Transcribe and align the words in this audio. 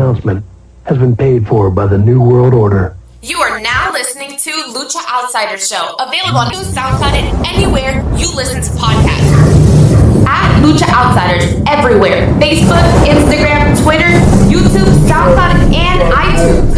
announcement 0.00 0.42
has 0.86 0.96
been 0.96 1.14
paid 1.14 1.46
for 1.46 1.70
by 1.70 1.86
the 1.86 1.98
New 1.98 2.22
World 2.22 2.54
Order. 2.54 2.96
You 3.20 3.36
are 3.36 3.60
now 3.60 3.92
listening 3.92 4.30
to 4.38 4.50
Lucha 4.72 4.96
Outsider 5.06 5.58
Show, 5.58 5.94
available 6.00 6.38
on 6.38 6.50
SoundCloud 6.52 7.12
and 7.12 7.46
anywhere 7.46 8.00
you 8.16 8.34
listen 8.34 8.62
to 8.62 8.70
podcasts. 8.80 9.28
At 10.26 10.62
Lucha 10.64 10.88
Outsiders 10.88 11.52
everywhere 11.68 12.32
Facebook, 12.40 12.80
Instagram, 13.04 13.76
Twitter, 13.82 14.08
YouTube, 14.48 14.88
SoundCloud, 15.04 15.68
and 15.74 16.00
iTunes. 16.14 16.72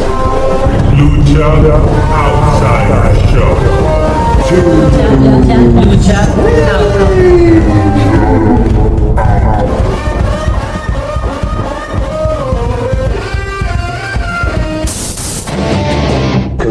Lucha 0.99 1.47
Outsider 2.19 3.15
Show. 3.31 3.53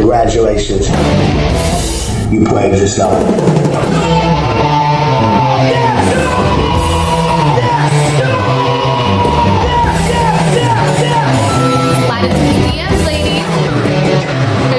Congratulations. 0.01 0.89
You 2.33 2.43
played 2.43 2.73
yourself. 2.73 3.13
Slide 12.01 12.25
into 12.25 12.41
the 12.41 12.55
DMs, 12.65 13.05
ladies. 13.05 13.45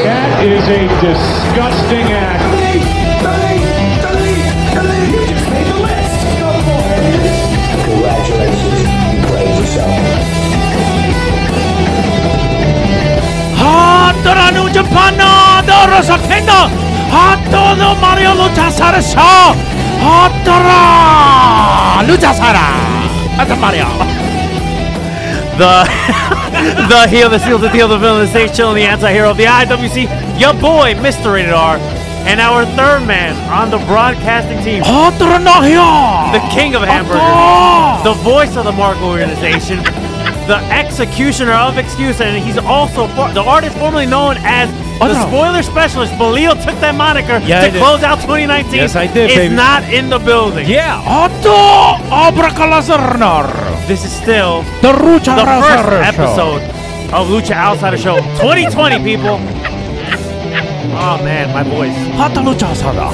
That 0.03 0.43
is 0.45 0.67
a 0.67 0.89
disgusting 1.01 2.11
act. 2.11 2.43
Congratulations. 7.85 8.83
You 9.15 9.23
played 9.29 9.57
yourself. 9.61 10.12
Panadoro 14.95 16.01
Sakenda, 16.05 16.69
Hatodo 17.11 17.99
Mario 18.01 18.33
Luchasara 18.41 19.01
Shaw, 19.03 19.55
Hotara 20.05 22.03
Luchasara. 22.07 22.67
That's 23.37 23.51
a 23.51 23.57
Mario. 23.57 23.89
The 25.59 25.85
the 26.89 27.09
heel, 27.09 27.29
the 27.29 27.39
seal, 27.39 27.59
the 27.59 27.69
deal, 27.69 27.89
the 27.89 27.99
villain, 27.99 28.21
the 28.21 28.27
stage 28.27 28.55
chilling, 28.57 28.77
the 28.77 28.83
anti-hero 28.85 29.31
of 29.31 29.37
the 29.37 29.45
IWC, 29.45 30.09
your 30.41 30.53
boy, 30.55 30.95
Mr. 30.95 31.33
Rated 31.35 31.53
R, 31.53 31.77
and 32.25 32.41
our 32.41 32.65
third 32.77 33.07
man 33.07 33.35
on 33.51 33.71
the 33.71 33.79
broadcasting 33.87 34.63
team, 34.65 34.83
the 34.83 36.41
king 36.55 36.75
of 36.75 36.83
hamburgers, 36.83 37.21
the 38.05 38.15
voice 38.23 38.57
of 38.57 38.65
the 38.65 38.73
Mark 38.73 38.97
organization, 39.03 39.79
the 40.47 40.59
executioner 40.71 41.53
of 41.53 41.79
excuse, 41.79 42.21
and 42.21 42.43
he's 42.43 42.59
also 42.59 43.07
for, 43.09 43.33
the 43.33 43.43
artist 43.43 43.77
formerly 43.79 44.07
known 44.07 44.37
as 44.39 44.71
the 45.09 45.15
no. 45.15 45.27
spoiler 45.29 45.63
specialist. 45.63 46.13
But 46.19 46.33
Leo 46.33 46.55
took 46.55 46.79
that 46.81 46.95
moniker 46.95 47.39
Yeah, 47.45 47.69
to 47.71 47.79
close 47.79 48.03
out 48.03 48.21
2019. 48.21 48.75
Yes, 48.75 48.97
I 48.97 49.07
did, 49.07 49.31
Is 49.31 49.37
baby. 49.37 49.55
not 49.55 49.83
in 49.93 50.09
the 50.11 50.19
building. 50.19 50.69
Yeah, 50.69 51.03
Otto 51.07 52.03
Abracalazarnar. 52.11 53.87
This 53.87 54.05
is 54.05 54.13
still 54.13 54.63
The 54.81 54.93
Rucha 54.93 55.37
the 55.37 55.45
first 55.45 55.89
Razor 55.89 56.03
episode 56.03 56.63
of 57.13 57.29
Lucha 57.29 57.53
Outsider 57.53 57.97
Show 57.99 58.17
2020, 58.41 59.03
people. 59.03 59.39
Oh 60.95 61.19
man, 61.25 61.53
my 61.53 61.63
voice. 61.63 61.97
Hata 62.17 62.41
Lucha 62.41 62.75
Sada. 62.77 63.09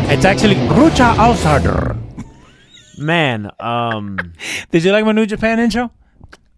it's, 0.00 0.10
it's 0.12 0.24
actually 0.24 0.54
Rucha 0.56 1.16
Outsider. 1.18 1.96
Man, 2.98 3.50
um, 3.60 4.16
Did 4.70 4.84
you 4.84 4.92
like 4.92 5.04
my 5.04 5.12
New 5.12 5.26
Japan 5.26 5.58
intro? 5.60 5.90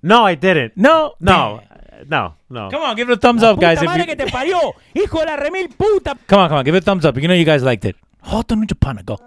no, 0.02 0.24
I 0.24 0.34
didn't. 0.34 0.76
No. 0.76 1.14
No, 1.20 1.60
no, 2.08 2.34
no. 2.50 2.70
Come 2.70 2.83
on, 2.83 2.97
give 2.97 3.08
it 3.10 3.14
a 3.14 3.20
thumbs 3.20 3.42
up, 3.42 3.58
guys. 3.60 3.78
If 3.78 3.84
madre 3.86 4.00
you- 4.00 4.06
que 4.06 4.16
te 4.16 4.27
parió, 4.30 4.72
hijo 4.94 5.20
de 5.20 5.27
la 5.27 5.36
remil 5.36 5.69
puta. 5.77 6.16
Come 6.27 6.41
on, 6.42 6.48
come 6.48 6.58
on, 6.58 6.64
give 6.64 6.74
it 6.74 6.83
a 6.83 6.84
thumbs 6.84 7.05
up. 7.05 7.16
You 7.16 7.28
know 7.28 7.34
you 7.34 7.44
guys 7.44 7.62
liked 7.62 7.84
it. 7.84 7.97
Hata 8.22 8.56
New 8.56 8.66
go. 9.04 9.19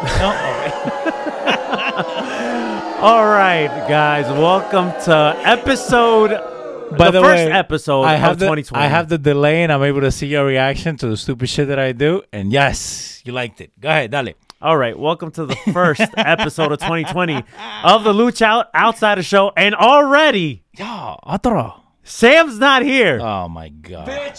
All 3.02 3.24
right, 3.26 3.68
guys, 3.88 4.26
welcome 4.30 4.92
to 5.04 5.34
episode. 5.44 6.30
By 6.98 7.10
the, 7.10 7.20
the 7.20 7.22
first 7.22 7.46
way, 7.46 7.52
episode 7.52 8.02
I 8.02 8.16
have 8.16 8.32
of 8.32 8.38
the 8.40 8.46
2020. 8.46 8.84
I 8.84 8.88
have 8.88 9.08
the 9.08 9.16
delay, 9.16 9.62
and 9.62 9.72
I'm 9.72 9.82
able 9.82 10.00
to 10.00 10.10
see 10.10 10.26
your 10.26 10.44
reaction 10.44 10.96
to 10.98 11.06
the 11.08 11.16
stupid 11.16 11.48
shit 11.48 11.68
that 11.68 11.78
I 11.78 11.92
do. 11.92 12.22
And 12.32 12.52
yes, 12.52 13.22
you 13.24 13.32
liked 13.32 13.60
it. 13.60 13.70
Go 13.80 13.88
ahead, 13.88 14.10
dale. 14.10 14.32
All 14.60 14.76
right, 14.76 14.98
welcome 14.98 15.30
to 15.32 15.46
the 15.46 15.56
first 15.72 16.02
episode 16.16 16.72
of 16.72 16.80
2020 16.80 17.36
of 17.84 18.04
the 18.04 18.12
Lucha 18.12 18.42
Out- 18.42 18.74
Outsider 18.74 19.22
Show, 19.22 19.52
and 19.56 19.74
already 19.74 20.62
Yeah. 20.76 21.16
Sam's 22.02 22.58
not 22.58 22.82
here. 22.82 23.18
Oh 23.20 23.48
my 23.48 23.68
god. 23.68 24.34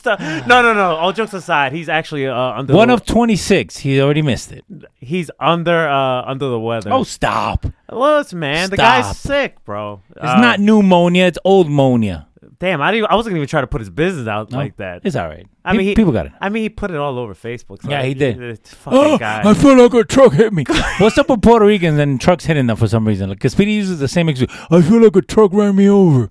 So- 0.00 0.14
no, 0.16 0.62
no, 0.62 0.72
no. 0.74 0.94
All 0.94 1.12
jokes 1.12 1.34
aside, 1.34 1.72
he's 1.72 1.88
actually 1.88 2.28
uh, 2.28 2.34
under 2.34 2.72
One 2.72 2.86
the, 2.88 2.94
of 2.94 3.04
26. 3.04 3.78
He 3.78 4.00
already 4.00 4.22
missed 4.22 4.52
it. 4.52 4.64
he's 4.94 5.28
under 5.40 5.88
uh, 5.88 6.22
under 6.22 6.48
the 6.48 6.58
weather. 6.60 6.92
Oh, 6.92 7.02
stop. 7.02 7.64
It's 7.66 7.74
listen, 7.90 8.38
man, 8.38 8.70
the 8.70 8.76
Stop. 8.76 9.02
guy's 9.04 9.18
sick, 9.18 9.62
bro. 9.64 10.00
It's 10.10 10.22
not 10.22 10.60
pneumonia. 10.60 11.24
It's 11.24 11.38
old 11.44 11.68
monia. 11.68 12.28
Damn, 12.60 12.80
I, 12.80 12.92
didn't, 12.92 12.98
even- 12.98 13.10
I 13.10 13.16
wasn't 13.16 13.36
even 13.36 13.48
trying 13.48 13.64
to 13.64 13.66
put 13.68 13.80
his 13.80 13.90
business 13.90 14.28
out 14.28 14.52
No, 14.52 14.58
like 14.58 14.76
that. 14.76 15.02
It's 15.04 15.16
all 15.16 15.26
right. 15.28 15.46
I 15.64 15.72
Pe- 15.72 15.78
mean, 15.78 15.86
he, 15.88 15.94
people 15.96 16.12
got 16.12 16.26
it. 16.26 16.32
I 16.40 16.48
mean, 16.48 16.62
he 16.62 16.68
put 16.68 16.92
it 16.92 16.96
all 16.96 17.18
over 17.18 17.34
Facebook. 17.34 17.82
so 17.82 17.90
Yeah, 17.90 18.02
he 18.04 18.14
did. 18.14 18.40
It's 18.40 18.72
fucking 18.74 19.18
guy. 19.18 19.42
I 19.44 19.52
feel 19.54 19.76
like 19.76 19.92
a 19.94 20.04
truck 20.04 20.32
hit 20.32 20.52
me. 20.52 20.64
What's 21.00 21.18
up 21.18 21.28
with 21.28 21.42
Puerto 21.42 21.66
Ricans 21.66 21.98
and 21.98 22.20
trucks 22.20 22.44
hitting 22.46 22.66
them 22.68 22.76
for 22.76 22.86
some 22.86 23.06
reason? 23.06 23.30
Because 23.30 23.52
Speedy 23.52 23.72
uses 23.72 23.98
the 23.98 24.08
same 24.08 24.28
excuse. 24.28 24.50
I 24.70 24.80
feel 24.80 25.02
like 25.02 25.16
a 25.16 25.22
truck 25.22 25.52
ran 25.52 25.74
me 25.76 25.88
over. 25.88 26.30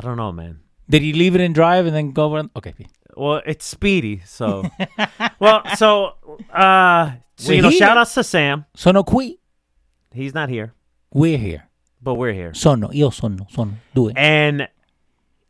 I 0.00 0.06
don't 0.06 0.16
know, 0.16 0.32
man. 0.32 0.60
Did 0.88 1.02
he 1.02 1.12
leave 1.12 1.34
it 1.34 1.42
in 1.42 1.52
drive 1.52 1.84
and 1.84 1.94
then 1.94 2.12
go 2.12 2.24
over? 2.24 2.48
Okay. 2.56 2.74
Well, 3.16 3.42
it's 3.44 3.66
Speedy, 3.66 4.22
so. 4.24 4.64
well, 5.38 5.62
so, 5.76 6.14
uh, 6.52 7.12
so 7.36 7.48
We're 7.50 7.54
you 7.56 7.62
know, 7.62 7.68
here. 7.68 7.78
shout 7.78 7.98
outs 7.98 8.14
to 8.14 8.24
Sam. 8.24 8.64
Sono 8.74 9.02
qui. 9.02 9.38
He's 10.12 10.32
not 10.32 10.48
here, 10.48 10.72
We're 11.12 11.36
here. 11.38 11.68
but 12.02 12.14
we're 12.14 12.32
here. 12.32 12.54
Sono. 12.54 12.88
Io 12.94 13.10
sono. 13.10 13.46
Sono. 13.50 13.74
Do 13.94 14.08
it. 14.08 14.16
And 14.16 14.68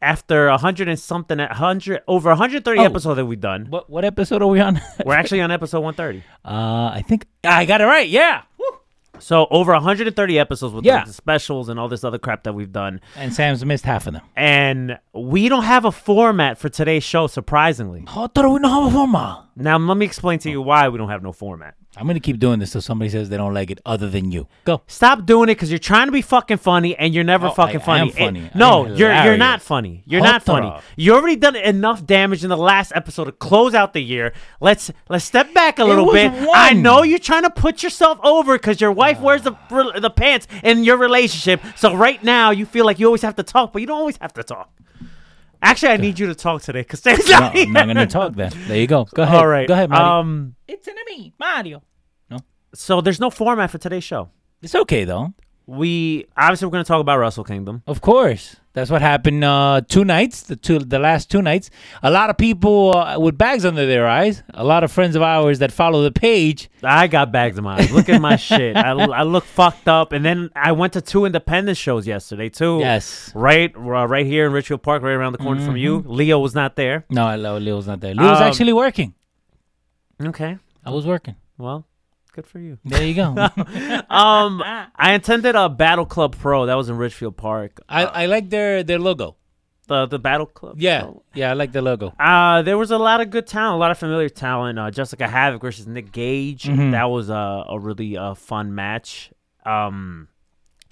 after 0.02 0.48
a 0.48 0.58
hundred 0.58 0.88
and 0.88 0.98
something, 0.98 1.38
a 1.38 1.54
hundred 1.54 2.02
over 2.08 2.30
130 2.30 2.80
Oh. 2.80 2.84
episodes 2.84 3.16
that 3.16 3.26
we've 3.26 3.40
done, 3.40 3.66
What 3.70 3.88
what 3.88 4.04
episode 4.04 4.42
are 4.42 4.48
we 4.48 4.58
on? 4.60 4.80
we're 5.06 5.14
actually 5.14 5.40
on 5.42 5.50
episode 5.52 5.80
130. 5.80 6.24
uh, 6.44 6.90
I 6.92 7.04
think 7.06 7.26
I 7.44 7.64
got 7.66 7.80
it 7.80 7.84
right. 7.84 8.08
Yeah. 8.08 8.42
So 9.20 9.46
over 9.50 9.72
130 9.72 10.38
episodes 10.38 10.74
with 10.74 10.84
Yeah. 10.84 11.04
the 11.04 11.12
specials 11.12 11.68
and 11.68 11.78
all 11.78 11.88
this 11.88 12.02
other 12.04 12.18
crap 12.18 12.44
that 12.44 12.52
we've 12.54 12.72
done. 12.72 13.00
And 13.16 13.32
Sam's 13.32 13.64
missed 13.64 13.84
half 13.84 14.06
of 14.06 14.14
them. 14.14 14.22
And 14.36 14.98
we 15.14 15.48
don't 15.48 15.64
have 15.64 15.84
a 15.84 15.92
format 15.92 16.58
for 16.58 16.68
today's 16.68 17.04
show, 17.04 17.26
surprisingly. 17.26 18.04
Oh, 18.14 18.28
pero 18.28 18.52
we 18.52 18.60
don't 18.60 18.70
have 18.70 18.86
a 18.86 18.90
format. 18.90 19.38
Now, 19.56 19.78
let 19.78 19.96
me 19.96 20.06
explain 20.06 20.38
to 20.40 20.50
you 20.50 20.62
why 20.62 20.88
we 20.88 20.98
don't 20.98 21.10
have 21.10 21.22
no 21.22 21.32
format. 21.32 21.74
I'm 21.96 22.06
gonna 22.06 22.20
keep 22.20 22.38
doing 22.38 22.60
this 22.60 22.70
till 22.70 22.80
somebody 22.80 23.10
says 23.10 23.28
they 23.30 23.36
don't 23.36 23.52
like 23.52 23.70
it, 23.70 23.80
other 23.84 24.08
than 24.08 24.30
you. 24.30 24.46
Go. 24.64 24.80
Stop 24.86 25.26
doing 25.26 25.48
it 25.48 25.54
because 25.56 25.70
you're 25.70 25.78
trying 25.80 26.06
to 26.06 26.12
be 26.12 26.22
fucking 26.22 26.58
funny 26.58 26.96
and 26.96 27.12
you're 27.12 27.24
never 27.24 27.48
Oh, 27.48 27.50
fucking 27.50 27.80
I 27.80 27.84
funny. 27.84 28.00
am 28.00 28.06
And- 28.08 28.16
funny. 28.16 28.50
I 28.54 28.58
no, 28.58 28.82
am 28.86 28.88
you're 28.90 28.98
you're 29.08 29.10
hilarious. 29.12 29.38
not 29.40 29.60
funny. 29.62 30.02
You're 30.06 30.22
not 30.22 30.42
funny. 30.44 30.72
You 30.96 31.14
already 31.14 31.34
done 31.36 31.56
enough 31.56 32.06
damage 32.06 32.44
in 32.44 32.48
the 32.48 32.56
last 32.56 32.92
episode 32.94 33.24
to 33.24 33.32
close 33.32 33.74
out 33.74 33.92
the 33.92 34.00
year. 34.00 34.32
Let's 34.60 34.92
let's 35.08 35.24
step 35.24 35.52
back 35.52 35.80
a 35.80 35.84
little 35.84 36.06
was 36.06 36.14
bit. 36.14 36.32
one. 36.32 36.48
I 36.54 36.72
know 36.74 37.02
you're 37.02 37.18
trying 37.18 37.42
to 37.42 37.50
put 37.50 37.82
yourself 37.82 38.20
over 38.22 38.54
because 38.56 38.80
your 38.80 38.92
wife 38.92 39.18
wears 39.20 39.42
the 39.42 39.56
the 40.00 40.10
pants 40.10 40.46
in 40.62 40.84
your 40.84 40.96
relationship. 40.96 41.60
So 41.76 41.94
right 41.96 42.22
now 42.22 42.50
you 42.50 42.66
feel 42.66 42.86
like 42.86 43.00
you 43.00 43.06
always 43.06 43.22
have 43.22 43.34
to 43.36 43.42
talk, 43.42 43.72
but 43.72 43.80
you 43.82 43.86
don't 43.86 43.98
always 43.98 44.16
have 44.20 44.32
to 44.34 44.44
talk. 44.44 44.70
Actually, 45.62 45.92
I 45.92 45.96
need 45.98 46.18
you 46.18 46.26
to 46.26 46.34
talk 46.34 46.62
today 46.62 46.80
because 46.80 47.00
Sam's 47.00 47.28
No, 47.28 47.38
not 47.40 47.56
I'm 47.56 47.72
not 47.72 47.86
gonna 47.86 48.06
talk 48.06 48.34
then. 48.34 48.52
There 48.66 48.78
you 48.78 48.86
go. 48.86 49.04
Go 49.04 49.22
ahead. 49.22 49.36
All 49.36 49.46
right. 49.46 49.68
Go 49.68 49.74
ahead, 49.74 49.90
Mario. 49.90 50.06
Um. 50.06 50.54
It's 50.66 50.86
an 50.88 50.94
me, 51.08 51.32
Mario. 51.38 51.82
No. 52.30 52.38
So 52.74 53.00
there's 53.00 53.20
no 53.20 53.30
format 53.30 53.70
for 53.70 53.78
today's 53.78 54.04
show. 54.04 54.30
it's 54.62 54.74
okay 54.74 55.04
though. 55.04 55.32
We 55.66 56.26
obviously 56.36 56.66
we're 56.66 56.72
going 56.72 56.84
to 56.84 56.88
talk 56.88 57.00
about 57.00 57.18
Wrestle 57.18 57.44
Kingdom. 57.44 57.82
Of 57.86 58.00
course. 58.00 58.56
That's 58.72 58.88
what 58.88 59.02
happened 59.02 59.42
uh, 59.42 59.80
two 59.88 60.04
nights, 60.04 60.42
the 60.42 60.54
two, 60.54 60.78
the 60.78 61.00
last 61.00 61.28
two 61.28 61.42
nights. 61.42 61.70
A 62.04 62.10
lot 62.10 62.30
of 62.30 62.38
people 62.38 62.96
uh, 62.96 63.18
with 63.18 63.36
bags 63.36 63.64
under 63.64 63.84
their 63.84 64.06
eyes. 64.06 64.44
A 64.54 64.62
lot 64.62 64.84
of 64.84 64.92
friends 64.92 65.16
of 65.16 65.22
ours 65.22 65.58
that 65.58 65.72
follow 65.72 66.02
the 66.04 66.12
page. 66.12 66.70
I 66.84 67.08
got 67.08 67.32
bags 67.32 67.58
in 67.58 67.64
my 67.64 67.78
eyes. 67.78 67.90
Look 67.90 68.08
at 68.08 68.20
my 68.20 68.36
shit. 68.48 68.76
I, 68.76 68.90
I 68.92 69.24
look 69.24 69.44
fucked 69.44 69.88
up. 69.88 70.12
And 70.12 70.24
then 70.24 70.50
I 70.54 70.70
went 70.70 70.92
to 70.92 71.00
two 71.00 71.24
independent 71.24 71.78
shows 71.78 72.06
yesterday 72.06 72.48
too. 72.48 72.78
Yes. 72.78 73.32
Right, 73.34 73.74
uh, 73.74 73.80
right 73.80 74.24
here 74.24 74.46
in 74.46 74.52
Ridgefield 74.52 74.82
Park, 74.84 75.02
right 75.02 75.14
around 75.14 75.32
the 75.32 75.38
corner 75.38 75.64
from 75.64 75.76
you. 75.76 76.04
Leo 76.06 76.38
was 76.38 76.54
not 76.54 76.76
there. 76.76 77.04
No, 77.10 77.36
Leo- 77.36 77.74
was 77.74 77.88
not 77.88 78.00
there. 78.00 78.14
Leo 78.14 78.28
Um, 78.34 78.42
actually 78.42 78.72
working. 78.72 79.14
Okay. 80.22 80.58
I 80.84 80.90
was 80.90 81.06
working. 81.06 81.34
Well, 81.58 81.86
good 82.40 82.46
for 82.46 82.58
you. 82.58 82.78
There 82.84 83.04
you 83.06 83.14
go. 83.14 83.34
Um, 84.10 84.62
I 84.64 85.12
attended 85.12 85.54
a 85.54 85.68
Battle 85.68 86.06
Club 86.06 86.36
Pro 86.36 86.66
that 86.66 86.74
was 86.74 86.88
in 86.88 86.96
Ridgefield 86.96 87.36
Park. 87.36 87.80
I, 87.88 88.04
I 88.04 88.26
like 88.26 88.50
their 88.50 88.82
their 88.82 88.98
logo. 88.98 89.36
The 89.88 90.06
the 90.06 90.18
Battle 90.18 90.46
Club. 90.46 90.76
Yeah, 90.80 91.02
Pro. 91.02 91.22
yeah, 91.34 91.50
I 91.50 91.54
like 91.54 91.72
the 91.72 91.82
logo. 91.82 92.14
Uh, 92.18 92.62
there 92.62 92.78
was 92.78 92.90
a 92.90 92.98
lot 92.98 93.20
of 93.20 93.30
good 93.30 93.46
talent, 93.46 93.74
a 93.74 93.78
lot 93.78 93.90
of 93.90 93.98
familiar 93.98 94.28
talent. 94.28 94.78
Uh, 94.78 94.90
Jessicka 94.90 95.28
Havok 95.28 95.60
versus 95.60 95.86
Nick 95.86 96.12
Gage. 96.12 96.64
Mhm. 96.64 96.92
That 96.92 97.04
was 97.10 97.28
a, 97.30 97.64
a 97.68 97.78
really 97.78 98.16
uh, 98.16 98.34
fun 98.34 98.74
match. 98.74 99.32
Um, 99.66 100.28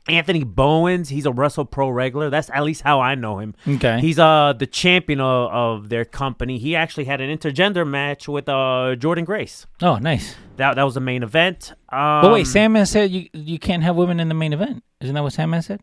Anthony 0.09 0.45
Bowens, 0.45 1.09
he's 1.09 1.27
a 1.27 1.33
Wrestle 1.33 1.65
Pro 1.65 1.89
regular. 1.91 2.31
That's 2.31 2.51
at 2.51 2.63
least 2.65 2.83
how 2.83 3.01
I 3.01 3.15
know 3.15 3.39
him. 3.39 3.55
Okay. 3.67 4.01
He's 4.01 4.19
uh 4.19 4.55
the 4.59 4.67
champion 4.67 5.21
of, 5.21 5.51
of 5.53 5.89
their 5.89 6.05
company. 6.05 6.59
He 6.59 6.75
actually 6.75 7.05
had 7.05 7.21
an 7.21 7.37
intergender 7.37 7.87
match 7.87 8.29
with 8.29 8.49
uh 8.49 8.97
Jordynne 8.99 9.25
Grace. 9.27 9.67
Oh, 9.83 9.97
nice. 9.97 10.35
That 10.57 10.75
that 10.77 10.83
was 10.83 10.95
the 10.95 11.01
main 11.01 11.23
event. 11.23 11.73
Um, 11.91 12.23
But 12.23 12.33
wait, 12.33 12.47
Sandman 12.47 12.87
said 12.87 13.11
you 13.11 13.29
you 13.33 13.59
can't 13.59 13.83
have 13.83 13.97
women 13.97 14.19
in 14.21 14.29
the 14.29 14.35
main 14.35 14.53
event. 14.53 14.83
Isn't 15.01 15.15
that 15.15 15.23
what 15.23 15.33
Sandman 15.33 15.63
said? 15.63 15.81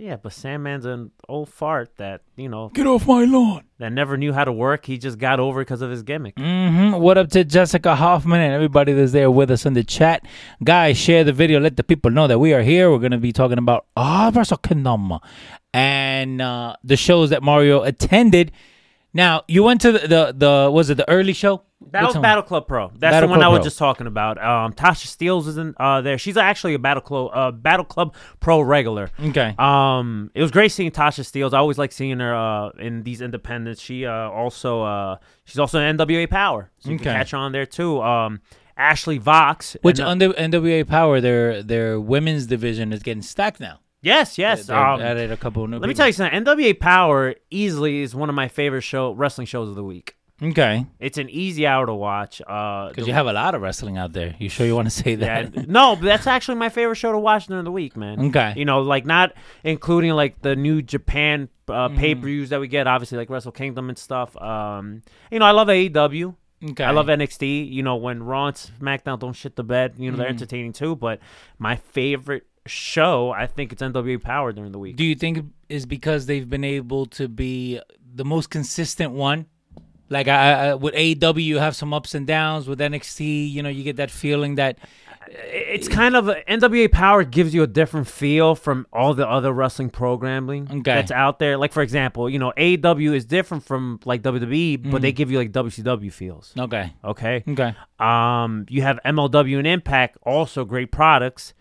Yeah, 0.00 0.14
but 0.14 0.32
Sandman's 0.32 0.84
an 0.84 1.10
old 1.28 1.48
fart 1.48 1.96
that 1.96 2.20
you 2.36 2.48
know 2.48 2.68
Get 2.68 2.86
off 2.86 3.08
my 3.08 3.24
lawn. 3.24 3.64
that 3.78 3.90
never 3.92 4.16
knew 4.16 4.32
how 4.32 4.44
to 4.44 4.52
work. 4.52 4.86
He 4.86 4.96
just 4.96 5.18
got 5.18 5.40
over 5.40 5.60
because 5.62 5.82
of 5.82 5.90
his 5.90 6.04
gimmick. 6.04 6.38
hmm 6.38 6.92
What 6.92 7.18
up 7.18 7.30
to 7.30 7.42
Jessica 7.42 7.96
Hoffman 7.96 8.40
and 8.40 8.52
everybody 8.54 8.92
that's 8.92 9.10
there 9.10 9.28
with 9.28 9.50
us 9.50 9.66
in 9.66 9.72
the 9.72 9.82
chat? 9.82 10.24
Guys, 10.62 10.96
share 10.98 11.24
the 11.24 11.32
video. 11.32 11.58
Let 11.58 11.76
the 11.76 11.82
people 11.82 12.12
know 12.12 12.28
that 12.28 12.38
we 12.38 12.54
are 12.54 12.62
here. 12.62 12.92
We're 12.92 13.00
going 13.00 13.10
to 13.10 13.18
be 13.18 13.32
talking 13.32 13.58
about 13.58 13.86
ah 13.96 14.30
Wrestle 14.32 14.58
Kingdom 14.58 15.14
and 15.74 16.40
uh, 16.40 16.76
the 16.84 16.96
shows 16.96 17.30
that 17.30 17.42
Mario 17.42 17.82
attended. 17.82 18.52
Now, 19.18 19.42
you 19.48 19.64
went 19.64 19.80
to 19.80 19.90
the, 19.90 19.98
the, 19.98 20.34
the 20.36 20.70
was 20.70 20.90
it 20.90 20.96
the 20.96 21.08
early 21.10 21.32
show? 21.32 21.62
That 21.90 22.04
was 22.04 22.14
Which? 22.14 22.22
Battle 22.22 22.44
Club 22.44 22.68
Pro. 22.68 22.88
That's 22.88 23.00
Battle 23.00 23.28
the 23.28 23.30
one 23.30 23.38
Club 23.40 23.46
I 23.46 23.52
was 23.52 23.58
Pro. 23.58 23.64
just 23.64 23.78
talking 23.78 24.06
about. 24.06 24.40
Um, 24.42 24.72
Tasha 24.72 25.06
Steeles 25.06 25.48
is 25.48 25.58
in 25.58 25.74
uh, 25.78 26.00
there. 26.02 26.18
She's 26.18 26.36
actually 26.36 26.74
a 26.74 26.78
Battle 26.78 27.00
Club 27.02 27.30
uh, 27.34 27.50
Battle 27.50 27.84
Club 27.84 28.14
Pro 28.38 28.60
regular. 28.60 29.10
Okay. 29.20 29.56
Um, 29.58 30.30
it 30.34 30.40
was 30.42 30.52
great 30.52 30.70
seeing 30.70 30.92
Tasha 30.92 31.26
Steeles. 31.26 31.52
I 31.52 31.58
always 31.58 31.78
like 31.78 31.90
seeing 31.90 32.20
her 32.20 32.32
uh, 32.34 32.68
in 32.78 33.02
these 33.02 33.20
independents. 33.20 33.82
She 33.82 34.06
uh, 34.06 34.12
also 34.12 34.82
uh, 34.82 35.16
she's 35.44 35.58
also 35.58 35.80
an 35.80 35.96
NWA 35.96 36.30
Power, 36.30 36.70
so 36.78 36.90
you 36.90 36.98
can 36.98 37.08
Okay. 37.08 37.16
catch 37.18 37.34
on 37.34 37.50
there 37.50 37.66
too. 37.66 38.00
Um, 38.00 38.40
Ashley 38.76 39.18
Vox, 39.18 39.76
Which 39.82 39.98
and, 39.98 40.06
uh, 40.06 40.10
under 40.10 40.28
NWA 40.34 40.86
Power, 40.86 41.20
their 41.20 41.60
their 41.64 41.98
women's 42.00 42.46
division 42.46 42.92
is 42.92 43.02
getting 43.02 43.22
stacked 43.22 43.58
now. 43.58 43.80
Yes, 44.02 44.38
yes. 44.38 44.66
They've 44.66 44.76
Um, 44.76 45.00
added 45.00 45.30
a 45.32 45.36
couple 45.36 45.64
of 45.64 45.70
new. 45.70 45.78
let 45.78 45.88
me 45.88 45.94
tell 45.94 46.06
you 46.06 46.12
something. 46.12 46.44
NWA 46.44 46.74
Power 46.78 47.34
easily 47.50 48.00
is 48.02 48.14
one 48.14 48.28
of 48.28 48.34
my 48.34 48.48
favorite 48.48 48.82
show 48.82 49.12
wrestling 49.12 49.46
shows 49.46 49.68
of 49.68 49.74
the 49.74 49.84
week. 49.84 50.14
Okay, 50.40 50.86
It's 51.00 51.18
an 51.18 51.28
easy 51.30 51.66
hour 51.66 51.84
to 51.84 51.92
watch. 51.94 52.40
Uh, 52.46 52.90
because 52.90 53.02
the- 53.04 53.08
you 53.08 53.12
have 53.12 53.26
a 53.26 53.32
lot 53.32 53.56
of 53.56 53.60
wrestling 53.60 53.98
out 53.98 54.12
there. 54.12 54.36
You 54.38 54.48
sure 54.48 54.66
you 54.66 54.76
want 54.76 54.86
to 54.86 54.90
say 54.90 55.16
Yeah, 55.16 55.42
that? 55.42 55.68
no, 55.68 55.96
but 55.96 56.04
that's 56.04 56.28
actually 56.28 56.54
my 56.58 56.68
favorite 56.68 56.94
show 56.94 57.10
to 57.10 57.18
watch 57.18 57.48
during 57.48 57.64
the 57.64 57.72
week, 57.72 57.96
man. 57.96 58.20
Okay. 58.26 58.54
You 58.56 58.64
know, 58.64 58.80
like 58.82 59.04
not 59.04 59.32
including 59.64 60.12
like 60.12 60.40
the 60.42 60.54
new 60.54 60.80
Japan 60.80 61.48
uh, 61.68 61.88
Mm-hmm. 61.88 61.96
pay 61.98 62.14
per 62.14 62.20
views 62.20 62.50
that 62.50 62.60
we 62.60 62.68
get, 62.68 62.86
obviously 62.86 63.18
like 63.18 63.28
Wrestle 63.30 63.50
Kingdom 63.50 63.88
and 63.88 63.98
stuff. 63.98 64.36
Um, 64.40 65.02
you 65.32 65.40
know, 65.40 65.44
I 65.44 65.50
love 65.50 65.66
AEW. 65.68 66.36
Okay. 66.70 66.84
I 66.84 66.92
love 66.92 67.06
NXT. 67.08 67.68
You 67.72 67.82
know, 67.82 67.96
when 67.96 68.22
Raw 68.22 68.46
and 68.46 68.56
SmackDown 68.56 69.18
don't 69.18 69.32
shit 69.32 69.56
the 69.56 69.64
bed, 69.64 69.94
you 69.98 70.04
know, 70.06 70.12
Mm-hmm. 70.12 70.18
they're 70.20 70.28
entertaining 70.28 70.72
too. 70.72 70.94
But 70.94 71.18
my 71.58 71.74
favorite 71.74 72.44
show, 72.68 73.30
I 73.30 73.46
think 73.46 73.72
it's 73.72 73.82
NWA 73.82 74.22
Power 74.22 74.52
during 74.52 74.72
the 74.72 74.78
week. 74.78 74.96
Do 74.96 75.04
you 75.04 75.14
think 75.14 75.46
is 75.68 75.86
because 75.86 76.26
they've 76.26 76.48
been 76.48 76.64
able 76.64 77.06
to 77.06 77.28
be 77.28 77.80
the 78.14 78.24
most 78.24 78.50
consistent 78.50 79.12
one? 79.12 79.46
Like 80.10 80.26
I, 80.28 80.68
I 80.70 80.74
with 80.74 80.94
AEW, 80.94 81.42
you 81.44 81.58
have 81.58 81.76
some 81.76 81.92
ups 81.92 82.14
and 82.14 82.26
downs. 82.26 82.66
With 82.66 82.78
NXT, 82.80 83.50
you 83.50 83.62
know, 83.62 83.68
you 83.68 83.84
get 83.84 83.96
that 83.96 84.10
feeling 84.10 84.54
that 84.54 84.78
it's 85.30 85.88
kind 85.88 86.16
of 86.16 86.24
NWA 86.48 86.90
Power 86.90 87.22
gives 87.24 87.52
you 87.52 87.62
a 87.62 87.66
different 87.66 88.06
feel 88.06 88.54
from 88.54 88.86
all 88.94 89.12
the 89.12 89.28
other 89.28 89.52
wrestling 89.52 89.90
programming 89.90 90.62
Okay. 90.70 90.80
that's 90.94 91.10
out 91.10 91.38
there. 91.38 91.58
Like 91.58 91.72
for 91.72 91.82
example, 91.82 92.30
you 92.30 92.38
know 92.38 92.54
AEW 92.56 93.14
is 93.14 93.26
different 93.26 93.64
from 93.64 94.00
like 94.06 94.22
WWE, 94.22 94.82
but 94.82 94.88
Mm-hmm. 94.88 95.02
they 95.02 95.12
give 95.12 95.30
you 95.30 95.36
like 95.36 95.52
WCW 95.52 96.10
feels. 96.10 96.54
okay, 96.58 96.94
Okay. 97.04 97.44
okay, 97.46 97.74
Um, 97.98 98.64
you 98.70 98.80
have 98.80 98.98
MLW 99.04 99.58
and 99.58 99.66
Impact, 99.66 100.16
also 100.22 100.64
great 100.64 100.90
products, 100.90 101.52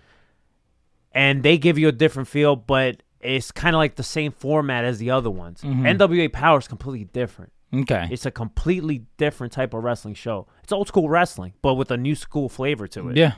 and 1.17 1.41
they 1.41 1.57
give 1.57 1.79
you 1.79 1.87
a 1.87 1.91
different 1.91 2.27
feel, 2.27 2.55
but 2.55 3.01
it's 3.19 3.51
kind 3.51 3.75
of 3.75 3.79
like 3.79 3.95
the 3.95 4.03
same 4.03 4.31
format 4.31 4.85
as 4.85 4.99
the 4.99 5.09
other 5.09 5.31
ones. 5.31 5.61
Mm-hmm. 5.61 5.85
NWA 5.85 6.31
Power 6.31 6.59
is 6.59 6.67
completely 6.67 7.05
different. 7.05 7.51
okay. 7.73 8.07
It's 8.11 8.27
a 8.27 8.31
completely 8.31 9.05
different 9.17 9.51
type 9.51 9.73
of 9.73 9.83
wrestling 9.83 10.13
show. 10.13 10.45
It's 10.63 10.71
old 10.71 10.87
school 10.87 11.09
wrestling, 11.09 11.53
but 11.63 11.73
with 11.73 11.89
a 11.89 11.97
new 11.97 12.13
school 12.13 12.49
flavor 12.49 12.87
to 12.89 13.09
it. 13.09 13.17
yeah, 13.17 13.33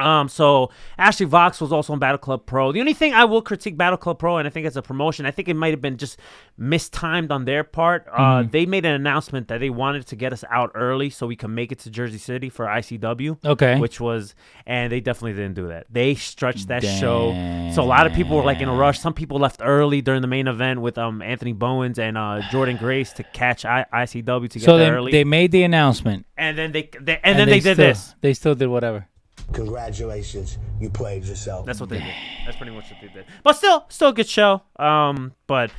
Um, 0.00 0.28
so 0.28 0.70
Ashley 0.98 1.26
Vox 1.26 1.60
was 1.60 1.72
also 1.72 1.92
on 1.92 1.98
Battle 1.98 2.18
Club 2.18 2.46
Pro. 2.46 2.72
The 2.72 2.80
only 2.80 2.94
thing 2.94 3.14
I 3.14 3.24
will 3.24 3.42
critique 3.42 3.76
Battle 3.76 3.96
Club 3.96 4.18
Pro, 4.18 4.36
and 4.38 4.46
I 4.46 4.50
think 4.50 4.66
it's 4.66 4.76
a 4.76 4.82
promotion, 4.82 5.26
I 5.26 5.30
think 5.30 5.48
it 5.48 5.54
might 5.54 5.72
have 5.72 5.80
been 5.80 5.96
just 5.96 6.18
mistimed 6.58 7.30
on 7.30 7.44
their 7.44 7.64
part. 7.64 8.06
Uh, 8.12 8.26
Mm-hmm. 8.36 8.50
they 8.50 8.66
made 8.66 8.84
an 8.84 8.92
announcement 8.92 9.48
that 9.48 9.60
they 9.60 9.70
wanted 9.70 10.06
to 10.08 10.16
get 10.16 10.32
us 10.32 10.44
out 10.50 10.72
early 10.74 11.08
so 11.10 11.26
we 11.26 11.36
can 11.36 11.54
make 11.54 11.70
it 11.72 11.78
to 11.80 11.90
Jersey 11.90 12.18
City 12.18 12.48
for 12.50 12.66
ICW. 12.66 13.38
Okay. 13.44 13.78
Which 13.78 14.00
was, 14.00 14.34
and 14.66 14.90
they 14.92 15.00
definitely 15.00 15.32
didn't 15.34 15.54
do 15.54 15.68
that. 15.68 15.86
They 15.90 16.14
stretched 16.16 16.68
that 16.68 16.82
show. 16.82 17.32
So 17.74 17.82
a 17.82 17.84
lot 17.84 18.06
of 18.06 18.12
people 18.12 18.36
were 18.36 18.42
like 18.42 18.60
in 18.60 18.68
a 18.68 18.74
rush. 18.74 18.98
Some 18.98 19.14
people 19.14 19.38
left 19.38 19.60
early 19.64 20.02
during 20.02 20.22
the 20.22 20.28
main 20.28 20.48
event 20.48 20.80
with 20.80 20.98
um 20.98 21.22
Anthony 21.22 21.52
Bowens 21.52 21.98
and 21.98 22.18
uh, 22.18 22.40
Jordynne 22.50 22.78
Grace 22.78 23.12
to 23.14 23.22
catch 23.22 23.64
I- 23.64 23.86
ICW 23.92 24.50
to 24.50 24.58
get 24.58 24.64
so 24.66 24.76
there 24.76 24.90
they 24.90 24.96
early. 24.96 25.12
they 25.12 25.24
made 25.24 25.52
the 25.52 25.62
announcement, 25.62 26.26
and 26.36 26.58
then 26.58 26.72
they, 26.72 26.90
they 27.00 27.18
and, 27.22 27.38
then 27.38 27.48
they, 27.48 27.60
did 27.60 27.74
still, 27.74 27.86
this. 27.86 28.14
They 28.20 28.34
still 28.34 28.54
did 28.54 28.66
whatever. 28.66 29.06
Congratulations, 29.52 30.58
you 30.80 30.90
played 30.90 31.24
yourself. 31.24 31.66
That's 31.66 31.80
what 31.80 31.88
they 31.88 31.98
did. 31.98 32.14
That's 32.44 32.56
pretty 32.56 32.72
much 32.72 32.90
what 32.90 33.00
they 33.00 33.08
did. 33.08 33.24
But 33.42 33.54
still, 33.56 33.84
still 33.88 34.08
a 34.08 34.12
good 34.12 34.28
show. 34.28 34.62
Um, 34.78 35.32
but 35.46 35.70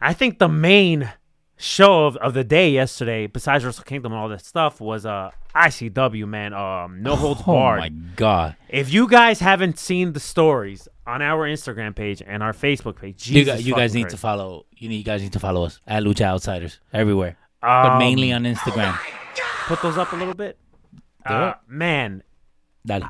I 0.00 0.12
think 0.14 0.38
the 0.38 0.48
main 0.48 1.10
show 1.56 2.06
of, 2.06 2.16
of 2.16 2.34
the 2.34 2.44
day 2.44 2.70
yesterday, 2.70 3.26
besides 3.26 3.64
Wrestle 3.64 3.84
Kingdom 3.84 4.12
and 4.12 4.20
all 4.20 4.28
that 4.28 4.44
stuff, 4.44 4.80
was 4.80 5.06
uh 5.06 5.30
ICW 5.54 6.26
man. 6.26 6.52
Um, 6.52 7.02
no 7.02 7.14
holds 7.16 7.40
Oh 7.42 7.52
barred. 7.52 7.78
Oh 7.78 7.82
my 7.82 7.88
god! 8.16 8.56
If 8.68 8.92
you 8.92 9.08
guys 9.08 9.40
haven't 9.40 9.78
seen 9.78 10.12
the 10.12 10.20
stories 10.20 10.88
on 11.06 11.22
our 11.22 11.48
Instagram 11.48 11.94
page 11.94 12.22
and 12.26 12.42
our 12.42 12.52
Facebook 12.52 12.96
page, 13.00 13.28
You, 13.28 13.34
Jesus 13.34 13.54
guys, 13.54 13.66
you 13.66 13.74
guys 13.74 13.90
fucking 13.92 14.02
need 14.04 14.10
to 14.10 14.16
follow. 14.16 14.66
You 14.76 14.88
need 14.88 14.96
you 14.96 15.04
guys 15.04 15.22
need 15.22 15.32
to 15.34 15.40
follow 15.40 15.64
us 15.64 15.80
at 15.86 16.02
Lucha 16.02 16.22
Outsiders 16.22 16.80
everywhere, 16.92 17.36
but 17.62 17.92
Um, 17.92 17.98
mainly 17.98 18.32
on 18.32 18.42
Instagram. 18.44 18.98
put 19.66 19.80
those 19.82 19.96
up 19.96 20.12
a 20.12 20.16
little 20.16 20.34
bit. 20.34 20.58
Uh, 21.24 21.54
man, 21.68 22.22
Dale. 22.86 23.08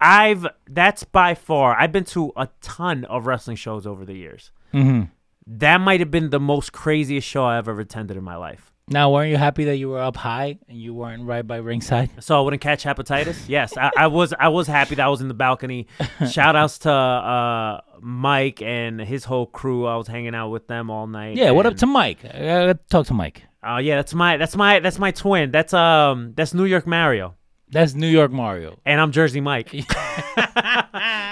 I've 0.00 0.46
that's 0.68 1.04
by 1.04 1.34
far. 1.34 1.76
I've 1.78 1.92
been 1.92 2.04
to 2.04 2.32
a 2.36 2.48
ton 2.60 3.04
of 3.04 3.26
wrestling 3.26 3.56
shows 3.56 3.86
over 3.86 4.04
the 4.04 4.14
years. 4.14 4.50
hmm 4.72 5.02
That 5.46 5.78
might 5.78 6.00
have 6.00 6.10
been 6.10 6.30
the 6.30 6.40
most 6.40 6.72
craziest 6.72 7.26
show 7.28 7.44
I've 7.44 7.68
ever 7.68 7.80
attended 7.80 8.16
in 8.16 8.24
my 8.24 8.36
life. 8.36 8.72
Now, 8.92 9.12
weren't 9.12 9.30
you 9.30 9.36
happy 9.36 9.64
that 9.66 9.76
you 9.76 9.88
were 9.88 10.00
up 10.00 10.16
high 10.16 10.58
and 10.68 10.76
you 10.76 10.92
weren't 10.94 11.22
right 11.24 11.46
by 11.46 11.58
ringside? 11.58 12.10
So 12.24 12.36
I 12.36 12.40
wouldn't 12.40 12.60
catch 12.60 12.82
hepatitis. 12.82 13.44
Yes, 13.46 13.76
I, 13.76 13.90
I 13.96 14.06
was. 14.08 14.32
I 14.36 14.48
was 14.48 14.66
happy 14.66 14.96
that 14.96 15.06
I 15.06 15.08
was 15.08 15.20
in 15.20 15.28
the 15.28 15.34
balcony. 15.34 15.86
Shout 16.28 16.56
outs 16.56 16.78
to 16.80 16.90
uh, 16.90 17.80
Mike 18.00 18.60
and 18.62 19.00
his 19.00 19.24
whole 19.24 19.46
crew. 19.46 19.86
I 19.86 19.94
was 19.96 20.08
hanging 20.08 20.34
out 20.34 20.48
with 20.48 20.66
them 20.66 20.90
all 20.90 21.06
night. 21.06 21.36
Yeah. 21.36 21.52
What 21.52 21.66
up 21.66 21.76
to 21.76 21.86
Mike? 21.86 22.18
I 22.24 22.74
talk 22.90 23.06
to 23.06 23.14
Mike. 23.14 23.44
Oh 23.62 23.76
yeah, 23.76 23.94
that's 23.96 24.12
my 24.14 24.38
that's 24.38 24.56
my 24.56 24.80
that's 24.80 24.98
my 24.98 25.12
twin. 25.12 25.52
That's 25.52 25.72
um 25.74 26.32
that's 26.34 26.52
New 26.52 26.64
York 26.64 26.86
Mario, 26.86 27.36
That's 27.70 27.94
New 27.94 28.08
York 28.08 28.32
Mario. 28.32 28.78
and 28.84 29.00
I'm 29.00 29.12
Jersey 29.12 29.40
Mike. 29.40 29.72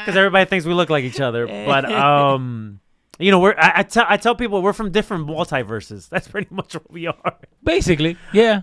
Because 0.09 0.17
everybody 0.17 0.49
thinks 0.49 0.65
we 0.65 0.73
look 0.73 0.89
like 0.89 1.05
each 1.05 1.21
other, 1.21 1.47
but 1.47 1.85
um, 1.93 2.81
you 3.19 3.31
know, 3.31 3.41
we're 3.41 3.55
I, 3.59 3.81
I 3.81 3.83
tell 3.83 4.07
I 4.09 4.17
tell 4.17 4.35
people 4.35 4.63
we're 4.63 4.73
from 4.73 4.91
different 4.91 5.27
multiverses. 5.27 6.09
That's 6.09 6.27
pretty 6.27 6.47
much 6.51 6.73
what 6.75 6.91
we 6.91 7.07
are. 7.09 7.37
Basically, 7.63 8.17
yeah. 8.33 8.63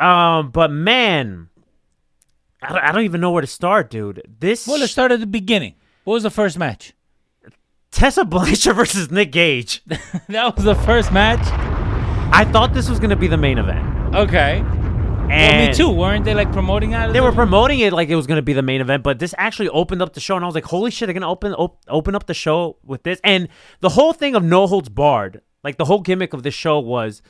Um, 0.00 0.50
but 0.50 0.72
man, 0.72 1.48
I 2.60 2.70
don't, 2.70 2.78
I 2.78 2.90
don't 2.92 3.04
even 3.04 3.20
know 3.20 3.30
where 3.30 3.40
to 3.42 3.46
start, 3.46 3.88
dude. 3.90 4.22
This 4.40 4.66
Well, 4.66 4.80
let's 4.80 4.90
start 4.90 5.12
at 5.12 5.20
the 5.20 5.28
beginning. 5.28 5.74
What 6.02 6.14
was 6.14 6.24
the 6.24 6.30
first 6.30 6.58
match? 6.58 6.92
Tessa 7.92 8.24
Blanchard 8.24 8.74
versus 8.74 9.12
Nick 9.12 9.30
Gage. 9.30 9.84
that 10.28 10.56
was 10.56 10.64
the 10.64 10.74
first 10.74 11.12
match. 11.12 11.38
I 12.32 12.44
thought 12.50 12.74
this 12.74 12.88
was 12.88 12.98
gonna 12.98 13.14
be 13.14 13.28
the 13.28 13.36
main 13.36 13.58
event, 13.58 14.14
Okay. 14.16 14.64
And 15.30 15.58
well, 15.58 15.68
me 15.68 15.74
too. 15.74 15.90
Weren't 15.90 16.24
they 16.24 16.34
like 16.34 16.52
promoting 16.52 16.90
that? 16.90 17.12
They 17.12 17.20
were 17.20 17.32
promoting 17.32 17.80
it 17.80 17.92
like 17.92 18.08
it 18.08 18.16
was 18.16 18.26
gonna 18.26 18.42
be 18.42 18.52
the 18.52 18.62
main 18.62 18.80
event, 18.80 19.02
but 19.02 19.18
this 19.18 19.34
actually 19.38 19.68
opened 19.68 20.02
up 20.02 20.12
the 20.14 20.20
show, 20.20 20.36
and 20.36 20.44
I 20.44 20.46
was 20.46 20.54
like, 20.54 20.64
"Holy 20.64 20.90
shit! 20.90 21.06
They're 21.06 21.14
gonna 21.14 21.30
open 21.30 21.52
op- 21.54 21.78
open 21.88 22.14
up 22.14 22.26
the 22.26 22.34
show 22.34 22.76
with 22.84 23.02
this." 23.02 23.20
And 23.24 23.48
the 23.80 23.90
whole 23.90 24.12
thing 24.12 24.34
of 24.34 24.42
No 24.44 24.66
Holds 24.66 24.88
Barred, 24.88 25.40
like 25.64 25.76
the 25.76 25.84
whole 25.84 26.00
gimmick 26.00 26.32
of 26.32 26.42
this 26.42 26.54
show 26.54 26.78
was 26.78 27.22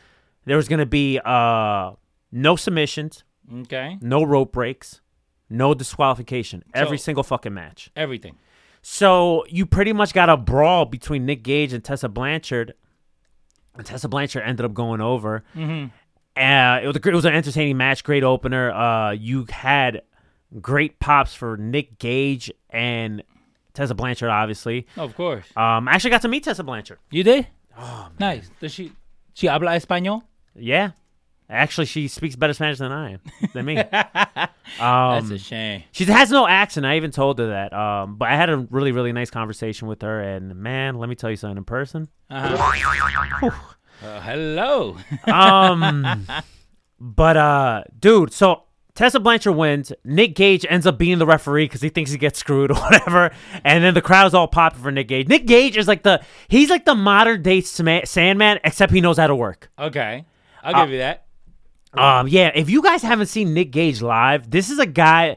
there 0.46 0.56
was 0.56 0.68
gonna 0.68 0.86
be 0.86 1.20
uh 1.24 1.92
no 2.32 2.56
submissions, 2.56 3.24
Okay. 3.62 3.98
no 4.00 4.22
rope 4.24 4.52
breaks, 4.52 5.00
no 5.48 5.74
disqualification, 5.74 6.62
every 6.74 6.98
single 6.98 7.22
fucking 7.24 7.52
match. 7.52 7.90
Everything. 7.96 8.36
So 8.82 9.44
you 9.48 9.66
pretty 9.66 9.92
much 9.92 10.14
got 10.14 10.28
a 10.30 10.36
brawl 10.38 10.86
between 10.86 11.26
Nick 11.26 11.42
Gage 11.42 11.72
and 11.72 11.84
Tessa 11.84 12.08
Blanchard. 12.08 12.72
And 13.76 13.86
Tessa 13.86 14.08
Blanchard 14.08 14.42
ended 14.42 14.64
up 14.66 14.74
going 14.74 15.00
over. 15.00 15.44
Mm-hmm. 15.54 15.88
Uh, 16.40 16.80
it 16.82 16.86
was 16.86 16.96
a, 16.96 17.08
it 17.08 17.14
was 17.14 17.24
an 17.24 17.34
entertaining 17.34 17.76
match, 17.76 18.02
great 18.02 18.24
opener. 18.24 18.70
Uh, 18.70 19.10
you 19.12 19.46
had 19.50 20.02
great 20.60 20.98
pops 20.98 21.34
for 21.34 21.56
Nick 21.56 21.98
Gage 21.98 22.50
and 22.70 23.22
Tessa 23.74 23.94
Blanchard, 23.94 24.30
obviously. 24.30 24.86
Of 24.96 25.14
course. 25.14 25.46
Um, 25.56 25.88
I 25.88 25.92
actually 25.92 26.10
got 26.10 26.22
to 26.22 26.28
meet 26.28 26.44
Tessa 26.44 26.64
Blanchard. 26.64 26.98
You 27.10 27.22
did? 27.22 27.46
Oh, 27.78 28.08
nice. 28.18 28.50
Does 28.60 28.72
she? 28.72 28.92
She 29.34 29.46
habla 29.46 29.72
español? 29.72 30.22
Yeah, 30.54 30.90
Actually, 31.50 31.86
she 31.86 32.06
speaks 32.06 32.36
better 32.36 32.52
Spanish 32.52 32.78
than 32.78 32.92
I 32.92 33.14
am, 33.14 33.20
than 33.52 33.64
me. 33.64 33.74
That's 33.90 34.50
um, 34.80 35.32
a 35.32 35.38
shame. 35.38 35.82
she 35.90 36.04
has 36.04 36.30
no 36.30 36.46
accent. 36.46 36.86
I 36.86 36.96
even 36.96 37.10
told 37.10 37.40
her 37.40 37.48
that. 37.48 37.72
Um, 37.72 38.14
but 38.14 38.28
I 38.28 38.36
had 38.36 38.50
a 38.50 38.56
really, 38.56 38.92
really 38.92 39.10
nice 39.12 39.30
conversation 39.30 39.88
with 39.88 40.00
her, 40.02 40.20
and 40.20 40.54
man, 40.54 40.98
let 40.98 41.08
me 41.08 41.16
tell 41.16 41.28
you 41.28 41.34
something. 41.34 41.56
In 41.56 41.64
person, 41.64 42.08
Uh, 44.02 44.20
hello. 44.20 44.96
um, 45.26 46.26
but 47.00 47.36
uh, 47.36 47.84
dude, 47.98 48.32
so 48.32 48.64
Tessa 48.94 49.20
Blanchard 49.20 49.54
wins. 49.56 49.92
Nick 50.04 50.34
Gage 50.34 50.64
ends 50.68 50.86
up 50.86 50.98
being 50.98 51.18
the 51.18 51.26
referee 51.26 51.64
because 51.66 51.80
he 51.82 51.88
thinks 51.90 52.10
he 52.10 52.18
gets 52.18 52.38
screwed 52.38 52.70
or 52.72 52.74
whatever, 52.76 53.30
and 53.64 53.84
then 53.84 53.94
the 53.94 54.02
crowd's 54.02 54.34
all 54.34 54.48
popping 54.48 54.82
for 54.82 54.90
Nick 54.90 55.08
Gage. 55.08 55.28
Nick 55.28 55.46
Gage 55.46 55.76
is 55.76 55.86
like 55.88 56.02
the 56.02 56.22
he's 56.48 56.70
like 56.70 56.84
the 56.84 56.94
modern 56.94 57.42
day 57.42 57.60
Sandman, 57.60 58.58
except 58.64 58.92
he 58.92 59.00
knows 59.00 59.18
how 59.18 59.26
to 59.26 59.34
work. 59.36 59.70
okay, 59.78 60.24
I'll 60.62 60.76
Uh, 60.76 60.84
give 60.84 60.92
you 60.92 60.98
that. 60.98 61.26
Um, 61.92 62.28
yeah, 62.28 62.52
if 62.54 62.70
you 62.70 62.82
guys 62.82 63.02
haven't 63.02 63.26
seen 63.26 63.52
Nick 63.52 63.72
Gage 63.72 64.00
live, 64.00 64.50
this 64.50 64.70
is 64.70 64.78
a 64.78 64.86
guy. 64.86 65.36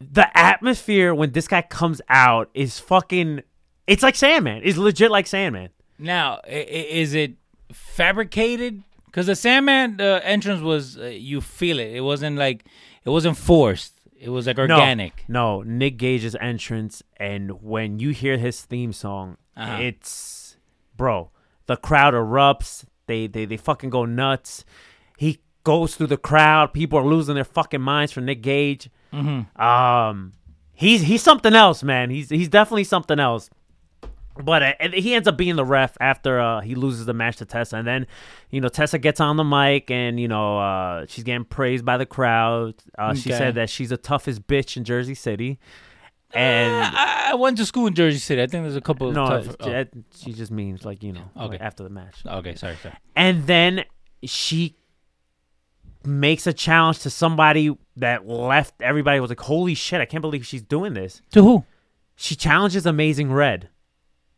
The 0.00 0.36
atmosphere 0.36 1.14
when 1.14 1.30
this 1.30 1.46
guy 1.46 1.62
comes 1.62 2.00
out 2.08 2.50
is 2.54 2.80
fucking. 2.80 3.42
It's 3.86 4.02
like 4.02 4.16
Sandman. 4.16 4.62
It's 4.64 4.76
legit 4.76 5.10
like 5.12 5.26
Sandman. 5.28 5.68
Now, 5.98 6.40
is 6.48 7.14
it 7.14 7.34
fabricated? 7.72 8.82
Because 9.06 9.26
the 9.26 9.36
Sandman 9.36 10.00
uh, 10.00 10.20
entrance 10.24 10.60
was, 10.62 10.96
uh, 10.98 11.04
you 11.04 11.40
feel 11.40 11.78
it. 11.78 11.94
It 11.94 12.00
wasn't 12.00 12.36
like, 12.36 12.64
it 13.04 13.10
wasn't 13.10 13.36
forced. 13.36 13.94
It 14.18 14.30
was 14.30 14.46
like 14.46 14.56
No, 14.56 14.62
organic. 14.62 15.24
No, 15.28 15.62
Nick 15.62 15.96
Gage's 15.98 16.36
entrance, 16.36 17.02
and 17.16 17.60
when 17.62 17.98
you 17.98 18.10
hear 18.10 18.38
his 18.38 18.62
theme 18.62 18.92
song, 18.92 19.36
Uh-huh. 19.56 19.78
it's 19.82 20.56
bro. 20.96 21.30
The 21.66 21.76
crowd 21.76 22.14
erupts. 22.14 22.84
They 23.06 23.26
they 23.26 23.44
they 23.46 23.56
fucking 23.56 23.90
go 23.90 24.04
nuts. 24.04 24.64
He 25.18 25.40
goes 25.64 25.96
through 25.96 26.06
the 26.06 26.16
crowd. 26.16 26.72
People 26.72 27.00
are 27.00 27.04
losing 27.04 27.34
their 27.34 27.44
fucking 27.44 27.80
minds 27.80 28.12
for 28.12 28.20
Nick 28.20 28.42
Gage. 28.42 28.88
Mm-hmm. 29.12 29.60
Um, 29.60 30.32
he's 30.72 31.02
he's 31.02 31.22
something 31.22 31.54
else, 31.54 31.82
man. 31.82 32.10
He's 32.10 32.30
he's 32.30 32.48
definitely 32.48 32.84
something 32.84 33.18
else. 33.18 33.50
But 34.42 34.62
uh, 34.62 34.72
he 34.94 35.14
ends 35.14 35.28
up 35.28 35.36
being 35.36 35.56
the 35.56 35.64
ref 35.64 35.96
after 36.00 36.40
uh, 36.40 36.60
he 36.60 36.74
loses 36.74 37.04
the 37.04 37.12
match 37.12 37.36
to 37.36 37.44
Tessa, 37.44 37.76
and 37.76 37.86
then 37.86 38.06
you 38.50 38.60
know 38.60 38.68
Tessa 38.68 38.98
gets 38.98 39.20
on 39.20 39.36
the 39.36 39.44
mic 39.44 39.90
and 39.90 40.18
you 40.18 40.26
know 40.28 40.58
uh, 40.58 41.04
she's 41.08 41.22
getting 41.24 41.44
praised 41.44 41.84
by 41.84 41.96
the 41.98 42.06
crowd. 42.06 42.74
Uh, 42.98 43.14
She 43.14 43.28
said 43.30 43.54
that 43.56 43.68
she's 43.68 43.90
the 43.90 43.96
toughest 43.98 44.46
bitch 44.46 44.76
in 44.78 44.84
Jersey 44.84 45.14
City, 45.14 45.58
and 46.32 46.72
I, 46.96 47.32
I 47.32 47.34
went 47.34 47.58
to 47.58 47.66
school 47.66 47.86
in 47.86 47.94
Jersey 47.94 48.18
City. 48.18 48.40
I 48.40 48.46
think 48.46 48.64
there's 48.64 48.74
a 48.76 48.80
couple 48.80 49.08
of 49.08 49.14
no, 49.14 49.26
tough- 49.26 49.56
oh. 49.60 49.84
she 50.16 50.32
just 50.32 50.50
means 50.50 50.84
like 50.86 51.02
you 51.02 51.12
know 51.12 51.28
Okay. 51.36 51.48
like 51.48 51.60
after 51.60 51.82
the 51.82 51.90
match. 51.90 52.22
Okay, 52.24 52.54
sorry, 52.54 52.76
sorry. 52.76 52.94
And 53.14 53.46
then 53.46 53.84
she 54.24 54.76
makes 56.04 56.46
a 56.46 56.52
challenge 56.52 57.00
to 57.00 57.10
somebody 57.10 57.76
that 57.96 58.26
left. 58.26 58.74
Everybody 58.80 59.20
was 59.20 59.30
like, 59.30 59.40
"Holy 59.40 59.74
shit! 59.74 60.00
I 60.00 60.06
can't 60.06 60.22
believe 60.22 60.46
she's 60.46 60.62
doing 60.62 60.94
this." 60.94 61.20
To 61.32 61.42
who? 61.42 61.64
She 62.16 62.34
challenges 62.34 62.86
Amazing 62.86 63.32
Red. 63.32 63.68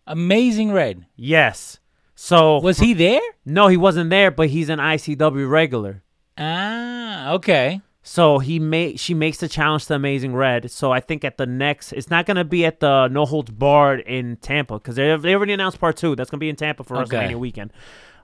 Amazing 0.06 0.72
Red. 0.72 1.06
Yes. 1.16 1.78
So 2.14 2.58
Was 2.60 2.78
he 2.78 2.94
there? 2.94 3.20
No, 3.44 3.66
he 3.68 3.76
wasn't 3.76 4.10
there, 4.10 4.30
but 4.30 4.48
he's 4.48 4.68
an 4.68 4.78
ICW 4.78 5.48
regular. 5.50 6.02
Ah, 6.38 7.32
okay. 7.32 7.80
So 8.02 8.38
he 8.38 8.58
may 8.58 8.96
she 8.96 9.14
makes 9.14 9.38
the 9.38 9.48
challenge 9.48 9.86
to 9.86 9.94
Amazing 9.94 10.34
Red. 10.34 10.70
So 10.70 10.92
I 10.92 11.00
think 11.00 11.24
at 11.24 11.38
the 11.38 11.46
next, 11.46 11.92
it's 11.92 12.10
not 12.10 12.26
gonna 12.26 12.44
be 12.44 12.66
at 12.66 12.80
the 12.80 13.08
No 13.08 13.24
Holds 13.24 13.50
Barred 13.50 14.00
in 14.00 14.36
Tampa 14.36 14.74
because 14.74 14.96
they 14.96 15.16
they 15.16 15.34
already 15.34 15.54
announced 15.54 15.80
part 15.80 15.96
two. 15.96 16.14
That's 16.14 16.28
gonna 16.30 16.38
be 16.40 16.50
in 16.50 16.56
Tampa 16.56 16.84
for 16.84 16.96
Okay. 16.98 17.16
WrestleMania 17.16 17.36
weekend. 17.36 17.72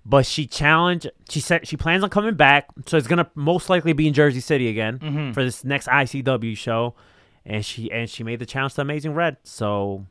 But 0.04 0.26
she 0.26 0.46
challenged. 0.46 1.10
She 1.30 1.40
said 1.40 1.66
she 1.66 1.76
plans 1.78 2.02
on 2.04 2.10
coming 2.10 2.34
back, 2.34 2.66
so 2.86 2.96
it's 2.98 3.06
gonna 3.06 3.30
most 3.34 3.70
likely 3.70 3.92
be 3.94 4.06
in 4.06 4.12
Jersey 4.14 4.40
City 4.40 4.68
again 4.68 4.98
Mm-hmm. 4.98 5.32
for 5.32 5.42
this 5.42 5.64
next 5.64 5.88
ICW 5.88 6.56
show. 6.56 6.94
And 7.46 7.64
she 7.64 7.90
and 7.90 8.08
she 8.08 8.22
made 8.22 8.38
the 8.38 8.46
challenge 8.46 8.74
to 8.74 8.82
Amazing 8.82 9.14
Red. 9.14 9.38
So 9.44 10.06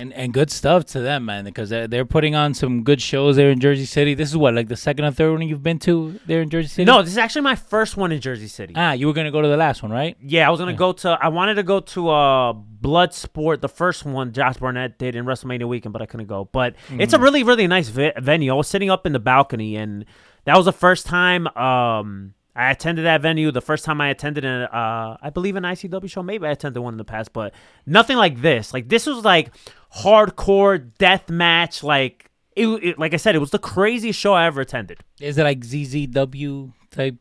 And 0.00 0.12
and 0.12 0.32
good 0.32 0.50
stuff 0.50 0.84
to 0.86 1.00
them, 1.00 1.24
man, 1.24 1.44
because 1.44 1.70
they're, 1.70 1.86
they're 1.86 2.04
putting 2.04 2.34
on 2.34 2.54
some 2.54 2.82
good 2.82 3.00
shows 3.00 3.36
there 3.36 3.50
in 3.50 3.60
Jersey 3.60 3.84
City. 3.84 4.14
This 4.14 4.28
is 4.30 4.36
what, 4.36 4.54
like 4.54 4.68
the 4.68 4.76
second 4.76 5.04
or 5.04 5.10
third 5.10 5.32
one 5.32 5.42
you've 5.42 5.62
been 5.62 5.78
to 5.80 6.18
there 6.26 6.42
in 6.42 6.50
Jersey 6.50 6.68
City? 6.68 6.84
no, 6.84 7.02
this 7.02 7.12
is 7.12 7.18
actually 7.18 7.42
my 7.42 7.54
first 7.56 7.96
one 7.96 8.10
in 8.12 8.20
Jersey 8.20 8.48
City. 8.48 8.74
Ah, 8.76 8.92
you 8.92 9.06
were 9.06 9.12
gonna 9.12 9.30
go 9.30 9.40
to 9.40 9.48
the 9.48 9.56
last 9.56 9.82
one, 9.82 9.92
right? 9.92 10.16
Yeah, 10.20 10.46
I 10.46 10.50
was 10.50 10.58
gonna 10.60 10.74
go 10.74 10.92
to. 10.92 11.18
I 11.20 11.28
wanted 11.28 11.54
to 11.54 11.62
go 11.62 11.80
to 11.80 12.08
uh 12.10 12.52
Bloodsport, 12.52 13.60
the 13.60 13.68
first 13.68 14.04
one 14.04 14.32
Josh 14.32 14.58
Barnett 14.58 14.98
did 14.98 15.16
in 15.16 15.24
WrestleMania 15.24 15.66
weekend, 15.66 15.92
but 15.92 16.02
I 16.02 16.06
couldn't 16.06 16.26
go. 16.26 16.48
But 16.52 16.76
it's 16.98 17.14
a 17.14 17.18
really, 17.18 17.42
really 17.42 17.66
nice 17.66 17.88
vi- 17.88 18.12
venue. 18.18 18.52
I 18.52 18.54
was 18.56 18.68
sitting 18.68 18.90
up 18.90 19.06
in 19.06 19.12
the 19.12 19.18
balcony, 19.18 19.76
and 19.76 20.04
that 20.44 20.56
was 20.56 20.66
the 20.66 20.72
first 20.72 21.06
time 21.06 21.46
um 21.56 22.34
I 22.56 22.70
attended 22.70 23.04
that 23.04 23.20
venue. 23.20 23.50
The 23.50 23.60
first 23.60 23.84
time 23.84 24.00
I 24.00 24.10
attended 24.10 24.44
an 24.44 24.62
uh 24.62 25.16
I 25.20 25.30
believe 25.30 25.56
an 25.56 25.64
ICW 25.64 26.08
show. 26.10 26.22
Maybe 26.22 26.46
I 26.46 26.50
attended 26.50 26.82
one 26.82 26.94
in 26.94 26.98
the 26.98 27.04
past, 27.04 27.32
but 27.32 27.54
nothing 27.86 28.16
like 28.16 28.42
this. 28.42 28.72
Like 28.74 28.88
this 28.88 29.06
was 29.06 29.24
like 29.24 29.50
hardcore 29.96 30.90
death 30.98 31.30
match. 31.30 31.82
Like 31.82 32.30
it, 32.56 32.66
it 32.66 32.98
like 32.98 33.14
I 33.14 33.18
said, 33.18 33.34
it 33.34 33.40
was 33.40 33.50
the 33.50 33.58
craziest 33.58 34.18
show 34.18 34.34
I 34.34 34.46
ever 34.46 34.60
attended. 34.60 35.00
Is 35.20 35.38
it 35.38 35.44
like 35.44 35.60
CZW 35.60 36.72
type? 36.90 37.16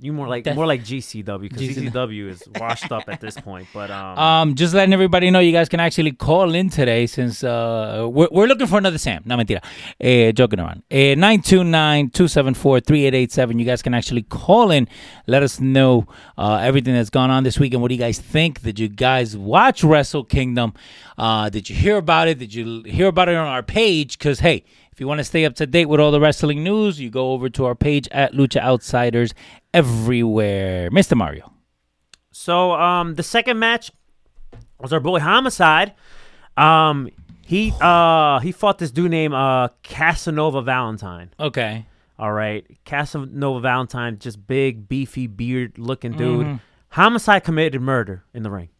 You 0.00 0.12
more 0.12 0.26
like 0.26 0.42
Death- 0.42 0.56
more 0.56 0.66
like 0.66 0.82
GCW 0.82 1.40
because 1.40 1.60
GCW. 1.62 2.30
Is 2.30 2.42
washed 2.58 2.90
up 2.90 3.04
at 3.08 3.20
this 3.20 3.36
point. 3.38 3.68
But 3.72 3.92
um, 3.92 4.18
Um, 4.18 4.54
just 4.56 4.74
letting 4.74 4.92
everybody 4.92 5.30
know, 5.30 5.38
you 5.38 5.52
guys 5.52 5.68
can 5.68 5.78
actually 5.78 6.10
call 6.12 6.52
in 6.54 6.68
today 6.68 7.06
since 7.06 7.44
uh 7.44 8.08
we're, 8.10 8.26
we're 8.32 8.46
looking 8.48 8.66
for 8.66 8.78
another 8.78 8.98
Sam. 8.98 9.22
No 9.24 9.36
mentira, 9.36 9.62
eh, 10.00 10.32
joking 10.32 10.58
around. 10.58 10.82
Eh, 10.90 11.14
929-274-3887. 11.14 13.58
You 13.58 13.64
guys 13.64 13.82
can 13.82 13.94
actually 13.94 14.22
call 14.22 14.70
in, 14.70 14.88
let 15.26 15.42
us 15.42 15.60
know 15.60 16.06
uh, 16.36 16.58
everything 16.62 16.94
that's 16.94 17.10
gone 17.10 17.30
on 17.30 17.44
this 17.44 17.58
week 17.58 17.72
and 17.72 17.80
what 17.82 17.88
do 17.88 17.94
you 17.94 18.00
guys 18.00 18.18
think? 18.18 18.62
Did 18.62 18.78
you 18.78 18.88
guys 18.88 19.36
watch 19.36 19.84
Wrestle 19.84 20.24
Kingdom? 20.24 20.72
Uh, 21.16 21.48
did 21.50 21.68
you 21.70 21.76
hear 21.76 21.96
about 21.98 22.28
it? 22.28 22.38
Did 22.38 22.54
you 22.54 22.82
hear 22.82 23.06
about 23.08 23.28
it 23.28 23.36
on 23.36 23.46
our 23.46 23.62
page? 23.62 24.18
Because 24.18 24.40
hey, 24.40 24.64
if 24.98 25.00
you 25.00 25.06
want 25.06 25.18
to 25.18 25.24
stay 25.24 25.44
up 25.44 25.54
to 25.54 25.64
date 25.64 25.84
with 25.86 26.00
all 26.00 26.10
the 26.10 26.18
wrestling 26.18 26.64
news, 26.64 26.98
you 26.98 27.08
go 27.08 27.30
over 27.30 27.48
to 27.50 27.66
our 27.66 27.76
page 27.76 28.08
at 28.10 28.32
Lucha 28.32 28.60
Outsiders 28.60 29.32
everywhere. 29.72 30.90
Mr. 30.90 31.16
Mario. 31.16 31.52
So 32.32 32.72
um 32.72 33.14
the 33.14 33.22
second 33.22 33.60
match 33.60 33.92
was 34.80 34.92
our 34.92 34.98
boy 34.98 35.20
Homicide. 35.20 35.94
Um 36.56 37.10
he 37.46 37.72
uh 37.80 38.40
he 38.40 38.50
fought 38.50 38.78
this 38.78 38.90
dude 38.90 39.12
named 39.12 39.34
uh 39.34 39.68
Casanova 39.84 40.62
Valentine. 40.62 41.30
Okay. 41.38 41.86
All 42.18 42.32
right. 42.32 42.66
Casanova 42.84 43.60
Valentine, 43.60 44.18
just 44.18 44.48
big, 44.48 44.88
beefy, 44.88 45.28
beard 45.28 45.78
looking 45.78 46.10
dude. 46.10 46.44
Mm-hmm. 46.44 46.56
Homicide 46.88 47.44
committed 47.44 47.80
murder 47.80 48.24
in 48.34 48.42
the 48.42 48.50
ring. 48.50 48.70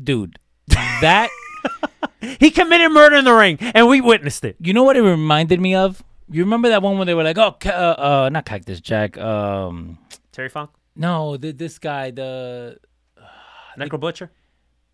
Dude, 0.00 0.38
that 0.68 1.30
He 2.40 2.50
committed 2.50 2.90
murder 2.90 3.16
in 3.16 3.24
the 3.24 3.32
ring 3.32 3.58
and 3.60 3.86
we 3.88 4.00
witnessed 4.00 4.44
it. 4.44 4.56
You 4.60 4.72
know 4.72 4.82
what 4.82 4.96
it 4.96 5.02
reminded 5.02 5.60
me 5.60 5.76
of? 5.76 6.02
You 6.28 6.42
remember 6.42 6.68
that 6.68 6.82
one 6.82 6.96
where 6.96 7.06
they 7.06 7.14
were 7.14 7.22
like, 7.22 7.38
"Oh, 7.38 7.52
ca- 7.52 7.70
uh, 7.70 8.02
uh 8.02 8.28
not 8.28 8.44
Cactus 8.44 8.80
Jack. 8.80 9.16
Um, 9.16 9.98
Terry 10.32 10.48
Funk? 10.48 10.70
no, 10.96 11.36
the, 11.36 11.52
this 11.52 11.78
guy, 11.78 12.10
the 12.10 12.78
Necro 13.78 14.00
Butcher? 14.00 14.30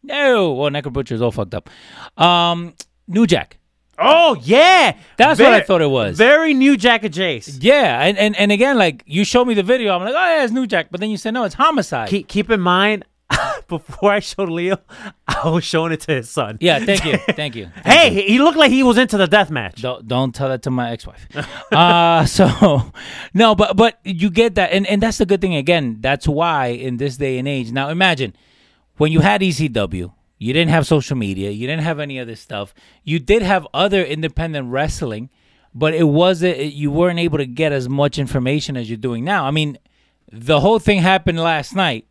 no, 0.02 0.52
well, 0.52 0.70
Necro 0.70 0.92
Butcher 0.92 1.14
is 1.14 1.22
all 1.22 1.32
fucked 1.32 1.54
up. 1.54 1.70
Um, 2.16 2.74
New 3.08 3.26
Jack. 3.26 3.58
Oh 3.98 4.36
yeah. 4.42 4.96
That's 5.16 5.40
what 5.40 5.52
I 5.52 5.60
thought 5.60 5.80
it 5.80 5.90
was. 5.90 6.16
Very 6.18 6.52
new 6.52 6.76
Jack 6.76 7.04
of 7.04 7.12
Jace. 7.12 7.58
Yeah, 7.60 8.02
and, 8.02 8.18
and 8.18 8.36
and 8.36 8.52
again, 8.52 8.76
like 8.76 9.02
you 9.06 9.24
showed 9.24 9.46
me 9.46 9.54
the 9.54 9.62
video, 9.62 9.94
I'm 9.94 10.02
like, 10.02 10.14
oh 10.14 10.36
yeah, 10.36 10.44
it's 10.44 10.52
New 10.52 10.66
Jack, 10.66 10.88
but 10.90 11.00
then 11.00 11.10
you 11.10 11.16
said 11.16 11.32
no, 11.32 11.44
it's 11.44 11.54
Homicide. 11.54 12.08
Keep, 12.08 12.28
keep 12.28 12.50
in 12.50 12.60
mind, 12.60 13.04
before 13.68 14.12
I 14.12 14.20
showed 14.20 14.48
Leo, 14.50 14.78
I 15.28 15.48
was 15.48 15.64
showing 15.64 15.92
it 15.92 16.00
to 16.02 16.12
his 16.14 16.28
son. 16.30 16.58
yeah, 16.60 16.78
thank 16.84 17.04
you, 17.04 17.16
thank 17.34 17.56
you. 17.56 17.70
Thank 17.82 17.86
Hey, 17.86 18.14
you. 18.14 18.22
he 18.28 18.38
looked 18.38 18.58
like 18.58 18.70
he 18.70 18.82
was 18.82 18.98
into 18.98 19.16
the 19.16 19.26
death 19.26 19.50
match. 19.50 19.80
Don't 19.82 20.06
don't 20.06 20.34
tell 20.34 20.48
that 20.48 20.62
to 20.62 20.70
my 20.70 20.90
ex-wife. 20.92 21.26
uh 21.72 22.24
so 22.26 22.92
no, 23.32 23.54
but 23.54 23.76
but 23.76 23.98
you 24.04 24.30
get 24.30 24.54
that 24.56 24.72
and 24.72 24.86
and 24.86 25.02
that's 25.02 25.18
the 25.18 25.26
good 25.26 25.40
thing 25.40 25.54
again. 25.54 25.98
That's 26.00 26.28
why 26.28 26.66
in 26.68 26.98
this 26.98 27.16
day 27.16 27.38
and 27.38 27.48
age. 27.48 27.72
Now 27.72 27.88
imagine 27.88 28.34
when 28.96 29.10
you 29.10 29.20
had 29.20 29.40
ECW, 29.40 30.12
you 30.38 30.52
didn't 30.52 30.70
have 30.70 30.86
social 30.86 31.16
media, 31.16 31.50
you 31.50 31.66
didn't 31.66 31.82
have 31.84 31.98
any 32.00 32.20
other 32.20 32.36
stuff. 32.36 32.74
You 33.02 33.18
did 33.18 33.42
have 33.42 33.66
other 33.74 34.04
independent 34.04 34.70
wrestling, 34.70 35.30
but 35.74 35.94
it 35.94 36.04
wasn't 36.04 36.58
you 36.74 36.90
weren't 36.90 37.18
able 37.18 37.38
to 37.38 37.46
get 37.46 37.72
as 37.72 37.88
much 37.88 38.18
information 38.18 38.76
as 38.76 38.88
you're 38.90 38.96
doing 38.98 39.24
now. 39.24 39.46
I 39.46 39.50
mean, 39.50 39.78
the 40.30 40.60
whole 40.60 40.78
thing 40.78 41.00
happened 41.00 41.40
last 41.40 41.74
night 41.74 42.06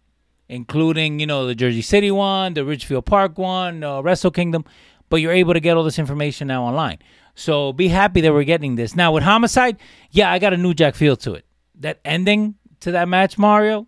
including 0.53 1.19
you 1.19 1.25
know 1.25 1.48
the 1.48 1.55
Jersey 1.55 1.81
City 1.81 2.12
one, 2.12 2.53
the 2.53 2.63
Ridgefield 2.63 3.05
Park 3.05 3.38
one, 3.38 3.83
uh, 3.83 4.01
Wrestle 4.01 4.31
Kingdom. 4.31 4.65
But 5.10 5.17
you're 5.17 5.33
able 5.33 5.53
to 5.53 5.60
get 5.60 5.77
all 5.77 5.83
this 5.83 6.00
information 6.00 6.48
now 6.48 6.63
online. 6.63 7.00
So 7.36 7.74
be 7.74 7.88
happy 7.88 8.22
that 8.22 8.33
we're 8.33 8.43
getting 8.43 8.75
this 8.75 8.95
now 8.95 9.12
with 9.12 9.24
Homicide. 9.24 9.77
Yeah, 10.12 10.31
I 10.31 10.39
got 10.39 10.53
a 10.53 10.57
New 10.57 10.74
Jack 10.74 10.95
feel 10.95 11.15
to 11.17 11.33
it. 11.33 11.45
That 11.79 12.00
ending 12.05 12.55
to 12.81 12.91
that 12.91 13.07
match, 13.07 13.38
Mario, 13.38 13.88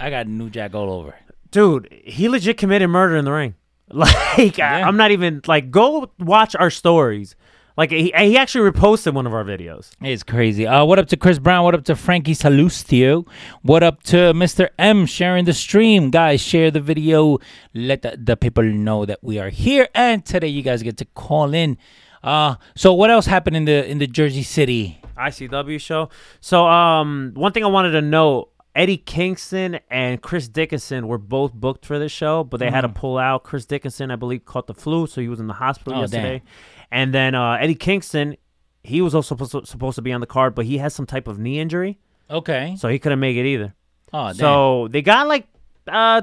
I 0.00 0.10
got 0.10 0.26
New 0.26 0.50
Jack 0.50 0.74
all 0.74 0.90
over. 0.90 1.14
Dude, 1.50 1.88
he 2.04 2.28
legit 2.28 2.58
committed 2.58 2.90
murder 2.90 3.16
in 3.16 3.24
the 3.24 3.32
ring. 3.32 3.54
Like, 3.88 4.14
I, 4.16 4.52
Yeah. 4.56 4.88
I'm 4.88 4.96
not 4.96 5.12
even, 5.12 5.42
like, 5.46 5.70
go 5.70 6.10
watch 6.18 6.56
our 6.56 6.70
stories. 6.70 7.36
Like 7.76 7.90
he, 7.90 8.12
he 8.16 8.38
actually 8.38 8.70
reposted 8.70 9.12
one 9.12 9.26
of 9.26 9.34
our 9.34 9.44
videos. 9.44 9.90
It's 10.00 10.22
crazy. 10.22 10.66
Uh, 10.66 10.84
what 10.86 10.98
up 10.98 11.08
to 11.08 11.16
Chris 11.16 11.38
Brown? 11.38 11.62
What 11.64 11.74
up 11.74 11.84
to 11.84 11.94
Frankie 11.96 12.32
Salustio? 12.34 13.26
What 13.62 13.82
up 13.82 14.02
to 14.04 14.16
Mr. 14.32 14.70
M 14.78 15.04
sharing 15.04 15.44
the 15.44 15.52
stream? 15.52 16.10
Guys, 16.10 16.40
share 16.40 16.70
the 16.70 16.80
video. 16.80 17.38
Let 17.74 18.00
the, 18.02 18.16
the 18.16 18.36
people 18.36 18.64
know 18.64 19.04
that 19.04 19.18
we 19.22 19.38
are 19.38 19.50
here. 19.50 19.88
And 19.94 20.24
today 20.24 20.48
you 20.48 20.62
guys 20.62 20.82
get 20.82 20.96
to 20.98 21.04
call 21.04 21.52
in. 21.52 21.76
Uh, 22.22 22.54
so 22.74 22.94
what 22.94 23.10
else 23.10 23.26
happened 23.26 23.56
in 23.56 23.66
the 23.66 23.86
in 23.86 23.98
the 23.98 24.06
Jersey 24.06 24.42
City? 24.42 25.00
ICW 25.18 25.78
show. 25.80 26.08
So 26.40 26.66
um, 26.66 27.32
one 27.34 27.52
thing 27.52 27.62
I 27.64 27.68
wanted 27.68 27.90
to 27.92 28.00
know. 28.02 28.48
Eddie 28.74 28.98
Kingston 28.98 29.80
and 29.90 30.20
Chris 30.20 30.48
Dickinson 30.48 31.08
were 31.08 31.16
both 31.16 31.54
booked 31.54 31.86
for 31.86 31.98
this 31.98 32.12
show, 32.12 32.44
but 32.44 32.60
they 32.60 32.70
had 32.70 32.82
to 32.82 32.90
pull 32.90 33.16
out. 33.16 33.42
Chris 33.42 33.64
Dickinson, 33.64 34.10
I 34.10 34.16
believe, 34.16 34.44
caught 34.44 34.66
the 34.66 34.74
flu, 34.74 35.06
so 35.06 35.22
he 35.22 35.28
was 35.28 35.40
in 35.40 35.46
the 35.46 35.54
hospital 35.54 35.94
Oh, 35.96 36.00
yesterday. 36.02 36.42
And 36.90 37.12
then 37.12 37.34
uh, 37.34 37.52
Eddie 37.60 37.74
Kingston, 37.74 38.36
he 38.82 39.00
was 39.02 39.14
also 39.14 39.34
supposed 39.34 39.52
to, 39.52 39.66
supposed 39.66 39.96
to 39.96 40.02
be 40.02 40.12
on 40.12 40.20
the 40.20 40.26
card, 40.26 40.54
but 40.54 40.64
he 40.66 40.78
has 40.78 40.94
some 40.94 41.06
type 41.06 41.26
of 41.28 41.38
knee 41.38 41.58
injury, 41.58 41.98
Okay. 42.30 42.76
so 42.78 42.88
he 42.88 42.98
couldn't 42.98 43.20
make 43.20 43.36
it 43.36 43.44
either. 43.46 43.74
Oh, 44.12 44.26
damn. 44.28 44.34
So 44.36 44.88
they 44.88 45.02
got 45.02 45.26
like 45.26 45.48
uh 45.88 46.22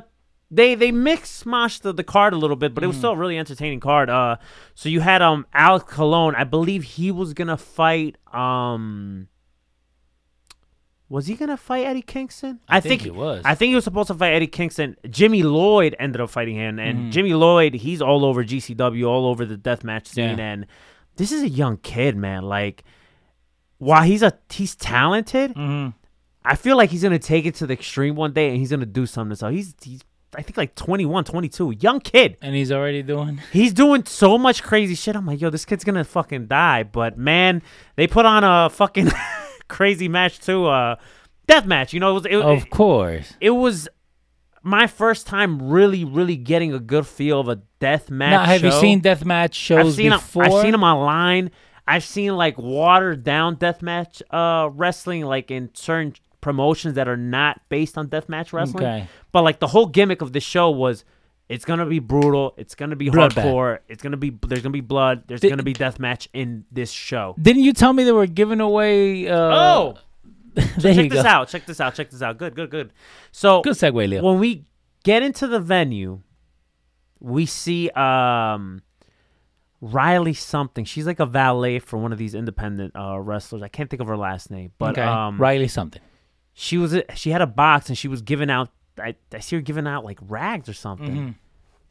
they 0.49 0.75
they 0.75 0.91
mix 0.91 1.29
smashed 1.29 1.83
the, 1.83 1.91
the 1.93 2.03
card 2.03 2.33
a 2.33 2.37
little 2.37 2.55
bit, 2.55 2.73
but 2.73 2.83
it 2.83 2.87
was 2.87 2.95
still 2.97 3.11
a 3.11 3.15
really 3.17 3.37
entertaining 3.37 3.79
card. 3.79 4.09
Uh 4.09 4.37
so 4.75 4.87
you 4.87 5.01
had 5.01 5.21
um 5.21 5.45
Alex 5.53 5.85
Colon, 5.93 6.35
I 6.35 6.43
believe 6.45 6.83
he 6.83 7.11
was 7.11 7.33
gonna 7.33 7.57
fight 7.57 8.15
um 8.33 9.27
was 11.13 11.27
he 11.27 11.35
gonna 11.35 11.57
fight 11.57 11.85
Eddie 11.85 12.01
Kingston? 12.01 12.59
I 12.67 12.79
think 12.79 13.03
he 13.03 13.11
was. 13.11 13.43
I 13.45 13.53
think 13.53 13.69
he 13.69 13.75
was 13.75 13.83
supposed 13.83 14.07
to 14.07 14.15
fight 14.15 14.33
Eddie 14.33 14.47
Kingston. 14.47 14.97
Jimmy 15.11 15.43
Lloyd 15.43 15.95
ended 15.99 16.19
up 16.19 16.31
fighting 16.31 16.55
him, 16.55 16.79
and 16.79 16.97
mm-hmm. 16.97 17.09
Jimmy 17.11 17.35
Lloyd, 17.35 17.75
he's 17.75 18.01
all 18.01 18.25
over 18.25 18.43
GCW, 18.43 19.07
all 19.07 19.27
over 19.27 19.45
the 19.45 19.55
deathmatch 19.55 20.07
scene, 20.07 20.39
Yeah. 20.39 20.53
and 20.53 20.65
this 21.17 21.31
is 21.31 21.43
a 21.43 21.47
young 21.47 21.77
kid, 21.77 22.17
man. 22.17 22.41
Like, 22.45 22.83
while 23.77 24.01
he's 24.01 24.23
a 24.23 24.33
he's 24.49 24.75
talented, 24.75 25.51
mm-hmm. 25.51 25.89
I 26.43 26.55
feel 26.55 26.77
like 26.77 26.89
he's 26.89 27.03
gonna 27.03 27.19
take 27.19 27.45
it 27.45 27.53
to 27.55 27.67
the 27.67 27.73
extreme 27.73 28.15
one 28.15 28.33
day, 28.33 28.49
and 28.49 28.57
he's 28.57 28.71
gonna 28.71 28.87
do 28.87 29.05
something. 29.05 29.35
So 29.35 29.49
he's 29.49 29.75
he's 29.83 30.01
I 30.35 30.41
think 30.41 30.57
like 30.57 30.73
21, 30.73 31.25
22, 31.25 31.75
young 31.79 31.99
kid. 31.99 32.37
and 32.41 32.55
he's 32.55 32.71
already 32.71 33.03
doing. 33.03 33.39
He's 33.51 33.71
doing 33.71 34.03
so 34.05 34.39
much 34.39 34.63
crazy 34.63 34.95
shit. 34.95 35.15
I'm 35.15 35.27
like, 35.27 35.39
yo, 35.39 35.51
this 35.51 35.63
kid's 35.63 35.83
gonna 35.83 36.03
fucking 36.03 36.47
die. 36.47 36.81
But 36.81 37.19
man, 37.19 37.61
they 37.97 38.07
put 38.07 38.25
on 38.25 38.43
a 38.43 38.71
fucking 38.71 39.11
crazy 39.73 40.07
match 40.07 40.39
too. 40.39 40.67
Uh, 40.67 40.95
death 41.47 41.65
match. 41.65 41.93
You 41.93 41.99
know, 41.99 42.11
it 42.11 42.13
was 42.13 42.25
it, 42.25 42.35
Of 42.35 42.69
course. 42.69 43.33
it 43.41 43.49
was 43.49 43.89
my 44.61 44.87
first 44.87 45.27
time 45.27 45.61
really, 45.61 46.05
really 46.05 46.37
getting 46.37 46.73
a 46.73 46.79
good 46.79 47.05
feel 47.07 47.39
of 47.39 47.49
a 47.49 47.61
death 47.79 48.09
match. 48.09 48.31
Now, 48.31 48.45
have 48.45 48.63
you 48.63 48.71
show. 48.71 48.79
seen 48.79 49.01
deathmatch 49.01 49.53
shows 49.53 49.87
I've 49.87 49.93
seen 49.95 50.11
before? 50.11 50.43
Them, 50.43 50.53
I've 50.53 50.61
seen 50.61 50.71
them 50.71 50.83
online. 50.83 51.51
I've 51.85 52.03
seen 52.03 52.37
like 52.37 52.57
watered 52.57 53.23
down 53.23 53.57
deathmatch 53.57 54.21
uh, 54.29 54.69
wrestling, 54.69 55.25
like 55.25 55.51
in 55.51 55.71
certain 55.73 56.13
promotions 56.39 56.93
that 56.95 57.07
are 57.07 57.17
not 57.17 57.59
based 57.69 57.97
on 57.97 58.07
deathmatch 58.07 58.53
wrestling. 58.53 58.85
Okay. 58.85 59.07
But 59.31 59.41
like 59.41 59.59
the 59.59 59.67
whole 59.67 59.87
gimmick 59.87 60.21
of 60.21 60.31
the 60.33 60.39
show 60.39 60.69
was. 60.69 61.03
It's 61.53 61.65
gonna 61.65 61.85
be 61.85 61.99
brutal. 61.99 62.53
It's 62.57 62.75
gonna 62.75 62.95
be 62.95 63.09
Bloodbath. 63.09 63.43
hardcore. 63.43 63.79
It's 63.87 64.01
gonna 64.03 64.17
be. 64.17 64.31
There's 64.47 64.61
gonna 64.61 64.71
be 64.73 64.81
blood. 64.81 65.23
There's 65.27 65.41
Did- 65.41 65.49
gonna 65.49 65.63
be 65.63 65.73
deathmatch 65.73 66.27
in 66.33 66.65
this 66.71 66.91
show. 66.91 67.35
Didn't 67.41 67.63
you 67.63 67.73
tell 67.73 67.93
me 67.93 68.03
they 68.03 68.11
were 68.11 68.27
giving 68.27 68.59
away? 68.61 69.27
Uh, 69.27 69.35
oh, 69.37 69.93
there 70.55 70.65
check 70.93 70.95
you 71.05 71.09
this 71.09 71.23
go. 71.23 71.29
out. 71.29 71.47
Check 71.49 71.65
this 71.65 71.79
out. 71.79 71.95
Check 71.95 72.09
this 72.09 72.21
out. 72.21 72.37
Good, 72.37 72.55
good, 72.55 72.69
good. 72.69 72.93
So 73.31 73.61
Good 73.61 73.73
segue, 73.75 74.07
Leo. 74.09 74.23
when 74.23 74.39
we 74.39 74.65
get 75.03 75.23
into 75.23 75.47
the 75.47 75.59
venue, 75.59 76.21
we 77.19 77.45
see 77.45 77.89
um 77.91 78.81
Riley 79.81 80.33
something. 80.33 80.85
She's 80.85 81.05
like 81.05 81.19
a 81.19 81.25
valet 81.25 81.79
for 81.79 81.97
one 81.97 82.11
of 82.13 82.17
these 82.17 82.33
independent 82.35 82.95
uh, 82.95 83.19
wrestlers. 83.19 83.61
I 83.61 83.67
can't 83.67 83.89
think 83.89 84.01
of 84.01 84.07
her 84.07 84.15
last 84.17 84.49
name, 84.49 84.71
but 84.77 84.91
okay. 84.97 85.01
um, 85.01 85.37
Riley 85.37 85.67
something. 85.67 86.01
she 86.53 86.77
was 86.77 86.95
she 87.15 87.31
had 87.31 87.41
a 87.41 87.47
box 87.47 87.89
and 87.89 87.97
she 87.97 88.07
was 88.07 88.21
giving 88.21 88.49
out. 88.49 88.69
I, 88.97 89.15
I 89.33 89.39
see 89.39 89.55
her 89.55 89.61
giving 89.61 89.87
out 89.87 90.05
like 90.05 90.19
rags 90.21 90.69
or 90.69 90.73
something. 90.73 91.11
Mm-hmm. 91.15 91.29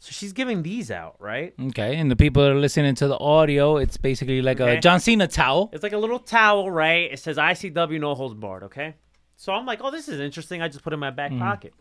So 0.02 0.10
she's 0.10 0.32
giving 0.32 0.64
these 0.64 0.90
out, 0.90 1.14
right? 1.20 1.54
Okay, 1.68 1.96
and 1.96 2.10
the 2.10 2.16
people 2.16 2.42
that 2.42 2.50
are 2.50 2.58
listening 2.58 2.96
to 2.96 3.06
the 3.06 3.16
audio, 3.18 3.76
it's 3.76 3.96
basically 3.96 4.42
like 4.42 4.60
Okay. 4.60 4.78
a 4.78 4.80
John 4.80 4.98
Cena 4.98 5.28
towel. 5.28 5.70
It's 5.72 5.84
like 5.84 5.92
a 5.92 5.98
little 5.98 6.18
towel, 6.18 6.68
right? 6.72 7.08
It 7.12 7.20
says 7.20 7.36
ICW 7.36 8.00
no 8.00 8.16
holds 8.16 8.34
barred, 8.34 8.64
okay? 8.64 8.96
So 9.36 9.52
I'm 9.52 9.64
like, 9.64 9.78
oh, 9.80 9.92
this 9.92 10.08
is 10.08 10.18
interesting. 10.18 10.60
I 10.60 10.66
just 10.66 10.82
put 10.82 10.92
it 10.92 10.94
in 10.94 11.00
my 11.00 11.10
back 11.10 11.30
mm. 11.30 11.38
pocket. 11.38 11.72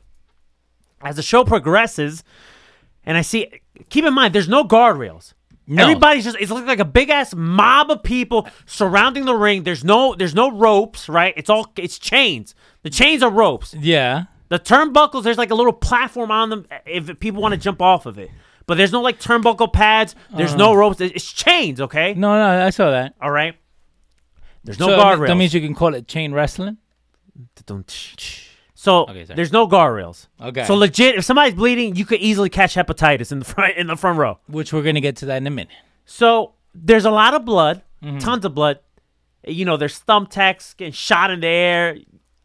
As 1.02 1.16
the 1.16 1.24
show 1.24 1.44
progresses, 1.44 2.24
and 3.08 3.18
I 3.18 3.24
see, 3.24 3.48
keep 3.90 4.06
in 4.06 4.14
mind, 4.14 4.36
there's 4.36 4.48
no 4.48 4.66
guardrails. 4.66 5.34
No. 5.66 5.82
Everybody's 5.82 6.24
just, 6.24 6.38
it's 6.40 6.52
looking 6.52 6.68
like 6.68 6.78
a 6.78 6.86
big 6.86 7.10
ass 7.10 7.34
mob 7.34 7.90
of 7.90 8.04
people 8.04 8.48
surrounding 8.68 9.26
the 9.26 9.36
ring. 9.36 9.64
There's 9.64 9.84
no, 9.84 10.14
there's 10.14 10.36
no 10.36 10.52
ropes, 10.52 11.10
right? 11.10 11.34
It's 11.36 11.50
all, 11.50 11.74
it's 11.76 11.98
chains. 11.98 12.54
The 12.84 12.92
chains 12.92 13.24
are 13.24 13.32
ropes. 13.32 13.74
Yeah. 13.74 14.26
The 14.52 14.60
turnbuckles, 14.60 15.24
there's 15.24 15.38
like 15.38 15.52
a 15.52 15.56
little 15.56 15.72
platform 15.72 16.30
on 16.30 16.50
them 16.50 16.68
if 16.86 17.18
people 17.22 17.42
want 17.42 17.54
to 17.54 17.58
jump 17.58 17.82
off 17.82 18.06
of 18.06 18.18
it. 18.20 18.30
But 18.68 18.76
there's 18.76 18.92
no 18.92 19.00
like 19.02 19.18
turnbuckle 19.18 19.72
pads. 19.72 20.14
There's 20.36 20.56
no 20.56 20.74
ropes. 20.74 21.00
It's 21.00 21.32
chains, 21.32 21.80
okay? 21.80 22.14
No, 22.14 22.34
no, 22.38 22.66
I 22.66 22.70
saw 22.70 22.92
that. 22.92 23.14
All 23.22 23.32
right. 23.32 23.56
There's 24.66 24.78
no 24.78 24.88
so 24.88 24.98
guardrails. 25.00 25.28
That 25.28 25.38
means 25.38 25.54
you 25.54 25.62
can 25.62 25.74
call 25.74 25.96
it 25.96 26.06
chain 26.06 26.34
wrestling. 26.34 26.78
So 28.76 29.04
Okay, 29.04 29.26
sorry. 29.26 29.36
there's 29.36 29.52
no 29.54 29.68
guardrails. 29.68 30.28
Okay. 30.42 30.66
So 30.66 30.76
legit, 30.76 31.16
if 31.16 31.24
somebody's 31.26 31.54
bleeding, 31.54 31.96
you 31.96 32.06
could 32.06 32.20
easily 32.20 32.50
catch 32.50 32.76
hepatitis 32.76 33.32
in 33.32 33.40
the 33.40 33.46
front 33.46 33.78
in 33.78 33.88
the 33.88 33.96
front 33.96 34.18
row. 34.20 34.40
Which 34.48 34.74
we're 34.74 34.84
gonna 34.84 35.02
get 35.02 35.16
to 35.18 35.26
that 35.28 35.38
in 35.38 35.48
a 35.48 35.52
minute. 35.52 35.74
So 36.06 36.54
there's 36.76 37.06
a 37.06 37.12
lot 37.12 37.34
of 37.34 37.46
blood, 37.46 37.84
Mm-hmm. 38.04 38.18
tons 38.18 38.44
of 38.46 38.56
blood. 38.56 38.80
You 39.48 39.64
know, 39.66 39.78
there's 39.78 40.00
thumbtacks 40.00 40.76
getting 40.76 40.92
shot 40.94 41.30
in 41.32 41.40
the 41.40 41.48
air, 41.48 41.98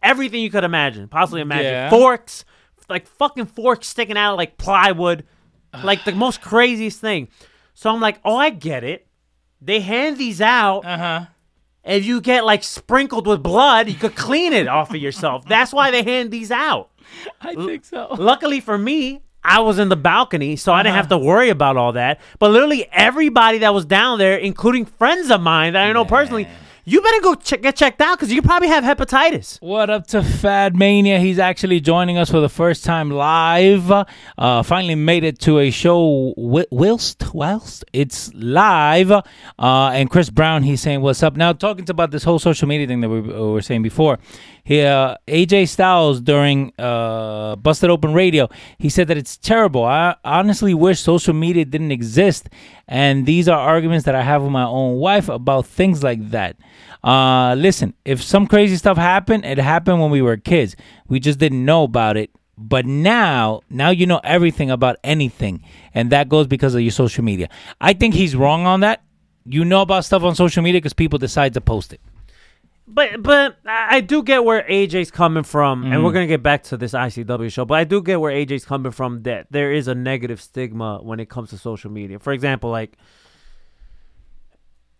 everything 0.06 0.42
you 0.42 0.50
could 0.50 0.64
imagine, 0.64 1.08
possibly 1.08 1.40
imagine. 1.40 1.64
Yeah. 1.72 1.90
Forks, 1.90 2.44
like 2.88 3.06
fucking 3.06 3.46
forks 3.46 3.88
sticking 3.88 4.16
out 4.16 4.32
of 4.32 4.36
like 4.38 4.56
plywood, 4.58 5.24
like 5.82 6.04
the 6.04 6.12
most 6.12 6.40
craziest 6.40 7.00
thing. 7.00 7.28
So 7.74 7.90
I'm 7.90 8.00
like, 8.00 8.20
oh, 8.24 8.36
I 8.36 8.50
get 8.50 8.84
it. 8.84 9.06
They 9.60 9.80
hand 9.80 10.16
these 10.18 10.40
out. 10.40 10.84
Uh 10.84 10.98
huh. 10.98 11.26
If 11.84 12.04
you 12.04 12.20
get 12.20 12.44
like 12.44 12.64
sprinkled 12.64 13.26
with 13.26 13.42
blood, 13.42 13.88
you 13.88 13.94
could 13.94 14.16
clean 14.16 14.52
it 14.52 14.66
off 14.68 14.90
of 14.90 14.96
yourself. 14.96 15.44
That's 15.46 15.72
why 15.72 15.90
they 15.90 16.02
hand 16.02 16.30
these 16.30 16.50
out. 16.50 16.90
I 17.40 17.54
think 17.54 17.84
so. 17.84 18.08
Luckily 18.18 18.60
for 18.60 18.76
me, 18.76 19.22
I 19.44 19.60
was 19.60 19.78
in 19.78 19.88
the 19.88 19.96
balcony, 19.96 20.56
so 20.56 20.72
I 20.72 20.82
didn't 20.82 20.94
Uh-huh. 20.94 20.96
have 21.02 21.08
to 21.10 21.18
worry 21.18 21.50
about 21.50 21.76
all 21.76 21.92
that. 21.92 22.20
But 22.40 22.50
literally 22.50 22.88
everybody 22.90 23.58
that 23.58 23.72
was 23.72 23.84
down 23.84 24.18
there, 24.18 24.36
including 24.36 24.84
friends 24.86 25.30
of 25.30 25.40
mine 25.40 25.74
that 25.74 25.86
I 25.88 25.92
know 25.92 26.04
personally, 26.04 26.48
you 26.88 27.02
better 27.02 27.20
go 27.20 27.34
check, 27.34 27.62
get 27.62 27.74
checked 27.74 28.00
out 28.00 28.16
because 28.16 28.32
you 28.32 28.40
probably 28.40 28.68
have 28.68 28.84
hepatitis. 28.84 29.60
What 29.60 29.90
up 29.90 30.06
to 30.08 30.22
Fad 30.22 30.76
Mania? 30.76 31.18
He's 31.18 31.40
actually 31.40 31.80
joining 31.80 32.16
us 32.16 32.30
for 32.30 32.38
the 32.38 32.48
first 32.48 32.84
time 32.84 33.10
live. 33.10 33.90
Uh, 34.38 34.62
finally 34.62 34.94
made 34.94 35.24
it 35.24 35.40
to 35.40 35.58
a 35.58 35.70
show 35.70 36.32
whi- 36.36 36.66
whilst 36.70 37.34
whilst 37.34 37.84
it's 37.92 38.32
live. 38.34 39.10
Uh, 39.10 39.22
and 39.58 40.08
Chris 40.08 40.30
Brown, 40.30 40.62
he's 40.62 40.80
saying 40.80 41.00
what's 41.00 41.24
up 41.24 41.36
now. 41.36 41.52
Talking 41.52 41.90
about 41.90 42.12
this 42.12 42.22
whole 42.22 42.38
social 42.38 42.68
media 42.68 42.86
thing 42.86 43.00
that 43.00 43.08
we 43.08 43.20
were 43.20 43.62
saying 43.62 43.82
before. 43.82 44.20
He, 44.66 44.82
uh, 44.82 45.14
AJ 45.28 45.68
Styles 45.68 46.20
during 46.20 46.72
uh, 46.76 47.54
Busted 47.54 47.88
Open 47.88 48.12
Radio, 48.12 48.48
he 48.78 48.88
said 48.88 49.06
that 49.06 49.16
it's 49.16 49.36
terrible. 49.36 49.84
I 49.84 50.16
honestly 50.24 50.74
wish 50.74 50.98
social 50.98 51.34
media 51.34 51.64
didn't 51.64 51.92
exist. 51.92 52.48
And 52.88 53.26
these 53.26 53.48
are 53.48 53.56
arguments 53.56 54.06
that 54.06 54.16
I 54.16 54.22
have 54.22 54.42
with 54.42 54.50
my 54.50 54.64
own 54.64 54.96
wife 54.96 55.28
about 55.28 55.66
things 55.66 56.02
like 56.02 56.30
that. 56.30 56.56
Uh, 57.04 57.54
listen, 57.54 57.94
if 58.04 58.20
some 58.20 58.48
crazy 58.48 58.74
stuff 58.74 58.96
happened, 58.96 59.44
it 59.44 59.58
happened 59.58 60.00
when 60.00 60.10
we 60.10 60.20
were 60.20 60.36
kids. 60.36 60.74
We 61.06 61.20
just 61.20 61.38
didn't 61.38 61.64
know 61.64 61.84
about 61.84 62.16
it. 62.16 62.30
But 62.58 62.86
now, 62.86 63.60
now 63.70 63.90
you 63.90 64.04
know 64.04 64.20
everything 64.24 64.72
about 64.72 64.96
anything, 65.04 65.62
and 65.94 66.10
that 66.10 66.28
goes 66.28 66.48
because 66.48 66.74
of 66.74 66.80
your 66.80 66.90
social 66.90 67.22
media. 67.22 67.50
I 67.80 67.92
think 67.92 68.14
he's 68.14 68.34
wrong 68.34 68.66
on 68.66 68.80
that. 68.80 69.04
You 69.44 69.64
know 69.64 69.82
about 69.82 70.04
stuff 70.04 70.24
on 70.24 70.34
social 70.34 70.64
media 70.64 70.80
because 70.80 70.94
people 70.94 71.20
decide 71.20 71.54
to 71.54 71.60
post 71.60 71.92
it. 71.92 72.00
But 72.88 73.22
but 73.22 73.56
I 73.66 74.00
do 74.00 74.22
get 74.22 74.44
where 74.44 74.62
AJ's 74.62 75.10
coming 75.10 75.42
from, 75.42 75.82
and 75.82 75.92
Mm-hmm. 75.94 76.04
we're 76.04 76.12
gonna 76.12 76.26
get 76.28 76.42
back 76.42 76.62
to 76.64 76.76
this 76.76 76.92
ICW 76.92 77.50
show. 77.52 77.64
But 77.64 77.78
I 77.78 77.84
do 77.84 78.00
get 78.00 78.20
where 78.20 78.32
AJ's 78.32 78.64
coming 78.64 78.92
from 78.92 79.22
that 79.24 79.48
there 79.50 79.72
is 79.72 79.88
a 79.88 79.94
negative 79.94 80.40
stigma 80.40 81.00
when 81.02 81.18
it 81.18 81.28
comes 81.28 81.50
to 81.50 81.58
social 81.58 81.90
media. 81.90 82.18
For 82.20 82.32
example, 82.32 82.70
like 82.70 82.96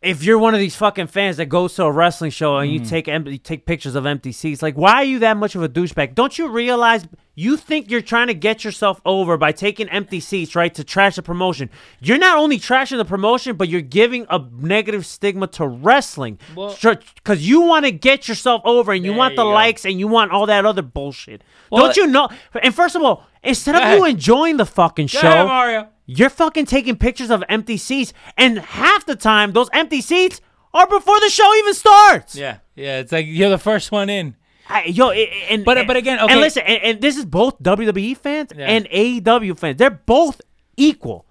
if 0.07 0.23
you're 0.25 0.39
one 0.39 0.55
of 0.55 0.61
these 0.61 0.77
fucking 0.77 1.09
fans 1.09 1.37
that 1.39 1.47
goes 1.47 1.75
to 1.75 1.85
a 1.85 1.91
wrestling 1.93 2.31
show 2.31 2.57
and 2.59 2.71
you 2.73 2.81
Mm-hmm. 2.81 2.89
take 2.89 3.09
em- 3.09 3.27
you 3.27 3.39
take 3.39 3.67
pictures 3.67 3.95
of 3.95 4.07
empty 4.07 4.33
seats, 4.33 4.63
like 4.63 4.77
why 4.77 4.93
are 4.95 5.05
you 5.05 5.19
that 5.21 5.37
much 5.37 5.55
of 5.55 5.63
a 5.63 5.69
douchebag? 5.69 6.15
Don't 6.15 6.39
you 6.39 6.49
realize 6.49 7.07
you 7.39 7.57
think 7.59 7.91
you're 7.91 8.01
trying 8.01 8.29
to 8.29 8.35
get 8.35 8.65
yourself 8.65 9.01
over 9.05 9.37
by 9.37 9.53
taking 9.53 9.89
empty 9.91 10.21
seats, 10.21 10.57
right, 10.57 10.73
to 10.75 10.83
trash 10.85 11.17
the 11.17 11.23
promotion? 11.23 11.69
You're 12.01 12.17
not 12.19 12.39
only 12.39 12.59
trashing 12.59 12.97
the 12.97 13.05
promotion, 13.05 13.57
but 13.57 13.69
you're 13.69 13.83
giving 13.83 14.25
a 14.31 14.43
negative 14.59 15.05
stigma 15.05 15.47
to 15.49 15.67
wrestling 15.67 16.39
because 16.55 17.47
you 17.49 17.61
want 17.61 17.85
to 17.85 17.91
get 17.91 18.27
yourself 18.29 18.63
over 18.65 18.93
and 18.93 19.05
you 19.05 19.13
want 19.13 19.37
the 19.37 19.43
you 19.43 19.49
go. 19.49 19.53
likes 19.55 19.85
and 19.85 19.99
you 19.99 20.09
want 20.09 20.31
all 20.33 20.47
that 20.47 20.65
other 20.65 20.83
bullshit. 20.83 21.43
Well, 21.71 21.85
Don't 21.87 21.97
you 21.97 22.07
know? 22.07 22.29
And 22.63 22.75
first 22.75 22.97
of 22.97 23.03
all, 23.03 23.27
instead 23.43 23.75
of 23.75 23.83
Go 23.83 23.97
you 23.97 24.05
enjoying 24.07 24.57
the 24.57 24.67
fucking 24.67 25.09
show, 25.09 25.19
ahead, 25.29 25.47
Mario. 25.47 25.89
You're 26.07 26.31
fucking 26.31 26.67
taking 26.67 26.97
pictures 26.97 27.31
of 27.31 27.43
empty 27.49 27.77
seats, 27.77 28.13
and 28.37 28.59
half 28.59 29.05
the 29.07 29.17
time 29.17 29.53
those 29.53 29.69
empty 29.73 30.01
seats 30.01 30.41
are 30.73 30.87
before 30.87 31.19
the 31.21 31.29
show 31.31 31.53
even 31.57 31.75
starts. 31.75 32.37
Yeah, 32.37 32.59
yeah. 32.77 33.01
It's 33.01 33.13
like 33.13 33.27
you're 33.29 33.51
the 33.51 33.59
first 33.59 33.91
one 33.91 34.09
in. 34.09 34.37
I- 34.69 34.85
yo, 34.85 35.11
and 35.11 35.65
But- 35.65 35.87
but 35.87 35.97
again, 35.97 36.19
okay. 36.21 36.33
and 36.33 36.41
listen, 36.41 36.63
and, 36.67 36.83
and 36.83 37.01
this 37.01 37.17
is 37.17 37.25
both 37.25 37.61
WWE 37.63 38.15
fans 38.17 38.51
Yeah. 38.57 38.67
and 38.67 38.87
AEW 38.91 39.55
fans. 39.59 39.77
They're 39.79 39.91
both 39.91 40.41
equal. 40.77 41.25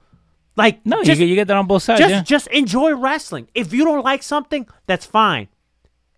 Like 0.58 0.86
No, 0.86 1.04
just, 1.04 1.20
you, 1.20 1.26
get, 1.26 1.30
you 1.32 1.36
get 1.36 1.48
that 1.50 1.58
on 1.58 1.68
both 1.68 1.84
sides. 1.84 2.00
just 2.00 2.12
yeah. 2.14 2.22
just 2.24 2.48
enjoy 2.48 2.96
wrestling. 2.96 3.50
If 3.54 3.74
you 3.74 3.84
don't 3.84 4.04
like 4.06 4.24
something, 4.24 4.68
that's 4.88 5.06
fine. 5.06 5.50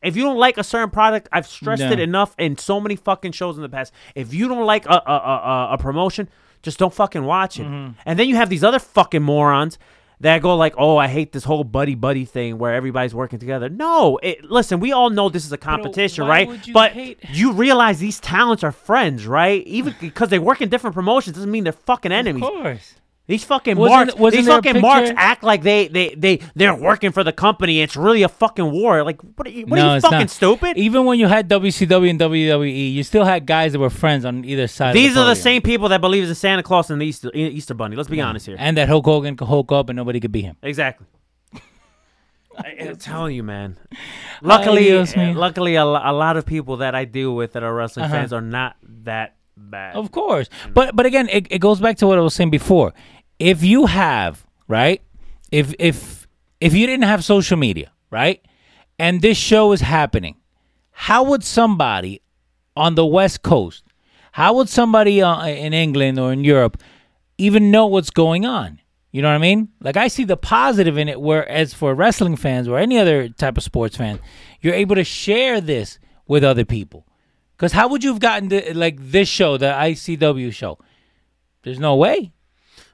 If 0.04 0.16
you 0.16 0.22
don't 0.24 0.38
like 0.38 0.60
a 0.60 0.64
certain 0.64 0.92
product, 0.92 1.28
I've 1.32 1.48
stressed 1.48 1.82
No. 1.82 1.92
it 1.92 2.00
enough 2.00 2.36
in 2.38 2.56
so 2.60 2.80
many 2.80 2.96
fucking 2.96 3.32
shows 3.32 3.56
in 3.56 3.64
the 3.64 3.70
past. 3.70 3.92
If 4.14 4.34
you 4.36 4.48
don't 4.48 4.66
like 4.66 4.86
a, 4.86 5.02
a, 5.08 5.12
a- 5.12 5.68
a 5.74 5.78
promotion, 5.80 6.30
just 6.68 6.78
don't 6.80 6.94
fucking 6.94 7.24
watch 7.24 7.60
it. 7.62 7.64
Mm-hmm. 7.64 7.94
And 8.06 8.20
then 8.20 8.28
you 8.28 8.36
have 8.36 8.50
these 8.50 8.62
other 8.62 8.78
fucking 8.80 9.24
morons 9.24 9.80
that 10.20 10.42
go 10.42 10.54
like, 10.58 10.74
"Oh, 10.78 10.98
I 10.98 11.08
hate 11.08 11.32
this 11.32 11.46
whole 11.46 11.64
buddy 11.64 11.96
buddy 11.96 12.26
thing 12.26 12.58
where 12.58 12.74
everybody's 12.74 13.16
working 13.16 13.40
together." 13.40 13.70
No, 13.70 14.20
it, 14.22 14.44
listen, 14.44 14.82
we 14.82 14.92
all 14.92 15.10
know 15.10 15.30
this 15.30 15.46
is 15.46 15.52
a 15.54 15.58
competition, 15.58 16.26
why 16.26 16.30
right? 16.30 16.68
you 16.68 16.74
but 16.74 16.92
hate- 16.92 17.20
you 17.32 17.54
realize 17.54 18.00
these 18.00 18.20
talents 18.20 18.64
are 18.66 18.74
friends, 18.74 19.26
right? 19.26 19.66
Even 19.66 19.96
because 20.02 20.28
they 20.28 20.40
work 20.40 20.60
in 20.62 20.68
different 20.68 20.94
promotions 20.94 21.36
doesn't 21.38 21.52
mean 21.52 21.64
they're 21.64 21.72
fucking 21.74 22.12
enemies. 22.12 22.44
of 22.44 22.50
course. 22.50 22.96
These 23.28 23.44
fucking 23.44 23.76
Wasn't- 23.76 23.94
marks, 24.08 24.16
wasn't 24.16 24.46
these 24.46 24.48
fucking 24.54 24.80
marks 24.80 25.12
act 25.18 25.44
like 25.44 25.62
they 25.62 25.90
they 25.90 26.16
they 26.16 26.40
they're 26.56 26.74
working 26.74 27.12
for 27.12 27.26
the 27.26 27.34
company. 27.34 27.82
It's 27.82 27.98
really 27.98 28.24
a 28.24 28.30
fucking 28.30 28.72
war. 28.72 29.04
Like, 29.04 29.20
what 29.22 29.46
are 29.46 29.50
you, 29.50 29.66
what 29.66 29.76
no, 29.76 29.90
are 29.90 29.96
you 29.96 30.02
fucking 30.02 30.18
not. 30.20 30.30
stupid? 30.30 30.78
Even 30.78 31.04
when 31.04 31.20
you 31.20 31.28
had 31.28 31.50
WCW 31.50 32.10
and 32.10 32.18
WWE, 32.18 32.94
you 32.94 33.04
still 33.04 33.26
had 33.26 33.46
guys 33.46 33.74
that 33.74 33.80
were 33.80 33.90
friends 33.90 34.24
on 34.24 34.46
either 34.46 34.68
side. 34.68 34.96
These 34.96 35.10
of 35.10 35.16
the 35.16 35.22
are 35.24 35.26
the 35.26 35.36
same 35.36 35.62
people 35.62 35.90
that 35.90 36.00
believe 36.00 36.24
in 36.30 36.34
Santa 36.36 36.64
Claus 36.64 36.90
and 36.90 37.02
the 37.02 37.06
Easter 37.06 37.30
Easter 37.36 37.74
Bunny. 37.74 37.98
Let's 37.98 38.08
be 38.10 38.22
honest 38.22 38.46
here. 38.46 38.56
And 38.58 38.78
that 38.78 38.88
Hulk 38.88 39.04
Hogan 39.04 39.36
could 39.36 39.50
Hulk 39.50 39.74
up 39.74 39.90
and 39.90 39.98
nobody 39.98 40.22
could 40.22 40.32
beat 40.32 40.46
him. 40.46 40.56
Exactly. 40.64 41.06
I, 42.58 42.76
I'm 42.80 42.96
telling 42.96 43.36
you, 43.36 43.44
man. 43.44 43.78
Luckily, 44.42 44.84
Dios 44.86 45.14
mío. 45.14 45.36
luckily, 45.36 45.76
a, 45.76 45.84
a 45.84 46.14
lot 46.14 46.38
of 46.38 46.46
people 46.46 46.78
that 46.78 46.96
I 46.96 47.06
deal 47.06 47.36
with 47.36 47.54
that 47.54 47.64
are 47.64 47.74
wrestling 47.74 48.06
Uh-huh. 48.06 48.14
fans 48.16 48.34
are 48.34 48.42
not 48.42 48.78
that 49.04 49.36
bad. 49.56 49.96
Of 49.96 50.12
course. 50.12 50.50
But 50.74 50.96
but 50.96 51.06
again, 51.06 51.28
it, 51.30 51.48
it 51.52 51.60
goes 51.60 51.80
back 51.80 51.98
to 51.98 52.08
what 52.08 52.18
I 52.18 52.22
was 52.22 52.34
saying 52.34 52.50
before. 52.52 52.94
If 53.40 53.64
you 53.64 53.86
have, 53.86 54.46
right? 54.68 55.02
If 55.52 55.74
if 55.80 56.28
if 56.60 56.74
you 56.74 56.88
didn't 56.88 57.06
have 57.06 57.24
social 57.24 57.58
media, 57.58 57.92
right? 58.10 58.44
And 59.00 59.22
this 59.22 59.38
show 59.38 59.72
is 59.74 59.82
happening, 59.82 60.36
how 60.92 61.24
would 61.24 61.44
somebody 61.44 62.22
on 62.76 62.96
the 62.96 63.06
West 63.06 63.44
Coast, 63.44 63.84
how 64.32 64.56
would 64.56 64.70
somebody 64.70 65.22
uh, 65.22 65.46
in 65.48 65.74
England 65.74 66.20
or 66.20 66.34
in 66.34 66.44
Europe 66.44 66.82
even 67.38 67.72
know 67.72 67.86
what's 67.86 68.10
going 68.10 68.46
on? 68.46 68.80
You 69.12 69.22
know 69.22 69.30
what 69.30 69.36
I 69.36 69.40
mean? 69.40 69.70
Like 69.82 69.98
I 69.98 70.10
see 70.10 70.24
the 70.26 70.38
positive 70.38 70.98
in 70.98 71.08
it 71.08 71.22
whereas 71.22 71.74
for 71.74 71.96
wrestling 71.96 72.36
fans 72.36 72.68
or 72.68 72.78
any 72.78 73.00
other 73.00 73.30
type 73.30 73.58
of 73.58 73.64
sports 73.64 73.96
fan, 73.96 74.20
you're 74.62 74.74
able 74.74 74.96
to 74.96 75.04
share 75.04 75.62
this 75.62 76.00
with 76.28 76.44
other 76.44 76.66
people. 76.66 77.08
Because 77.56 77.72
how 77.72 77.88
would 77.88 78.04
you 78.04 78.12
have 78.12 78.20
gotten 78.20 78.78
like 78.78 78.98
this 79.00 79.28
show, 79.28 79.58
the 79.58 79.68
ICW 79.68 80.54
show? 80.54 80.78
There's 81.64 81.80
no 81.80 81.96
way. 81.96 82.32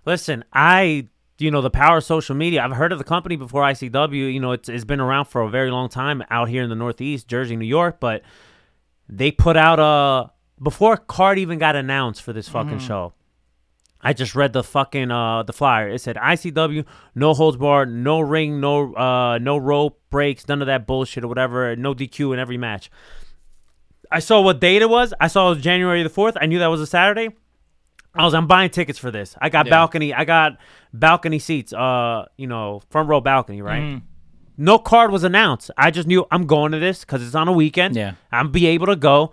Listen, 0.05 0.43
I 0.53 1.07
you 1.39 1.51
know 1.51 1.61
the 1.61 1.69
power 1.69 1.97
of 1.97 2.03
social 2.03 2.35
media. 2.35 2.63
I've 2.63 2.71
heard 2.71 2.91
of 2.91 2.97
the 2.97 3.03
company 3.03 3.35
before 3.35 3.63
ICW. 3.63 4.33
You 4.33 4.39
know, 4.39 4.51
it's 4.51 4.69
it's 4.69 4.85
been 4.85 4.99
around 4.99 5.25
for 5.25 5.41
a 5.41 5.49
very 5.49 5.71
long 5.71 5.89
time 5.89 6.23
out 6.29 6.49
here 6.49 6.63
in 6.63 6.69
the 6.69 6.75
Northeast, 6.75 7.27
Jersey, 7.27 7.55
New 7.55 7.65
York. 7.65 7.99
But 7.99 8.21
they 9.09 9.31
put 9.31 9.57
out 9.57 9.79
a 9.79 10.31
before 10.61 10.97
card 10.97 11.39
even 11.39 11.59
got 11.59 11.75
announced 11.75 12.21
for 12.21 12.33
this 12.33 12.47
fucking 12.47 12.79
show. 12.79 13.13
I 14.05 14.11
just 14.11 14.35
read 14.35 14.53
the 14.53 14.63
fucking 14.63 15.11
uh 15.11 15.43
the 15.43 15.53
flyer. 15.53 15.89
It 15.89 15.99
said 15.99 16.17
ICW, 16.17 16.85
no 17.15 17.33
holds 17.33 17.57
barred, 17.57 17.93
no 17.93 18.19
ring, 18.19 18.59
no 18.59 18.93
uh 18.93 19.37
no 19.39 19.57
rope 19.57 20.01
breaks, 20.09 20.47
none 20.47 20.61
of 20.61 20.67
that 20.67 20.85
bullshit 20.85 21.23
or 21.23 21.27
whatever, 21.27 21.75
no 21.75 21.93
DQ 21.93 22.33
in 22.33 22.39
every 22.39 22.57
match. 22.57 22.91
I 24.11 24.19
saw 24.19 24.41
what 24.41 24.59
date 24.59 24.81
it 24.81 24.89
was. 24.89 25.13
I 25.19 25.27
saw 25.27 25.47
it 25.47 25.55
was 25.55 25.63
January 25.63 26.03
the 26.03 26.09
fourth. 26.09 26.37
I 26.39 26.45
knew 26.45 26.59
that 26.59 26.67
was 26.67 26.81
a 26.81 26.87
Saturday. 26.87 27.29
I 28.15 28.23
was 28.26 28.34
I'm 28.34 28.47
buying 28.47 28.69
tickets 28.69 28.99
for 28.99 29.12
this. 29.12 29.36
I 29.41 29.49
got 29.49 29.65
Yeah. 29.65 29.71
balcony. 29.71 30.13
I 30.13 30.23
got 30.26 30.58
balcony 30.93 31.39
seats. 31.39 31.73
Uh, 31.73 32.26
you 32.38 32.47
know, 32.47 32.82
front 32.89 33.10
row 33.10 33.21
balcony, 33.21 33.62
right? 33.62 34.02
No 34.56 34.78
card 34.78 35.12
was 35.12 35.23
announced. 35.23 35.71
I 35.78 35.89
just 35.89 36.08
knew 36.08 36.26
I'm 36.30 36.45
going 36.45 36.73
to 36.73 36.80
this 36.80 36.99
because 37.02 37.26
it's 37.26 37.34
on 37.36 37.47
a 37.47 37.52
weekend. 37.52 37.95
Yeah. 37.95 38.13
I'm 38.32 38.52
be 38.52 38.67
able 38.67 38.86
to 38.88 38.95
go, 38.95 39.32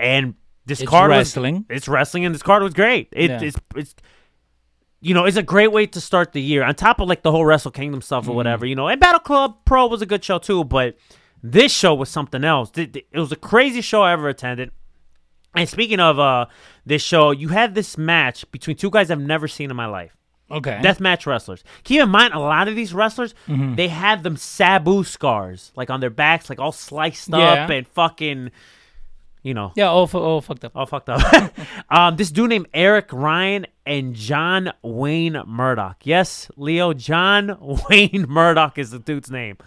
and 0.00 0.34
this 0.66 0.80
It's 0.80 0.90
card 0.90 1.10
wrestling. 1.10 1.54
Was, 1.54 1.60
it's 1.62 1.66
wrestling, 1.68 1.76
It's 1.76 1.88
wrestling, 1.88 2.24
and 2.26 2.34
this 2.34 2.42
card 2.42 2.62
was 2.64 2.74
great. 2.74 3.08
It, 3.12 3.30
Yeah. 3.30 3.40
It's 3.40 3.56
it's 3.76 3.94
you 5.00 5.14
know, 5.14 5.26
it's 5.26 5.36
a 5.36 5.44
great 5.44 5.70
way 5.70 5.86
to 5.86 6.00
start 6.00 6.32
the 6.32 6.42
year. 6.42 6.64
On 6.64 6.74
top 6.74 7.00
of 7.00 7.08
like 7.08 7.22
the 7.22 7.30
whole 7.30 7.44
Wrestle 7.46 7.70
Kingdom 7.70 8.02
stuff 8.02 8.28
or 8.28 8.34
whatever, 8.34 8.66
you 8.66 8.74
know. 8.74 8.88
And 8.88 9.00
Battle 9.00 9.20
Club 9.20 9.58
Pro 9.64 9.86
was 9.86 10.02
a 10.02 10.06
good 10.06 10.24
show 10.24 10.38
too, 10.38 10.64
but 10.64 10.96
this 11.40 11.70
show 11.72 11.94
was 11.94 12.08
something 12.08 12.42
else. 12.42 12.72
It 12.74 13.06
was 13.14 13.30
the 13.30 13.36
craziest 13.36 13.86
show 13.88 14.02
I 14.02 14.10
ever 14.12 14.28
attended. 14.28 14.72
And 15.54 15.68
speaking 15.68 16.00
of 16.00 16.18
uh 16.18 16.46
this 16.86 17.02
show, 17.02 17.30
you 17.30 17.48
had 17.48 17.74
this 17.74 17.96
match 17.98 18.50
between 18.52 18.76
two 18.76 18.90
guys 18.90 19.10
I've 19.10 19.20
never 19.20 19.48
seen 19.48 19.70
in 19.70 19.76
my 19.76 19.86
life. 19.86 20.14
Okay. 20.50 20.80
Deathmatch 20.82 21.26
wrestlers. 21.26 21.62
Keep 21.84 22.00
in 22.02 22.08
mind, 22.08 22.32
a 22.32 22.38
lot 22.38 22.68
of 22.68 22.74
these 22.76 22.94
wrestlers, 22.94 23.34
Mm-hmm. 23.48 23.74
they 23.74 23.88
had 23.88 24.22
them 24.22 24.36
Sabu 24.36 25.04
scars, 25.04 25.72
like 25.76 25.90
on 25.90 26.00
their 26.00 26.08
backs, 26.10 26.48
like 26.48 26.58
all 26.58 26.72
sliced 26.72 27.32
up 27.34 27.68
and 27.68 27.86
fucking, 27.88 28.50
you 29.42 29.52
know, 29.52 29.72
yeah, 29.76 29.88
all, 29.88 30.06
fu- 30.06 30.18
all 30.18 30.40
fucked 30.40 30.64
up. 30.64 30.72
all 30.74 30.86
fucked 30.86 31.10
up. 31.10 31.52
um, 31.90 32.16
this 32.16 32.30
dude 32.30 32.48
named 32.48 32.66
Eric 32.72 33.12
Ryan 33.12 33.66
and 33.84 34.14
John 34.14 34.72
Wayne 34.82 35.40
Murdoch. 35.46 35.96
Yes, 36.04 36.50
Leo, 36.56 36.94
John 36.94 37.56
Wayne 37.90 38.24
Murdoch 38.28 38.78
is 38.78 38.90
the 38.90 38.98
dude's 38.98 39.30
name. 39.30 39.58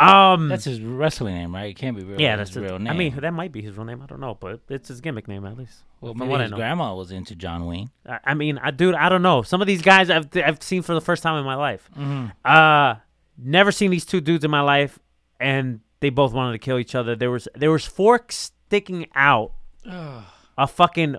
Um, 0.00 0.48
That's 0.48 0.64
his 0.64 0.80
wrestling 0.80 1.34
name, 1.34 1.54
right? 1.54 1.70
It 1.70 1.74
can't 1.76 1.96
be 1.96 2.02
real. 2.02 2.20
yeah, 2.20 2.32
his 2.36 2.48
that's 2.48 2.54
the- 2.54 2.62
real 2.62 2.78
name. 2.78 2.92
I 2.92 2.96
mean, 2.96 3.16
that 3.20 3.32
might 3.32 3.52
be 3.52 3.60
his 3.60 3.76
real 3.76 3.84
name. 3.84 4.00
I 4.02 4.06
don't 4.06 4.20
know, 4.20 4.34
but 4.40 4.60
it's 4.68 4.88
his 4.88 5.00
gimmick 5.00 5.28
name 5.28 5.44
at 5.44 5.58
least. 5.58 5.82
well, 6.00 6.12
from 6.12 6.20
maybe 6.20 6.30
what 6.30 6.40
his 6.40 6.52
grandma 6.52 6.94
was 6.94 7.10
into 7.12 7.34
John 7.34 7.66
Wayne. 7.66 7.90
I 8.06 8.18
I 8.24 8.34
mean, 8.34 8.58
I 8.58 8.70
dude, 8.70 8.94
I 8.94 9.08
don't 9.08 9.22
know. 9.22 9.42
Some 9.42 9.60
of 9.60 9.66
these 9.66 9.82
guys 9.82 10.08
I've 10.08 10.28
I've 10.36 10.62
seen 10.62 10.82
for 10.82 10.94
the 10.94 11.00
first 11.02 11.22
time 11.22 11.36
in 11.38 11.44
my 11.44 11.56
life. 11.56 11.90
Mm-hmm. 11.98 12.26
Uh 12.44 12.94
never 13.36 13.72
seen 13.72 13.90
these 13.90 14.04
two 14.06 14.20
dudes 14.20 14.44
in 14.44 14.50
my 14.50 14.60
life, 14.62 14.98
and 15.38 15.80
they 16.00 16.10
both 16.10 16.32
wanted 16.32 16.52
to 16.52 16.58
kill 16.58 16.78
each 16.78 16.94
other. 16.94 17.14
There 17.16 17.30
was 17.30 17.46
there 17.54 17.70
was 17.70 17.84
forks 17.84 18.52
sticking 18.68 19.06
out 19.14 19.52
a 19.84 20.66
fucking 20.66 21.16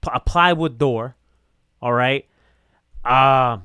p- 0.00 0.10
a 0.12 0.20
plywood 0.20 0.78
door. 0.78 1.16
All 1.82 1.92
right. 1.92 2.26
Uh, 3.04 3.58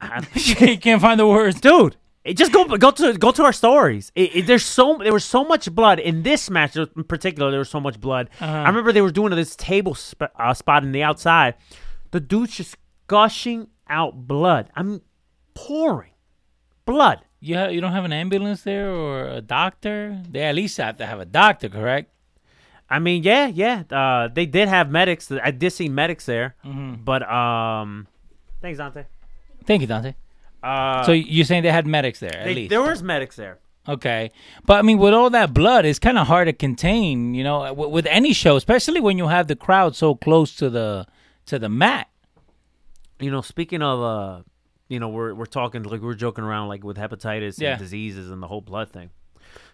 you 0.34 0.78
can't 0.78 1.00
find 1.00 1.18
the 1.18 1.26
words. 1.26 1.60
dude. 1.60 1.96
It 2.28 2.36
just 2.36 2.52
go 2.52 2.64
go 2.76 2.90
to 2.90 3.14
go 3.14 3.30
to 3.32 3.42
our 3.44 3.52
stories. 3.52 4.12
It, 4.14 4.36
it- 4.36 4.46
there's 4.46 4.64
so 4.64 4.98
there 5.02 5.12
was 5.12 5.24
so 5.24 5.44
much 5.44 5.64
blood 5.74 5.98
in 5.98 6.22
this 6.22 6.50
match 6.50 6.76
in 6.76 7.04
particular. 7.04 7.50
There 7.50 7.58
was 7.60 7.70
so 7.70 7.80
much 7.80 7.98
blood. 8.00 8.28
Uh-huh. 8.40 8.52
I 8.52 8.68
remember 8.68 8.92
they 8.92 9.00
were 9.02 9.10
doing 9.20 9.30
this 9.34 9.56
table 9.56 9.94
sp- 9.96 10.30
uh, 10.38 10.54
spot 10.54 10.82
in 10.84 10.92
the 10.92 11.02
outside. 11.02 11.54
The 12.10 12.20
dude's 12.20 12.56
just 12.56 12.76
gushing 13.06 13.68
out 13.88 14.26
blood. 14.28 14.70
I'm 14.76 15.00
pouring 15.54 16.12
blood. 16.84 17.20
You 17.40 17.56
ha- 17.56 17.68
you 17.68 17.80
don't 17.80 17.92
have 17.92 18.04
an 18.04 18.12
ambulance 18.12 18.62
there 18.62 18.90
or 18.90 19.26
a 19.28 19.40
doctor? 19.40 20.20
They 20.28 20.42
at 20.42 20.54
least 20.54 20.76
have 20.78 20.96
to 20.98 21.06
have 21.06 21.20
a 21.20 21.24
doctor, 21.24 21.68
correct? 21.68 22.12
I 22.90 22.98
mean, 22.98 23.22
yeah, 23.22 23.46
yeah. 23.48 23.84
Uh, 23.90 24.28
they 24.28 24.46
did 24.46 24.68
have 24.68 24.90
medics. 24.90 25.30
I 25.30 25.50
did 25.50 25.70
see 25.72 25.88
medics 25.88 26.24
there, 26.26 26.56
Mm-hmm. 26.64 27.04
but 27.04 27.22
um, 27.30 28.06
thanks, 28.62 28.78
Dante. 28.78 29.04
Thank 29.66 29.82
you, 29.82 29.86
Dante. 29.86 30.14
Uh, 30.62 31.02
so 31.04 31.12
you're 31.12 31.44
saying 31.44 31.62
they 31.62 31.70
had 31.70 31.86
medics 31.86 32.20
there 32.20 32.36
at 32.36 32.44
they- 32.44 32.54
least? 32.54 32.70
there 32.70 32.82
was 32.82 33.02
medics 33.02 33.36
there. 33.36 33.58
Okay, 33.88 34.30
but 34.66 34.74
I 34.78 34.82
mean, 34.82 34.98
with 34.98 35.14
all 35.14 35.30
that 35.30 35.54
blood, 35.54 35.86
it's 35.86 35.98
kind 35.98 36.18
of 36.18 36.26
hard 36.26 36.46
to 36.46 36.52
contain. 36.52 37.32
You 37.32 37.42
know, 37.42 37.72
with, 37.72 37.90
with 37.90 38.06
any 38.06 38.34
show, 38.34 38.56
especially 38.56 39.00
when 39.00 39.16
you 39.16 39.28
have 39.28 39.46
the 39.46 39.56
crowd 39.56 39.96
so 39.96 40.14
close 40.14 40.54
to 40.56 40.68
the 40.68 41.06
to 41.46 41.58
the 41.58 41.70
mat. 41.70 42.08
You 43.18 43.30
know, 43.30 43.40
speaking 43.40 43.80
of 43.80 44.02
uh, 44.02 44.42
you 44.88 45.00
know, 45.00 45.08
we're 45.08 45.32
we're 45.32 45.46
talking 45.46 45.84
like 45.84 46.02
we're 46.02 46.12
joking 46.14 46.44
around 46.44 46.68
like 46.68 46.84
with 46.84 46.98
hepatitis 46.98 47.58
Yeah. 47.58 47.70
and 47.72 47.78
diseases 47.80 48.30
and 48.30 48.42
the 48.42 48.46
whole 48.46 48.60
blood 48.60 48.90
thing. 48.90 49.08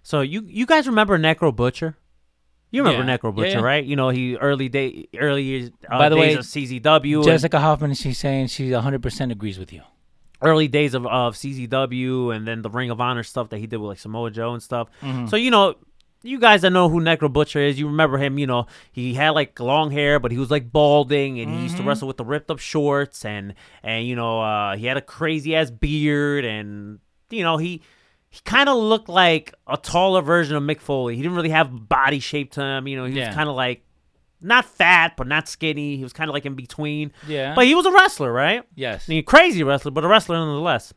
So 0.05 0.20
you 0.20 0.44
you 0.47 0.64
guys 0.66 0.87
remember 0.87 1.18
Necro 1.18 1.55
Butcher? 1.55 1.97
You 2.70 2.85
remember 2.85 3.05
Yeah. 3.11 3.18
Necro 3.18 3.35
Butcher, 3.35 3.59
yeah. 3.59 3.61
right? 3.64 3.85
You 3.85 3.97
know, 3.97 4.11
he 4.11 4.37
early 4.37 4.68
day 4.68 5.09
early 5.18 5.42
years 5.42 5.70
uh, 5.90 5.99
By 5.99 6.09
the 6.09 6.14
days 6.16 6.37
way, 6.37 6.38
of 6.38 6.44
CZW, 6.83 7.16
and 7.16 7.25
Jessica 7.25 7.59
Hoffman, 7.59 7.94
she's 7.94 8.18
saying 8.18 8.47
she 8.49 8.70
100% 8.70 9.33
agrees 9.33 9.59
with 9.59 9.73
you. 9.73 9.83
Early 10.45 10.69
days 10.69 10.95
of, 10.95 11.07
of 11.07 11.35
CZW, 11.35 12.35
and 12.35 12.47
then 12.47 12.63
the 12.63 12.71
Ring 12.71 12.91
of 12.91 13.01
Honor 13.01 13.23
stuff 13.23 13.49
that 13.51 13.59
he 13.59 13.67
did 13.67 13.79
with 13.79 13.89
like 13.89 13.99
Samoa 13.99 14.31
Joe 14.31 14.53
and 14.53 14.63
stuff. 14.63 14.89
Mm-hmm. 15.03 15.27
So 15.27 15.37
you 15.37 15.51
know, 15.51 15.75
you 16.23 16.39
guys 16.39 16.63
that 16.63 16.71
know 16.71 16.89
who 16.89 17.01
Necro 17.01 17.33
Butcher 17.33 17.59
is, 17.61 17.79
you 17.79 17.87
remember 17.87 18.19
him. 18.19 18.39
You 18.39 18.47
know, 18.47 18.67
he 18.93 19.15
had 19.15 19.31
like 19.31 19.59
long 19.61 19.91
hair, 19.91 20.19
but 20.21 20.33
he 20.33 20.39
was 20.39 20.51
like 20.51 20.71
balding, 20.73 21.41
and 21.41 21.51
he 21.53 21.63
used 21.63 21.75
to 21.77 21.81
Mm-hmm. 21.81 21.89
wrestle 21.89 22.09
with 22.09 22.17
the 22.17 22.25
ripped 22.25 22.51
up 22.51 22.59
shorts, 22.59 23.25
and 23.25 23.55
and 23.83 24.07
you 24.07 24.17
know, 24.17 24.41
uh, 24.41 24.77
he 24.77 24.87
had 24.87 24.97
a 24.97 25.03
crazy 25.03 25.55
ass 25.57 25.71
beard, 25.71 26.45
and 26.45 26.99
you 27.31 27.43
know 27.43 27.57
he. 27.57 27.83
He 28.31 28.41
kind 28.45 28.69
of 28.69 28.77
looked 28.77 29.09
like 29.09 29.55
a 29.69 29.77
taller 29.77 30.21
version 30.21 30.57
of 30.57 30.63
Mick 30.65 30.81
Foley. 30.81 31.15
He 31.15 31.23
didn't 31.23 31.37
really 31.37 31.51
have 31.51 31.89
body 31.89 32.19
shape 32.19 32.51
to 32.55 32.61
him. 32.61 32.89
You 32.89 32.97
know, 32.97 33.05
he 33.05 33.15
Yeah. 33.17 33.29
was 33.29 33.37
kind 33.37 33.49
of 33.49 33.55
like 33.55 33.84
not 34.45 34.65
fat, 34.65 35.17
but 35.17 35.27
not 35.27 35.49
skinny. 35.49 35.97
He 35.97 36.03
was 36.03 36.13
kind 36.13 36.29
of 36.31 36.35
like 36.35 36.47
in 36.47 36.55
between. 36.55 37.13
Yeah. 37.27 37.55
But 37.55 37.67
he 37.67 37.75
was 37.75 37.87
a 37.87 37.93
wrestler, 37.93 38.33
right? 38.33 38.63
Yes. 38.75 39.07
I 39.09 39.13
mean, 39.13 39.25
crazy 39.25 39.63
wrestler, 39.63 39.91
but 39.91 40.05
a 40.05 40.09
wrestler 40.09 40.37
nonetheless. 40.37 40.93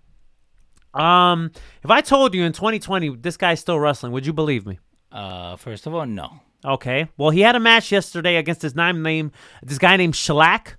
Um, 0.94 1.52
if 1.84 1.90
I 1.90 2.02
told 2.02 2.34
you 2.34 2.44
in 2.44 2.54
2020 2.54 3.18
this 3.18 3.38
guy's 3.38 3.60
still 3.60 3.80
wrestling, 3.80 4.12
would 4.12 4.26
you 4.26 4.34
believe 4.34 4.66
me? 4.66 4.80
Uh, 5.12 5.56
first 5.56 5.88
of 5.88 5.94
all, 5.94 6.06
no. 6.06 6.42
Okay. 6.66 7.08
Well, 7.18 7.30
he 7.30 7.42
had 7.42 7.56
a 7.56 7.60
match 7.60 7.92
yesterday 7.92 8.36
against 8.36 8.62
this 8.62 8.76
name 8.76 9.02
name 9.04 9.32
this 9.64 9.78
guy 9.78 9.96
named 9.96 10.16
Shlak. 10.16 10.76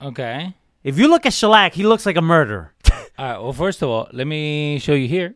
Okay. 0.00 0.54
If 0.82 0.98
you 0.98 1.08
look 1.08 1.26
at 1.26 1.32
Shlak, 1.32 1.72
he 1.72 1.82
looks 1.84 2.06
like 2.06 2.16
a 2.16 2.22
murderer. 2.22 2.74
All 2.92 3.00
right. 3.18 3.38
Well, 3.38 3.52
first 3.52 3.82
of 3.82 3.88
all, 3.88 4.08
let 4.12 4.26
me 4.26 4.78
show 4.78 4.94
you 4.94 5.08
here. 5.08 5.34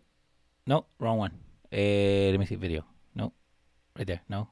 No, 0.67 0.87
wrong 0.99 1.19
one. 1.19 1.33
Uh, 1.73 2.31
let 2.31 2.41
me 2.41 2.47
see 2.47 2.57
video. 2.57 2.85
No, 3.15 3.33
right 3.97 4.07
there. 4.07 4.21
No, 4.29 4.49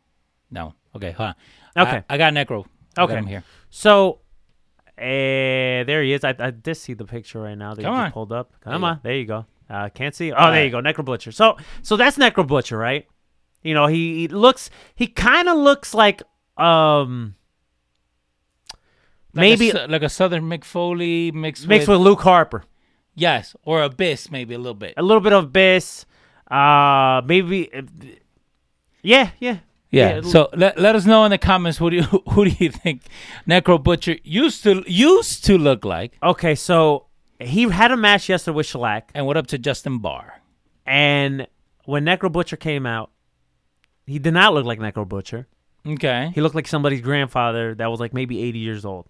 one. 0.50 0.72
Okay, 0.94 1.12
hold 1.12 1.28
on. 1.76 1.86
Okay. 1.86 2.02
I, 2.08 2.14
I 2.14 2.18
got 2.18 2.32
Necro. 2.32 2.64
Okay. 2.98 3.16
I'm 3.16 3.26
here. 3.26 3.44
So, 3.70 4.20
uh, 4.98 5.84
there 5.84 6.02
he 6.02 6.12
is. 6.14 6.24
I, 6.24 6.34
I 6.38 6.50
did 6.50 6.74
see 6.76 6.94
the 6.94 7.04
picture 7.04 7.40
right 7.40 7.56
now 7.58 7.74
that 7.74 7.82
Come 7.82 7.94
you 7.94 8.00
on. 8.00 8.12
pulled 8.12 8.32
up. 8.32 8.52
Come 8.60 8.80
you 8.82 8.86
on, 8.88 9.00
there 9.02 9.14
you 9.14 9.26
go. 9.26 9.44
Uh, 9.68 9.88
can't 9.90 10.14
see. 10.14 10.32
Oh, 10.32 10.50
there 10.50 10.64
you 10.64 10.70
go, 10.70 10.80
Necro 10.80 11.04
Butcher. 11.04 11.32
So, 11.32 11.56
so 11.82 11.96
that's 11.96 12.16
Necro 12.16 12.46
Butcher, 12.46 12.78
right? 12.78 13.06
You 13.62 13.74
know, 13.74 13.86
he, 13.88 14.20
he 14.20 14.28
looks. 14.28 14.70
He 14.94 15.06
kind 15.08 15.48
of 15.48 15.58
looks 15.58 15.92
like 15.92 16.22
um 16.56 17.34
Like 19.34 19.40
maybe 19.42 19.70
a, 19.70 19.86
like 19.88 20.02
a 20.02 20.08
Southern 20.08 20.44
Mick 20.44 20.64
Foley 20.64 21.30
mixed 21.32 21.66
mixed 21.66 21.88
with, 21.88 21.98
with 21.98 22.06
Luke 22.06 22.20
Harper. 22.22 22.64
yes, 23.14 23.54
or 23.64 23.82
Abyss 23.82 24.30
maybe 24.30 24.54
a 24.54 24.58
little 24.58 24.72
bit. 24.74 24.94
a 24.96 25.02
little 25.02 25.20
bit 25.20 25.32
of 25.34 25.48
Biss. 25.50 26.04
Uh, 26.50 27.20
maybe. 27.26 27.68
Yeah, 29.02 29.30
yeah. 29.40 29.58
Yeah. 29.90 30.16
Yeah, 30.16 30.20
so 30.22 30.48
let, 30.54 30.78
let 30.78 30.96
us 30.96 31.06
know 31.06 31.24
in 31.24 31.30
the 31.30 31.38
comments 31.38 31.78
who 31.78 31.90
do 31.90 31.96
you 31.96 32.02
who 32.30 32.44
do 32.44 32.64
you 32.64 32.70
think 32.70 33.02
Necro 33.48 33.82
Butcher 33.82 34.16
used 34.24 34.62
to 34.64 34.82
used 34.86 35.44
to 35.44 35.56
look 35.58 35.84
like, 35.84 36.16
Okay, 36.22 36.54
so 36.54 37.06
he 37.38 37.68
had 37.70 37.92
a 37.92 37.96
match 37.96 38.28
yesterday 38.28 38.56
with 38.56 38.66
Shlak, 38.66 39.02
and 39.14 39.26
what 39.26 39.36
up 39.36 39.46
to 39.48 39.58
Justin 39.58 39.98
Barr? 39.98 40.40
and 40.86 41.46
when 41.84 42.04
Necro 42.04 42.30
Butcher 42.32 42.56
came 42.56 42.84
out, 42.84 43.10
he 44.06 44.18
did 44.18 44.34
not 44.34 44.54
look 44.54 44.66
like 44.66 44.80
Necro 44.80 45.06
Butcher. 45.08 45.46
Okay. 45.86 46.32
He 46.34 46.40
looked 46.40 46.56
like 46.56 46.66
somebody's 46.66 47.00
grandfather 47.00 47.74
that 47.76 47.88
was 47.90 48.00
like 48.00 48.12
maybe 48.12 48.42
80 48.42 48.58
years 48.58 48.84
old. 48.84 49.06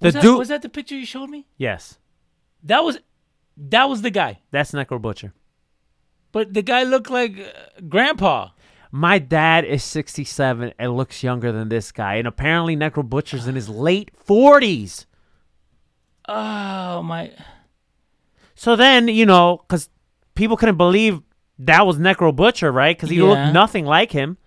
The 0.00 0.06
was, 0.08 0.14
that, 0.14 0.22
dude, 0.22 0.38
was 0.38 0.48
that 0.48 0.62
the 0.62 0.68
picture 0.68 0.96
you 0.96 1.06
showed 1.06 1.30
me? 1.30 1.46
yes, 1.56 1.98
That 2.64 2.82
was 2.82 2.98
that 3.56 3.88
was 3.88 4.02
the 4.02 4.10
guy. 4.10 4.40
that's 4.50 4.72
Necro 4.72 5.00
Butcher. 5.00 5.32
But 6.32 6.52
the 6.52 6.62
guy 6.62 6.82
looked 6.82 7.10
like 7.10 7.38
uh, 7.38 7.80
Grandpa. 7.88 8.48
My 8.96 9.18
dad 9.18 9.66
is 9.66 9.84
67 9.84 10.72
and 10.78 10.96
looks 10.96 11.22
younger 11.22 11.52
than 11.52 11.68
this 11.68 11.92
guy, 11.92 12.14
and 12.14 12.26
apparently 12.26 12.74
Necro 12.74 13.06
Butcher's 13.06 13.46
in 13.46 13.54
his 13.54 13.68
late 13.68 14.10
40s. 14.26 15.04
Oh 16.26 17.02
my! 17.02 17.30
So 18.54 18.74
then, 18.74 19.08
you 19.08 19.26
know, 19.26 19.58
because 19.58 19.90
people 20.34 20.56
couldn't 20.56 20.78
believe 20.78 21.20
that 21.58 21.86
was 21.86 21.98
Necro 21.98 22.34
Butcher, 22.34 22.72
right? 22.72 22.96
Because 22.96 23.10
he 23.10 23.18
Yeah. 23.18 23.24
looked 23.24 23.52
nothing 23.52 23.84
like 23.84 24.12
him. 24.12 24.38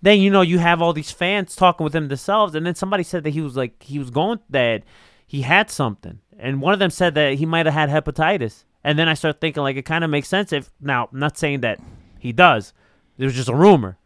Then 0.00 0.20
you 0.20 0.30
know 0.30 0.42
you 0.42 0.60
have 0.60 0.80
all 0.80 0.92
these 0.92 1.10
fans 1.10 1.56
talking 1.56 1.82
with 1.82 1.94
him 1.96 2.06
themselves, 2.06 2.54
and 2.54 2.64
then 2.64 2.76
somebody 2.76 3.02
said 3.02 3.24
that 3.24 3.30
he 3.30 3.40
was 3.40 3.56
like 3.56 3.82
he 3.82 3.98
was 3.98 4.10
going 4.10 4.38
that 4.48 4.84
he 5.26 5.42
had 5.42 5.70
something, 5.70 6.20
and 6.38 6.62
one 6.62 6.72
of 6.72 6.78
them 6.78 6.90
said 6.90 7.16
that 7.16 7.34
he 7.34 7.46
might 7.46 7.66
have 7.66 7.74
had 7.74 7.90
hepatitis. 7.90 8.62
And 8.84 8.96
then 8.96 9.08
I 9.08 9.14
start 9.14 9.40
thinking 9.40 9.64
like 9.64 9.76
it 9.76 9.84
kind 9.84 10.04
of 10.04 10.10
makes 10.10 10.28
sense 10.28 10.52
if 10.52 10.70
now 10.80 11.08
I'm 11.12 11.18
not 11.18 11.36
saying 11.36 11.62
that 11.62 11.80
he 12.20 12.32
does. 12.32 12.72
It 13.22 13.26
was 13.26 13.34
just 13.34 13.48
a 13.48 13.54
rumor, 13.54 13.96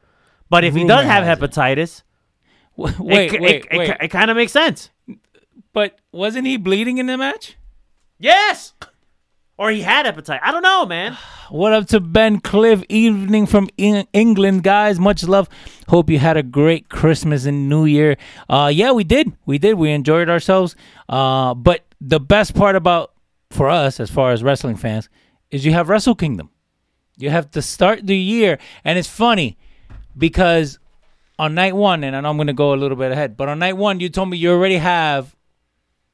but 0.51 0.65
if 0.65 0.75
he 0.75 0.81
Rumor 0.83 0.95
does 0.95 1.05
have 1.07 1.25
has 1.25 1.39
it. 1.39 1.41
hepatitis, 1.41 2.03
W- 2.77 2.95
it, 2.95 3.01
Wait, 3.01 3.33
it, 3.33 3.41
wait, 3.41 3.67
it, 3.71 3.79
wait. 3.79 3.97
it, 4.03 4.09
kind 4.09 4.31
of 4.31 4.37
makes 4.37 4.53
sense. 4.53 4.91
but 5.73 5.99
wasn't 6.13 6.47
he 6.47 6.57
bleeding 6.59 6.99
in 6.99 7.07
the 7.07 7.17
match? 7.17 7.57
Yes, 8.19 8.75
or 9.59 9.71
he 9.71 9.81
had 9.83 10.07
hepatitis. 10.07 10.41
I 10.43 10.53
don't 10.53 10.63
know, 10.63 10.87
man. 10.87 11.17
What 11.49 11.73
up 11.73 11.87
to 11.91 12.01
Ben 12.01 12.41
Cliff? 12.41 12.83
Evening 12.89 13.47
from 13.47 13.69
Eng- 13.79 14.09
England, 14.13 14.65
guys. 14.65 14.99
Much 14.99 15.23
love. 15.23 15.49
Hope 15.87 16.11
you 16.11 16.19
had 16.19 16.37
a 16.37 16.43
great 16.43 16.89
Christmas 16.89 17.47
and 17.47 17.69
New 17.69 17.85
Year. 17.85 18.17
Uh, 18.49 18.69
yeah, 18.75 18.91
we 18.91 19.05
did. 19.05 19.33
We 19.47 19.57
did. 19.59 19.75
We 19.75 19.93
enjoyed 19.93 20.29
ourselves. 20.29 20.75
Uh, 21.09 21.55
but 21.55 21.85
the 22.01 22.19
best 22.19 22.57
part 22.57 22.75
about 22.75 23.13
for 23.51 23.69
us, 23.71 24.01
as 24.01 24.11
far 24.11 24.33
as 24.33 24.43
wrestling 24.43 24.75
fans, 24.75 25.09
is 25.53 25.65
you 25.65 25.73
have 25.73 25.89
Wrestle 25.89 26.17
Kingdom. 26.17 26.51
You 27.19 27.31
have 27.31 27.51
to 27.53 27.63
start 27.63 28.07
the 28.07 28.17
year, 28.17 28.59
and 28.85 28.99
it's 28.99 29.09
funny 29.09 29.57
because 30.17 30.79
on 31.39 31.55
night 31.55 31.75
one, 31.75 32.05
and 32.05 32.15
I 32.17 32.21
know 32.21 32.31
I'm 32.31 32.37
going 32.37 32.47
to 32.47 32.53
go 32.53 32.75
a 32.75 32.77
little 32.77 32.97
bit 32.97 33.13
ahead, 33.13 33.37
but 33.37 33.49
on 33.49 33.59
night 33.59 33.77
one, 33.77 34.01
you 34.01 34.09
told 34.09 34.31
me 34.31 34.37
you 34.37 34.51
already 34.51 34.77
have 34.79 35.35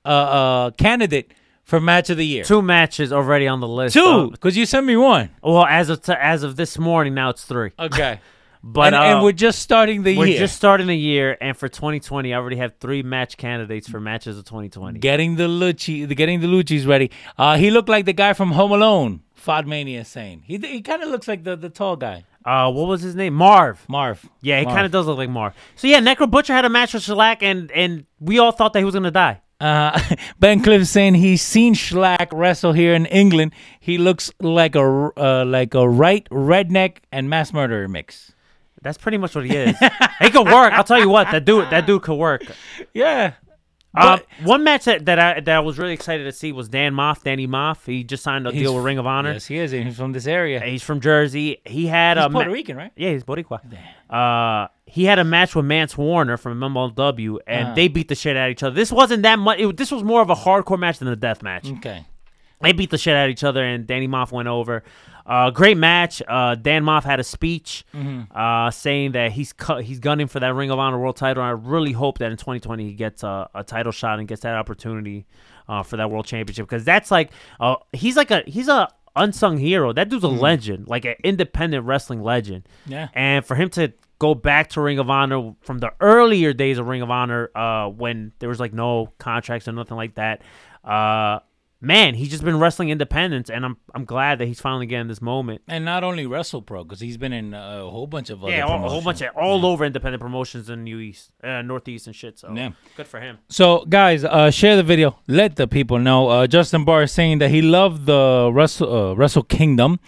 a, 0.04 0.10
a 0.10 0.74
candidate 0.78 1.32
for 1.64 1.80
match 1.80 2.10
of 2.10 2.16
the 2.16 2.26
year. 2.26 2.44
Two 2.44 2.62
matches 2.62 3.12
already 3.12 3.46
on 3.48 3.60
the 3.60 3.68
list. 3.68 3.94
Two, 3.94 4.04
Uh, 4.04 4.26
because 4.28 4.56
you 4.56 4.66
sent 4.66 4.86
me 4.86 4.96
one. 4.96 5.30
Well, 5.42 5.64
as 5.64 5.88
of 5.88 6.02
t- 6.02 6.12
as 6.12 6.42
of 6.42 6.56
this 6.56 6.78
morning, 6.78 7.14
now 7.14 7.30
it's 7.30 7.44
three. 7.44 7.70
Okay. 7.78 8.20
But 8.64 8.94
and, 8.94 8.94
uh, 8.94 9.02
and 9.02 9.24
we're 9.24 9.32
just 9.32 9.58
starting 9.58 10.04
the 10.04 10.12
year. 10.12 10.18
we're 10.20 10.38
just 10.38 10.54
starting 10.54 10.86
the 10.86 10.96
year, 10.96 11.36
and 11.40 11.56
for 11.56 11.68
2020, 11.68 12.32
I 12.32 12.36
already 12.36 12.58
have 12.58 12.74
three 12.78 13.02
match 13.02 13.36
candidates 13.36 13.88
for 13.88 13.98
matches 13.98 14.38
of 14.38 14.44
2020. 14.44 15.00
getting 15.00 15.34
the 15.34 15.48
Lucci, 15.48 16.06
getting 16.14 16.38
the 16.38 16.46
Lucci's 16.46 16.86
ready. 16.86 17.10
Uh, 17.36 17.56
he 17.56 17.72
looked 17.72 17.88
like 17.88 18.04
the 18.04 18.12
guy 18.12 18.34
from 18.34 18.52
Home 18.52 18.70
Alone. 18.70 19.20
Fod 19.44 19.66
Mania 19.66 20.00
is 20.00 20.08
saying 20.08 20.42
he 20.46 20.56
he 20.58 20.80
kind 20.82 21.02
of 21.02 21.08
looks 21.10 21.26
like 21.28 21.44
the 21.44 21.56
the 21.56 21.68
tall 21.68 21.96
guy, 21.96 22.24
Uh, 22.44 22.70
what 22.70 22.86
was 22.88 23.02
his 23.02 23.14
name? 23.14 23.34
Marv. 23.34 23.84
Marv. 23.88 24.24
Yeah, 24.40 24.58
he 24.58 24.64
Marv. 24.64 24.74
kind 24.74 24.86
of 24.86 24.92
does 24.92 25.06
look 25.06 25.18
like 25.18 25.30
Marv. 25.30 25.54
So 25.76 25.86
yeah, 25.86 26.00
Necro 26.00 26.30
Butcher 26.30 26.52
had 26.52 26.64
a 26.64 26.68
match 26.68 26.94
with 26.94 27.02
Shlak, 27.04 27.42
and 27.42 27.70
and 27.72 28.04
we 28.20 28.38
all 28.38 28.52
thought 28.52 28.72
that 28.72 28.78
he 28.80 28.84
was 28.84 28.94
gonna 28.94 29.10
die. 29.10 29.40
Uh, 29.60 29.98
ben 30.40 30.60
Cliff 30.62 30.86
saying 30.86 31.14
he's 31.14 31.40
seen 31.42 31.74
Shlak 31.74 32.28
wrestle 32.32 32.72
here 32.72 32.94
in 32.94 33.06
England. 33.06 33.52
He 33.80 33.96
looks 33.98 34.30
like 34.40 34.74
a 34.74 35.10
uh, 35.16 35.44
like 35.46 35.74
a 35.74 35.88
right 35.88 36.28
redneck 36.30 36.98
and 37.12 37.30
mass 37.30 37.52
murderer 37.52 37.88
mix. 37.88 38.32
That's 38.82 38.98
pretty 38.98 39.18
much 39.18 39.36
what 39.36 39.44
he 39.46 39.54
is. 39.56 39.76
he 40.20 40.30
could 40.30 40.46
work. 40.46 40.72
I'll 40.72 40.82
tell 40.82 40.98
you 40.98 41.08
what, 41.08 41.30
that 41.30 41.44
dude, 41.44 41.70
that 41.70 41.86
dude 41.86 42.02
could 42.02 42.16
work. 42.18 42.42
Yeah. 42.92 43.34
Uh, 43.94 44.18
one 44.44 44.64
match 44.64 44.84
that, 44.86 45.04
that 45.04 45.18
I 45.18 45.40
that 45.40 45.56
I 45.56 45.60
was 45.60 45.78
really 45.78 45.92
excited 45.92 46.24
to 46.24 46.32
see 46.32 46.50
was 46.50 46.68
Dan 46.68 46.94
Maff, 46.94 47.22
Danny 47.24 47.46
Maff. 47.46 47.84
He 47.84 48.04
just 48.04 48.22
signed 48.22 48.46
a 48.46 48.50
He's 48.50 48.62
deal 48.62 48.74
with 48.74 48.84
Ring 48.84 48.96
of 48.98 49.06
Honor. 49.06 49.32
Yes, 49.34 49.46
he 49.46 49.58
is. 49.58 49.70
He's 49.72 49.96
from 49.96 50.12
this 50.12 50.26
area. 50.26 50.60
He's 50.60 50.82
from 50.82 51.00
Jersey. 51.00 51.60
He 51.66 51.86
had 51.88 52.16
He's 52.16 52.24
a 52.26 52.28
ma- 52.30 52.38
Puerto 52.38 52.50
Rican, 52.52 52.76
right? 52.76 52.90
Yeah, 52.96 53.10
he's 53.10 53.22
Boricua. 53.24 53.60
Uh, 54.08 54.68
he 54.86 55.04
had 55.04 55.18
a 55.18 55.24
match 55.24 55.54
with 55.54 55.64
Mance 55.66 55.96
Warner 55.98 56.36
from 56.38 56.58
MLW, 56.58 57.38
and 57.46 57.66
Uh-huh. 57.66 57.74
they 57.74 57.88
beat 57.88 58.08
the 58.08 58.14
shit 58.14 58.36
out 58.36 58.46
of 58.48 58.52
each 58.52 58.62
other. 58.62 58.74
This 58.74 58.90
wasn't 58.92 59.22
that 59.24 59.38
much. 59.38 59.58
It, 59.58 59.76
this 59.76 59.90
was 59.90 60.02
more 60.02 60.22
of 60.22 60.30
a 60.30 60.34
hardcore 60.34 60.78
match 60.78 60.98
than 60.98 61.08
a 61.08 61.16
death 61.16 61.42
match. 61.42 61.70
Okay. 61.70 62.06
They 62.62 62.72
beat 62.72 62.90
the 62.90 62.98
shit 62.98 63.14
out 63.16 63.24
of 63.24 63.30
each 63.30 63.42
other, 63.44 63.62
and 63.64 63.86
Danny 63.86 64.06
Maff 64.06 64.30
went 64.30 64.48
over. 64.48 64.84
Uh, 65.26 65.50
great 65.50 65.76
match. 65.76 66.20
Uh, 66.26 66.54
Dan 66.54 66.84
Maff 66.84 67.04
had 67.04 67.20
a 67.20 67.24
speech 67.24 67.84
Mm-hmm. 67.94 68.36
uh, 68.36 68.70
saying 68.70 69.12
that 69.12 69.32
he's 69.32 69.52
cu- 69.52 69.78
he's 69.78 69.98
gunning 70.00 70.26
for 70.26 70.40
that 70.40 70.54
Ring 70.54 70.70
of 70.70 70.78
Honor 70.78 70.98
World 70.98 71.16
Title. 71.16 71.42
And 71.42 71.48
I 71.48 71.52
really 71.52 71.92
hope 71.92 72.18
that 72.18 72.30
in 72.30 72.36
2020 72.36 72.84
he 72.88 72.94
gets 72.94 73.22
a, 73.22 73.48
a 73.54 73.62
title 73.64 73.92
shot 73.92 74.18
and 74.18 74.26
gets 74.26 74.42
that 74.42 74.54
opportunity 74.56 75.26
uh, 75.68 75.82
for 75.82 75.96
that 75.96 76.10
World 76.10 76.26
Championship 76.26 76.66
because 76.68 76.84
that's 76.84 77.10
like 77.10 77.30
uh, 77.60 77.76
he's 77.92 78.16
like 78.16 78.30
a 78.30 78.42
he's 78.46 78.68
a 78.68 78.88
unsung 79.14 79.58
hero. 79.58 79.92
That 79.92 80.08
dude's 80.08 80.24
a 80.24 80.28
legend, 80.28 80.88
like 80.88 81.04
an 81.04 81.14
independent 81.22 81.84
wrestling 81.84 82.22
legend. 82.22 82.64
Mm-hmm. 82.84 82.92
Yeah. 82.92 83.08
And 83.14 83.44
for 83.44 83.54
him 83.54 83.68
to 83.70 83.92
go 84.18 84.34
back 84.34 84.70
to 84.70 84.80
Ring 84.80 84.98
of 84.98 85.10
Honor 85.10 85.54
from 85.62 85.78
the 85.78 85.92
earlier 86.00 86.52
days 86.52 86.78
of 86.78 86.86
Ring 86.88 87.02
of 87.02 87.10
Honor, 87.10 87.50
uh, 87.54 87.88
when 87.88 88.32
there 88.38 88.48
was 88.48 88.58
like 88.60 88.72
no 88.72 89.08
contracts 89.18 89.68
or 89.68 89.72
nothing 89.72 89.96
like 89.96 90.14
that, 90.14 90.42
uh, 90.84 91.40
man, 91.84 92.14
he's 92.14 92.30
just 92.30 92.44
been 92.44 92.58
wrestling 92.58 92.88
independence, 92.90 93.50
and 93.50 93.64
I'm 93.66 93.76
I'm 93.94 94.04
glad 94.06 94.38
that 94.38 94.46
he's 94.46 94.60
finally 94.60 94.86
getting 94.86 95.08
this 95.08 95.20
moment. 95.20 95.60
And 95.68 95.84
not 95.84 96.04
only 96.04 96.24
Wrestle 96.26 96.62
Pro, 96.62 96.84
because 96.84 97.00
he's 97.00 97.18
been 97.18 97.32
in 97.34 97.52
a 97.52 97.80
whole 97.90 98.06
bunch 98.06 98.30
of 98.30 98.42
other 98.42 98.52
Yeah, 98.52 98.62
all- 98.64 98.84
a 98.86 98.88
whole 98.88 99.02
bunch 99.02 99.20
of 99.20 99.36
all 99.36 99.66
over 99.66 99.84
independent 99.84 100.22
promotions 100.22 100.70
in 100.70 100.84
New 100.84 100.98
East, 101.00 101.32
uh, 101.44 101.60
Northeast, 101.62 102.06
and 102.06 102.16
shit. 102.16 102.38
So 102.38 102.54
Yeah. 102.54 102.70
good 102.96 103.08
for 103.08 103.20
him. 103.20 103.38
So, 103.48 103.84
guys, 103.88 104.24
uh, 104.24 104.50
share 104.50 104.76
the 104.76 104.82
video. 104.84 105.18
Let 105.26 105.56
the 105.56 105.66
people 105.66 105.98
know. 105.98 106.28
Uh, 106.28 106.46
Justin 106.46 106.84
Barr 106.84 107.02
is 107.02 107.12
saying 107.12 107.38
that 107.40 107.50
he 107.50 107.60
loved 107.60 108.06
the 108.06 108.50
Wrestle 108.54 109.10
uh, 109.10 109.14
Wrestle 109.14 109.42
Kingdom. 109.42 109.98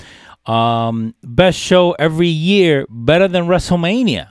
Um, 0.47 1.15
best 1.23 1.59
show 1.59 1.93
every 1.99 2.29
year, 2.29 2.87
better 2.89 3.27
than 3.27 3.47
WrestleMania. 3.47 4.31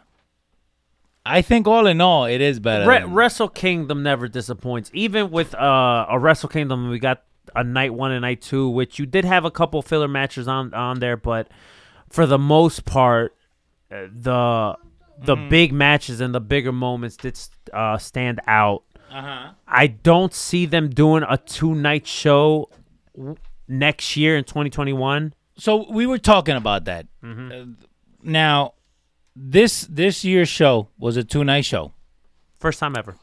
I 1.26 1.42
think 1.42 1.68
all 1.68 1.88
in 1.88 2.02
all, 2.02 2.26
it 2.26 2.42
is 2.42 2.60
better. 2.60 2.86
Re- 2.88 3.06
Wrestle 3.06 3.48
Kingdom 3.48 4.04
never 4.04 4.28
disappoints. 4.28 4.92
Even 4.94 5.32
with 5.32 5.56
uh, 5.56 6.06
a 6.10 6.20
Wrestle 6.20 6.50
Kingdom, 6.50 6.90
we 6.90 7.00
got 7.00 7.24
a 7.56 7.64
night 7.64 7.94
one 7.94 8.12
and 8.12 8.22
night 8.22 8.42
two, 8.42 8.70
which 8.70 9.00
you 9.00 9.06
did 9.06 9.26
have 9.26 9.46
a 9.46 9.52
couple 9.52 9.82
filler 9.82 10.08
matches 10.08 10.48
on 10.48 10.74
on 10.74 11.00
there, 11.00 11.18
but 11.18 11.48
for 12.10 12.26
the 12.26 12.40
most 12.40 12.86
part, 12.86 13.36
uh, 13.92 14.06
the 14.14 14.76
the 15.20 15.36
big 15.36 15.72
matches 15.72 16.20
and 16.22 16.34
the 16.34 16.42
bigger 16.42 16.72
moments 16.72 17.18
did 17.18 17.40
uh, 17.72 17.98
stand 17.98 18.42
out. 18.48 18.84
Uh-huh. 19.12 19.52
I 19.68 19.88
don't 19.88 20.34
see 20.34 20.66
them 20.66 20.90
doing 20.90 21.24
a 21.28 21.38
two 21.38 21.76
night 21.76 22.08
show 22.08 22.70
next 23.68 24.18
year 24.18 24.36
in 24.38 24.44
2021. 24.44 25.34
so 25.58 25.86
we 25.92 26.06
were 26.06 26.18
talking 26.18 26.56
about 26.56 26.86
that. 26.86 27.06
Uh, 27.24 27.66
now, 28.24 28.74
this 29.36 29.82
this 29.82 30.24
year's 30.24 30.50
show 30.50 30.90
was 30.98 31.18
a 31.18 31.24
two 31.24 31.44
night 31.44 31.66
show. 31.66 31.94
First 32.60 32.80
time 32.80 32.96
ever. 32.98 33.16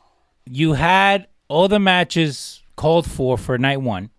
You 0.47 0.75
had 0.75 1.27
all 1.49 1.69
the 1.69 1.79
matches 1.81 2.63
called 2.77 3.07
for 3.09 3.37
for 3.37 3.59
night 3.59 3.81
one. 3.81 4.11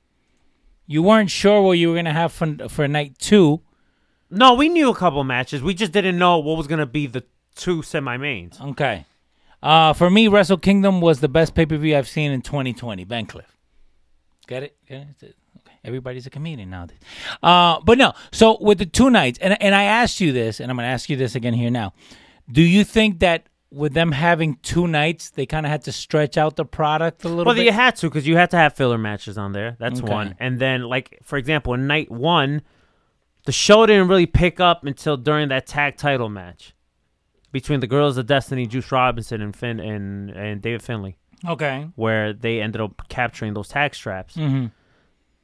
You 0.91 1.01
weren't 1.01 1.31
sure 1.31 1.61
what 1.61 1.77
you 1.77 1.87
were 1.87 1.95
gonna 1.95 2.11
have 2.11 2.33
for 2.33 2.67
for 2.67 2.85
night 2.85 3.17
two. 3.17 3.61
No, 4.29 4.55
we 4.55 4.67
knew 4.67 4.89
a 4.89 4.95
couple 4.95 5.23
matches. 5.23 5.61
We 5.61 5.73
just 5.73 5.93
didn't 5.93 6.17
know 6.17 6.39
what 6.39 6.57
was 6.57 6.67
gonna 6.67 6.85
be 6.85 7.07
the 7.07 7.23
two 7.55 7.81
semi 7.81 8.17
mains. 8.17 8.59
Okay. 8.59 9.05
Uh, 9.63 9.93
for 9.93 10.09
me, 10.09 10.27
Wrestle 10.27 10.57
Kingdom 10.57 10.99
was 10.99 11.21
the 11.21 11.29
best 11.29 11.55
pay 11.55 11.65
per 11.65 11.77
view 11.77 11.95
I've 11.95 12.09
seen 12.09 12.31
in 12.31 12.41
2020. 12.41 13.05
Ben 13.05 13.25
Cliff. 13.25 13.57
Get 14.47 14.63
it? 14.63 14.75
Get 14.85 15.07
it? 15.21 15.35
Okay. 15.59 15.75
Everybody's 15.85 16.25
a 16.25 16.29
comedian 16.29 16.69
nowadays. 16.69 16.99
Uh, 17.41 17.79
but 17.85 17.97
no. 17.97 18.11
So 18.33 18.57
with 18.59 18.77
the 18.77 18.85
two 18.85 19.09
nights, 19.09 19.39
and 19.41 19.61
and 19.61 19.73
I 19.73 19.83
asked 19.83 20.19
you 20.19 20.33
this, 20.33 20.59
and 20.59 20.69
I'm 20.69 20.75
gonna 20.75 20.89
ask 20.89 21.09
you 21.09 21.15
this 21.15 21.35
again 21.35 21.53
here 21.53 21.71
now. 21.71 21.93
Do 22.51 22.61
you 22.61 22.83
think 22.83 23.19
that 23.19 23.47
with 23.71 23.93
them 23.93 24.11
having 24.11 24.57
two 24.63 24.85
nights, 24.87 25.29
they 25.29 25.45
kind 25.45 25.65
of 25.65 25.71
had 25.71 25.83
to 25.85 25.91
stretch 25.91 26.37
out 26.37 26.57
the 26.57 26.65
product 26.65 27.23
a 27.23 27.29
little 27.29 27.45
Well, 27.45 27.55
bit? 27.55 27.65
you 27.65 27.71
had 27.71 27.95
to 27.97 28.09
because 28.09 28.27
you 28.27 28.35
had 28.35 28.51
to 28.51 28.57
have 28.57 28.73
filler 28.75 28.97
matches 28.97 29.37
on 29.37 29.53
there. 29.53 29.77
That's 29.79 30.01
Okay. 30.01 30.11
one. 30.11 30.35
And 30.39 30.59
then, 30.59 30.83
like 30.83 31.19
for 31.23 31.37
example, 31.37 31.73
in 31.73 31.87
night 31.87 32.11
one, 32.11 32.61
the 33.45 33.51
show 33.53 33.85
didn't 33.85 34.07
really 34.09 34.25
pick 34.25 34.59
up 34.59 34.85
until 34.85 35.15
during 35.17 35.47
that 35.49 35.65
tag 35.67 35.95
title 35.97 36.27
match 36.29 36.73
between 37.51 37.79
the 37.79 37.87
Guerrillas 37.87 38.17
of 38.17 38.25
Destiny, 38.27 38.65
Juice 38.67 38.91
Robinson, 38.91 39.41
and 39.41 39.55
Finn 39.55 39.79
and 39.79 40.29
and 40.31 40.61
David 40.61 40.81
Finlay, 40.81 41.15
okay. 41.47 41.87
where 41.95 42.33
they 42.33 42.61
ended 42.61 42.81
up 42.81 43.07
capturing 43.09 43.53
those 43.53 43.69
tag 43.69 43.95
straps. 43.95 44.35
hmm 44.35 44.65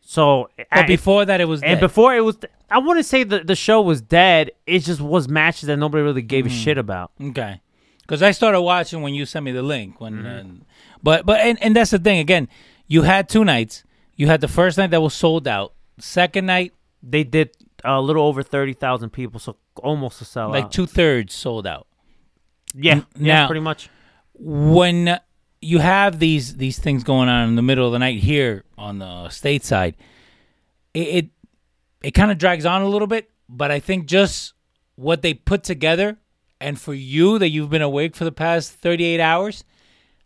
So, 0.02 0.50
But 0.58 0.68
I- 0.72 0.84
before 0.86 1.26
that, 1.26 1.42
it 1.42 1.46
was 1.48 1.62
and 1.64 1.76
dead. 1.76 1.80
before 1.82 2.16
it 2.16 2.22
was, 2.22 2.38
I 2.70 2.78
wouldn't 2.80 3.06
say 3.06 3.24
the 3.24 3.40
the 3.40 3.56
show 3.56 3.82
was 3.82 4.02
dead. 4.02 4.52
It 4.66 4.80
just 4.80 5.00
was 5.02 5.28
matches 5.30 5.68
that 5.68 5.78
nobody 5.78 6.04
really 6.04 6.22
gave 6.22 6.46
a 6.46 6.50
shit 6.50 6.78
about. 6.78 7.12
Okay. 7.22 7.62
Because 8.08 8.22
I 8.24 8.32
started 8.32 8.62
watching 8.62 9.02
when 9.02 9.14
you 9.14 9.26
sent 9.26 9.44
me 9.44 9.52
the 9.52 9.62
link. 9.62 10.00
When, 10.00 10.14
Mm-hmm. 10.24 10.50
uh, 10.62 10.64
but 11.04 11.26
but 11.26 11.42
and, 11.42 11.62
and 11.62 11.76
that's 11.76 11.92
the 11.92 12.00
thing. 12.00 12.20
Again, 12.20 12.48
you 12.88 13.02
had 13.04 13.28
two 13.30 13.44
nights. 13.44 13.84
You 14.16 14.28
had 14.28 14.40
the 14.42 14.48
first 14.48 14.78
night 14.78 14.92
that 14.92 15.02
was 15.02 15.14
sold 15.14 15.48
out. 15.48 15.74
Second 16.00 16.46
night, 16.46 16.74
They 17.04 17.24
did 17.24 17.50
a 17.84 18.02
little 18.02 18.26
over 18.26 18.42
thirty 18.44 18.74
thousand 18.74 19.10
people, 19.12 19.40
so 19.40 19.58
almost 19.84 20.22
a 20.22 20.26
sellout. 20.26 20.52
like 20.52 20.72
two 20.72 20.86
thirds 20.88 21.34
sold 21.36 21.68
out. 21.68 21.86
yeah, 22.74 22.94
N- 22.94 23.06
yeah, 23.20 23.34
now- 23.42 23.48
pretty 23.48 23.62
much. 23.62 23.90
When 24.40 25.20
you 25.62 25.80
have 25.80 26.20
these 26.20 26.56
these 26.58 26.78
things 26.80 27.04
going 27.04 27.28
on 27.30 27.50
in 27.50 27.56
the 27.56 27.62
middle 27.62 27.86
of 27.88 27.92
the 27.92 28.00
night 28.00 28.20
here 28.20 28.64
on 28.78 29.00
the 29.00 29.30
state 29.30 29.64
side, 29.66 29.96
it 30.94 31.00
it, 31.00 31.30
it 32.04 32.12
kind 32.12 32.32
of 32.32 32.38
drags 32.38 32.66
on 32.66 32.82
a 32.84 32.88
little 32.88 33.08
bit. 33.08 33.30
But 33.50 33.72
I 33.72 33.80
think 33.80 34.06
just 34.08 34.54
what 34.96 35.22
they 35.24 35.34
put 35.34 35.64
together, 35.64 36.18
and 36.60 36.80
for 36.80 36.94
you 36.94 37.38
that 37.40 37.50
you've 37.50 37.70
been 37.70 37.82
awake 37.82 38.16
for 38.16 38.24
the 38.26 38.32
past 38.32 38.74
thirty 38.74 39.04
eight 39.04 39.20
hours, 39.22 39.64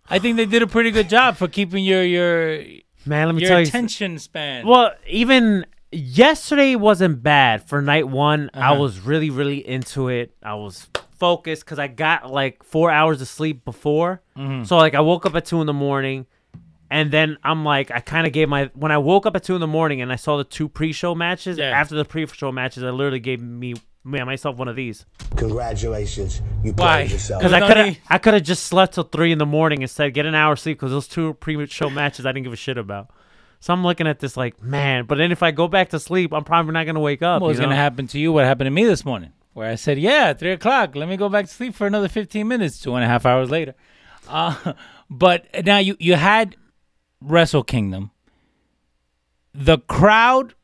I 0.09 0.19
think 0.19 0.37
they 0.37 0.45
did 0.45 0.61
a 0.61 0.67
pretty 0.67 0.91
good 0.91 1.09
job 1.09 1.37
for 1.37 1.47
keeping 1.47 1.83
your 1.83 2.03
your 2.03 2.63
Man, 3.05 3.27
let 3.27 3.35
me 3.35 3.41
your 3.41 3.49
tell 3.49 3.59
you. 3.61 3.67
attention 3.67 4.19
span. 4.19 4.65
Well, 4.67 4.91
even 5.07 5.65
yesterday 5.91 6.75
wasn't 6.75 7.21
bad 7.23 7.67
for 7.67 7.81
night 7.81 8.07
one. 8.07 8.49
I 8.53 8.71
Uh-huh. 8.71 8.81
was 8.81 8.99
really, 8.99 9.29
really 9.29 9.65
into 9.67 10.07
it. 10.09 10.33
I 10.43 10.53
was 10.55 10.87
focused 11.17 11.65
because 11.65 11.79
I 11.79 11.87
got 11.87 12.31
like 12.31 12.63
four 12.63 12.89
hours 12.91 13.21
of 13.21 13.27
sleep 13.27 13.63
before. 13.65 14.21
Mm-hmm. 14.37 14.63
So 14.63 14.77
like 14.77 14.95
I 14.95 15.01
woke 15.01 15.25
up 15.25 15.35
at 15.35 15.45
two 15.45 15.61
in 15.61 15.67
the 15.67 15.73
morning, 15.73 16.25
and 16.89 17.11
then 17.11 17.37
I'm 17.43 17.63
like 17.65 17.91
I 17.91 17.99
kind 17.99 18.25
of 18.27 18.33
gave 18.33 18.49
my 18.49 18.69
when 18.73 18.91
I 18.91 18.97
woke 18.97 19.25
up 19.25 19.35
at 19.35 19.43
two 19.43 19.55
in 19.55 19.61
the 19.61 19.67
morning 19.67 20.01
and 20.01 20.11
I 20.11 20.15
saw 20.15 20.37
the 20.37 20.43
two 20.43 20.67
pre-show 20.69 21.13
matches. 21.15 21.57
Yeah. 21.57 21.65
After 21.71 21.95
the 21.95 22.05
pre-show 22.05 22.51
matches, 22.51 22.83
I 22.83 22.89
literally 22.89 23.19
gave 23.19 23.41
me 23.41 23.73
man 24.03 24.25
myself 24.25 24.55
one 24.57 24.67
of 24.67 24.75
these 24.75 25.05
Congratulations, 25.37 26.41
you 26.63 26.71
Why? 26.73 27.03
played 27.03 27.11
yourself. 27.11 27.41
because 27.41 27.53
I 27.53 27.67
could 27.67 27.77
have 27.77 27.97
I 28.09 28.17
could 28.17 28.33
have 28.33 28.43
just 28.43 28.63
slept 28.65 28.95
till 28.95 29.03
three 29.03 29.31
in 29.31 29.37
the 29.37 29.45
morning 29.45 29.81
instead 29.81 30.13
get 30.13 30.25
an 30.25 30.35
hour 30.35 30.55
sleep 30.55 30.77
because 30.77 30.91
those 30.91 31.07
two 31.07 31.33
pre-show 31.35 31.89
matches 31.89 32.25
I 32.25 32.31
didn't 32.31 32.45
give 32.45 32.53
a 32.53 32.57
shit 32.57 32.77
about. 32.77 33.09
So 33.59 33.73
I'm 33.73 33.83
looking 33.83 34.07
at 34.07 34.19
this 34.19 34.35
like 34.35 34.61
man, 34.63 35.05
but 35.05 35.19
then 35.19 35.31
if 35.31 35.43
I 35.43 35.51
go 35.51 35.67
back 35.67 35.89
to 35.89 35.99
sleep, 35.99 36.33
I'm 36.33 36.43
probably 36.43 36.73
not 36.73 36.85
gonna 36.87 36.99
wake 36.99 37.21
up. 37.21 37.41
what 37.41 37.49
was 37.49 37.57
you 37.57 37.61
know? 37.61 37.67
going 37.67 37.75
to 37.77 37.81
happen 37.81 38.07
to 38.07 38.19
you? 38.19 38.33
What 38.33 38.43
happened 38.45 38.65
to 38.65 38.71
me 38.71 38.85
this 38.85 39.05
morning? 39.05 39.33
Where 39.53 39.69
I 39.69 39.75
said, 39.75 39.99
"Yeah, 39.99 40.33
three 40.33 40.51
o'clock. 40.53 40.95
Let 40.95 41.07
me 41.07 41.15
go 41.15 41.29
back 41.29 41.45
to 41.45 41.51
sleep 41.51 41.75
for 41.75 41.85
another 41.85 42.07
fifteen 42.07 42.47
minutes." 42.47 42.79
Two 42.79 42.95
and 42.95 43.03
a 43.03 43.07
half 43.07 43.23
hours 43.23 43.51
later. 43.51 43.75
Uh, 44.27 44.73
but 45.11 45.45
now 45.63 45.77
you 45.77 45.95
you 45.99 46.15
had 46.15 46.55
Wrestle 47.21 47.63
Kingdom. 47.63 48.09
The 49.53 49.77
crowd 49.77 50.55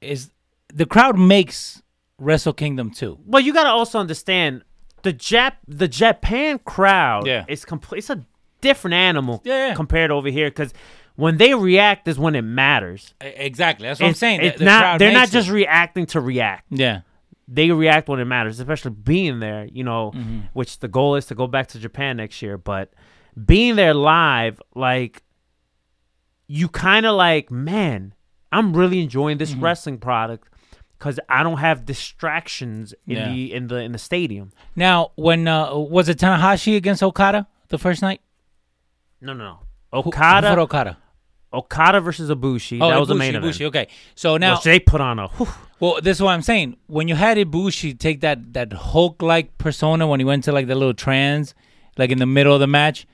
is 0.00 0.30
the 0.72 0.86
crowd 0.86 1.18
makes 1.18 1.82
Wrestle 2.20 2.52
Kingdom 2.52 2.90
too. 2.90 3.18
Well, 3.26 3.42
you 3.42 3.52
gotta 3.52 3.70
also 3.70 3.98
understand 3.98 4.62
the 5.02 5.12
Jap 5.12 5.54
the 5.66 5.88
Japan 5.88 6.58
crowd 6.64 7.26
Yeah. 7.26 7.44
is 7.48 7.64
complete. 7.64 7.98
It's 7.98 8.10
a 8.10 8.24
different 8.60 8.94
animal 8.94 9.40
Yeah, 9.44 9.68
yeah. 9.68 9.74
compared 9.74 10.10
over 10.10 10.28
here 10.28 10.48
because 10.50 10.72
when 11.16 11.38
they 11.38 11.54
react 11.54 12.06
is 12.08 12.18
when 12.18 12.34
it 12.34 12.42
matters. 12.42 13.14
E- 13.24 13.26
Exactly. 13.26 13.88
That's 13.88 13.98
what 14.00 14.06
I'm 14.06 14.10
It's- 14.10 14.18
saying. 14.20 14.40
It's 14.42 14.58
the 14.58 14.64
not. 14.66 14.80
crowd 14.80 15.00
They're 15.00 15.12
not 15.12 15.20
makes 15.20 15.32
just 15.32 15.48
it. 15.48 15.52
reacting 15.52 16.06
to 16.06 16.20
react. 16.20 16.66
yeah. 16.70 17.00
They 17.52 17.72
react 17.72 18.08
when 18.08 18.20
it 18.20 18.26
matters, 18.26 18.60
especially 18.60 18.92
being 18.92 19.40
there. 19.40 19.66
You 19.72 19.82
know, 19.82 20.12
Mm-hmm. 20.14 20.38
which 20.52 20.78
the 20.78 20.86
goal 20.88 21.16
is 21.16 21.26
to 21.26 21.34
go 21.34 21.46
back 21.48 21.66
to 21.68 21.78
Japan 21.80 22.18
next 22.18 22.40
year. 22.42 22.56
But 22.58 22.92
being 23.44 23.74
there 23.76 23.94
live, 23.94 24.60
like 24.74 25.22
you 26.46 26.68
kind 26.68 27.06
of 27.06 27.14
like, 27.16 27.50
man, 27.50 28.14
I'm 28.52 28.72
really 28.76 29.00
enjoying 29.00 29.38
this 29.38 29.52
Mm-hmm. 29.52 29.64
wrestling 29.64 29.98
product 29.98 30.48
because 31.00 31.18
I 31.30 31.42
don't 31.42 31.56
have 31.58 31.84
distractions 31.86 32.92
in 33.06 33.16
Yeah. 33.16 33.28
the 33.32 33.52
in 33.54 33.66
the 33.68 33.76
in 33.76 33.92
the 33.92 33.98
stadium. 33.98 34.52
Now, 34.76 35.12
when 35.16 35.48
uh, 35.48 35.74
was 35.74 36.08
it 36.10 36.18
Tanahashi 36.18 36.76
against 36.76 37.02
Okada 37.02 37.46
the 37.68 37.78
first 37.78 38.02
night? 38.02 38.20
No, 39.20 39.32
no, 39.32 39.44
no. 39.44 39.58
Okada, 39.92 40.54
who 40.54 40.60
Okada. 40.60 40.98
Okada 41.52 42.00
versus 42.00 42.30
Ibushi. 42.30 42.78
Oh, 42.80 42.90
that 42.90 42.98
was 43.00 43.08
the 43.08 43.14
Ibushi, 43.14 43.18
main 43.18 43.34
event. 43.34 43.54
Ibushi. 43.54 43.64
Okay, 43.66 43.88
so 44.14 44.36
now 44.36 44.54
Which 44.54 44.64
they 44.64 44.78
put 44.78 45.00
on 45.00 45.18
a. 45.18 45.28
whew. 45.28 45.48
Well, 45.80 45.98
this 46.02 46.18
is 46.18 46.22
what 46.22 46.32
I'm 46.32 46.42
saying. 46.42 46.76
When 46.86 47.08
you 47.08 47.14
had 47.16 47.38
Ibushi 47.38 47.98
take 47.98 48.20
that 48.20 48.52
that 48.52 48.72
Hulk 48.72 49.22
like 49.22 49.56
persona 49.58 50.06
when 50.06 50.20
he 50.20 50.24
went 50.26 50.44
to 50.44 50.52
like 50.52 50.66
the 50.68 50.74
little 50.74 50.94
trans, 50.94 51.54
like 51.96 52.10
in 52.10 52.18
the 52.18 52.26
middle 52.26 52.52
of 52.54 52.60
the 52.60 52.66
match, 52.68 53.06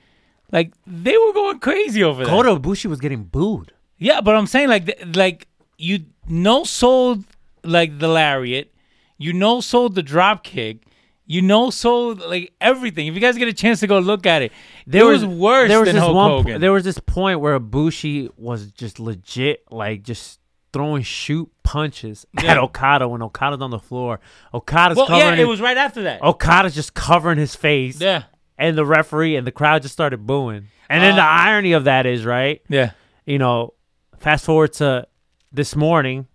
like 0.51 0.73
they 0.85 1.17
were 1.17 1.33
going 1.33 1.59
crazy 1.59 2.03
over 2.03 2.25
there. 2.25 2.33
Kota 2.33 2.49
Ibushi 2.59 2.85
was 2.87 2.99
getting 2.99 3.23
booed. 3.23 3.71
Yeah, 3.97 4.19
but 4.21 4.35
I'm 4.35 4.45
saying 4.47 4.67
like 4.67 5.01
like 5.15 5.47
you 5.77 6.05
no 6.27 6.63
sold 6.65 7.23
like 7.67 7.99
the 7.99 8.07
lariat, 8.07 8.73
you 9.17 9.33
no 9.33 9.61
sold 9.61 9.95
the 9.95 10.03
drop 10.03 10.43
kick, 10.43 10.83
you 11.25 11.41
no 11.41 11.69
sold 11.69 12.19
like 12.21 12.53
everything. 12.61 13.07
If 13.07 13.13
you 13.15 13.19
guys 13.19 13.37
get 13.37 13.47
a 13.47 13.53
chance 13.53 13.79
to 13.81 13.87
go 13.87 13.99
look 13.99 14.25
at 14.25 14.41
it, 14.41 14.51
there 14.85 15.05
was, 15.05 15.25
worse 15.25 15.67
There 15.69 15.79
was 15.79 15.87
than 15.87 15.95
this 15.95 16.03
Hulk 16.03 16.15
one. 16.15 16.29
Hogan. 16.31 16.61
there 16.61 16.71
was 16.71 16.83
this 16.83 16.99
point 16.99 17.39
where 17.41 17.59
Ibushi 17.59 18.29
was 18.37 18.71
just 18.71 18.99
legit, 18.99 19.63
like 19.71 20.03
just 20.03 20.39
throwing 20.73 21.01
shoot 21.03 21.49
punches 21.63 22.25
at 22.45 22.57
Okada 22.57 23.07
when 23.07 23.21
Okada's 23.21 23.61
on 23.61 23.71
the 23.71 23.79
floor. 23.79 24.19
Okada's 24.53 24.97
well, 24.97 25.07
covering. 25.07 25.37
yeah, 25.37 25.43
it 25.43 25.47
was 25.47 25.59
right 25.61 25.77
after 25.77 26.03
that. 26.03 26.21
Okada's 26.21 26.75
just 26.75 26.93
covering 26.93 27.37
his 27.37 27.55
face. 27.55 27.99
Yeah, 27.99 28.23
And 28.57 28.77
the 28.77 28.85
referee 28.85 29.35
and 29.35 29.45
the 29.47 29.51
crowd 29.51 29.81
just 29.81 29.93
started 29.93 30.25
booing. 30.25 30.67
And 30.89 31.03
then 31.03 31.15
the 31.15 31.21
Uh, 31.23 31.25
irony 31.25 31.73
of 31.73 31.83
that 31.85 32.05
is 32.05 32.25
right. 32.25 32.61
yeah. 32.69 32.91
you 33.25 33.37
know, 33.37 33.73
fast 34.19 34.45
forward 34.45 34.73
to 34.73 35.07
this 35.51 35.75
morning, 35.75 36.27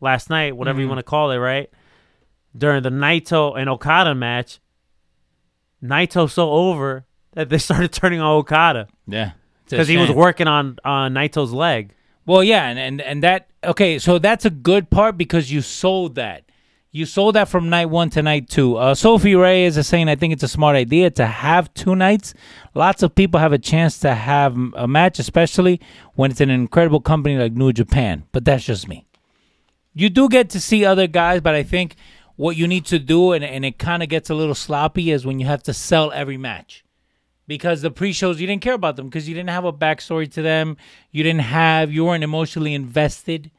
last 0.00 0.30
night, 0.30 0.56
whatever 0.56 0.76
Mm-hmm. 0.76 0.82
you 0.82 0.88
want 0.88 0.98
to 0.98 1.02
call 1.04 1.30
it, 1.30 1.36
right? 1.38 1.70
During 2.56 2.82
the 2.82 2.90
Naito 2.90 3.58
and 3.58 3.68
Okada 3.68 4.14
match, 4.14 4.60
Naito 5.82 6.30
so 6.30 6.50
over 6.50 7.04
that 7.32 7.48
they 7.48 7.58
started 7.68 7.92
turning 7.92 8.20
on 8.20 8.36
Okada 8.36 8.88
Yeah. 9.06 9.32
Because 9.68 9.88
he 9.88 9.96
was 9.96 10.10
working 10.12 10.46
on 10.46 10.78
on 10.84 11.12
Naito's 11.14 11.52
leg. 11.52 11.92
Well, 12.24 12.42
yeah, 12.44 12.66
and, 12.68 12.78
and 12.78 13.00
and 13.00 13.22
that 13.24 13.48
okay, 13.64 13.98
so 13.98 14.18
that's 14.20 14.44
a 14.44 14.50
good 14.50 14.90
part 14.90 15.16
because 15.18 15.50
you 15.50 15.60
sold 15.60 16.14
that. 16.14 16.44
You 16.92 17.04
sold 17.04 17.34
that 17.34 17.48
from 17.48 17.68
night 17.68 17.86
one 17.86 18.08
to 18.10 18.22
night 18.22 18.48
two. 18.48 18.76
Uh, 18.76 18.94
Sophie 18.94 19.34
Ray 19.34 19.64
is 19.64 19.84
saying, 19.86 20.08
I 20.08 20.14
think 20.14 20.32
it's 20.32 20.42
a 20.44 20.48
smart 20.48 20.76
idea 20.76 21.10
to 21.10 21.26
have 21.26 21.74
two 21.74 21.94
nights. 21.96 22.32
Lots 22.74 23.02
of 23.02 23.14
people 23.14 23.38
have 23.40 23.52
a 23.52 23.58
chance 23.58 23.98
to 24.00 24.14
have 24.14 24.56
a 24.74 24.86
match, 24.88 25.18
especially 25.18 25.80
when 26.14 26.30
it's 26.30 26.40
an 26.40 26.48
incredible 26.48 27.00
company 27.00 27.36
like 27.36 27.52
New 27.52 27.72
Japan. 27.72 28.22
But 28.32 28.44
that's 28.44 28.64
just 28.64 28.88
me. 28.88 29.04
You 29.98 30.10
do 30.10 30.28
get 30.28 30.50
to 30.50 30.60
see 30.60 30.84
other 30.84 31.06
guys, 31.06 31.40
but 31.40 31.54
I 31.54 31.62
think 31.62 31.96
what 32.36 32.54
you 32.54 32.68
need 32.68 32.84
to 32.86 32.98
do, 32.98 33.32
and, 33.32 33.42
and 33.42 33.64
it 33.64 33.78
kind 33.78 34.02
of 34.02 34.10
gets 34.10 34.28
a 34.28 34.34
little 34.34 34.54
sloppy, 34.54 35.10
is 35.10 35.24
when 35.24 35.40
you 35.40 35.46
have 35.46 35.62
to 35.62 35.72
sell 35.72 36.12
every 36.12 36.36
match. 36.36 36.84
Because 37.46 37.80
the 37.80 37.90
pre-shows 37.90 38.38
you 38.38 38.46
didn't 38.46 38.60
care 38.60 38.74
about 38.74 38.96
them 38.96 39.06
because 39.06 39.26
you 39.26 39.34
didn't 39.34 39.48
have 39.48 39.64
a 39.64 39.72
backstory 39.72 40.30
to 40.32 40.42
them. 40.42 40.76
You 41.12 41.22
didn't 41.22 41.42
have 41.42 41.90
you 41.92 42.04
weren't 42.04 42.24
emotionally 42.24 42.74
invested 42.74 43.50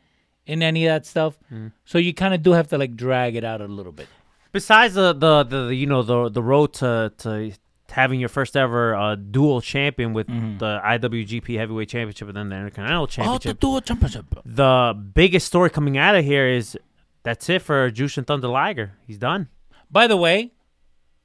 in 0.46 0.62
any 0.62 0.86
of 0.86 0.94
that 0.94 1.06
stuff. 1.08 1.40
Mm. 1.52 1.72
So 1.86 1.98
you 1.98 2.14
kind 2.14 2.34
of 2.36 2.44
do 2.44 2.52
have 2.52 2.68
to 2.68 2.78
like 2.78 2.96
drag 2.96 3.36
it 3.36 3.44
out 3.44 3.62
a 3.62 3.66
little 3.66 3.94
bit. 3.94 4.08
Besides 4.52 4.94
the 4.94 5.14
the, 5.14 5.44
the, 5.44 5.76
you 5.76 5.88
know 5.88 6.04
the 6.04 6.30
the 6.30 6.44
road 6.44 6.74
to 6.76 7.14
to 7.20 7.54
having 7.92 8.20
your 8.20 8.30
first 8.30 8.56
ever 8.58 8.96
uh, 8.96 9.16
dual 9.16 9.62
champion 9.62 10.14
with 10.14 10.28
the 10.28 10.82
IWGP 10.86 11.58
Heavyweight 11.58 11.90
Championship 11.90 12.28
and 12.28 12.38
then 12.38 12.50
the 12.50 12.56
Intercontinental 12.58 13.08
Championship. 13.08 13.60
do 13.60 13.78
a 13.78 13.82
championship 13.82 14.26
the 14.46 14.94
biggest 15.14 15.48
story 15.48 15.70
coming 15.70 15.98
out 15.98 16.16
of 16.16 16.24
here 16.26 16.48
is 16.48 16.78
that's 17.24 17.50
it 17.50 17.62
for 17.62 17.90
Jushin 17.92 18.26
Thunder 18.28 18.48
Liger. 18.48 18.94
He's 19.06 19.18
done. 19.18 19.48
by 19.92 20.08
the 20.08 20.18
way 20.18 20.52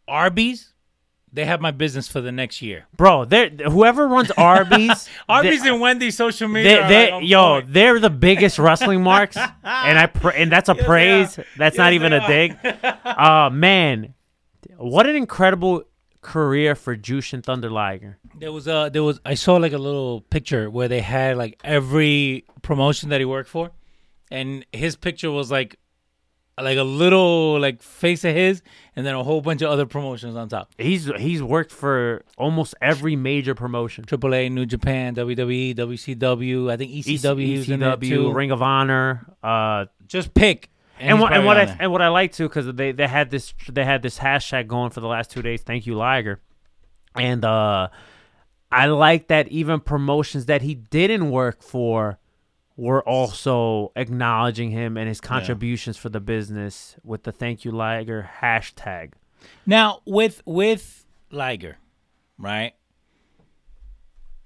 arby's 0.09 0.73
they 1.35 1.47
have 1.47 1.63
my 1.63 1.71
business 1.71 2.09
for 2.09 2.21
the 2.21 2.31
next 2.31 2.61
year. 2.61 2.87
bro. 2.95 3.25
They're 3.25 3.49
whoever 3.49 4.07
runs 4.07 4.31
Arby's. 4.33 5.09
Arby's 5.31 5.63
they, 5.63 5.71
and 5.71 5.81
Wendy's 5.81 6.15
social 6.15 6.47
media. 6.47 6.87
they, 6.87 7.11
they- 7.11 7.21
yo, 7.25 7.61
point. 7.63 7.73
they're 7.73 7.99
the 7.99 8.11
biggest 8.11 8.59
wrestling 8.67 9.03
marks, 9.03 9.39
and 9.39 9.99
I 9.99 10.07
pra- 10.13 10.35
and 10.35 10.53
that's 10.53 10.69
a 10.69 10.75
they 10.79 10.83
praise. 10.85 11.37
That's 11.57 11.75
Yes, 11.75 11.77
not 11.79 11.95
even 11.95 12.13
a 12.13 12.27
dig. 12.27 12.55
Uh 13.05 13.49
man, 13.51 14.13
what 14.77 15.07
an 15.07 15.17
incredible 15.17 15.85
career 16.23 16.75
for 16.75 16.97
Jushin 16.97 17.43
Thunder 17.43 17.71
Liger. 17.71 18.19
There 18.39 18.53
was 18.53 18.67
a 18.67 18.89
there 18.93 19.03
was 19.03 19.21
I 19.27 19.35
saw 19.35 19.57
like 19.57 19.73
a 19.73 19.79
little 19.79 20.23
picture 20.23 20.71
where 20.71 20.89
they 20.89 21.01
had 21.01 21.37
like 21.37 21.61
every 21.63 22.45
promotion 22.63 23.11
that 23.11 23.21
he 23.21 23.25
worked 23.27 23.51
for, 23.51 23.73
and 24.31 24.65
his 24.73 24.97
picture 24.97 25.31
was 25.31 25.51
like 25.51 25.77
like 26.61 26.79
a 26.79 26.83
little 26.85 27.59
like 27.59 27.83
face 27.83 28.25
of 28.25 28.35
his, 28.35 28.63
and 28.95 29.05
then 29.05 29.15
a 29.15 29.23
whole 29.23 29.41
bunch 29.41 29.63
of 29.63 29.71
other 29.71 29.87
promotions 29.87 30.37
on 30.37 30.49
top. 30.49 30.73
He's 30.79 31.07
he's 31.19 31.43
worked 31.43 31.73
for 31.73 32.23
almost 32.39 32.75
every 32.81 33.17
major 33.17 33.55
promotion. 33.55 34.05
AAA, 34.05 34.53
New 34.53 34.67
Japan, 34.67 35.15
WWE, 35.15 35.75
WCW. 35.75 36.71
I 36.71 36.77
think 36.77 36.93
ECW, 36.93 37.45
he 37.45 37.59
was 37.59 37.71
in 37.71 37.81
there 37.81 37.97
ECW, 37.97 38.09
too. 38.09 38.29
E 38.29 38.33
Ring 38.33 38.51
of 38.51 38.63
Honor, 38.63 39.27
uh, 39.43 39.87
Just 40.07 40.35
pick. 40.35 40.71
And 41.03 41.21
what 41.21 41.33
and 41.33 41.45
what 41.45 41.57
I 41.57 41.65
there. 41.67 41.77
and 41.81 41.93
what 41.93 42.03
I 42.03 42.09
like 42.09 42.33
too 42.33 42.49
because 42.49 42.73
they 42.75 42.93
they 42.93 43.09
had 43.09 43.31
this 43.31 43.55
they 43.71 43.85
had 43.85 44.03
this 44.03 44.19
hashtag 44.19 44.67
going 44.67 44.91
for 44.91 45.01
the 45.01 45.09
last 45.09 45.31
two 45.31 45.43
days. 45.43 45.63
Thank 45.63 45.87
you, 45.87 45.95
Liger, 45.95 46.41
and 47.17 47.45
uh, 47.45 47.89
I 48.71 48.87
like 48.87 49.29
that 49.29 49.49
even 49.49 49.81
promotions 49.81 50.47
that 50.47 50.63
he 50.63 50.75
didn't 50.75 51.31
work 51.31 51.63
for 51.63 52.19
were 52.77 53.07
also 53.07 53.93
acknowledging 53.97 54.71
him 54.71 54.97
and 54.97 55.07
his 55.09 55.21
contributions 55.21 55.97
for 55.97 56.09
the 56.09 56.21
business 56.21 56.97
with 57.05 57.25
the 57.25 57.33
thank 57.33 57.65
you 57.65 57.71
Liger 57.71 58.31
hashtag. 58.41 59.13
Now 59.67 60.01
with 60.05 60.43
with 60.47 61.05
Liger, 61.31 61.79
right? 62.39 62.73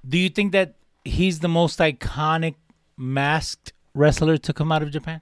Do 0.08 0.18
you 0.18 0.28
think 0.28 0.52
that 0.52 0.76
he's 1.04 1.40
the 1.40 1.48
most 1.48 1.78
iconic 1.78 2.54
masked 2.96 3.72
wrestler 3.94 4.36
to 4.38 4.52
come 4.52 4.70
out 4.72 4.82
of 4.82 4.90
Japan? 4.90 5.20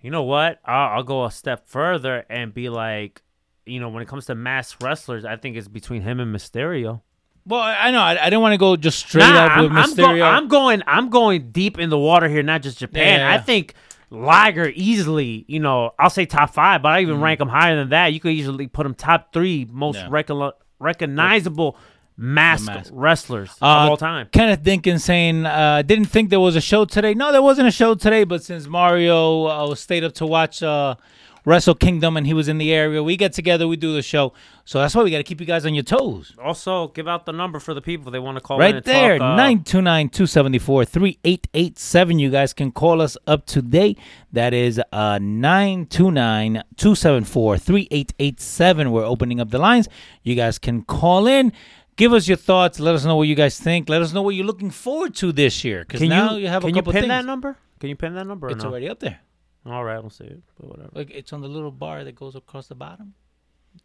You 0.00 0.10
know 0.10 0.22
what? 0.22 0.60
I'll, 0.64 0.98
I'll 0.98 1.02
go 1.02 1.24
a 1.24 1.30
step 1.30 1.68
further 1.68 2.24
and 2.30 2.54
be 2.54 2.68
like, 2.68 3.22
you 3.66 3.80
know, 3.80 3.88
when 3.88 4.02
it 4.02 4.08
comes 4.08 4.26
to 4.26 4.34
mass 4.34 4.76
wrestlers, 4.80 5.24
I 5.24 5.36
think 5.36 5.56
it's 5.56 5.68
between 5.68 6.02
him 6.02 6.20
and 6.20 6.34
Mysterio. 6.34 7.02
Well, 7.46 7.60
I 7.60 7.90
know 7.90 8.00
I, 8.00 8.12
I 8.20 8.24
didn't 8.24 8.42
want 8.42 8.52
to 8.52 8.58
go 8.58 8.76
just 8.76 8.98
straight 8.98 9.22
Nah, 9.22 9.46
up 9.46 9.62
with 9.62 9.70
I'm, 9.72 9.76
I'm, 9.78 9.94
go- 9.94 10.02
Mysterio. 10.02 10.22
I'm 10.22 10.48
going. 10.48 10.82
I'm 10.86 11.08
going 11.08 11.50
deep 11.50 11.78
in 11.78 11.90
the 11.90 11.98
water 11.98 12.28
here, 12.28 12.42
not 12.42 12.62
just 12.62 12.78
Japan. 12.78 13.20
Yeah. 13.20 13.32
I 13.32 13.38
think 13.38 13.74
Liger 14.10 14.70
easily. 14.74 15.44
You 15.48 15.60
know, 15.60 15.92
I'll 15.98 16.10
say 16.10 16.26
top 16.26 16.52
five, 16.52 16.82
but 16.82 16.92
I 16.92 17.00
even 17.00 17.14
mm-hmm. 17.14 17.24
rank 17.24 17.40
him 17.40 17.48
higher 17.48 17.76
than 17.76 17.88
that. 17.90 18.12
You 18.12 18.20
could 18.20 18.32
easily 18.32 18.66
put 18.66 18.84
him 18.84 18.94
top 18.94 19.32
three 19.32 19.66
most 19.70 19.96
Yeah. 19.96 20.08
recol- 20.08 20.52
recognizable 20.78 21.76
masked 22.18 22.66
mask. 22.66 22.90
wrestlers 22.92 23.50
Uh, 23.62 23.66
of 23.66 23.90
all 23.90 23.96
time. 23.96 24.28
Kenneth 24.32 24.62
Dinkins 24.62 25.00
saying, 25.02 25.46
uh, 25.46 25.82
didn't 25.82 26.06
think 26.06 26.30
there 26.30 26.40
was 26.40 26.56
a 26.56 26.60
show 26.60 26.84
today. 26.84 27.14
No, 27.14 27.30
there 27.32 27.40
wasn't 27.42 27.68
a 27.68 27.70
show 27.72 27.94
today, 27.94 28.24
but 28.24 28.42
since 28.42 28.66
Mario 28.66 29.44
uh, 29.44 29.74
stayed 29.76 30.02
up 30.04 30.12
to 30.14 30.26
watch 30.26 30.62
uh, 30.62 30.96
Wrestle 31.44 31.76
Kingdom 31.76 32.16
and 32.16 32.26
he 32.26 32.34
was 32.34 32.48
in 32.48 32.58
the 32.58 32.74
area, 32.74 33.02
we 33.02 33.16
get 33.16 33.32
together, 33.32 33.66
we 33.68 33.76
do 33.76 33.94
the 33.94 34.02
show. 34.02 34.32
So 34.64 34.80
that's 34.80 34.94
why 34.94 35.02
we 35.02 35.10
got 35.10 35.16
to 35.18 35.22
keep 35.22 35.40
you 35.40 35.46
guys 35.46 35.64
on 35.64 35.72
your 35.74 35.84
toes. 35.84 36.34
Also, 36.44 36.88
give 36.88 37.08
out 37.08 37.24
the 37.24 37.32
number 37.32 37.58
for 37.60 37.72
the 37.72 37.80
people 37.80 38.10
they 38.12 38.18
want 38.18 38.36
to 38.36 38.40
call 38.42 38.58
Right 38.58 38.74
and 38.74 38.84
there, 38.84 39.16
talk, 39.18 39.32
uh, 39.32 39.36
929 39.36 40.08
274 40.10 40.84
3887. 40.84 42.18
You 42.18 42.30
guys 42.30 42.52
can 42.52 42.70
call 42.72 43.00
us 43.00 43.16
up 43.26 43.46
today. 43.46 43.96
That 44.32 44.52
is 44.52 44.78
uh 44.92 45.18
929 45.22 46.62
274 46.76 47.56
3887. 47.58 48.90
We're 48.90 49.04
opening 49.04 49.40
up 49.40 49.50
the 49.50 49.58
lines. 49.58 49.88
You 50.22 50.34
guys 50.34 50.58
can 50.58 50.82
call 50.82 51.26
in. 51.26 51.52
Give 51.98 52.12
us 52.12 52.28
your 52.28 52.36
thoughts. 52.36 52.78
Let 52.78 52.94
us 52.94 53.04
know 53.04 53.16
what 53.16 53.24
you 53.24 53.34
guys 53.34 53.58
think. 53.58 53.88
Let 53.88 54.02
us 54.02 54.12
know 54.12 54.22
what 54.22 54.36
you're 54.36 54.46
looking 54.46 54.70
forward 54.70 55.16
to 55.16 55.32
this 55.32 55.64
year. 55.64 55.80
Because 55.80 56.00
now 56.00 56.34
you, 56.34 56.42
you, 56.42 56.48
have 56.48 56.64
a 56.64 56.72
couple 56.72 56.92
Can 56.92 57.02
you 57.02 57.02
pin 57.02 57.02
things. 57.02 57.08
that 57.08 57.24
number? 57.26 57.56
Can 57.80 57.88
you 57.88 57.96
pin 57.96 58.14
that 58.14 58.26
number? 58.26 58.48
It's 58.48 58.62
no? 58.62 58.70
already 58.70 58.88
up 58.88 59.00
there. 59.00 59.18
All 59.66 59.84
right, 59.84 59.98
I 59.98 60.00
don't 60.00 60.12
see 60.12 60.24
it, 60.24 60.40
but 60.58 60.70
whatever. 60.70 60.90
Like 60.94 61.10
it's 61.10 61.32
on 61.32 61.40
the 61.40 61.48
little 61.48 61.72
bar 61.72 62.04
that 62.04 62.14
goes 62.14 62.36
across 62.36 62.68
the 62.68 62.76
bottom. 62.76 63.14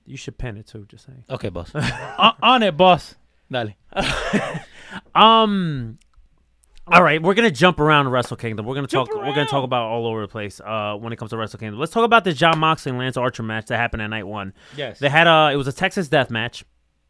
You 0.06 0.16
should 0.16 0.38
pin 0.38 0.58
it 0.58 0.68
too. 0.68 0.86
Just 0.88 1.06
saying. 1.08 1.24
Okay, 1.30 1.50
boss. 1.50 1.74
on, 1.76 2.36
on 2.42 2.64
it, 2.64 2.78
boss. 2.78 3.16
Dale. 3.52 3.74
Um. 5.16 5.98
All 6.86 7.02
right, 7.02 7.20
we're 7.20 7.34
gonna 7.34 7.50
jump 7.50 7.80
around 7.80 8.10
Wrestle 8.10 8.38
Kingdom. 8.38 8.66
We're 8.68 8.76
gonna 8.76 8.86
talk. 8.86 9.10
We're 9.12 9.34
gonna 9.34 9.48
talk 9.48 9.64
about 9.64 9.86
all 9.86 10.06
over 10.06 10.22
the 10.22 10.28
place. 10.28 10.62
Uh, 10.64 10.96
when 11.00 11.12
it 11.14 11.16
comes 11.16 11.32
to 11.32 11.38
Wrestle 11.38 11.60
Kingdom, 11.60 11.80
let's 11.80 11.92
talk 11.92 12.04
about 12.04 12.26
this 12.26 12.38
Jon 12.38 12.60
Moxley 12.60 12.92
and 12.92 13.00
Lance 13.00 13.18
Archer 13.18 13.42
match 13.42 13.68
that 13.68 13.78
happened 13.78 14.04
at 14.04 14.08
night 14.08 14.28
one. 14.28 14.54
Yes. 14.78 15.00
They 15.00 15.10
had 15.10 15.26
a. 15.26 15.50
It 15.52 15.56
was 15.56 15.68
a 15.68 15.74
Texas 15.74 16.10
Death 16.10 16.30
match. 16.30 16.64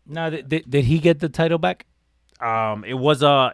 Now, 0.06 0.30
did, 0.30 0.50
did, 0.50 0.70
did 0.70 0.86
he 0.86 1.00
get 1.00 1.20
the 1.20 1.30
title 1.30 1.58
back? 1.58 1.86
Um, 2.40 2.84
it 2.84 2.96
was 2.96 3.22
a. 3.24 3.54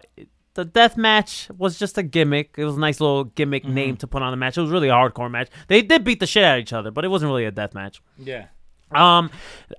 The 0.55 0.65
death 0.65 0.97
match 0.97 1.47
was 1.57 1.77
just 1.79 1.97
a 1.97 2.03
gimmick. 2.03 2.55
It 2.57 2.65
was 2.65 2.75
a 2.75 2.79
nice 2.79 2.99
little 2.99 3.23
gimmick 3.25 3.63
Mm-hmm. 3.63 3.73
name 3.73 3.97
to 3.97 4.07
put 4.07 4.21
on 4.23 4.31
the 4.31 4.37
match. 4.37 4.57
It 4.57 4.61
was 4.61 4.71
really 4.71 4.89
a 4.89 4.93
hardcore 4.93 5.29
match. 5.31 5.49
They 5.67 5.81
did 5.81 6.03
beat 6.03 6.19
the 6.19 6.27
shit 6.27 6.43
out 6.43 6.57
of 6.57 6.61
each 6.61 6.73
other, 6.73 6.91
but 6.91 7.05
it 7.05 7.07
wasn't 7.09 7.29
really 7.29 7.45
a 7.45 7.51
death 7.51 7.73
match. 7.73 8.01
Yeah. 8.17 8.47
Um, 8.91 9.29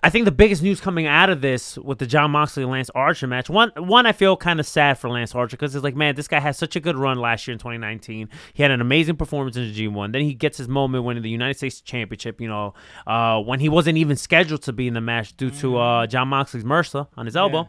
I 0.05 0.11
think 0.11 0.25
the 0.25 0.31
biggest 0.31 0.63
news 0.63 0.81
coming 0.81 1.07
out 1.07 1.31
of 1.31 1.41
this 1.41 1.77
with 1.79 1.99
the 1.99 2.07
Jon 2.07 2.31
Moxley 2.31 2.65
Lance 2.65 2.91
Archer 2.95 3.27
match, 3.27 3.51
one 3.51 3.73
one 3.77 4.07
I 4.07 4.13
feel 4.13 4.37
kind 4.37 4.61
of 4.61 4.67
sad 4.67 4.99
for 4.99 5.11
Lance 5.11 5.35
Archer 5.35 5.57
because 5.57 5.75
it's 5.75 5.83
like, 5.83 5.97
man, 5.97 6.15
this 6.15 6.29
guy 6.29 6.39
had 6.39 6.55
such 6.55 6.77
a 6.77 6.81
good 6.81 6.97
run 6.97 7.19
last 7.19 7.47
year 7.47 7.53
in 7.53 7.59
2019. 7.59 8.29
He 8.53 8.63
had 8.63 8.71
an 8.71 8.81
amazing 8.81 9.17
performance 9.17 9.57
in 9.57 9.65
the 9.65 9.89
G1. 9.89 10.13
Then 10.13 10.23
he 10.23 10.35
gets 10.35 10.59
his 10.59 10.69
moment 10.69 11.05
winning 11.05 11.23
the 11.23 11.31
United 11.31 11.57
States 11.57 11.81
Championship. 11.81 12.41
You 12.41 12.49
know, 12.49 12.75
uh, 13.07 13.41
when 13.41 13.59
he 13.59 13.69
wasn't 13.69 13.99
even 13.99 14.17
scheduled 14.17 14.63
to 14.63 14.73
be 14.73 14.87
in 14.87 14.95
the 14.95 15.01
match 15.01 15.37
due 15.37 15.51
to 15.51 15.79
uh, 15.79 16.07
Jon 16.07 16.29
Moxley's 16.29 16.65
MRSA 16.65 17.09
on 17.17 17.27
his 17.27 17.37
elbow. 17.37 17.69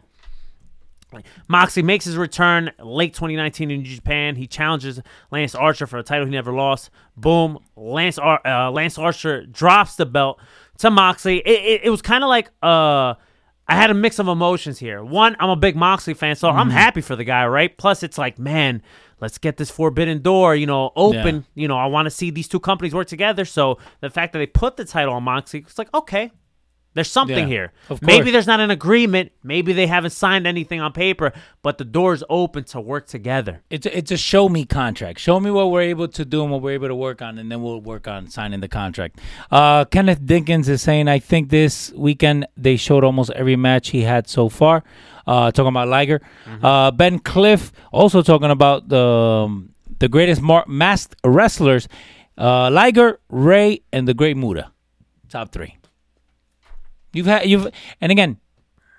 Moxley 1.47 1.83
makes 1.83 2.05
his 2.05 2.15
return 2.15 2.71
late 2.79 3.13
2019 3.13 3.69
in 3.69 3.83
Japan. 3.83 4.35
He 4.35 4.47
challenges 4.47 5.01
Lance 5.29 5.55
Archer 5.55 5.85
for 5.85 5.97
a 5.97 6.03
title 6.03 6.25
he 6.25 6.31
never 6.31 6.53
lost. 6.53 6.89
Boom, 7.17 7.59
Lance 7.75 8.17
Ar- 8.17 8.41
uh, 8.45 8.71
Lance 8.71 8.97
Archer 8.97 9.45
drops 9.45 9.95
the 9.95 10.05
belt 10.05 10.39
to 10.81 10.91
Moxley. 10.91 11.39
It, 11.39 11.47
it, 11.49 11.81
it 11.85 11.89
was 11.89 12.01
kind 12.01 12.23
of 12.23 12.29
like 12.29 12.49
uh, 12.61 13.15
I 13.67 13.75
had 13.75 13.89
a 13.89 13.93
mix 13.93 14.19
of 14.19 14.27
emotions 14.27 14.77
here. 14.77 15.03
One, 15.03 15.35
I'm 15.39 15.49
a 15.49 15.55
big 15.55 15.75
Moxley 15.75 16.13
fan, 16.13 16.35
so 16.35 16.49
I'm 16.49 16.69
happy 16.69 17.01
for 17.01 17.15
the 17.15 17.23
guy, 17.23 17.47
right? 17.47 17.75
Plus, 17.77 18.03
it's 18.03 18.17
like, 18.17 18.37
man, 18.37 18.81
let's 19.21 19.37
get 19.37 19.57
this 19.57 19.71
forbidden 19.71 20.21
door, 20.21 20.55
you 20.55 20.65
know, 20.65 20.91
open. 20.95 21.45
You 21.55 21.67
know, 21.67 21.77
I 21.77 21.85
want 21.85 22.05
to 22.07 22.11
see 22.11 22.31
these 22.31 22.47
two 22.47 22.59
companies 22.59 22.93
work 22.93 23.07
together. 23.07 23.45
So 23.45 23.77
the 24.01 24.09
fact 24.09 24.33
that 24.33 24.39
they 24.39 24.47
put 24.47 24.75
the 24.75 24.85
title 24.85 25.13
on 25.13 25.23
Moxley, 25.23 25.59
it's 25.59 25.77
like, 25.77 25.93
okay, 25.93 26.31
there's 26.93 27.09
something 27.09 27.37
Yeah, 27.37 27.45
here. 27.45 27.71
Maybe 28.01 28.31
there's 28.31 28.47
not 28.47 28.59
an 28.59 28.69
agreement. 28.69 29.31
Maybe 29.43 29.71
they 29.71 29.87
haven't 29.87 30.11
signed 30.11 30.45
anything 30.45 30.81
on 30.81 30.91
paper, 30.91 31.31
but 31.61 31.77
the 31.77 31.85
door's 31.85 32.21
open 32.29 32.65
to 32.65 32.81
work 32.81 33.07
together. 33.07 33.61
It's 33.69 33.85
a, 33.85 33.97
it's 33.97 34.11
a 34.11 34.17
show 34.17 34.49
me 34.49 34.65
contract. 34.65 35.19
Show 35.19 35.39
me 35.39 35.51
what 35.51 35.71
we're 35.71 35.83
able 35.83 36.09
to 36.09 36.25
do 36.25 36.43
and 36.43 36.51
what 36.51 36.61
we're 36.61 36.73
able 36.73 36.89
to 36.89 36.95
work 36.95 37.21
on, 37.21 37.37
and 37.37 37.49
then 37.51 37.61
we'll 37.63 37.79
work 37.79 38.07
on 38.07 38.27
signing 38.29 38.59
the 38.59 38.67
contract. 38.67 39.19
Uh, 39.49 39.85
Kenneth 39.85 40.21
Dinkins 40.21 40.67
is 40.67 40.81
saying, 40.81 41.07
I 41.07 41.19
think 41.19 41.49
this 41.49 41.91
weekend 41.93 42.45
they 42.57 42.75
showed 42.75 43.03
almost 43.05 43.31
every 43.31 43.55
match 43.55 43.89
he 43.89 44.01
had 44.01 44.27
so 44.27 44.49
far. 44.49 44.83
Uh, 45.25 45.51
talking 45.51 45.69
about 45.69 45.87
Liger. 45.87 46.19
Uh, 46.61 46.91
ben 46.91 47.19
Cliff 47.19 47.71
also 47.91 48.21
talking 48.21 48.49
about 48.49 48.89
the 48.89 48.99
um, 48.99 49.73
the 49.99 50.09
greatest 50.09 50.41
mar- 50.41 50.65
masked 50.67 51.15
wrestlers, 51.23 51.87
uh, 52.37 52.71
Liger, 52.71 53.19
Rey, 53.29 53.81
and 53.93 54.07
the 54.07 54.15
Great 54.15 54.35
Muta. 54.35 54.71
Top 55.29 55.51
three. 55.51 55.77
You've 57.13 57.25
had 57.25 57.45
you've 57.45 57.67
and 57.99 58.11
again, 58.11 58.37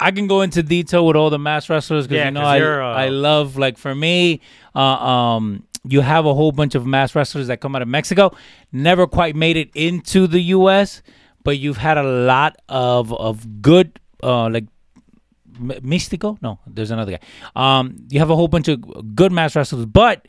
I 0.01 0.11
can 0.11 0.27
go 0.27 0.43
into 0.43 0.63
detail 0.63 1.07
with 1.07 1.17
all 1.17 1.31
the 1.31 1.39
mass 1.39 1.69
wrestlers 1.71 2.07
because 2.07 2.17
Yeah, 2.19 2.25
you 2.27 2.31
know 2.33 2.41
I 2.43 2.61
uh, 2.61 2.95
I 2.95 3.09
love 3.09 3.57
like 3.57 3.79
for 3.79 3.95
me, 3.95 4.41
uh, 4.75 4.79
um, 4.81 5.65
you 5.85 6.01
have 6.01 6.27
a 6.27 6.35
whole 6.35 6.53
bunch 6.53 6.75
of 6.75 6.87
mass 6.87 7.15
wrestlers 7.15 7.47
that 7.47 7.61
come 7.61 7.75
out 7.77 7.83
of 7.83 7.89
Mexico, 7.89 8.35
never 8.73 9.07
quite 9.07 9.35
made 9.37 9.57
it 9.57 9.71
into 9.75 10.27
the 10.27 10.41
U.S., 10.57 11.03
but 11.45 11.59
you've 11.59 11.77
had 11.79 11.99
a 11.99 12.03
lot 12.03 12.57
of 12.69 13.13
of 13.13 13.63
good 13.63 13.99
uh, 14.23 14.49
like 14.49 14.65
M- 15.57 15.81
Místico. 15.83 16.41
No, 16.43 16.59
there's 16.67 16.91
another 16.91 17.13
guy. 17.13 17.21
Um, 17.57 18.07
you 18.11 18.19
have 18.19 18.31
a 18.31 18.37
whole 18.37 18.49
bunch 18.49 18.69
of 18.69 19.15
good 19.15 19.33
mass 19.33 19.55
wrestlers, 19.57 19.87
but 19.87 20.27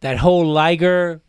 that 0.00 0.18
whole 0.18 0.46
Liger 0.46 1.22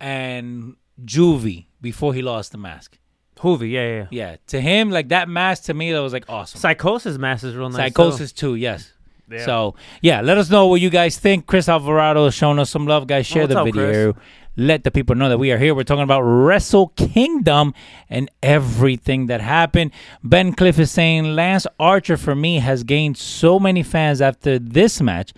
and 0.00 0.76
Juvie 1.04 1.66
before 1.80 2.14
he 2.14 2.22
lost 2.22 2.52
the 2.52 2.58
mask. 2.58 2.98
Juvie, 3.38 3.70
yeah, 3.70 3.88
yeah. 3.88 4.06
yeah. 4.10 4.36
To 4.48 4.60
him, 4.60 4.90
like 4.90 5.08
that 5.08 5.28
mask 5.28 5.64
to 5.64 5.74
me, 5.74 5.92
that 5.92 6.00
was 6.00 6.12
like 6.12 6.24
awesome. 6.28 6.60
Psicosis 6.60 7.18
mask 7.18 7.44
is 7.44 7.54
real 7.54 7.70
nice. 7.70 7.92
Psicosis 7.92 8.32
too, 8.34 8.54
yes. 8.54 8.92
Yeah. 9.30 9.44
So 9.44 9.74
yeah, 10.00 10.20
let 10.20 10.38
us 10.38 10.50
know 10.50 10.66
what 10.66 10.80
you 10.80 10.90
guys 10.90 11.18
think. 11.18 11.46
Chris 11.46 11.68
Alvarado 11.68 12.26
is 12.26 12.34
showing 12.34 12.58
us 12.58 12.70
some 12.70 12.86
love, 12.86 13.06
guys. 13.06 13.30
Oh, 13.30 13.34
share 13.34 13.42
what's 13.42 13.54
the 13.54 13.60
up, 13.60 13.66
video. 13.66 14.12
Chris? 14.12 14.24
Let 14.56 14.82
the 14.82 14.90
people 14.90 15.14
know 15.14 15.28
that 15.28 15.38
we 15.38 15.52
are 15.52 15.58
here. 15.58 15.72
We're 15.72 15.84
talking 15.84 16.02
about 16.02 16.22
Wrestle 16.22 16.88
Kingdom 16.96 17.74
and 18.10 18.28
everything 18.42 19.26
that 19.26 19.40
happened. 19.40 19.92
Ben 20.24 20.52
Cliff 20.52 20.80
is 20.80 20.90
saying 20.90 21.36
Lance 21.36 21.64
Archer 21.78 22.16
for 22.16 22.34
me 22.34 22.58
has 22.58 22.82
gained 22.82 23.16
so 23.16 23.60
many 23.60 23.84
fans 23.84 24.20
after 24.20 24.58
this 24.58 25.00
match. 25.00 25.32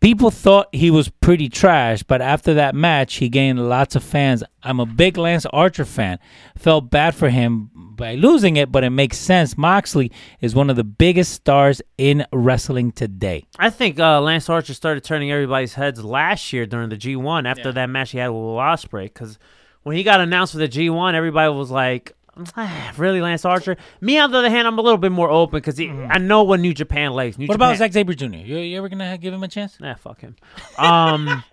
People 0.00 0.30
thought 0.30 0.68
he 0.72 0.90
was 0.90 1.08
pretty 1.08 1.48
trash, 1.48 2.04
but 2.04 2.22
after 2.22 2.54
that 2.54 2.74
match, 2.74 3.16
he 3.16 3.28
gained 3.28 3.68
lots 3.68 3.96
of 3.96 4.04
fans. 4.04 4.44
I'm 4.62 4.78
a 4.78 4.86
big 4.86 5.18
Lance 5.18 5.44
Archer 5.46 5.84
fan. 5.84 6.20
Felt 6.56 6.88
bad 6.88 7.16
for 7.16 7.30
him, 7.30 7.70
by 7.98 8.14
losing 8.14 8.56
it, 8.56 8.72
but 8.72 8.84
it 8.84 8.90
makes 8.90 9.18
sense. 9.18 9.58
Moxley 9.58 10.10
is 10.40 10.54
one 10.54 10.70
of 10.70 10.76
the 10.76 10.84
biggest 10.84 11.32
stars 11.32 11.82
in 11.98 12.24
wrestling 12.32 12.92
today. 12.92 13.44
I 13.58 13.68
think 13.68 13.98
uh, 13.98 14.20
Lance 14.20 14.48
Archer 14.48 14.72
started 14.72 15.04
turning 15.04 15.30
everybody's 15.30 15.74
heads 15.74 16.02
last 16.02 16.52
year 16.52 16.64
during 16.64 16.88
the 16.88 16.96
G1 16.96 17.46
after 17.46 17.72
that 17.72 17.90
match 17.90 18.12
he 18.12 18.18
had 18.18 18.28
with 18.28 18.36
Will 18.36 18.56
Ospreay. 18.56 19.04
Because 19.04 19.38
when 19.82 19.96
he 19.96 20.02
got 20.02 20.20
announced 20.20 20.52
for 20.52 20.58
the 20.58 20.68
G1, 20.68 21.14
everybody 21.14 21.52
was 21.52 21.70
like, 21.70 22.12
"Ah, 22.12 22.17
"Really, 22.96 23.20
Lance 23.20 23.44
Archer?" 23.44 23.76
Me, 24.00 24.18
on 24.18 24.30
the 24.30 24.38
other 24.38 24.50
hand, 24.50 24.66
I'm 24.68 24.78
a 24.78 24.82
little 24.82 24.98
bit 24.98 25.12
more 25.12 25.30
open 25.30 25.58
because 25.58 25.80
I 25.80 26.18
know 26.18 26.42
what 26.44 26.60
New 26.60 26.74
Japan 26.74 27.12
likes. 27.12 27.38
New 27.38 27.46
What 27.46 27.54
about 27.56 27.72
Japan- 27.74 27.78
Zack 27.78 27.92
Sabre 27.92 28.14
Jr.? 28.14 28.26
You, 28.36 28.58
you 28.58 28.78
ever 28.78 28.88
gonna 28.88 29.18
give 29.18 29.32
him 29.34 29.42
a 29.42 29.48
chance? 29.48 29.78
Nah, 29.80 29.94
fuck 29.94 30.20
him. 30.20 30.36
Um, 30.78 31.42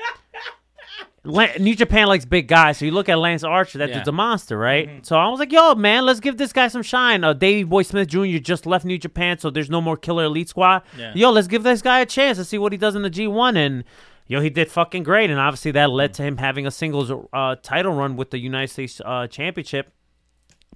New 1.59 1.75
Japan 1.75 2.05
likes 2.07 2.23
big 2.23 2.47
guys, 2.47 2.77
so 2.77 2.85
you 2.85 2.91
look 2.91 3.09
at 3.09 3.17
Lance 3.17 3.43
Archer, 3.43 3.79
that 3.79 3.89
Yeah. 3.89 3.95
dude's 3.95 4.07
a 4.07 4.11
monster, 4.11 4.55
right? 4.59 5.03
So 5.03 5.17
I 5.17 5.27
was 5.29 5.39
like, 5.39 5.51
yo, 5.51 5.73
man, 5.73 6.05
let's 6.05 6.19
give 6.19 6.37
this 6.37 6.53
guy 6.53 6.67
some 6.67 6.83
shine. 6.83 7.23
Uh, 7.23 7.33
Davey 7.33 7.63
Boy 7.63 7.81
Smith 7.81 8.09
Jr. 8.09 8.37
just 8.37 8.67
left 8.67 8.85
New 8.85 8.99
Japan, 8.99 9.39
so 9.39 9.49
there's 9.49 9.69
no 9.71 9.81
more 9.81 9.97
Killer 9.97 10.25
Elite 10.25 10.49
Squad. 10.49 10.83
Yeah. 10.95 11.13
Yo, 11.15 11.31
let's 11.31 11.47
give 11.47 11.63
this 11.63 11.81
guy 11.81 11.99
a 12.01 12.05
chance 12.05 12.37
to 12.37 12.45
see 12.45 12.59
what 12.59 12.73
he 12.73 12.77
does 12.77 12.93
in 12.93 13.01
the 13.01 13.09
G1. 13.09 13.57
And, 13.57 13.83
yo, 14.27 14.39
he 14.39 14.51
did 14.51 14.69
fucking 14.69 15.01
great. 15.01 15.31
And 15.31 15.39
obviously 15.39 15.71
that 15.71 15.89
led 15.89 16.13
to 16.13 16.21
him 16.23 16.37
having 16.37 16.67
a 16.67 16.71
singles 16.71 17.11
uh, 17.33 17.55
title 17.63 17.93
run 17.93 18.17
with 18.17 18.29
the 18.29 18.37
United 18.37 18.67
States 18.71 19.01
uh, 19.03 19.25
Championship. 19.25 19.91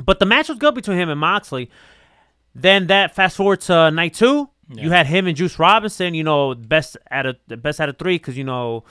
But 0.03 0.19
the 0.19 0.25
match 0.25 0.49
was 0.49 0.57
good 0.57 0.75
between 0.75 0.97
him 0.97 1.09
and 1.09 1.19
Moxley. 1.19 1.69
Then 2.55 2.87
that 2.87 3.15
fast 3.15 3.37
forward 3.37 3.61
to 3.61 3.91
night 3.91 4.13
two, 4.13 4.49
you 4.69 4.91
had 4.91 5.07
him 5.07 5.27
and 5.27 5.35
Juice 5.35 5.59
Robinson. 5.59 6.13
You 6.13 6.23
know, 6.23 6.55
best 6.55 6.97
out 7.11 7.25
of 7.25 7.35
the 7.47 7.57
best 7.57 7.79
out 7.79 7.89
of 7.89 7.97
three 7.97 8.15
because 8.15 8.37
you 8.37 8.43
know 8.43 8.83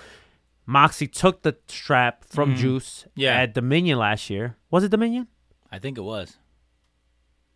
Moxley 0.67 1.07
took 1.07 1.43
the 1.43 1.57
strap 1.67 2.25
from 2.25 2.55
Juice 2.57 3.07
Yeah. 3.15 3.35
at 3.41 3.55
Dominion 3.55 3.99
last 3.99 4.29
year. 4.31 4.57
Was 4.71 4.85
it 4.85 4.91
Dominion? 4.91 5.27
I 5.73 5.79
think 5.79 5.99
it 5.99 6.03
was. 6.03 6.37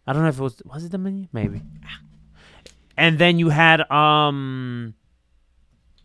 I 0.06 0.12
don't 0.12 0.22
know 0.22 0.28
if 0.28 0.38
it 0.38 0.42
was. 0.42 0.60
Was 0.64 0.84
it 0.84 0.90
Dominion? 0.92 1.28
Maybe. 1.32 1.62
And 2.96 3.18
then 3.18 3.38
you 3.38 3.48
had 3.50 3.88
um. 3.90 4.94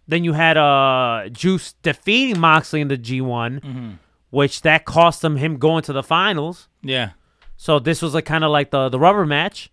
Then 0.07 0.23
you 0.23 0.33
had 0.33 0.55
uh 0.57 1.29
Juice 1.31 1.73
defeating 1.81 2.39
Moxley 2.39 2.81
in 2.81 2.87
the 2.87 2.97
G 2.97 3.19
one, 3.21 3.99
which 4.29 4.61
that 4.61 4.85
cost 4.85 5.23
him 5.23 5.35
him 5.35 5.57
going 5.57 5.83
to 5.83 5.93
the 5.93 6.03
finals. 6.03 6.67
Yeah. 6.81 7.11
So 7.57 7.79
this 7.79 8.01
was 8.01 8.13
like 8.13 8.25
kind 8.25 8.43
of 8.43 8.51
like 8.51 8.71
the 8.71 8.87
the 8.89 8.99
rubber 8.99 9.25
match. 9.25 9.69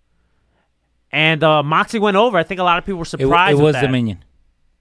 And 1.12 1.45
uh, 1.45 1.62
Moxley 1.62 2.01
went 2.01 2.16
over. 2.16 2.37
I 2.37 2.43
think 2.43 2.59
a 2.61 2.64
lot 2.64 2.78
of 2.78 2.85
people 2.85 2.99
were 2.99 3.05
surprised. 3.05 3.53
it 3.53 3.62
with 3.62 3.74
was. 3.74 3.82
Dominion. 3.82 4.24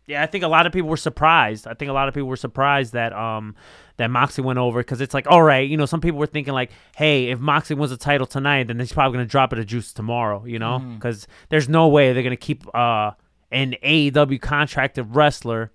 Yeah, 0.07 0.21
I 0.21 0.25
think 0.25 0.43
a 0.43 0.47
lot 0.49 0.65
of 0.65 0.73
people 0.73 0.89
were 0.89 0.97
surprised. 0.97 1.65
I 1.67 1.75
think 1.75 1.89
a 1.89 1.93
lot 1.93 2.07
of 2.09 2.13
people 2.13 2.27
were 2.27 2.35
surprised 2.35 2.93
that 2.93 3.13
um 3.13 3.55
that 3.97 4.09
Moxley 4.09 4.43
went 4.43 4.59
over 4.59 4.79
because 4.79 4.99
it's 4.99 5.13
like, 5.13 5.27
all 5.29 5.43
right, 5.43 5.69
you 5.69 5.77
know, 5.77 5.85
some 5.85 6.01
people 6.01 6.19
were 6.19 6.25
thinking 6.27 6.53
like, 6.53 6.71
hey, 6.95 7.29
if 7.29 7.39
Moxley 7.39 7.75
wins 7.75 7.91
the 7.91 7.97
title 7.97 8.25
tonight, 8.27 8.67
then 8.67 8.79
he's 8.79 8.91
probably 8.91 9.15
gonna 9.17 9.27
drop 9.27 9.53
it 9.53 9.57
to 9.57 9.65
Juice 9.65 9.93
tomorrow, 9.93 10.43
you 10.45 10.59
know, 10.59 10.79
because 10.79 11.27
there's 11.49 11.69
no 11.69 11.87
way 11.87 12.11
they're 12.11 12.23
gonna 12.23 12.35
keep 12.35 12.63
uh 12.75 13.11
an 13.51 13.75
AEW 13.83 14.41
contracted 14.41 15.15
wrestler 15.15 15.71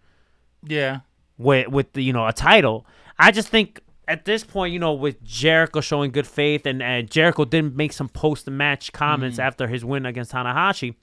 Yeah. 0.63 1.01
with 1.39 1.69
with 1.69 1.93
the, 1.93 2.03
you 2.03 2.13
know 2.13 2.27
a 2.27 2.33
title. 2.33 2.85
I 3.19 3.31
just 3.31 3.49
think 3.49 3.81
at 4.09 4.25
this 4.25 4.43
point, 4.43 4.73
you 4.73 4.79
know, 4.79 4.95
with 4.95 5.23
Jericho 5.23 5.81
showing 5.81 6.11
good 6.11 6.27
faith 6.27 6.67
and, 6.67 6.83
and 6.83 7.11
Jericho 7.11 7.45
didn't 7.45 7.77
make 7.77 7.93
some 7.93 8.09
post 8.09 8.49
match 8.49 8.91
comments 8.93 9.39
mm. 9.39 9.45
after 9.45 9.69
his 9.69 9.85
win 9.85 10.07
against 10.07 10.33
Tanahashi, 10.33 10.95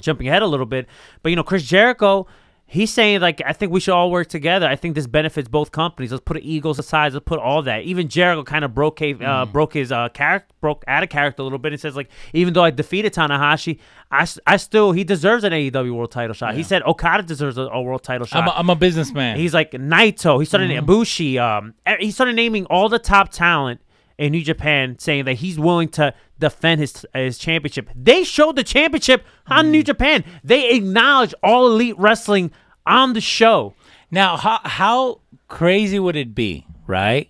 jumping 0.00 0.26
ahead 0.26 0.42
a 0.42 0.46
little 0.46 0.66
bit. 0.66 0.88
But 1.22 1.28
you 1.28 1.36
know, 1.36 1.42
Chris 1.42 1.64
Jericho, 1.64 2.26
he's 2.66 2.92
saying 2.92 3.20
like, 3.20 3.40
I 3.44 3.52
think 3.52 3.72
we 3.72 3.80
should 3.80 3.94
all 3.94 4.10
work 4.10 4.28
together. 4.28 4.66
I 4.66 4.76
think 4.76 4.94
this 4.94 5.06
benefits 5.06 5.48
both 5.48 5.70
companies. 5.72 6.10
Let's 6.12 6.24
put 6.24 6.38
Eagles 6.42 6.78
aside. 6.78 7.12
Let's 7.12 7.24
put 7.24 7.38
all 7.38 7.62
that. 7.62 7.82
Even 7.82 8.08
Jericho 8.08 8.42
kind 8.42 8.64
of 8.64 8.74
broke 8.74 9.00
uh, 9.02 9.46
broke 9.46 9.74
his 9.74 9.92
uh 9.92 10.08
character, 10.10 10.52
broke 10.60 10.84
out 10.88 11.02
of 11.02 11.08
character 11.08 11.42
a 11.42 11.44
little 11.44 11.58
bit. 11.58 11.72
and 11.72 11.80
says 11.80 11.96
like, 11.96 12.08
even 12.32 12.54
though 12.54 12.64
I 12.64 12.70
defeated 12.70 13.12
Tanahashi, 13.14 13.78
I, 14.10 14.26
I 14.46 14.56
still 14.56 14.92
he 14.92 15.04
deserves 15.04 15.44
an 15.44 15.52
AEW 15.52 15.94
World 15.94 16.10
Title 16.10 16.34
shot. 16.34 16.54
He 16.54 16.62
said 16.62 16.82
Okada 16.84 17.22
deserves 17.22 17.58
a, 17.58 17.62
a 17.62 17.82
World 17.82 18.02
Title 18.02 18.26
shot. 18.26 18.42
I'm 18.42 18.48
a, 18.48 18.52
I'm 18.52 18.70
a 18.70 18.76
businessman. 18.76 19.36
He's 19.36 19.54
like 19.54 19.72
Naito. 19.72 20.38
He 20.40 20.44
started 20.46 20.70
Mm-hmm. 20.70 20.90
Ibushi. 20.90 21.38
Um, 21.38 21.74
he 22.00 22.10
started 22.10 22.34
naming 22.36 22.64
all 22.66 22.88
the 22.88 22.98
top 22.98 23.28
talent 23.30 23.80
in 24.18 24.32
New 24.32 24.42
Japan, 24.42 24.98
saying 24.98 25.24
that 25.24 25.34
he's 25.34 25.58
willing 25.58 25.88
to 25.90 26.14
defend 26.38 26.80
his 26.80 27.06
his 27.14 27.38
championship. 27.38 27.88
They 27.94 28.24
showed 28.24 28.56
the 28.56 28.64
championship 28.64 29.24
on. 29.46 29.70
New 29.70 29.82
Japan. 29.82 30.24
They 30.42 30.70
acknowledge 30.70 31.34
all 31.42 31.66
elite 31.66 31.98
wrestling 31.98 32.50
on 32.86 33.12
the 33.14 33.20
show. 33.20 33.74
Now, 34.10 34.36
how 34.36 34.60
how 34.64 35.20
crazy 35.48 35.98
would 35.98 36.16
it 36.16 36.34
be, 36.34 36.66
right? 36.86 37.28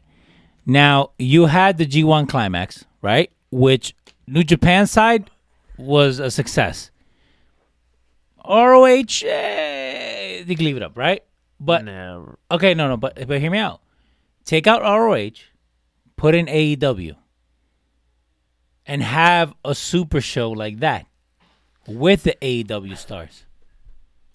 Now 0.67 1.11
you 1.19 1.47
had 1.47 1.79
the 1.79 1.87
G1 1.87 2.29
climax, 2.29 2.85
right? 3.03 3.31
Which 3.51 3.95
New 4.27 4.45
Japan 4.45 4.87
side 4.87 5.31
was 5.79 6.19
a 6.19 6.31
success. 6.31 6.91
ROH, 8.47 9.23
eh, 9.27 10.43
they 10.45 10.57
leave 10.57 10.77
it 10.77 10.83
up, 10.83 10.97
right? 10.97 11.23
But 11.61 11.85
No. 11.85 12.37
okay, 12.51 12.75
no, 12.75 12.89
no, 12.89 12.97
but 12.97 13.27
but 13.27 13.41
hear 13.41 13.51
me 13.51 13.59
out. 13.59 13.81
Take 14.45 14.67
out 14.67 14.83
ROH, 14.83 15.31
put 16.17 16.35
in 16.35 16.47
AEW, 16.47 17.17
and 18.87 19.03
have 19.03 19.55
a 19.65 19.75
super 19.75 20.21
show 20.21 20.51
like 20.51 20.81
that 20.81 21.07
with 21.87 22.23
the 22.23 22.37
AEW 22.41 22.97
stars. 22.97 23.45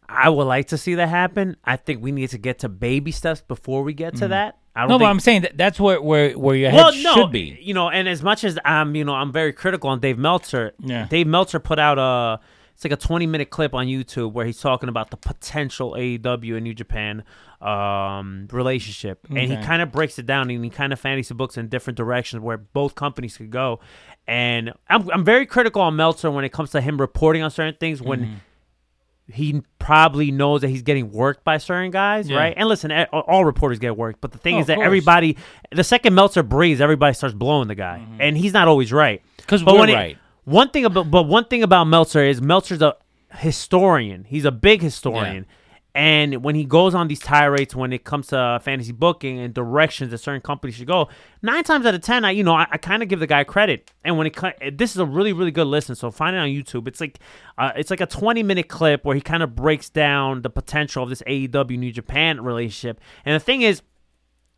I 0.08 0.30
would 0.30 0.46
like 0.46 0.70
to 0.70 0.78
see 0.78 0.96
that 0.96 1.10
happen. 1.10 1.56
I 1.64 1.76
think 1.76 2.02
we 2.02 2.12
need 2.12 2.32
to 2.32 2.40
get 2.40 2.60
to 2.60 2.70
baby 2.70 3.12
steps 3.12 3.42
before 3.42 3.84
we 3.84 3.94
get 3.94 4.16
to 4.16 4.22
mm-hmm. 4.22 4.32
that. 4.32 4.58
I 4.76 4.82
don't. 4.82 4.90
No, 4.90 4.94
think 4.96 5.02
but 5.02 5.10
I'm 5.10 5.20
saying 5.20 5.42
that 5.44 5.58
that's 5.58 5.80
where 5.80 6.02
where 6.02 6.38
where 6.38 6.56
your 6.56 6.72
head 6.72 6.78
well, 6.78 6.96
no, 6.96 7.14
should 7.14 7.32
be. 7.32 7.60
You 7.62 7.74
know, 7.74 7.90
and 7.90 8.08
as 8.08 8.24
much 8.24 8.44
as 8.44 8.58
I'm, 8.66 8.96
you 8.96 9.04
know, 9.04 9.14
I'm 9.14 9.32
very 9.32 9.54
critical 9.54 9.90
on 9.90 10.00
Dave 10.00 10.18
Meltzer. 10.18 10.74
Yeah. 10.80 11.08
Dave 11.08 11.28
Meltzer 11.28 11.60
put 11.60 11.80
out 11.80 12.00
a 12.00 12.40
it's 12.80 12.86
like 12.86 12.94
a 12.94 12.96
20 12.96 13.28
minute 13.28 13.50
clip 13.50 13.74
on 13.74 13.88
YouTube 13.88 14.32
where 14.32 14.46
he's 14.46 14.62
talking 14.62 14.88
about 14.88 15.12
the 15.12 15.18
potential 15.18 15.96
AEW 15.98 16.54
and 16.56 16.64
New 16.64 16.74
Japan 16.74 17.26
um, 17.60 18.48
relationship, 18.54 19.20
and 19.30 19.38
he 19.52 19.58
kind 19.58 19.82
of 19.82 19.92
breaks 19.92 20.18
it 20.18 20.26
down 20.26 20.50
and 20.50 20.64
he 20.64 20.70
kind 20.70 20.94
of 20.94 21.00
fantasy 21.00 21.34
books 21.34 21.58
in 21.58 21.68
different 21.68 21.98
directions 21.98 22.42
where 22.42 22.58
both 22.58 22.96
companies 22.96 23.36
could 23.36 23.52
go. 23.52 23.82
And 24.28 24.72
I'm 24.88 25.10
I'm 25.12 25.26
very 25.26 25.46
critical 25.46 25.82
on 25.82 25.98
Meltzer 25.98 26.32
when 26.32 26.46
it 26.46 26.54
comes 26.54 26.72
to 26.72 26.80
him 26.80 26.98
reporting 27.02 27.42
on 27.44 27.52
certain 27.52 27.76
things 27.78 28.02
when 28.02 28.20
Mm-hmm. 28.22 29.34
he 29.34 29.62
probably 29.78 30.32
knows 30.32 30.62
that 30.62 30.70
he's 30.70 30.82
getting 30.82 31.12
worked 31.12 31.44
by 31.44 31.58
certain 31.58 31.92
guys, 31.92 32.30
Yeah. 32.30 32.38
right? 32.38 32.54
And 32.56 32.70
listen, 32.70 32.92
all 33.12 33.44
reporters 33.44 33.80
get 33.80 33.98
worked, 33.98 34.22
but 34.22 34.32
the 34.32 34.38
thing 34.38 34.56
Oh, 34.56 34.60
is 34.62 34.68
that 34.68 34.80
everybody, 34.80 35.36
the 35.72 35.84
second 35.84 36.16
Meltzer 36.16 36.44
breathes, 36.44 36.80
everybody 36.80 37.14
starts 37.14 37.36
blowing 37.36 37.68
the 37.68 37.76
guy, 37.76 38.02
and 38.20 38.38
he's 38.38 38.54
not 38.54 38.68
always 38.70 38.94
right. 38.94 39.22
Because 39.38 39.66
we're 39.66 39.78
when 39.78 39.90
it- 39.90 39.94
right. 39.96 40.18
One 40.50 40.70
thing 40.70 40.86
about, 40.86 41.12
but 41.12 41.24
one 41.24 41.46
thing 41.46 41.64
about 41.64 41.86
Meltzer 41.86 42.24
is 42.24 42.42
Meltzer's 42.42 42.82
a 42.82 42.96
historian. 43.32 44.26
He's 44.26 44.46
a 44.46 44.52
big 44.52 44.82
historian. 44.82 45.46
And 45.96 46.44
when 46.44 46.54
he 46.56 46.66
goes 46.66 46.94
on 46.94 47.08
these 47.08 47.20
tirades 47.20 47.76
when 47.76 47.92
it 47.92 48.04
comes 48.04 48.28
to 48.28 48.60
fantasy 48.64 48.92
booking 48.92 49.40
and 49.40 49.54
directions 49.54 50.12
that 50.12 50.20
certain 50.20 50.40
companies 50.40 50.76
should 50.76 50.88
go, 50.88 51.10
nine 51.42 51.64
times 51.64 51.86
out 51.86 51.96
of 51.96 52.02
ten, 52.02 52.24
I 52.24 52.32
you 52.32 52.44
know 52.44 52.54
I, 52.54 52.68
I 52.72 52.78
kind 52.78 53.02
of 53.02 53.10
give 53.10 53.20
the 53.20 53.28
guy 53.28 53.44
credit. 53.44 53.92
And 54.04 54.18
when 54.18 54.28
it 54.28 54.78
this 54.78 54.92
is 54.92 54.98
a 54.98 55.06
really 55.06 55.34
really 55.34 55.52
good 55.52 55.68
listen, 55.68 55.96
so 55.96 56.12
find 56.12 56.36
it 56.36 56.40
on 56.40 56.48
YouTube. 56.48 56.88
It's 56.88 57.02
like 57.02 57.20
uh, 57.58 57.72
it's 57.76 57.90
like 57.90 58.02
a 58.02 58.06
twenty 58.06 58.44
minute 58.44 58.70
clip 58.70 59.04
where 59.04 59.16
he 59.16 59.22
kind 59.22 59.42
of 59.42 59.56
breaks 59.56 59.90
down 59.90 60.44
the 60.44 60.50
potential 60.50 61.04
of 61.04 61.10
this 61.10 61.24
AEW 61.24 61.78
New 61.78 61.92
Japan 61.92 62.42
relationship. 62.42 63.02
And 63.26 63.36
the 63.36 63.44
thing 63.44 63.64
is, 63.64 63.82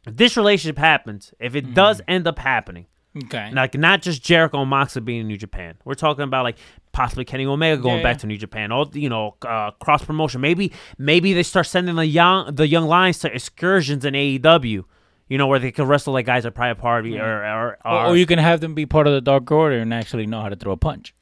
if 0.05 0.17
this 0.17 0.35
relationship 0.35 0.77
happens, 0.77 1.33
if 1.39 1.55
it 1.55 1.73
does 1.73 2.01
end 2.09 2.27
up 2.27 2.39
happening, 2.39 2.87
Okay. 3.25 3.51
like 3.51 3.75
not 3.75 4.01
just 4.01 4.23
Jericho 4.23 4.61
and 4.61 4.69
Moxley 4.69 5.01
being 5.01 5.21
in 5.21 5.27
New 5.27 5.37
Japan. 5.37 5.75
We're 5.83 5.95
talking 5.95 6.23
about 6.23 6.43
like 6.43 6.57
possibly 6.93 7.25
Kenny 7.25 7.45
Omega 7.45 7.81
going 7.81 7.97
Yeah, 7.97 8.03
back 8.03 8.15
yeah. 8.15 8.19
to 8.19 8.27
New 8.27 8.37
Japan. 8.37 8.71
All 8.71 8.89
you 8.93 9.09
know, 9.09 9.35
uh, 9.41 9.71
cross 9.71 10.03
promotion. 10.05 10.39
Maybe 10.41 10.71
maybe 10.97 11.33
they 11.33 11.43
start 11.43 11.67
sending 11.67 11.95
the 11.95 12.05
young 12.05 12.55
the 12.55 12.67
young 12.67 12.85
lions 12.85 13.19
to 13.19 13.33
excursions 13.33 14.05
in 14.05 14.13
AEW. 14.13 14.83
You 15.27 15.37
know 15.37 15.47
where 15.47 15.59
they 15.59 15.71
can 15.71 15.87
wrestle 15.87 16.13
like 16.13 16.25
guys 16.25 16.45
at 16.45 16.53
Private 16.55 16.81
Party 16.81 17.17
or 17.19 17.25
or, 17.25 17.45
Or, 17.45 17.77
or, 17.85 18.05
or 18.07 18.17
you 18.17 18.25
can 18.25 18.39
have 18.39 18.59
them 18.61 18.73
be 18.75 18.85
part 18.85 19.07
of 19.07 19.13
the 19.13 19.21
Dark 19.21 19.49
Order 19.51 19.79
and 19.79 19.93
actually 19.93 20.25
know 20.25 20.41
how 20.41 20.49
to 20.49 20.55
throw 20.55 20.71
a 20.73 20.77
punch. 20.77 21.13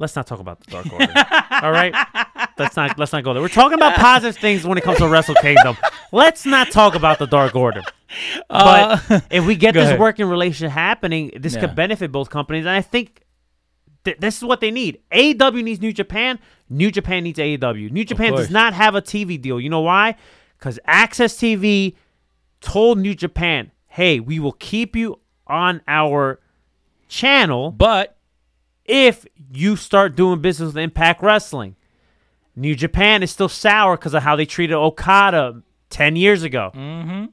Let's 0.00 0.16
not 0.16 0.26
talk 0.26 0.40
about 0.40 0.60
the 0.64 0.70
Dark 0.70 0.92
Order. 0.92 1.12
all 1.62 1.70
right, 1.72 1.94
let's 2.58 2.74
not 2.76 2.98
let's 2.98 3.12
not 3.12 3.22
go 3.22 3.32
there. 3.34 3.42
We're 3.42 3.48
talking 3.48 3.74
about 3.74 3.94
positive 3.94 4.40
things 4.40 4.66
when 4.66 4.78
it 4.78 4.84
comes 4.84 4.98
to 4.98 5.08
Wrestle 5.08 5.34
Kingdom. 5.36 5.76
Let's 6.10 6.44
not 6.46 6.70
talk 6.70 6.94
about 6.94 7.18
the 7.18 7.26
Dark 7.26 7.54
Order. 7.54 7.82
Uh, 8.48 8.98
but 9.08 9.24
if 9.30 9.46
we 9.46 9.54
get 9.54 9.74
this 9.74 9.84
ahead. 9.84 10.00
working 10.00 10.26
relationship 10.26 10.72
happening, 10.72 11.30
this 11.38 11.54
Yeah. 11.54 11.60
could 11.60 11.74
benefit 11.76 12.10
both 12.10 12.30
companies. 12.30 12.64
And 12.64 12.70
I 12.74 12.80
think 12.82 13.22
th- 14.04 14.16
this 14.18 14.38
is 14.38 14.42
what 14.44 14.60
they 14.60 14.70
need. 14.70 14.98
AEW 15.12 15.62
needs 15.62 15.80
New 15.80 15.92
Japan. 15.92 16.38
New 16.68 16.90
Japan 16.90 17.22
needs 17.24 17.38
AEW. 17.38 17.90
New 17.90 18.04
Japan 18.04 18.32
does 18.32 18.50
not 18.50 18.74
have 18.74 18.94
a 18.94 19.02
TV 19.02 19.40
deal. 19.40 19.60
You 19.60 19.68
know 19.68 19.80
why? 19.82 20.16
Because 20.58 20.78
AXS 20.88 21.36
TV 21.38 21.94
told 22.60 22.98
New 22.98 23.14
Japan, 23.14 23.70
hey, 23.86 24.18
we 24.18 24.38
will 24.40 24.52
keep 24.52 24.96
you 24.96 25.20
on 25.46 25.80
our 25.88 26.40
channel 27.08 27.70
But 27.72 28.16
if 28.90 29.24
you 29.52 29.76
start 29.76 30.16
doing 30.16 30.40
business 30.40 30.68
with 30.68 30.76
Impact 30.78 31.22
Wrestling. 31.22 31.76
New 32.56 32.74
Japan 32.74 33.22
is 33.22 33.30
still 33.30 33.48
sour 33.48 33.96
because 33.96 34.12
of 34.12 34.22
how 34.22 34.34
they 34.36 34.44
treated 34.44 34.74
Okada 34.74 35.62
10 35.88 36.16
years 36.16 36.42
ago. 36.42 36.72
Mm-hmm. 36.74 37.26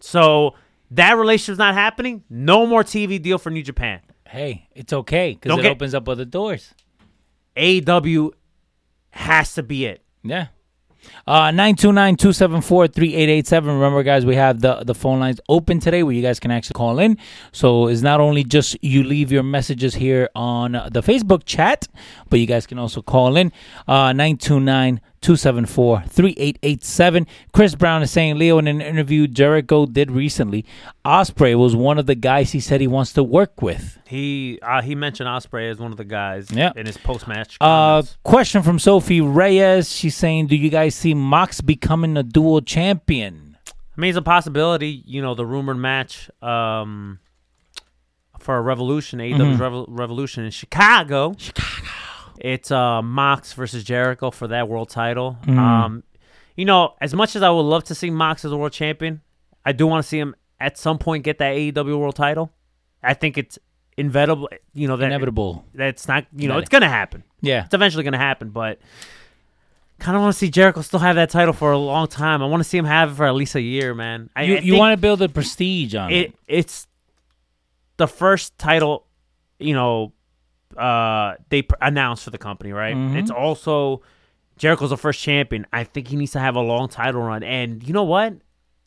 So 0.00 0.54
that 0.90 1.16
relationship's 1.16 1.58
not 1.58 1.74
happening. 1.74 2.22
No 2.28 2.66
more 2.66 2.84
TV 2.84 3.20
deal 3.20 3.38
for 3.38 3.50
New 3.50 3.62
Japan. 3.62 4.00
Hey, 4.28 4.68
it's 4.74 4.92
okay 4.92 5.32
because 5.40 5.58
it 5.58 5.62
get- 5.62 5.72
opens 5.72 5.94
up 5.94 6.08
other 6.08 6.24
doors. 6.26 6.74
AEW 7.56 8.30
has 9.10 9.54
to 9.54 9.62
be 9.62 9.86
it. 9.86 10.02
Yeah. 10.22 10.48
Uh 11.26 11.50
929-274-3887. 11.50 13.66
Remember 13.66 14.02
guys, 14.02 14.24
we 14.26 14.36
have 14.36 14.60
the 14.60 14.82
the 14.84 14.94
phone 14.94 15.20
lines 15.20 15.40
open 15.48 15.80
today 15.80 16.02
where 16.02 16.14
you 16.14 16.22
guys 16.22 16.40
can 16.40 16.50
actually 16.50 16.74
call 16.74 16.98
in. 16.98 17.16
So 17.52 17.86
it's 17.86 18.02
not 18.02 18.20
only 18.20 18.44
just 18.44 18.76
you 18.82 19.02
leave 19.02 19.32
your 19.32 19.42
messages 19.42 19.94
here 19.94 20.28
on 20.34 20.72
the 20.72 21.02
Facebook 21.02 21.44
chat, 21.44 21.88
but 22.28 22.40
you 22.40 22.46
guys 22.46 22.66
can 22.66 22.78
also 22.78 23.00
call 23.02 23.36
in 23.36 23.52
uh 23.88 24.12
929-274-3887. 25.22 27.26
Chris 27.52 27.74
Brown 27.74 28.02
is 28.02 28.10
saying 28.10 28.38
Leo 28.38 28.58
in 28.58 28.66
an 28.66 28.80
interview 28.80 29.26
Jericho 29.26 29.86
did 29.86 30.10
recently, 30.10 30.64
Ospreay 31.04 31.58
was 31.58 31.76
one 31.76 31.98
of 31.98 32.06
the 32.06 32.14
guys 32.14 32.52
he 32.52 32.60
said 32.60 32.80
he 32.80 32.86
wants 32.86 33.12
to 33.14 33.22
work 33.22 33.62
with. 33.62 33.98
He 34.06 34.58
uh, 34.62 34.82
he 34.82 34.94
mentioned 34.94 35.28
Ospreay 35.28 35.70
as 35.70 35.78
one 35.78 35.92
of 35.92 35.98
the 35.98 36.04
guys 36.04 36.50
Yeah. 36.50 36.72
in 36.76 36.86
his 36.86 36.96
post 36.96 37.28
match. 37.28 37.56
Uh, 37.60 38.02
question 38.24 38.62
from 38.62 38.78
Sophie 38.78 39.20
Reyes. 39.20 39.90
She's 39.92 40.16
saying, 40.16 40.48
"Do 40.48 40.56
you 40.56 40.70
guys 40.70 40.94
see 40.94 41.14
Mox 41.14 41.60
becoming 41.60 42.16
a 42.16 42.22
dual 42.22 42.60
champion?" 42.60 43.56
I 43.96 44.00
mean, 44.00 44.08
it's 44.10 44.18
a 44.18 44.22
possibility. 44.22 45.02
You 45.06 45.22
know, 45.22 45.34
the 45.34 45.46
rumored 45.46 45.76
match 45.76 46.30
um, 46.42 47.20
for 48.38 48.56
a 48.56 48.60
Revolution, 48.62 49.18
AEW's 49.20 49.38
Mm-hmm. 49.38 49.62
Revo- 49.62 49.86
Revolution 49.88 50.44
in 50.44 50.50
Chicago. 50.50 51.34
Chicago. 51.38 51.86
It's 52.40 52.70
uh, 52.70 53.02
Mox 53.02 53.52
versus 53.52 53.84
Jericho 53.84 54.30
for 54.30 54.48
that 54.48 54.68
world 54.68 54.88
title. 54.88 55.36
Mm-hmm. 55.42 55.58
Um, 55.58 56.02
you 56.56 56.64
know, 56.64 56.94
as 57.00 57.14
much 57.14 57.36
as 57.36 57.42
I 57.42 57.50
would 57.50 57.62
love 57.62 57.84
to 57.84 57.94
see 57.94 58.10
Mox 58.10 58.44
as 58.44 58.52
a 58.52 58.56
world 58.56 58.72
champion, 58.72 59.20
I 59.64 59.72
do 59.72 59.86
want 59.86 60.02
to 60.02 60.08
see 60.08 60.18
him 60.18 60.34
at 60.58 60.78
some 60.78 60.98
point 60.98 61.24
get 61.24 61.38
that 61.38 61.54
AEW 61.54 61.98
world 61.98 62.16
title. 62.16 62.50
I 63.02 63.14
think 63.14 63.38
it's 63.38 63.58
inevitable. 63.96 64.48
You 64.74 64.88
know 64.88 64.96
that 64.96 65.06
Inevitable. 65.06 65.64
That's 65.74 66.08
not. 66.08 66.26
You 66.34 66.48
know, 66.48 66.58
it's 66.58 66.68
gonna 66.68 66.88
happen. 66.88 67.24
Yeah. 67.40 67.64
It's 67.64 67.74
eventually 67.74 68.04
gonna 68.04 68.18
happen, 68.18 68.50
but 68.50 68.78
kind 70.00 70.16
of 70.16 70.22
want 70.22 70.32
to 70.32 70.38
see 70.38 70.50
Jericho 70.50 70.80
still 70.80 70.98
have 70.98 71.16
that 71.16 71.30
title 71.30 71.52
for 71.52 71.72
a 71.72 71.78
long 71.78 72.08
time. 72.08 72.42
I 72.42 72.46
want 72.46 72.62
to 72.62 72.68
see 72.68 72.78
him 72.78 72.86
have 72.86 73.12
it 73.12 73.14
for 73.14 73.26
at 73.26 73.34
least 73.34 73.54
a 73.54 73.60
year, 73.60 73.94
man. 73.94 74.30
I, 74.34 74.42
You, 74.44 74.56
I 74.56 74.60
you 74.60 74.76
want 74.76 74.94
to 74.94 75.00
build 75.00 75.22
a 75.22 75.28
prestige 75.28 75.94
on 75.94 76.10
it. 76.10 76.16
it? 76.16 76.34
It's 76.48 76.86
the 77.98 78.08
first 78.08 78.56
title, 78.58 79.06
you 79.58 79.74
know, 79.74 80.12
uh, 80.76 81.34
they 81.48 81.62
pr- 81.62 81.74
announced 81.80 82.24
for 82.24 82.30
the 82.30 82.38
company, 82.38 82.72
right? 82.72 82.94
Mm-hmm. 82.96 83.16
It's 83.18 83.30
also 83.30 84.02
Jericho's 84.56 84.90
the 84.90 84.96
first 84.96 85.20
champion. 85.20 85.66
I 85.72 85.84
think 85.84 86.08
he 86.08 86.16
needs 86.16 86.32
to 86.32 86.40
have 86.40 86.54
a 86.56 86.60
long 86.60 86.88
title 86.88 87.22
run, 87.22 87.42
and 87.42 87.82
you 87.86 87.92
know 87.92 88.04
what? 88.04 88.34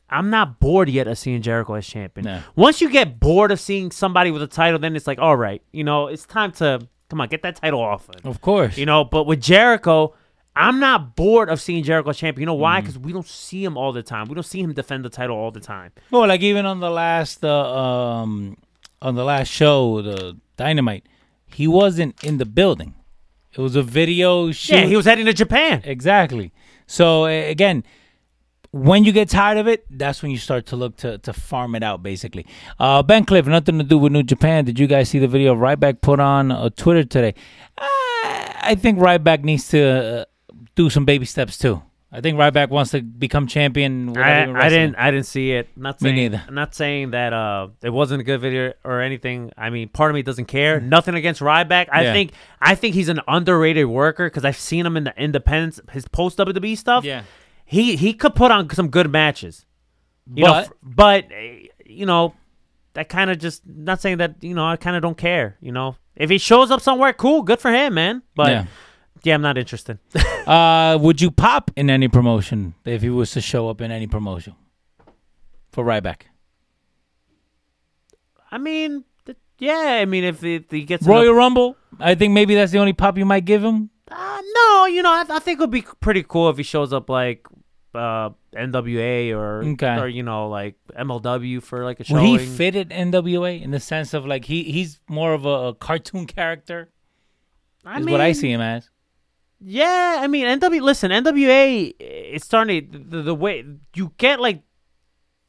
I'm 0.09 0.29
not 0.29 0.59
bored 0.59 0.89
yet 0.89 1.07
of 1.07 1.17
seeing 1.17 1.41
Jericho 1.41 1.73
as 1.73 1.87
champion. 1.87 2.25
No. 2.25 2.41
Once 2.55 2.81
you 2.81 2.89
get 2.89 3.19
bored 3.19 3.51
of 3.51 3.59
seeing 3.59 3.89
somebody 3.89 4.29
with 4.29 4.43
a 4.43 4.47
title, 4.47 4.77
then 4.79 4.95
it's 4.95 5.07
like, 5.07 5.17
all 5.17 5.35
right, 5.35 5.61
you 5.71 5.83
know, 5.83 6.07
it's 6.07 6.25
time 6.25 6.51
to 6.53 6.87
come 7.09 7.19
on, 7.19 7.27
get 7.29 7.41
that 7.43 7.55
title 7.55 7.79
off. 7.81 8.07
him. 8.07 8.21
Of 8.29 8.39
course. 8.41 8.77
You 8.77 8.85
know, 8.85 9.03
but 9.05 9.23
with 9.25 9.41
Jericho, 9.41 10.13
I'm 10.55 10.79
not 10.79 11.15
bored 11.15 11.49
of 11.49 11.59
seeing 11.59 11.83
Jericho 11.83 12.11
as 12.11 12.17
champion. 12.17 12.41
You 12.41 12.45
know 12.45 12.53
Mm-hmm. 12.53 12.61
why? 12.61 12.81
Because 12.81 12.99
we 12.99 13.11
don't 13.11 13.25
see 13.27 13.63
him 13.63 13.75
all 13.75 13.91
the 13.91 14.03
time. 14.03 14.27
We 14.27 14.35
don't 14.35 14.43
see 14.43 14.61
him 14.61 14.71
defend 14.73 15.03
the 15.03 15.09
title 15.09 15.35
all 15.35 15.49
the 15.49 15.59
time. 15.59 15.91
well, 16.11 16.27
like 16.27 16.41
even 16.41 16.67
on 16.67 16.79
the 16.79 16.91
last 16.91 17.43
uh, 17.43 17.73
um 18.21 18.57
on 19.01 19.15
the 19.15 19.23
last 19.23 19.47
show, 19.47 20.01
the 20.03 20.37
Dynamite, 20.57 21.07
he 21.53 21.67
wasn't 21.67 22.23
in 22.23 22.37
the 22.37 22.45
building. 22.45 22.95
It 23.51 23.61
was 23.61 23.75
a 23.75 23.83
video 23.83 24.51
shoot. 24.51 24.75
Yeah, 24.75 24.85
he 24.85 24.95
was 24.95 25.05
heading 25.05 25.25
to 25.25 25.33
Japan. 25.33 25.81
Exactly. 25.83 26.51
So 26.87 27.25
again, 27.25 27.83
when 28.71 29.03
you 29.03 29.11
get 29.11 29.29
tired 29.29 29.59
of 29.59 29.67
it, 29.67 29.85
that's 29.89 30.23
when 30.23 30.31
you 30.31 30.37
start 30.37 30.65
to 30.67 30.75
look 30.75 30.97
to, 30.97 31.19
to 31.19 31.31
farm 31.31 31.75
it 31.75 31.83
out, 31.83 32.01
basically. 32.01 32.47
Uh, 32.79 33.03
ben 33.03 33.23
Cliff, 33.23 33.45
nothing 33.45 33.77
to 33.77 33.83
do 33.83 33.99
with 33.99 34.11
New 34.11 34.23
Japan. 34.23 34.65
Did 34.65 34.79
you 34.79 34.87
guys 34.87 35.09
see 35.09 35.19
the 35.19 35.27
video 35.27 35.53
of 35.53 35.59
Ryback 35.59 36.01
put 36.01 36.19
on 36.19 36.51
uh, 36.51 36.69
Twitter 36.75 37.03
today? 37.03 37.35
Uh, 37.77 37.85
I 37.85 38.75
think 38.79 38.97
Ryback 38.97 39.43
needs 39.43 39.67
to 39.69 39.81
uh, 39.81 40.25
do 40.75 40.89
some 40.89 41.05
baby 41.05 41.25
steps 41.25 41.57
too. 41.57 41.83
I 42.15 42.21
think 42.21 42.37
Ryback 42.37 42.69
wants 42.69 42.91
to 42.91 43.01
become 43.01 43.47
champion. 43.47 44.15
I, 44.15 44.43
I 44.43 44.69
didn't. 44.69 44.95
I 44.97 45.09
didn't 45.09 45.25
see 45.25 45.51
it. 45.53 45.67
Not 45.75 45.99
Me 45.99 46.09
saying, 46.09 46.15
neither. 46.15 46.43
Not 46.51 46.75
saying 46.75 47.11
that 47.11 47.33
uh, 47.33 47.69
it 47.81 47.89
wasn't 47.89 48.21
a 48.21 48.23
good 48.23 48.39
video 48.39 48.73
or 48.83 49.01
anything. 49.01 49.51
I 49.57 49.71
mean, 49.71 49.89
part 49.89 50.11
of 50.11 50.15
me 50.15 50.21
doesn't 50.21 50.45
care. 50.45 50.79
Mm. 50.79 50.89
Nothing 50.89 51.15
against 51.15 51.41
Ryback. 51.41 51.87
I 51.91 52.03
Yeah. 52.03 52.13
think. 52.13 52.33
I 52.61 52.75
think 52.75 52.93
he's 52.93 53.09
an 53.09 53.19
underrated 53.27 53.87
worker 53.87 54.27
because 54.27 54.45
I've 54.45 54.57
seen 54.59 54.85
him 54.85 54.95
in 54.95 55.05
the 55.05 55.13
independence, 55.21 55.79
his 55.91 56.07
post 56.07 56.37
WWE 56.37 56.77
stuff. 56.77 57.03
Yeah. 57.03 57.23
He 57.65 57.95
he 57.95 58.13
could 58.13 58.35
put 58.35 58.51
on 58.51 58.69
some 58.69 58.89
good 58.89 59.11
matches. 59.11 59.65
You 60.33 60.45
But- 60.45 60.65
f- 60.65 60.73
but 60.83 61.25
eh, 61.31 61.67
you 61.85 62.05
know, 62.05 62.35
that 62.93 63.09
kind 63.09 63.31
of 63.31 63.39
just 63.39 63.63
not 63.65 64.01
saying 64.01 64.17
that. 64.19 64.35
You 64.41 64.53
know, 64.53 64.65
I 64.67 64.75
kind 64.75 64.95
of 64.95 65.01
don't 65.01 65.17
care. 65.17 65.57
You 65.61 65.71
know, 65.71 65.95
if 66.15 66.29
he 66.29 66.37
shows 66.37 66.69
up 66.69 66.79
somewhere, 66.79 67.11
cool, 67.13 67.41
good 67.41 67.59
for 67.59 67.71
him, 67.71 67.95
man. 67.95 68.21
But 68.35 68.49
Yeah. 68.51 68.65
Yeah, 69.23 69.35
I'm 69.35 69.41
not 69.41 69.57
interested. 69.57 69.99
Uh, 70.43 70.97
would 70.99 71.21
you 71.21 71.31
pop 71.31 71.71
in 71.77 71.89
any 71.89 72.09
promotion 72.09 72.73
if 72.83 73.01
he 73.01 73.09
was 73.09 73.31
to 73.31 73.39
show 73.39 73.69
up 73.69 73.79
in 73.79 73.91
any 73.91 74.07
promotion 74.07 74.53
for 75.71 75.85
Ryback? 75.85 76.23
I 78.51 78.57
mean, 78.57 79.05
th- 79.25 79.37
yeah. 79.59 79.99
I 80.01 80.05
mean, 80.05 80.25
if, 80.25 80.43
if 80.43 80.69
he 80.69 80.83
gets 80.83 81.05
Royal 81.05 81.23
enough- 81.23 81.37
Rumble? 81.37 81.77
I 81.99 82.15
think 82.15 82.33
maybe 82.33 82.55
that's 82.55 82.73
the 82.73 82.79
only 82.79 82.91
pop 82.91 83.17
you 83.17 83.25
might 83.25 83.45
give 83.45 83.63
him. 83.63 83.89
Uh, 84.11 84.41
no, 84.55 84.85
you 84.87 85.01
know, 85.01 85.11
I, 85.11 85.23
I 85.29 85.39
think 85.39 85.59
it 85.59 85.61
would 85.61 85.71
be 85.71 85.83
pretty 86.01 86.23
cool 86.27 86.49
if 86.49 86.57
he 86.57 86.63
shows 86.63 86.91
up 86.91 87.09
like 87.09 87.47
uh, 87.95 88.31
NWA 88.53 89.31
or 89.33 89.63
Okay. 89.63 89.97
or 89.97 90.07
you 90.09 90.23
know 90.23 90.49
like 90.49 90.75
MLW 90.99 91.63
for 91.63 91.85
like 91.85 92.01
a 92.01 92.13
Would 92.13 92.21
he 92.23 92.37
fit 92.37 92.75
at 92.75 92.89
NWA 92.89 93.61
in 93.61 93.71
the 93.71 93.79
sense 93.79 94.13
of 94.13 94.25
like 94.25 94.43
he 94.45 94.63
he's 94.63 94.99
more 95.07 95.33
of 95.33 95.45
a, 95.45 95.67
a 95.69 95.73
cartoon 95.75 96.25
character? 96.27 96.89
I 97.85 97.99
Is 97.99 98.05
what 98.07 98.19
I 98.19 98.33
see 98.33 98.51
him 98.51 98.59
as. 98.61 98.89
Yeah, 99.65 100.17
I 100.19 100.27
mean 100.27 100.45
NW. 100.59 100.81
Listen, 100.81 101.11
NWA. 101.11 101.93
It's 101.99 102.45
starting 102.45 102.91
to, 102.91 102.97
the, 102.99 103.21
the 103.21 103.35
way 103.35 103.63
you 103.95 104.11
get 104.17 104.39
like 104.39 104.61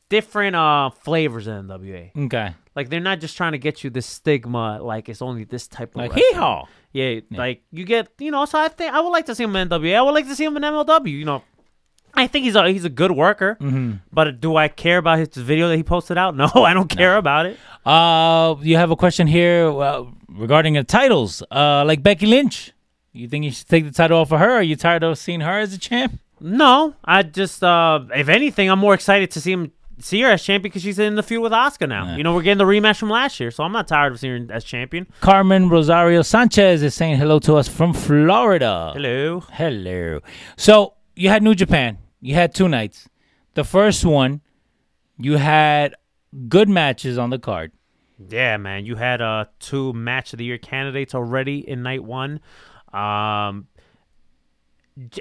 different 0.08 0.54
uh 0.56 0.90
flavors 0.90 1.46
in 1.46 1.66
NWA. 1.66 2.10
Okay, 2.26 2.54
Like 2.76 2.90
they're 2.90 3.00
not 3.00 3.20
just 3.20 3.36
trying 3.36 3.52
to 3.52 3.58
get 3.58 3.82
you 3.82 3.90
this 3.90 4.06
stigma. 4.06 4.80
Like 4.80 5.08
it's 5.08 5.22
only 5.22 5.44
this 5.44 5.66
type 5.66 5.90
of 5.90 5.96
like 5.96 6.12
hee 6.12 6.32
haw. 6.34 6.66
Yeah, 6.92 7.20
like 7.32 7.62
you 7.72 7.84
get, 7.84 8.08
you 8.20 8.30
know. 8.30 8.44
So 8.44 8.58
I 8.58 8.68
think 8.68 8.94
I 8.94 9.00
would 9.00 9.10
like 9.10 9.26
to 9.26 9.34
see 9.34 9.42
him 9.44 9.56
in 9.56 9.68
NWA. 9.68 9.96
I 9.96 10.02
would 10.02 10.12
like 10.14 10.28
to 10.28 10.36
see 10.36 10.44
him 10.44 10.56
in 10.56 10.62
MLW. 10.62 11.10
You 11.10 11.24
know, 11.24 11.42
I 12.14 12.28
think 12.28 12.44
he's 12.44 12.54
a 12.54 12.68
he's 12.70 12.84
a 12.84 12.88
good 12.90 13.10
worker. 13.10 13.56
Mm-hmm. 13.60 13.94
But 14.12 14.40
do 14.40 14.54
I 14.56 14.68
care 14.68 14.98
about 14.98 15.18
his 15.18 15.28
video 15.30 15.68
that 15.68 15.76
he 15.76 15.82
posted 15.82 16.16
out? 16.18 16.36
No, 16.42 16.46
I 16.54 16.72
don't 16.72 16.88
care 16.88 17.16
about 17.16 17.46
it. 17.46 17.58
Uh, 17.84 18.54
you 18.60 18.76
have 18.76 18.92
a 18.92 18.96
question 18.96 19.26
here 19.26 19.68
uh, 19.68 20.04
regarding 20.28 20.74
the 20.74 20.84
titles. 20.84 21.42
Uh, 21.50 21.82
like 21.84 22.02
Becky 22.04 22.26
Lynch, 22.26 22.72
you 23.14 23.28
think 23.28 23.44
you 23.44 23.50
should 23.52 23.68
take 23.68 23.84
the 23.84 23.92
title 23.92 24.18
off 24.20 24.32
of 24.32 24.40
her? 24.40 24.50
Are 24.50 24.62
you 24.62 24.76
tired 24.76 25.02
of 25.02 25.16
seeing 25.16 25.40
her 25.40 25.58
as 25.60 25.72
a 25.72 25.78
champ? 25.78 26.18
No, 26.40 26.94
I 27.04 27.22
just, 27.22 27.62
uh 27.62 28.00
if 28.14 28.28
anything, 28.28 28.68
I'm 28.70 28.78
more 28.80 28.92
excited 28.94 29.30
to 29.30 29.40
see 29.40 29.52
him 29.52 29.72
see 30.00 30.20
her 30.22 30.30
as 30.30 30.42
champion 30.42 30.62
because 30.62 30.82
she's 30.82 30.98
in 30.98 31.14
the 31.14 31.22
feud 31.22 31.40
with 31.40 31.52
Asuka 31.52 31.88
now. 31.88 32.16
You 32.16 32.24
know, 32.24 32.34
we're 32.34 32.42
getting 32.42 32.58
the 32.58 32.64
rematch 32.64 32.98
from 32.98 33.10
last 33.10 33.38
year, 33.38 33.50
so 33.52 33.62
I'm 33.62 33.72
not 33.72 33.86
tired 33.86 34.12
of 34.12 34.18
seeing 34.20 34.48
her 34.48 34.54
as 34.54 34.64
champion. 34.64 35.06
Carmen 35.20 35.68
Rosario 35.68 36.22
Sanchez 36.22 36.82
is 36.82 36.94
saying 36.94 37.16
hello 37.16 37.38
to 37.40 37.54
us 37.54 37.68
from 37.68 37.94
Florida. 37.94 38.90
Hello. 38.94 39.40
Hello. 39.52 40.20
So 40.56 40.94
you 41.14 41.28
had 41.28 41.42
New 41.44 41.54
Japan. 41.54 41.98
You 42.20 42.34
had 42.34 42.54
two 42.54 42.68
nights. 42.68 43.08
The 43.54 43.64
first 43.64 44.04
one, 44.04 44.40
you 45.16 45.36
had 45.36 45.94
good 46.48 46.68
matches 46.68 47.16
on 47.16 47.30
the 47.30 47.38
card. 47.38 47.70
Yeah, 48.28 48.56
man, 48.56 48.84
you 48.86 48.96
had 48.96 49.20
uh 49.22 49.44
two 49.60 49.92
match 49.92 50.32
of 50.32 50.38
the 50.38 50.44
year 50.44 50.58
candidates 50.58 51.14
already 51.14 51.58
in 51.68 51.82
night 51.82 52.02
one. 52.02 52.40
Um, 52.94 53.66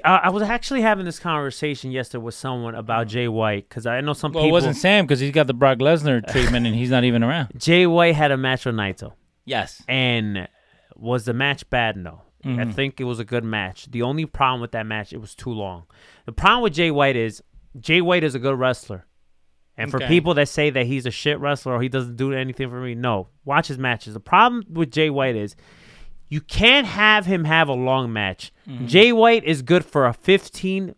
I 0.04 0.16
I 0.24 0.28
was 0.30 0.42
actually 0.42 0.82
having 0.82 1.04
this 1.04 1.18
conversation 1.18 1.90
yesterday 1.90 2.22
with 2.22 2.34
someone 2.34 2.74
about 2.76 3.08
Jay 3.08 3.26
White 3.26 3.68
because 3.68 3.86
I 3.86 4.00
know 4.00 4.12
some 4.12 4.32
Well, 4.32 4.44
it 4.44 4.52
wasn't 4.52 4.76
Sam 4.76 5.04
because 5.04 5.18
he's 5.20 5.32
got 5.32 5.48
the 5.48 5.54
Brock 5.54 5.78
Lesnar 5.78 6.24
treatment 6.32 6.66
and 6.66 6.74
he's 6.76 6.90
not 6.90 7.02
even 7.04 7.24
around. 7.24 7.52
Jay 7.58 7.86
White 7.86 8.14
had 8.14 8.30
a 8.30 8.36
match 8.36 8.64
with 8.66 8.76
Naito, 8.76 9.14
Yes. 9.44 9.82
and 9.88 10.46
was 10.94 11.24
the 11.24 11.34
match 11.34 11.68
bad? 11.70 11.96
No, 11.96 12.22
Mm-hmm. 12.44 12.60
I 12.60 12.72
think 12.72 13.00
it 13.00 13.04
was 13.04 13.18
a 13.18 13.24
good 13.24 13.42
match. 13.42 13.86
The 13.90 14.02
only 14.02 14.26
problem 14.26 14.60
with 14.60 14.72
that 14.72 14.86
match, 14.86 15.12
it 15.12 15.18
was 15.20 15.34
too 15.34 15.50
long. 15.50 15.84
The 16.26 16.32
problem 16.32 16.62
with 16.62 16.74
Jay 16.74 16.90
White 16.92 17.16
is 17.16 17.42
Jay 17.80 18.00
White 18.00 18.22
is 18.22 18.34
a 18.36 18.38
good 18.38 18.56
wrestler. 18.58 19.06
And 19.76 19.90
for 19.90 19.96
Okay. 19.96 20.06
people 20.06 20.34
that 20.34 20.48
say 20.48 20.70
that 20.70 20.86
he's 20.86 21.04
a 21.04 21.10
shit 21.10 21.40
wrestler 21.40 21.72
or 21.74 21.82
he 21.82 21.88
doesn't 21.88 22.14
do 22.16 22.32
anything 22.32 22.70
for 22.70 22.80
me, 22.80 22.94
no. 22.94 23.26
Watch 23.44 23.66
his 23.66 23.78
matches. 23.78 24.14
The 24.14 24.20
problem 24.20 24.62
with 24.70 24.92
Jay 24.92 25.10
White 25.10 25.34
is 25.34 25.56
you 26.28 26.40
can't 26.40 26.86
have 26.86 27.26
him 27.26 27.44
have 27.44 27.68
a 27.68 27.74
long 27.74 28.12
match. 28.12 28.52
Mm-hmm. 28.68 28.86
Jay 28.86 29.12
White 29.12 29.44
is 29.44 29.62
good 29.62 29.84
for 29.84 30.06
a 30.06 30.12
15 30.12 30.94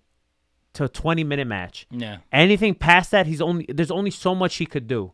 to 0.74 0.88
20 0.88 1.24
minute 1.24 1.46
match. 1.46 1.86
Yeah. 1.90 2.18
Anything 2.32 2.74
past 2.74 3.10
that, 3.10 3.26
he's 3.26 3.40
only 3.40 3.66
there's 3.68 3.90
only 3.90 4.10
so 4.10 4.34
much 4.34 4.56
he 4.56 4.66
could 4.66 4.86
do. 4.86 5.12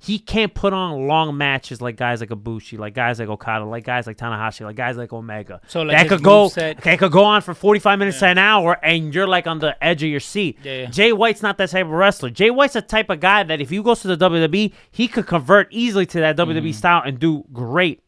he 0.00 0.16
can't 0.20 0.54
put 0.54 0.72
on 0.72 1.08
long 1.08 1.36
matches 1.36 1.80
like 1.82 1.96
guys 1.96 2.20
like 2.20 2.28
Ibushi, 2.30 2.78
like 2.78 2.94
guys 2.94 3.18
like 3.18 3.28
Okada, 3.28 3.64
like 3.64 3.82
guys 3.84 4.06
like 4.06 4.16
Tanahashi, 4.16 4.60
like 4.64 4.76
guys 4.76 4.96
like 4.96 5.12
Omega. 5.12 5.60
So, 5.66 5.82
like, 5.82 5.96
that 5.96 6.08
could 6.08 6.22
go, 6.22 6.48
that 6.50 6.98
could 7.00 7.10
go 7.10 7.24
on 7.24 7.42
for 7.42 7.52
45 7.52 7.98
minutes 7.98 8.20
to 8.20 8.26
an 8.26 8.38
hour, 8.38 8.78
and 8.80 9.12
you're 9.12 9.26
like 9.26 9.48
on 9.48 9.58
the 9.58 9.74
edge 9.82 10.04
of 10.04 10.08
your 10.08 10.20
seat. 10.20 10.58
Yeah, 10.62 10.72
yeah. 10.82 10.86
Jay 10.86 11.12
White's 11.12 11.42
not 11.42 11.58
that 11.58 11.70
type 11.70 11.86
of 11.86 11.90
wrestler. 11.90 12.30
Jay 12.30 12.50
White's 12.50 12.74
the 12.74 12.82
type 12.82 13.10
of 13.10 13.18
guy 13.18 13.42
that 13.42 13.60
if 13.60 13.72
you 13.72 13.82
go 13.82 13.96
to 13.96 14.06
the 14.06 14.16
WWE, 14.16 14.72
he 14.92 15.08
could 15.08 15.26
convert 15.26 15.66
easily 15.72 16.06
to 16.06 16.20
that 16.20 16.36
WWE 16.36 16.58
Mm-hmm. 16.58 16.70
style 16.72 17.02
and 17.04 17.18
do 17.18 17.44
great. 17.52 18.00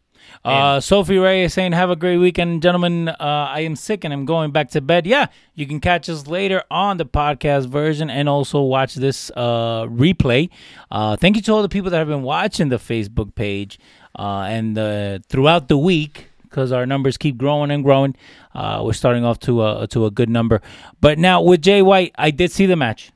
Uh, 0.44 0.80
Sophie 0.80 1.18
Ray 1.18 1.44
is 1.44 1.52
saying, 1.52 1.72
"Have 1.72 1.90
a 1.90 1.96
great 1.96 2.18
weekend, 2.18 2.62
gentlemen. 2.62 3.08
Uh, 3.08 3.14
I 3.18 3.60
am 3.60 3.76
sick 3.76 4.04
and 4.04 4.12
I'm 4.12 4.24
going 4.24 4.50
back 4.50 4.70
to 4.70 4.80
bed." 4.80 5.06
Yeah, 5.06 5.26
you 5.54 5.66
can 5.66 5.80
catch 5.80 6.08
us 6.08 6.26
later 6.26 6.62
on 6.70 6.96
the 6.96 7.06
podcast 7.06 7.66
version 7.66 8.08
and 8.10 8.28
also 8.28 8.62
watch 8.62 8.94
this 8.94 9.30
uh, 9.36 9.84
replay. 9.86 10.48
Uh, 10.90 11.16
thank 11.16 11.36
you 11.36 11.42
to 11.42 11.52
all 11.52 11.62
the 11.62 11.68
people 11.68 11.90
that 11.90 11.98
have 11.98 12.08
been 12.08 12.22
watching 12.22 12.68
the 12.68 12.78
Facebook 12.78 13.34
page 13.34 13.78
uh, 14.18 14.46
and 14.48 14.78
uh, 14.78 15.18
throughout 15.28 15.68
the 15.68 15.78
week 15.78 16.28
because 16.42 16.72
our 16.72 16.86
numbers 16.86 17.16
keep 17.16 17.36
growing 17.36 17.70
and 17.70 17.84
growing. 17.84 18.16
Uh, 18.54 18.82
we're 18.84 18.92
starting 18.92 19.24
off 19.24 19.38
to 19.40 19.64
a 19.64 19.86
to 19.88 20.06
a 20.06 20.10
good 20.10 20.30
number, 20.30 20.60
but 21.00 21.18
now 21.18 21.42
with 21.42 21.62
Jay 21.62 21.82
White, 21.82 22.12
I 22.16 22.30
did 22.30 22.50
see 22.50 22.66
the 22.66 22.76
match. 22.76 23.12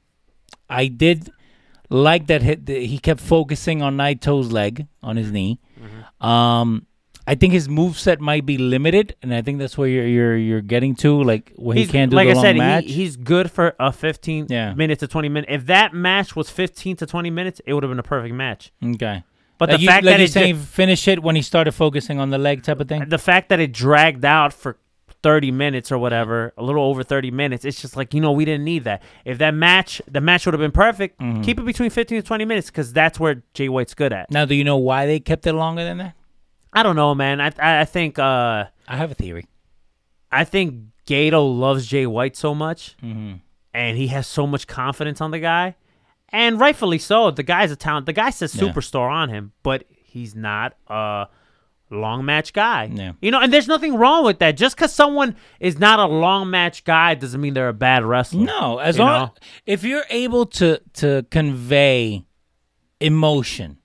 I 0.69 0.87
did 0.89 1.31
like 1.91 2.27
that 2.27 2.43
hit, 2.43 2.69
he 2.69 2.99
kept 2.99 3.21
focusing 3.21 3.83
on 3.83 3.97
Naito's 3.97 4.51
leg 4.53 4.87
on 5.03 5.17
his 5.17 5.31
knee. 5.31 5.61
Um, 6.21 6.87
I 7.27 7.35
think 7.35 7.53
his 7.55 7.69
move 7.69 7.99
set 7.99 8.21
might 8.21 8.45
be 8.45 8.59
limited, 8.59 9.17
and 9.23 9.33
I 9.35 9.41
think 9.41 9.59
that's 9.59 9.79
where 9.79 9.89
you're 9.89 10.07
you're, 10.07 10.37
you're 10.37 10.61
getting 10.61 10.95
to, 10.97 11.23
like 11.23 11.53
where 11.57 11.75
he 11.77 11.87
can't 11.87 12.11
do 12.11 12.17
like 12.17 12.27
the 12.29 12.33
I 12.33 12.35
long 12.35 12.45
said, 12.45 12.57
match. 12.57 12.85
He, 12.85 12.93
he's 12.93 13.17
good 13.17 13.51
for 13.51 13.75
a 13.81 13.93
15 13.93 14.47
Yeah. 14.51 14.75
minutes 14.75 15.01
to 15.01 15.09
20 15.09 15.29
minutes. 15.31 15.53
If 15.53 15.67
that 15.67 15.95
match 15.95 16.37
was 16.37 16.51
15 16.51 16.97
to 16.97 17.07
20 17.07 17.31
minutes, 17.31 17.61
it 17.65 17.73
would 17.73 17.83
have 17.83 17.91
been 17.91 17.99
a 17.99 18.03
perfect 18.03 18.35
match. 18.35 18.73
okay, 18.85 19.25
But 19.59 19.71
like 19.71 19.79
the 19.79 19.83
you, 19.83 19.89
fact 19.89 20.05
like 20.05 20.13
that 20.15 20.19
you're 20.21 20.27
it 20.27 20.33
saying, 20.33 20.57
finish 20.59 21.09
it 21.09 21.23
when 21.23 21.35
he 21.37 21.41
started 21.43 21.73
focusing 21.73 22.21
on 22.21 22.29
the 22.31 22.37
leg 22.39 22.63
type 22.63 22.81
of 22.81 22.89
thing. 22.89 23.09
the 23.09 23.19
fact 23.19 23.49
that 23.49 23.59
it 23.59 23.73
dragged 23.73 24.25
out 24.27 24.53
for 24.53 24.77
30 25.23 25.51
minutes 25.53 25.91
or 25.91 25.97
whatever, 25.97 26.53
a 26.59 26.63
little 26.63 26.85
over 26.85 27.03
30 27.03 27.31
minutes, 27.31 27.65
it's 27.65 27.81
just 27.81 27.97
like, 27.97 28.13
you 28.13 28.21
know, 28.21 28.33
we 28.33 28.45
didn't 28.45 28.65
need 28.65 28.85
that. 28.85 29.03
If 29.25 29.39
that 29.39 29.55
match, 29.55 30.03
the 30.07 30.21
match 30.21 30.45
would 30.45 30.53
have 30.53 30.61
been 30.61 30.71
perfect, 30.73 31.19
Mm-hmm. 31.21 31.41
keep 31.41 31.59
it 31.59 31.65
between 31.65 31.89
15 31.89 32.21
to 32.21 32.27
20 32.27 32.45
minutes 32.45 32.67
because 32.69 32.93
that's 32.93 33.19
where 33.19 33.43
Jay 33.55 33.71
White's 33.71 33.95
good 33.95 34.13
at. 34.13 34.31
Now, 34.31 34.45
do 34.45 34.55
you 34.55 34.65
know 34.65 34.77
why 34.77 35.07
they 35.07 35.21
kept 35.21 35.47
it 35.47 35.55
longer 35.55 35.83
than 35.83 35.97
that? 35.97 36.15
I 36.75 36.83
don't 36.83 36.97
know, 36.97 37.15
man. 37.15 37.41
I 37.41 37.53
I, 37.59 37.85
think 37.85 38.19
uh 38.19 38.65
I 38.89 38.97
have 38.97 39.11
a 39.11 39.15
theory. 39.15 39.47
I 40.33 40.45
think 40.45 40.81
Gedo 41.07 41.57
loves 41.59 41.87
Jay 41.87 42.07
White 42.07 42.37
so 42.37 42.55
much, 42.55 42.97
Mm-hmm. 43.03 43.35
and 43.73 43.97
he 43.97 44.09
has 44.09 44.27
so 44.27 44.47
much 44.47 44.67
confidence 44.67 45.21
on 45.21 45.31
the 45.31 45.39
guy, 45.39 45.77
and 46.31 46.59
rightfully 46.59 46.99
so. 46.99 47.31
The 47.31 47.43
guy's 47.45 47.71
a 47.71 47.77
talent. 47.77 48.07
The 48.07 48.13
guy 48.13 48.31
says 48.31 48.55
Yeah. 48.55 48.63
superstar 48.65 49.11
on 49.11 49.29
him, 49.29 49.53
but 49.63 49.85
he's 49.91 50.35
not 50.35 50.75
a 50.89 51.27
long 51.91 52.25
match 52.25 52.53
guy. 52.53 52.91
Yeah. 52.93 53.13
You 53.21 53.31
know, 53.31 53.41
and 53.41 53.53
there's 53.53 53.69
nothing 53.69 53.95
wrong 53.97 54.25
with 54.25 54.39
that. 54.41 54.57
Just 54.57 54.75
because 54.75 54.93
someone 54.93 55.37
is 55.61 55.79
not 55.79 56.01
a 56.01 56.07
long 56.07 56.51
match 56.51 56.83
guy 56.85 57.15
doesn't 57.15 57.41
mean 57.41 57.55
they're 57.55 57.69
a 57.69 57.73
bad 57.73 58.05
wrestler. 58.05 58.45
No, 58.45 58.79
as 58.79 58.99
long 58.99 59.27
know? 59.27 59.35
if 59.67 59.85
you're 59.85 60.07
able 60.11 60.47
to 60.47 60.81
to 60.95 61.25
convey 61.31 62.25
emotion 63.01 63.79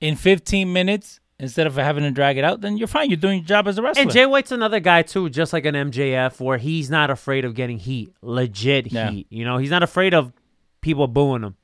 in 0.00 0.16
15 0.16 0.72
minutes 0.72 1.19
instead 1.40 1.66
of 1.66 1.74
having 1.74 2.04
to 2.04 2.10
drag 2.12 2.38
it 2.38 2.44
out, 2.44 2.60
then 2.60 2.76
you're 2.76 2.86
fine. 2.86 3.10
You're 3.10 3.16
doing 3.16 3.38
your 3.40 3.46
job 3.48 3.66
as 3.66 3.78
a 3.78 3.82
wrestler. 3.82 4.02
And 4.02 4.10
Jay 4.12 4.26
White's 4.26 4.52
another 4.52 4.78
guy 4.78 5.02
too, 5.02 5.28
just 5.30 5.52
like 5.52 5.64
an 5.64 5.74
MJF, 5.74 6.38
where 6.40 6.58
he's 6.58 6.88
not 6.90 7.10
afraid 7.10 7.44
of 7.44 7.54
getting 7.54 7.78
heat, 7.78 8.12
legit 8.22 8.92
Yeah. 8.92 9.10
heat. 9.10 9.26
You 9.30 9.44
know, 9.44 9.56
he's 9.58 9.70
not 9.70 9.82
afraid 9.82 10.14
of 10.14 10.32
people 10.80 11.08
booing 11.08 11.42
him. 11.42 11.56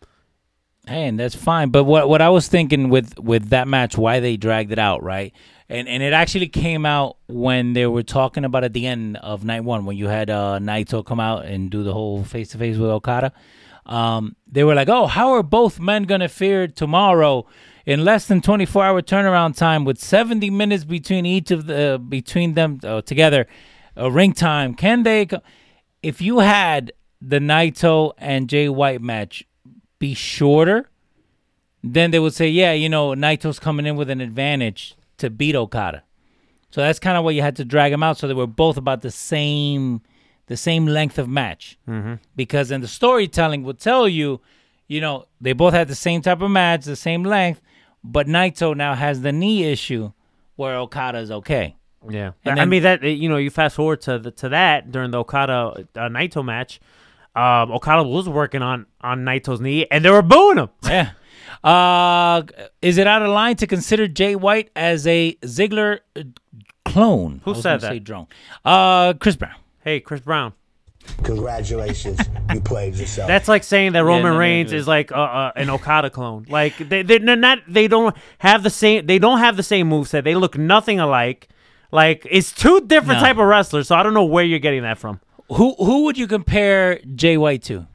Hey, 0.88 1.06
and 1.08 1.18
that's 1.18 1.34
fine. 1.34 1.70
But 1.70 1.84
what 1.84 2.08
what 2.08 2.22
I 2.22 2.28
was 2.28 2.46
thinking 2.48 2.88
with 2.90 3.18
with 3.18 3.48
that 3.50 3.66
match, 3.68 3.98
why 3.98 4.20
they 4.20 4.36
dragged 4.36 4.70
it 4.72 4.78
out, 4.78 5.02
right? 5.02 5.32
And 5.68 5.88
and 5.88 6.00
it 6.00 6.12
actually 6.12 6.46
came 6.46 6.86
out 6.86 7.16
when 7.26 7.72
they 7.72 7.86
were 7.86 8.04
talking 8.04 8.44
about 8.44 8.62
at 8.62 8.72
the 8.72 8.86
end 8.86 9.16
of 9.16 9.44
night 9.44 9.64
one 9.64 9.84
when 9.84 9.96
you 9.96 10.06
had 10.06 10.30
uh, 10.30 10.60
Naito 10.62 11.04
come 11.04 11.18
out 11.18 11.44
and 11.44 11.70
do 11.70 11.82
the 11.82 11.92
whole 11.92 12.22
face 12.22 12.50
to 12.50 12.58
face 12.58 12.76
with 12.76 12.88
Okada. 12.88 13.32
Um, 13.84 14.36
they 14.46 14.62
were 14.62 14.76
like, 14.76 14.88
"Oh, 14.88 15.06
how 15.08 15.32
are 15.32 15.42
both 15.42 15.80
men 15.80 16.04
gonna 16.04 16.28
fare 16.28 16.68
tomorrow 16.68 17.46
in 17.86 18.04
less 18.04 18.26
than 18.26 18.42
24 18.42 18.84
hour 18.84 19.00
turnaround 19.00 19.56
time 19.56 19.84
with 19.84 19.98
70 19.98 20.50
minutes 20.50 20.84
between 20.84 21.24
each 21.24 21.50
of 21.50 21.66
the 21.66 22.02
between 22.06 22.54
them 22.54 22.80
uh, 22.84 23.00
together, 23.02 23.46
uh, 23.96 24.10
ring 24.10 24.32
time? 24.32 24.74
Can 24.74 25.04
they? 25.04 25.26
co-" 25.26 25.40
If 26.02 26.20
you 26.20 26.40
had 26.40 26.92
the 27.20 27.38
Naito 27.38 28.12
and 28.18 28.48
Jay 28.48 28.68
White 28.68 29.00
match 29.00 29.44
be 29.98 30.14
shorter, 30.14 30.88
then 31.82 32.10
they 32.10 32.18
would 32.18 32.34
say, 32.34 32.48
yeah, 32.48 32.72
you 32.72 32.88
know, 32.88 33.10
Naito's 33.10 33.58
coming 33.58 33.86
in 33.86 33.96
with 33.96 34.10
an 34.10 34.20
advantage 34.20 34.94
to 35.18 35.30
beat 35.30 35.54
Okada. 35.54 36.02
So 36.70 36.80
that's 36.80 36.98
kind 36.98 37.16
of 37.16 37.24
why 37.24 37.30
you 37.30 37.42
had 37.42 37.56
to 37.56 37.64
drag 37.64 37.92
them 37.92 38.02
out, 38.02 38.18
so 38.18 38.28
they 38.28 38.34
were 38.34 38.46
both 38.46 38.76
about 38.76 39.00
the 39.00 39.10
same, 39.10 40.02
the 40.46 40.56
same 40.56 40.86
length 40.86 41.18
of 41.18 41.28
match. 41.28 41.78
Mm-hmm. 41.88 42.14
Because 42.34 42.68
then 42.68 42.80
the 42.80 42.88
storytelling 42.88 43.62
would 43.62 43.78
tell 43.78 44.08
you, 44.08 44.40
you 44.88 45.00
know, 45.00 45.26
they 45.40 45.52
both 45.52 45.72
had 45.72 45.88
the 45.88 45.94
same 45.94 46.22
type 46.22 46.42
of 46.42 46.50
match, 46.50 46.84
the 46.84 46.96
same 46.96 47.22
length, 47.24 47.62
but 48.06 48.26
Naito 48.26 48.76
now 48.76 48.94
has 48.94 49.20
the 49.20 49.32
knee 49.32 49.64
issue, 49.64 50.12
where 50.56 50.76
Okada 50.78 51.18
is 51.18 51.30
okay. 51.30 51.76
Yeah, 52.08 52.32
And 52.44 52.60
I 52.60 52.66
mean 52.66 52.84
that 52.84 53.02
you 53.02 53.28
know 53.28 53.36
you 53.36 53.50
fast 53.50 53.76
forward 53.76 54.00
to 54.02 54.18
the, 54.18 54.30
to 54.32 54.50
that 54.50 54.92
during 54.92 55.10
the 55.10 55.18
Okada 55.18 55.86
uh, 55.96 56.08
Naito 56.08 56.44
match, 56.44 56.80
um, 57.34 57.72
Okada 57.72 58.04
was 58.04 58.28
working 58.28 58.62
on 58.62 58.86
on 59.00 59.24
Naito's 59.24 59.60
knee 59.60 59.86
and 59.90 60.04
they 60.04 60.10
were 60.10 60.22
booing 60.22 60.58
him. 60.58 60.68
Yeah. 60.84 61.10
Uh, 61.64 62.42
is 62.80 62.98
it 62.98 63.08
out 63.08 63.22
of 63.22 63.28
line 63.30 63.56
to 63.56 63.66
consider 63.66 64.06
Jay 64.06 64.36
White 64.36 64.70
as 64.76 65.06
a 65.06 65.34
Ziggler 65.42 66.00
uh, 66.14 66.22
clone? 66.84 67.40
Who 67.44 67.54
said 67.56 67.80
that? 67.80 67.90
Say 67.90 67.98
drone. 67.98 68.28
Uh, 68.64 69.14
Chris 69.14 69.34
Brown. 69.34 69.56
Hey, 69.80 69.98
Chris 70.00 70.20
Brown. 70.20 70.52
Congratulations, 71.22 72.18
you 72.52 72.60
played 72.60 72.94
yourself. 72.94 73.26
That's 73.28 73.48
like 73.48 73.64
saying 73.64 73.92
that 73.92 74.04
Roman 74.04 74.24
no, 74.24 74.32
no, 74.34 74.38
Reigns 74.38 74.72
no. 74.72 74.78
is 74.78 74.86
like 74.86 75.10
uh, 75.12 75.16
uh, 75.16 75.52
an 75.56 75.70
Okada 75.70 76.10
clone. 76.10 76.46
Like 76.48 76.76
they 76.78 77.02
they 77.02 77.18
they're 77.18 77.36
not 77.36 77.58
they 77.66 77.88
don't 77.88 78.16
have 78.38 78.62
the 78.62 78.70
same 78.70 79.06
they 79.06 79.18
don't 79.18 79.38
have 79.38 79.56
the 79.56 79.62
same 79.62 79.88
moveset. 79.90 80.24
They 80.24 80.34
look 80.34 80.56
nothing 80.58 81.00
alike. 81.00 81.48
Like 81.92 82.26
it's 82.30 82.52
two 82.52 82.80
different 82.82 83.20
No. 83.20 83.26
type 83.26 83.38
of 83.38 83.46
wrestlers. 83.46 83.88
So 83.88 83.94
I 83.96 84.02
don't 84.02 84.14
know 84.14 84.24
where 84.24 84.44
you're 84.44 84.58
getting 84.58 84.82
that 84.82 84.98
from. 84.98 85.20
Who 85.50 85.74
who 85.78 86.04
would 86.04 86.18
you 86.18 86.26
compare 86.26 86.98
Jay 87.14 87.36
White 87.36 87.62
to? 87.64 87.86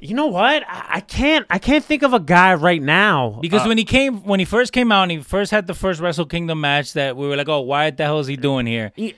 You 0.00 0.14
know 0.16 0.26
what? 0.26 0.64
I, 0.68 0.86
I 0.94 1.00
can't 1.00 1.46
I 1.48 1.58
can't 1.60 1.84
think 1.84 2.02
of 2.02 2.12
a 2.12 2.18
guy 2.18 2.54
right 2.54 2.82
now 2.82 3.38
Because 3.40 3.62
Uh, 3.64 3.68
when 3.68 3.78
he 3.78 3.84
came, 3.84 4.24
when 4.24 4.40
he 4.40 4.44
first 4.44 4.72
came 4.72 4.90
out, 4.90 5.04
and 5.04 5.12
he 5.12 5.18
first 5.20 5.52
had 5.52 5.68
the 5.68 5.74
first 5.74 6.00
Wrestle 6.00 6.26
Kingdom 6.26 6.60
match, 6.60 6.94
that 6.94 7.16
we 7.16 7.28
were 7.28 7.36
like, 7.36 7.48
"Oh, 7.48 7.60
why 7.60 7.90
the 7.90 8.02
hell 8.02 8.18
is 8.18 8.26
he 8.26 8.36
doing 8.36 8.66
here?" 8.66 8.90
he- 8.96 9.14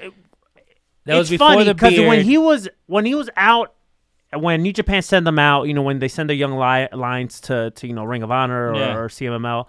That 1.06 1.16
was 1.18 1.30
before 1.30 1.62
the 1.64 1.74
because 1.74 1.98
when 1.98 2.24
he 2.24 2.38
was 2.38 2.68
when 2.86 3.04
he 3.04 3.14
was 3.14 3.28
out 3.36 3.74
when 4.32 4.62
New 4.62 4.72
Japan 4.72 5.00
sent 5.02 5.24
them 5.24 5.38
out, 5.38 5.64
you 5.68 5.74
know, 5.74 5.82
when 5.82 5.98
they 6.00 6.08
send 6.08 6.28
their 6.28 6.36
young 6.36 6.56
li- 6.58 6.88
lines 6.92 7.40
to 7.42 7.70
to 7.72 7.86
you 7.86 7.92
know 7.92 8.04
Ring 8.04 8.22
of 8.22 8.30
Honor 8.30 8.70
or, 8.72 8.76
Yeah. 8.76 8.96
or 8.96 9.08
CMLL, 9.08 9.66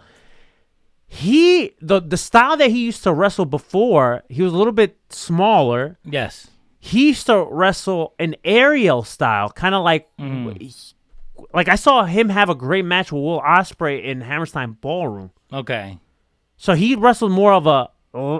he 1.07 1.71
the 1.81 2.01
the 2.01 2.17
style 2.17 2.57
that 2.57 2.69
he 2.71 2.83
used 2.85 3.03
to 3.03 3.13
wrestle 3.13 3.45
before, 3.45 4.23
he 4.29 4.41
was 4.41 4.53
a 4.53 4.57
little 4.57 4.73
bit 4.73 4.97
smaller. 5.09 5.97
yes, 6.03 6.47
He 6.79 7.07
used 7.09 7.25
to 7.27 7.43
wrestle 7.49 8.13
an 8.19 8.35
aerial 8.43 9.03
style, 9.03 9.49
kind 9.49 9.75
of 9.75 9.83
like 9.83 10.07
Mm. 10.19 10.93
like 11.53 11.67
I 11.69 11.75
saw 11.75 12.05
him 12.05 12.29
have 12.29 12.49
a 12.49 12.55
great 12.55 12.85
match 12.85 13.11
with 13.11 13.21
Will 13.21 13.41
Ospreay 13.41 14.03
in 14.03 14.21
Hammerstein 14.21 14.77
Ballroom. 14.81 15.31
okay, 15.53 15.99
So 16.57 16.73
he 16.73 16.95
wrestled 16.95 17.31
more 17.31 17.53
of 17.53 17.67
a 17.67 17.89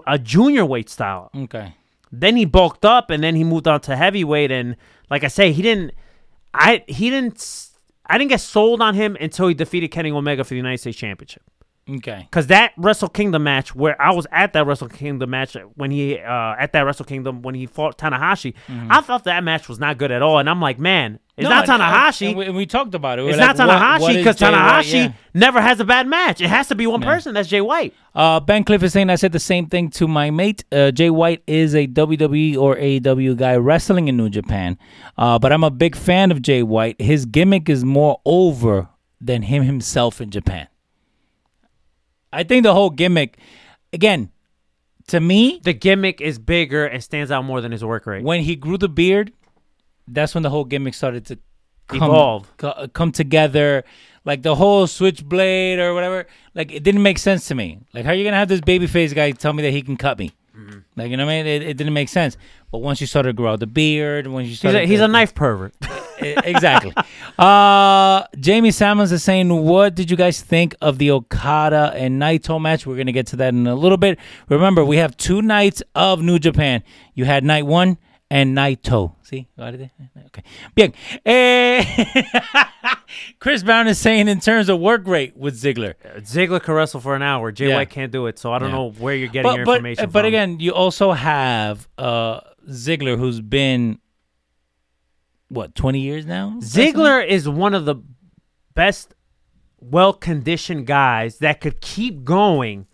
a 0.08 0.18
junior 0.18 0.66
weight 0.66 0.90
style. 0.90 1.30
okay, 1.36 1.76
then 2.22 2.36
he 2.36 2.46
bulked 2.46 2.86
up 2.86 3.10
and 3.10 3.24
then 3.24 3.36
he 3.36 3.44
moved 3.44 3.68
on 3.68 3.80
to 3.82 3.96
heavyweight 3.96 4.52
and 4.52 4.76
like 5.10 5.24
I 5.24 5.28
say 5.28 5.52
he 5.52 5.62
didn't 5.62 5.92
I 6.54 6.84
he 6.88 7.10
didn't 7.10 7.70
I 8.06 8.18
didn't 8.18 8.30
get 8.30 8.42
sold 8.42 8.82
on 8.82 8.94
him 8.94 9.18
until 9.20 9.48
he 9.48 9.54
defeated 9.54 9.90
Kenny 9.90 10.12
Omega 10.12 10.44
for 10.44 10.50
the 10.50 10.58
United 10.58 10.78
States 10.80 10.98
Championship. 10.98 11.42
okay. 11.90 12.28
Cause 12.32 12.48
that 12.48 12.74
Wrestle 12.78 13.10
Kingdom 13.10 13.44
match, 13.44 13.74
where 13.76 14.00
I 14.02 14.12
was 14.12 14.28
at 14.32 14.54
that 14.54 14.66
Wrestle 14.68 14.90
Kingdom 14.90 15.30
match 15.32 15.58
when 15.76 15.92
he 15.92 16.20
uh, 16.20 16.56
at 16.60 16.72
that 16.74 16.82
Wrestle 16.82 17.06
Kingdom 17.06 17.42
when 17.42 17.56
he 17.56 17.66
fought 17.66 17.98
Tanahashi, 17.98 18.54
I 18.90 19.02
thought 19.02 19.24
that 19.24 19.44
match 19.44 19.68
was 19.68 19.80
not 19.80 19.98
good 19.98 20.12
at 20.12 20.22
all, 20.22 20.38
and 20.40 20.50
I'm 20.50 20.62
like, 20.62 20.78
man, 20.80 21.20
it's 21.38 21.44
No, 21.44 21.50
not 21.50 21.68
and- 21.70 21.82
Tanahashi. 21.82 22.28
and 22.30 22.38
we, 22.38 22.46
and 22.46 22.56
we 22.56 22.66
talked 22.66 22.96
about 22.96 23.20
it. 23.20 23.24
We 23.24 23.30
it's 23.30 23.38
not 23.38 23.58
like, 23.58 23.68
what 24.00 24.12
Tanahashi 24.12 24.16
because 24.18 24.38
Tanahashi 24.38 24.94
Yeah. 24.94 25.12
never 25.34 25.60
has 25.62 25.80
a 25.82 25.86
bad 25.86 26.08
match. 26.08 26.40
It 26.42 26.48
has 26.48 26.68
to 26.70 26.76
be 26.76 26.88
one 26.88 27.02
person. 27.02 27.34
That's 27.34 27.50
Jay 27.50 27.60
White. 27.62 27.94
Uh, 28.14 28.40
ben 28.40 28.64
Cliff 28.64 28.82
is 28.84 28.94
saying 28.94 29.10
I 29.10 29.16
said 29.16 29.34
the 29.34 29.40
same 29.40 29.68
thing 29.68 29.90
to 29.92 30.08
my 30.08 30.32
mate. 30.32 30.64
Uh, 30.72 30.92
Jay 30.92 31.10
White 31.10 31.44
is 31.48 31.76
a 31.76 31.88
WWE 31.88 32.56
or 32.58 32.78
AEW 32.78 33.36
guy 33.38 33.56
wrestling 33.58 34.08
in 34.08 34.16
New 34.16 34.30
Japan, 34.30 34.78
uh, 35.18 35.38
but 35.40 35.52
I'm 35.52 35.64
a 35.66 35.72
big 35.72 35.96
fan 35.96 36.32
of 36.32 36.42
Jay 36.42 36.64
White. 36.64 37.00
His 37.02 37.26
gimmick 37.26 37.68
is 37.70 37.84
more 37.84 38.22
over 38.26 38.88
than 39.20 39.42
him 39.44 39.64
himself 39.64 40.22
in 40.22 40.30
Japan. 40.30 40.68
I 42.32 42.44
think 42.44 42.64
the 42.64 42.74
whole 42.74 42.90
gimmick, 42.90 43.38
again, 43.94 44.30
to 45.08 45.20
me, 45.20 45.60
The 45.64 45.74
gimmick 45.74 46.20
is 46.20 46.40
bigger 46.40 46.86
and 46.86 47.04
stands 47.04 47.32
out 47.32 47.46
more 47.46 47.62
than 47.62 47.72
his 47.72 47.84
work 47.84 48.06
rate. 48.06 48.24
when 48.24 48.42
he 48.42 48.56
grew 48.56 48.78
the 48.78 48.90
beard, 48.90 49.32
that's 50.08 50.34
when 50.34 50.44
the 50.44 50.50
whole 50.50 50.66
gimmick 50.66 50.94
started 50.94 51.26
to 51.28 51.40
come, 51.88 52.04
Evolve. 52.04 52.58
co- 52.58 52.88
come 52.94 53.12
together. 53.12 53.84
Like 54.24 54.42
the 54.42 54.56
whole 54.56 54.88
switchblade 54.88 55.78
or 55.80 55.94
whatever, 55.94 56.26
like 56.56 56.72
it 56.72 56.82
didn't 56.84 57.04
make 57.04 57.20
sense 57.20 57.48
to 57.50 57.56
me. 57.56 57.80
Like, 57.94 58.06
how 58.06 58.12
are 58.12 58.16
you 58.16 58.24
gonna 58.24 58.38
have 58.38 58.48
this 58.48 58.62
babyface 58.62 59.14
guy 59.14 59.32
tell 59.32 59.54
me 59.54 59.62
that 59.64 59.72
he 59.72 59.84
can 59.84 59.98
cut 59.98 60.18
me? 60.18 60.32
Mm-hmm. 60.58 60.80
Like, 60.96 61.12
you 61.12 61.18
know 61.18 61.26
what 61.26 61.34
I 61.34 61.44
mean? 61.44 61.48
It, 61.48 61.62
it 61.64 61.78
didn't 61.78 61.94
make 61.94 62.10
sense. 62.10 62.36
But 62.72 62.80
once 62.80 63.02
you 63.02 63.08
started 63.08 63.30
to 63.30 63.34
grow 63.34 63.52
out 63.54 63.60
the 63.60 63.68
beard, 63.68 64.26
once 64.26 64.46
you 64.46 64.50
He's 64.52 64.60
started, 64.60 64.84
a, 64.84 64.86
he's 64.88 65.00
to- 65.00 65.06
a 65.06 65.08
knife 65.08 65.36
pervert. 65.36 65.74
Exactly. 66.18 66.94
uh, 67.38 68.24
Jamie 68.40 68.72
Salmons 68.72 69.12
is 69.12 69.22
saying, 69.22 69.50
"What 69.50 69.96
did 69.96 70.10
you 70.10 70.16
guys 70.18 70.42
think 70.42 70.74
of 70.82 70.98
the 70.98 71.12
Okada 71.12 71.92
and 71.94 72.22
Naito 72.22 72.60
match?" 72.60 72.88
We're 72.88 72.96
gonna 72.98 73.12
get 73.12 73.28
to 73.28 73.36
that 73.36 73.50
in 73.54 73.68
a 73.68 73.76
little 73.76 73.98
bit. 73.98 74.18
Remember, 74.50 74.84
we 74.86 74.96
have 74.98 75.18
two 75.18 75.42
nights 75.42 75.84
of 75.94 76.22
New 76.22 76.40
Japan. 76.40 76.84
You 77.16 77.26
had 77.26 77.44
night 77.44 77.66
one 77.66 77.98
and 78.32 78.56
Naito. 78.58 79.14
It? 79.32 79.46
okay. 80.28 80.44
Bien. 80.74 80.94
Eh, 81.26 81.84
Chris 83.40 83.64
Brown 83.64 83.88
is 83.88 84.00
saying 84.00 84.28
in 84.28 84.40
terms 84.40 84.68
of 84.70 84.80
work 84.80 85.08
rate 85.08 85.36
with 85.38 85.56
Ziggler. 85.62 85.94
Ziggler 86.20 86.62
can 86.62 86.74
wrestle 86.74 87.00
for 87.00 87.16
an 87.16 87.22
hour. 87.22 87.52
Jay 87.52 87.70
Yeah. 87.70 87.76
White 87.76 87.90
can't 87.90 88.12
do 88.12 88.26
it, 88.28 88.40
so 88.40 88.52
I 88.52 88.60
don't 88.60 88.70
Yeah. 88.70 88.76
know 88.76 88.92
where 88.92 89.16
you're 89.16 89.28
getting 89.28 89.44
But 89.52 89.56
your 89.58 89.66
but, 89.66 89.74
information 89.78 90.10
but 90.10 90.22
from. 90.22 90.26
again, 90.28 90.60
you 90.60 90.74
also 90.74 91.12
have 91.12 91.88
uh, 91.98 92.40
Ziggler, 92.70 93.18
who's 93.18 93.42
been 93.42 94.00
what 95.50 95.76
twenty 95.76 96.00
years 96.02 96.26
now. 96.26 96.58
Ziggler 96.60 97.26
is 97.26 97.48
one 97.48 97.74
of 97.76 97.86
the 97.86 97.96
best, 98.74 99.14
well-conditioned 99.80 100.86
guys 100.88 101.38
that 101.40 101.62
could 101.62 101.80
keep 101.82 102.24
going. 102.24 102.88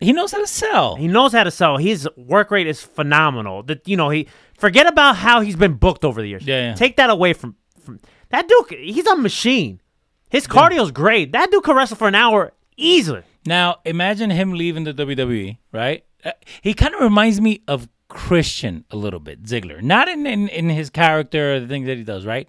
He 0.00 0.12
knows 0.12 0.32
how 0.32 0.40
to 0.40 0.46
sell. 0.46 0.96
He 0.96 1.06
knows 1.08 1.32
how 1.32 1.44
to 1.44 1.50
sell. 1.50 1.76
His 1.78 2.08
work 2.16 2.50
rate 2.50 2.66
is 2.66 2.82
phenomenal. 2.82 3.62
That 3.62 3.86
you 3.88 3.96
know, 3.96 4.10
he 4.10 4.26
forget 4.58 4.86
about 4.86 5.16
how 5.16 5.40
he's 5.40 5.56
been 5.56 5.74
booked 5.74 6.04
over 6.04 6.20
the 6.20 6.28
years. 6.28 6.44
Yeah, 6.46 6.70
yeah. 6.70 6.74
Take 6.74 6.96
that 6.96 7.10
away 7.10 7.32
from 7.32 7.56
from 7.80 8.00
that 8.30 8.48
dude. 8.48 8.78
He's 8.80 9.06
a 9.06 9.16
machine. 9.16 9.80
His 10.28 10.46
cardio's 10.46 10.90
great. 10.90 11.32
That 11.32 11.50
dude 11.50 11.62
can 11.62 11.76
wrestle 11.76 11.96
for 11.96 12.08
an 12.08 12.14
hour 12.14 12.52
easily. 12.76 13.22
Now, 13.46 13.76
imagine 13.84 14.30
him 14.30 14.52
leaving 14.52 14.84
the 14.84 14.92
WWE, 14.92 15.58
right? 15.72 16.04
Uh, 16.24 16.32
he 16.60 16.74
kind 16.74 16.94
of 16.94 17.00
reminds 17.00 17.40
me 17.40 17.62
of 17.68 17.88
Christian 18.08 18.84
a 18.90 18.96
little 18.96 19.20
bit, 19.20 19.44
Ziggler. 19.44 19.80
Not 19.80 20.08
in, 20.08 20.26
in, 20.26 20.48
in 20.48 20.68
his 20.68 20.90
character 20.90 21.54
or 21.54 21.60
the 21.60 21.68
things 21.68 21.86
that 21.86 21.96
he 21.96 22.02
does, 22.02 22.26
right? 22.26 22.48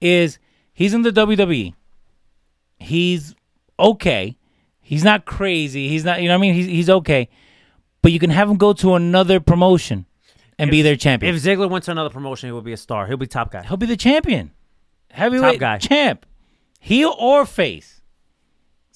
Is 0.00 0.38
he's 0.74 0.92
in 0.92 1.02
the 1.02 1.10
WWE. 1.10 1.72
He's 2.78 3.34
okay. 3.78 4.36
He's 4.80 5.02
not 5.02 5.24
crazy. 5.24 5.88
He's 5.88 6.04
not, 6.04 6.20
you 6.20 6.28
know 6.28 6.34
what 6.34 6.38
I 6.38 6.42
mean? 6.42 6.54
He's, 6.54 6.66
he's 6.66 6.90
okay. 6.90 7.28
But 8.02 8.12
you 8.12 8.18
can 8.18 8.30
have 8.30 8.50
him 8.50 8.56
go 8.56 8.72
to 8.74 8.94
another 8.94 9.40
promotion 9.40 10.04
and 10.58 10.70
be 10.70 10.82
their 10.82 10.96
champion. 10.96 11.34
If 11.34 11.42
Ziggler 11.42 11.68
went 11.68 11.84
to 11.84 11.90
another 11.90 12.10
promotion, 12.10 12.48
he 12.48 12.52
would 12.52 12.64
be 12.64 12.72
a 12.72 12.76
star. 12.76 13.06
He'll 13.06 13.16
be 13.16 13.26
top 13.26 13.52
guy. 13.52 13.62
He'll 13.62 13.76
be 13.76 13.86
the 13.86 13.96
champion. 13.96 14.52
Heavyweight 15.10 15.60
guy. 15.60 15.78
champ. 15.78 16.26
Heel 16.80 17.14
or 17.18 17.46
face. 17.46 17.96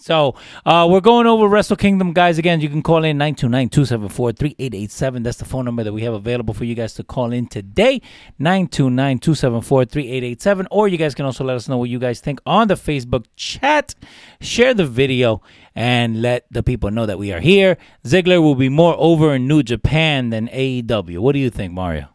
So 0.03 0.35
uh, 0.65 0.89
we're 0.91 1.03
going 1.03 1.27
over 1.27 1.47
Wrestle 1.47 1.77
Kingdom, 1.77 2.15
guys. 2.15 2.39
Again, 2.39 2.63
you 2.63 2.71
can 2.71 2.83
call 2.83 3.05
in 3.05 3.19
929-274-3887. 3.19 5.23
That's 5.23 5.37
the 5.37 5.45
phone 5.45 5.67
number 5.67 5.85
that 5.85 5.93
we 5.93 6.05
have 6.05 6.15
available 6.15 6.55
for 6.55 6.65
you 6.65 6.75
guys 6.75 6.95
to 6.95 7.05
call 7.05 7.33
in 7.33 7.47
today. 7.47 8.01
929-274-3887. 8.41 10.67
Or 10.71 10.89
you 10.89 10.97
guys 10.97 11.15
can 11.15 11.27
also 11.27 11.45
let 11.45 11.57
us 11.57 11.69
know 11.69 11.77
what 11.77 11.91
you 11.91 11.99
guys 11.99 12.21
think 12.21 12.41
on 12.47 12.69
the 12.69 12.77
Facebook 12.77 13.27
chat. 13.37 13.95
Share 14.41 14.73
the 14.73 14.87
video 14.87 15.43
and 15.75 16.21
let 16.21 16.47
the 16.51 16.63
people 16.63 16.91
know 16.91 17.07
that 17.07 17.19
we 17.19 17.33
are 17.33 17.41
here. 17.41 17.77
Ziggler 18.05 18.43
will 18.43 18.55
be 18.55 18.69
more 18.69 18.95
over 18.99 19.35
in 19.35 19.47
New 19.47 19.63
Japan 19.63 20.31
than 20.31 20.49
AEW. 20.49 21.19
What 21.19 21.33
do 21.33 21.39
you 21.39 21.51
think, 21.51 21.73
Mario? 21.73 22.09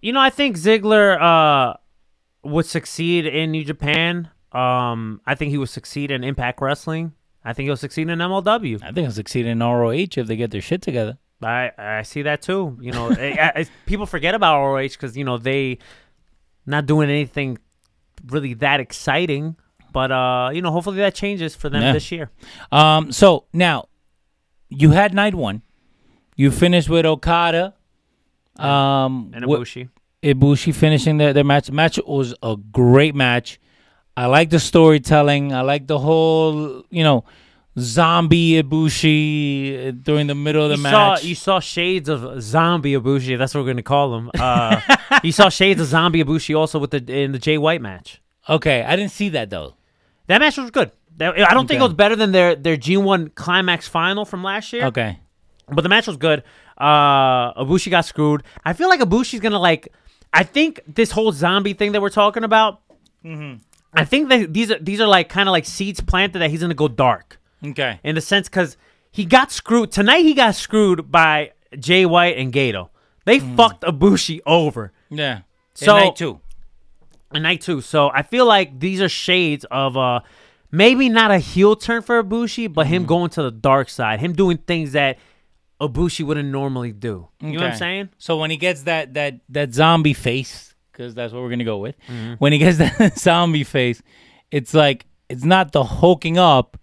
You 0.00 0.12
know, 0.12 0.20
I 0.20 0.30
think 0.30 0.56
Ziggler 0.56 1.20
uh, 1.20 1.74
would 2.42 2.66
succeed 2.66 3.26
in 3.26 3.52
New 3.52 3.64
Japan. 3.64 4.30
Um, 4.52 5.20
I 5.26 5.34
think 5.34 5.50
he 5.50 5.58
would 5.58 5.68
succeed 5.68 6.10
in 6.10 6.24
Impact 6.24 6.60
Wrestling. 6.60 7.12
I 7.44 7.52
think 7.52 7.66
he'll 7.66 7.76
succeed 7.76 8.08
in 8.08 8.18
MLW. 8.18 8.82
I 8.82 8.86
think 8.86 8.98
he'll 8.98 9.10
succeed 9.10 9.46
in 9.46 9.60
ROH 9.60 9.90
if 10.16 10.26
they 10.26 10.36
get 10.36 10.50
their 10.50 10.60
shit 10.60 10.82
together. 10.82 11.18
I 11.42 11.72
I 11.76 12.02
see 12.02 12.22
that 12.22 12.42
too. 12.42 12.78
You 12.80 12.92
know, 12.92 13.10
I, 13.18 13.52
I, 13.56 13.66
people 13.86 14.06
forget 14.06 14.34
about 14.34 14.62
ROH 14.64 14.88
because 14.88 15.16
you 15.16 15.24
know 15.24 15.38
they 15.38 15.78
not 16.66 16.86
doing 16.86 17.10
anything 17.10 17.58
really 18.26 18.54
that 18.54 18.80
exciting. 18.80 19.56
But 19.92 20.10
uh, 20.10 20.50
you 20.54 20.62
know, 20.62 20.70
hopefully 20.70 20.98
that 20.98 21.14
changes 21.14 21.54
for 21.54 21.68
them 21.68 21.82
Yeah. 21.82 21.92
this 21.92 22.10
year. 22.10 22.30
Um, 22.70 23.12
so 23.12 23.44
now 23.52 23.88
you 24.68 24.90
had 24.90 25.12
night 25.14 25.34
one. 25.34 25.62
You 26.36 26.50
finished 26.50 26.88
with 26.88 27.04
Okada. 27.06 27.74
Um, 28.58 29.30
And 29.34 29.44
Ibushi. 29.44 29.88
Ibushi 30.22 30.74
finishing 30.74 31.18
their, 31.18 31.32
their 31.32 31.44
match. 31.44 31.70
Match 31.70 31.98
was 32.06 32.34
a 32.42 32.56
great 32.56 33.14
match. 33.14 33.58
I 34.16 34.26
like 34.26 34.50
the 34.50 34.60
storytelling. 34.60 35.52
I 35.52 35.62
like 35.62 35.86
the 35.86 35.98
whole, 35.98 36.84
you 36.90 37.02
know, 37.02 37.24
zombie 37.78 38.62
Ibushi 38.62 39.88
uh, 39.88 39.90
during 40.02 40.26
the 40.26 40.34
middle 40.34 40.62
of 40.64 40.70
the 40.70 40.76
you 40.76 40.82
match. 40.82 41.20
Saw, 41.20 41.26
you 41.26 41.34
saw 41.34 41.60
shades 41.60 42.08
of 42.08 42.42
zombie 42.42 42.92
Ibushi. 42.92 43.38
That's 43.38 43.54
what 43.54 43.62
we're 43.64 43.70
gonna 43.70 43.82
call 43.82 44.16
him. 44.16 44.30
Uh, 44.38 44.80
you 45.22 45.32
saw 45.32 45.48
shades 45.48 45.80
of 45.80 45.86
zombie 45.86 46.22
Ibushi 46.22 46.56
also 46.56 46.78
with 46.78 46.90
the 46.90 47.02
in 47.12 47.32
the 47.32 47.38
Jay 47.38 47.58
White 47.58 47.80
match. 47.82 48.20
okay, 48.48 48.82
I 48.82 48.96
didn't 48.96 49.12
see 49.12 49.30
that 49.30 49.50
though. 49.50 49.74
That 50.28 50.40
match 50.40 50.56
was 50.56 50.70
good. 50.70 50.92
That- 51.18 51.34
I 51.38 51.52
don't 51.54 51.66
think 51.66 51.78
it 51.78 51.82
Okay. 51.82 51.88
was 51.88 51.94
better 51.94 52.16
than 52.16 52.32
their 52.32 52.54
their 52.54 52.76
G1 52.76 53.34
Climax 53.34 53.88
final 53.88 54.24
from 54.24 54.42
last 54.42 54.72
year. 54.72 54.86
Okay. 54.86 55.18
But 55.68 55.82
the 55.82 55.88
match 55.88 56.06
was 56.06 56.16
good. 56.16 56.42
Uh, 56.78 57.52
Ibushi 57.62 57.90
got 57.90 58.04
screwed. 58.04 58.42
I 58.64 58.72
feel 58.72 58.88
like 58.88 59.00
Ibushi's 59.00 59.40
gonna 59.40 59.58
like. 59.58 59.88
I 60.32 60.42
think 60.44 60.80
this 60.86 61.10
whole 61.10 61.30
zombie 61.32 61.74
thing 61.74 61.92
that 61.92 62.00
we're 62.00 62.08
talking 62.10 62.44
about. 62.44 62.80
Mm-hmm. 63.24 63.58
I 63.94 64.04
think 64.04 64.28
that 64.30 64.52
these 64.52 64.70
are 64.70 64.78
these 64.78 65.00
are 65.00 65.06
like 65.06 65.28
kind 65.28 65.48
of 65.48 65.52
like 65.52 65.66
seeds 65.66 66.00
planted 66.00 66.38
that 66.40 66.50
he's 66.50 66.60
gonna 66.60 66.74
go 66.74 66.88
dark 66.88 67.38
Okay. 67.64 68.00
in 68.02 68.14
the 68.14 68.20
sense 68.20 68.48
because 68.48 68.76
he 69.10 69.24
got 69.24 69.52
screwed 69.52 69.92
tonight. 69.92 70.24
He 70.24 70.34
got 70.34 70.54
screwed 70.54 71.10
by 71.12 71.52
Jay 71.78 72.06
White 72.06 72.36
and 72.38 72.52
Gedo. 72.52 72.88
They 73.26 73.38
Mm. 73.38 73.56
fucked 73.56 73.82
Ibushi 73.84 74.40
over 74.46 74.92
Yeah. 75.10 75.40
So- 75.74 75.96
night 75.98 76.16
two. 76.16 76.40
And 77.34 77.42
night 77.42 77.60
two. 77.60 77.80
So 77.80 78.10
I 78.12 78.22
feel 78.22 78.46
like 78.46 78.78
these 78.80 79.00
are 79.00 79.08
shades 79.08 79.64
of 79.70 79.96
uh 79.96 80.20
maybe 80.70 81.08
not 81.08 81.30
a 81.30 81.38
heel 81.38 81.76
turn 81.76 82.02
for 82.02 82.22
Ibushi, 82.22 82.72
but 82.72 82.86
Mm-hmm. 82.86 82.94
him 82.94 83.04
going 83.06 83.30
to 83.30 83.42
the 83.42 83.50
dark 83.50 83.88
side, 83.88 84.20
him 84.20 84.32
doing 84.32 84.58
things 84.58 84.92
that 84.92 85.18
Ibushi 85.80 86.24
wouldn't 86.24 86.48
normally 86.48 86.92
do. 86.92 87.28
You 87.40 87.52
know 87.52 87.54
what 87.58 87.62
I'm 87.64 87.68
Okay. 87.70 87.76
saying? 87.78 88.08
So 88.18 88.38
when 88.38 88.50
he 88.50 88.56
gets 88.56 88.82
that 88.82 89.14
that 89.14 89.40
that 89.48 89.74
zombie 89.74 90.14
face, 90.14 90.74
because 90.92 91.14
that's 91.14 91.32
what 91.32 91.42
we're 91.42 91.50
gonna 91.50 91.64
go 91.64 91.78
with. 91.78 91.96
Mm-hmm. 92.08 92.34
When 92.34 92.52
he 92.52 92.58
gets 92.58 92.78
that 92.98 93.18
zombie 93.18 93.64
face, 93.64 94.02
it's 94.50 94.74
like 94.74 95.06
it's 95.28 95.44
not 95.44 95.72
the 95.72 95.82
hulking 95.84 96.38
up. 96.38 96.76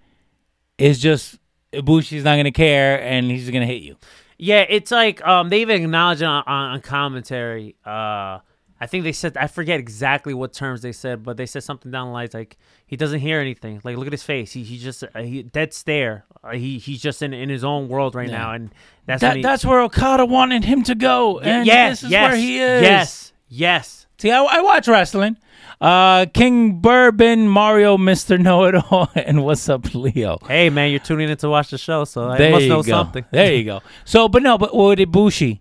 It's 0.78 1.00
just 1.00 1.38
Ibushi's 1.74 2.24
not 2.24 2.36
gonna 2.38 2.52
care, 2.52 3.02
and 3.02 3.30
he's 3.30 3.42
just 3.42 3.54
gonna 3.54 3.66
hit 3.66 3.82
you. 3.84 3.96
Yeah, 4.38 4.66
it's 4.68 4.92
like 4.92 5.26
um 5.26 5.50
they 5.50 5.62
even 5.62 5.84
acknowledged 5.84 6.24
on, 6.24 6.44
on, 6.48 6.72
on 6.72 6.82
commentary. 6.82 7.76
Uh 7.86 8.40
I 8.82 8.88
think 8.88 9.04
they 9.04 9.12
said 9.12 9.36
I 9.36 9.48
forget 9.48 9.80
exactly 9.80 10.34
what 10.34 10.54
terms 10.54 10.82
they 10.82 10.92
said, 10.94 11.24
but 11.24 11.36
they 11.38 11.46
said 11.46 11.64
something 11.64 11.92
down 11.92 12.08
the 12.08 12.14
lines 12.14 12.34
like 12.34 12.58
he 12.86 12.96
doesn't 12.96 13.20
hear 13.20 13.40
anything. 13.40 13.82
Like 13.84 13.98
look 13.98 14.08
at 14.08 14.14
his 14.14 14.24
face. 14.24 14.54
He 14.54 14.64
he 14.64 14.78
just 14.78 15.04
uh, 15.04 15.22
he 15.22 15.44
dead 15.44 15.74
stare. 15.74 16.26
Uh, 16.44 16.52
he 16.52 16.80
he's 16.80 17.02
just 17.02 17.22
in 17.22 17.34
in 17.34 17.50
his 17.50 17.64
own 17.64 17.90
world 17.90 18.16
right 18.16 18.30
now, 18.30 18.54
and 18.54 18.74
that's 19.06 19.22
That, 19.22 19.38
he, 19.38 19.42
that's 19.42 19.66
where 19.66 19.82
Okada 19.82 20.26
wanted 20.26 20.64
him 20.64 20.84
to 20.84 20.96
go, 20.96 21.40
and 21.40 21.66
yes, 21.66 22.00
this 22.02 22.04
is 22.06 22.12
yes, 22.12 22.32
where 22.32 22.38
he 22.38 22.60
is. 22.60 22.82
Yes, 22.82 23.34
yes. 23.50 24.08
See, 24.18 24.32
I, 24.32 24.42
I 24.44 24.62
watch 24.62 24.88
wrestling. 24.88 25.38
Uh, 25.82 26.26
King 26.34 26.80
Bourbon, 26.82 27.48
Mario, 27.48 27.98
Mister 27.98 28.38
Know 28.38 28.66
It 28.66 28.76
All, 28.76 29.10
and 29.16 29.44
what's 29.44 29.68
up, 29.70 29.94
Leo? 29.94 30.38
Hey 30.48 30.70
man, 30.70 30.92
you're 30.92 31.00
tuning 31.00 31.30
in 31.30 31.38
to 31.38 31.50
watch 31.50 31.72
the 31.72 31.78
show, 31.78 32.06
so 32.06 32.30
I 32.30 32.38
There 32.38 32.52
must 32.52 32.64
you 32.64 32.70
know 32.70 32.84
go. 32.84 32.92
something. 32.92 33.26
There 33.32 33.54
you 33.54 33.64
go. 33.66 33.82
So, 34.06 34.28
but 34.30 34.42
no, 34.42 34.58
but 34.58 34.76
with 34.76 35.00
Ibushi, 35.00 35.60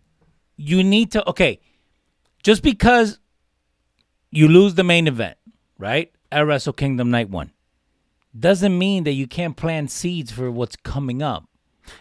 you 0.56 0.84
need 0.84 1.12
to 1.12 1.28
okay. 1.30 1.60
Just 2.48 2.62
because 2.62 3.18
you 4.30 4.48
lose 4.48 4.74
the 4.74 4.82
main 4.82 5.06
event, 5.06 5.36
right? 5.76 6.10
At 6.32 6.46
Wrestle 6.46 6.72
Kingdom 6.72 7.10
Night 7.10 7.28
One, 7.28 7.52
doesn't 8.38 8.78
mean 8.78 9.04
that 9.04 9.12
you 9.12 9.26
can't 9.26 9.54
plant 9.54 9.90
seeds 9.90 10.32
for 10.32 10.50
what's 10.50 10.74
coming 10.74 11.22
up. 11.22 11.44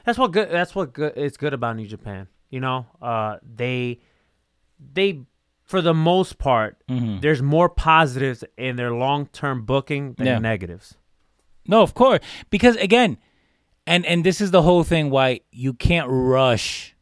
That's 0.06 0.18
what 0.18 0.32
good. 0.32 0.50
That's 0.50 0.74
what 0.74 0.93
good. 0.93 1.12
It's 1.18 1.36
good 1.36 1.54
about 1.54 1.76
New 1.76 1.86
Japan. 1.86 2.28
You 2.50 2.62
know, 2.62 2.86
uh, 3.02 3.39
they 3.43 4.00
they 4.93 5.20
for 5.66 5.82
the 5.82 5.93
most 5.93 6.38
part, 6.38 6.78
Mm-hmm. 6.88 7.20
there's 7.20 7.41
more 7.41 7.68
positives 7.68 8.45
in 8.58 8.78
their 8.78 8.93
long 8.93 9.26
term 9.28 9.66
booking 9.66 10.14
than 10.14 10.28
Yeah. 10.28 10.39
negatives. 10.39 10.95
No, 11.68 11.82
of 11.82 11.93
course, 11.93 12.22
because 12.50 12.78
again, 12.78 13.18
and 13.86 14.06
and 14.06 14.24
this 14.24 14.39
is 14.39 14.52
the 14.52 14.62
whole 14.62 14.86
thing 14.86 15.10
why 15.10 15.41
you 15.52 15.74
can't 15.74 16.08
rush 16.10 16.95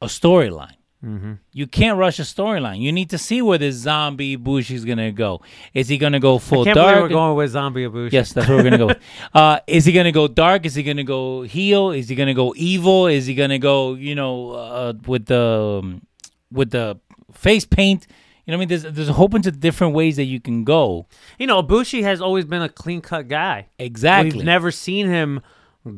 a 0.00 0.06
storyline. 0.06 0.75
Mm-hmm. 1.06 1.34
You 1.52 1.66
can't 1.68 1.98
rush 1.98 2.18
a 2.18 2.22
storyline. 2.22 2.80
You 2.80 2.90
need 2.90 3.10
to 3.10 3.18
see 3.18 3.40
where 3.40 3.58
this 3.58 3.76
zombie 3.76 4.36
Bushi's 4.36 4.84
gonna 4.84 5.12
go. 5.12 5.40
Is 5.72 5.88
he 5.88 5.98
gonna 5.98 6.18
go 6.18 6.38
full 6.38 6.64
Can't 6.64 6.74
dark? 6.74 6.96
believe 6.96 7.02
we're 7.02 7.08
going 7.10 7.36
with 7.36 7.50
Zombie 7.50 7.86
Ibushi. 7.86 8.12
Yes, 8.12 8.32
that's 8.32 8.48
where 8.48 8.56
we're 8.56 8.64
gonna 8.70 8.78
go. 8.78 8.90
Uh, 9.34 9.60
is 9.66 9.84
he 9.84 9.92
gonna 9.92 10.12
go 10.12 10.26
dark? 10.26 10.64
Is 10.66 10.74
he 10.74 10.82
gonna 10.82 11.04
go 11.04 11.42
heel? 11.42 11.90
Is 11.90 12.08
he 12.08 12.14
gonna 12.14 12.34
go 12.34 12.54
evil? 12.56 13.06
Is 13.06 13.26
he 13.26 13.34
gonna 13.34 13.58
go, 13.58 13.94
you 13.94 14.14
know, 14.14 14.50
uh, 14.50 14.94
with 15.06 15.26
the 15.26 15.80
um, 15.82 16.02
with 16.50 16.70
the 16.70 16.98
face 17.32 17.64
paint? 17.64 18.06
You 18.46 18.52
know 18.52 18.58
what 18.58 18.58
I 18.58 18.66
mean? 18.66 18.68
There's 18.68 18.94
there's 18.94 19.08
a 19.08 19.12
whole 19.12 19.28
bunch 19.28 19.46
of 19.46 19.60
different 19.60 19.94
ways 19.94 20.16
that 20.16 20.24
you 20.24 20.40
can 20.40 20.64
go. 20.64 21.06
You 21.38 21.46
know, 21.46 21.62
Ibushi 21.62 22.02
has 22.02 22.20
always 22.20 22.44
been 22.44 22.62
a 22.62 22.68
clean 22.68 23.00
cut 23.00 23.28
guy. 23.28 23.68
Exactly. 23.78 24.38
We've 24.38 24.44
never 24.44 24.70
seen 24.70 25.06
him 25.06 25.42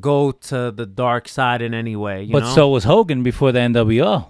go 0.00 0.32
to 0.32 0.70
the 0.70 0.84
dark 0.86 1.28
side 1.28 1.62
in 1.62 1.72
any 1.72 1.96
way. 1.96 2.24
You 2.24 2.32
but 2.32 2.42
know? 2.42 2.54
so 2.54 2.68
was 2.68 2.84
Hogan 2.84 3.22
before 3.22 3.52
the 3.52 3.60
NWO. 3.60 4.26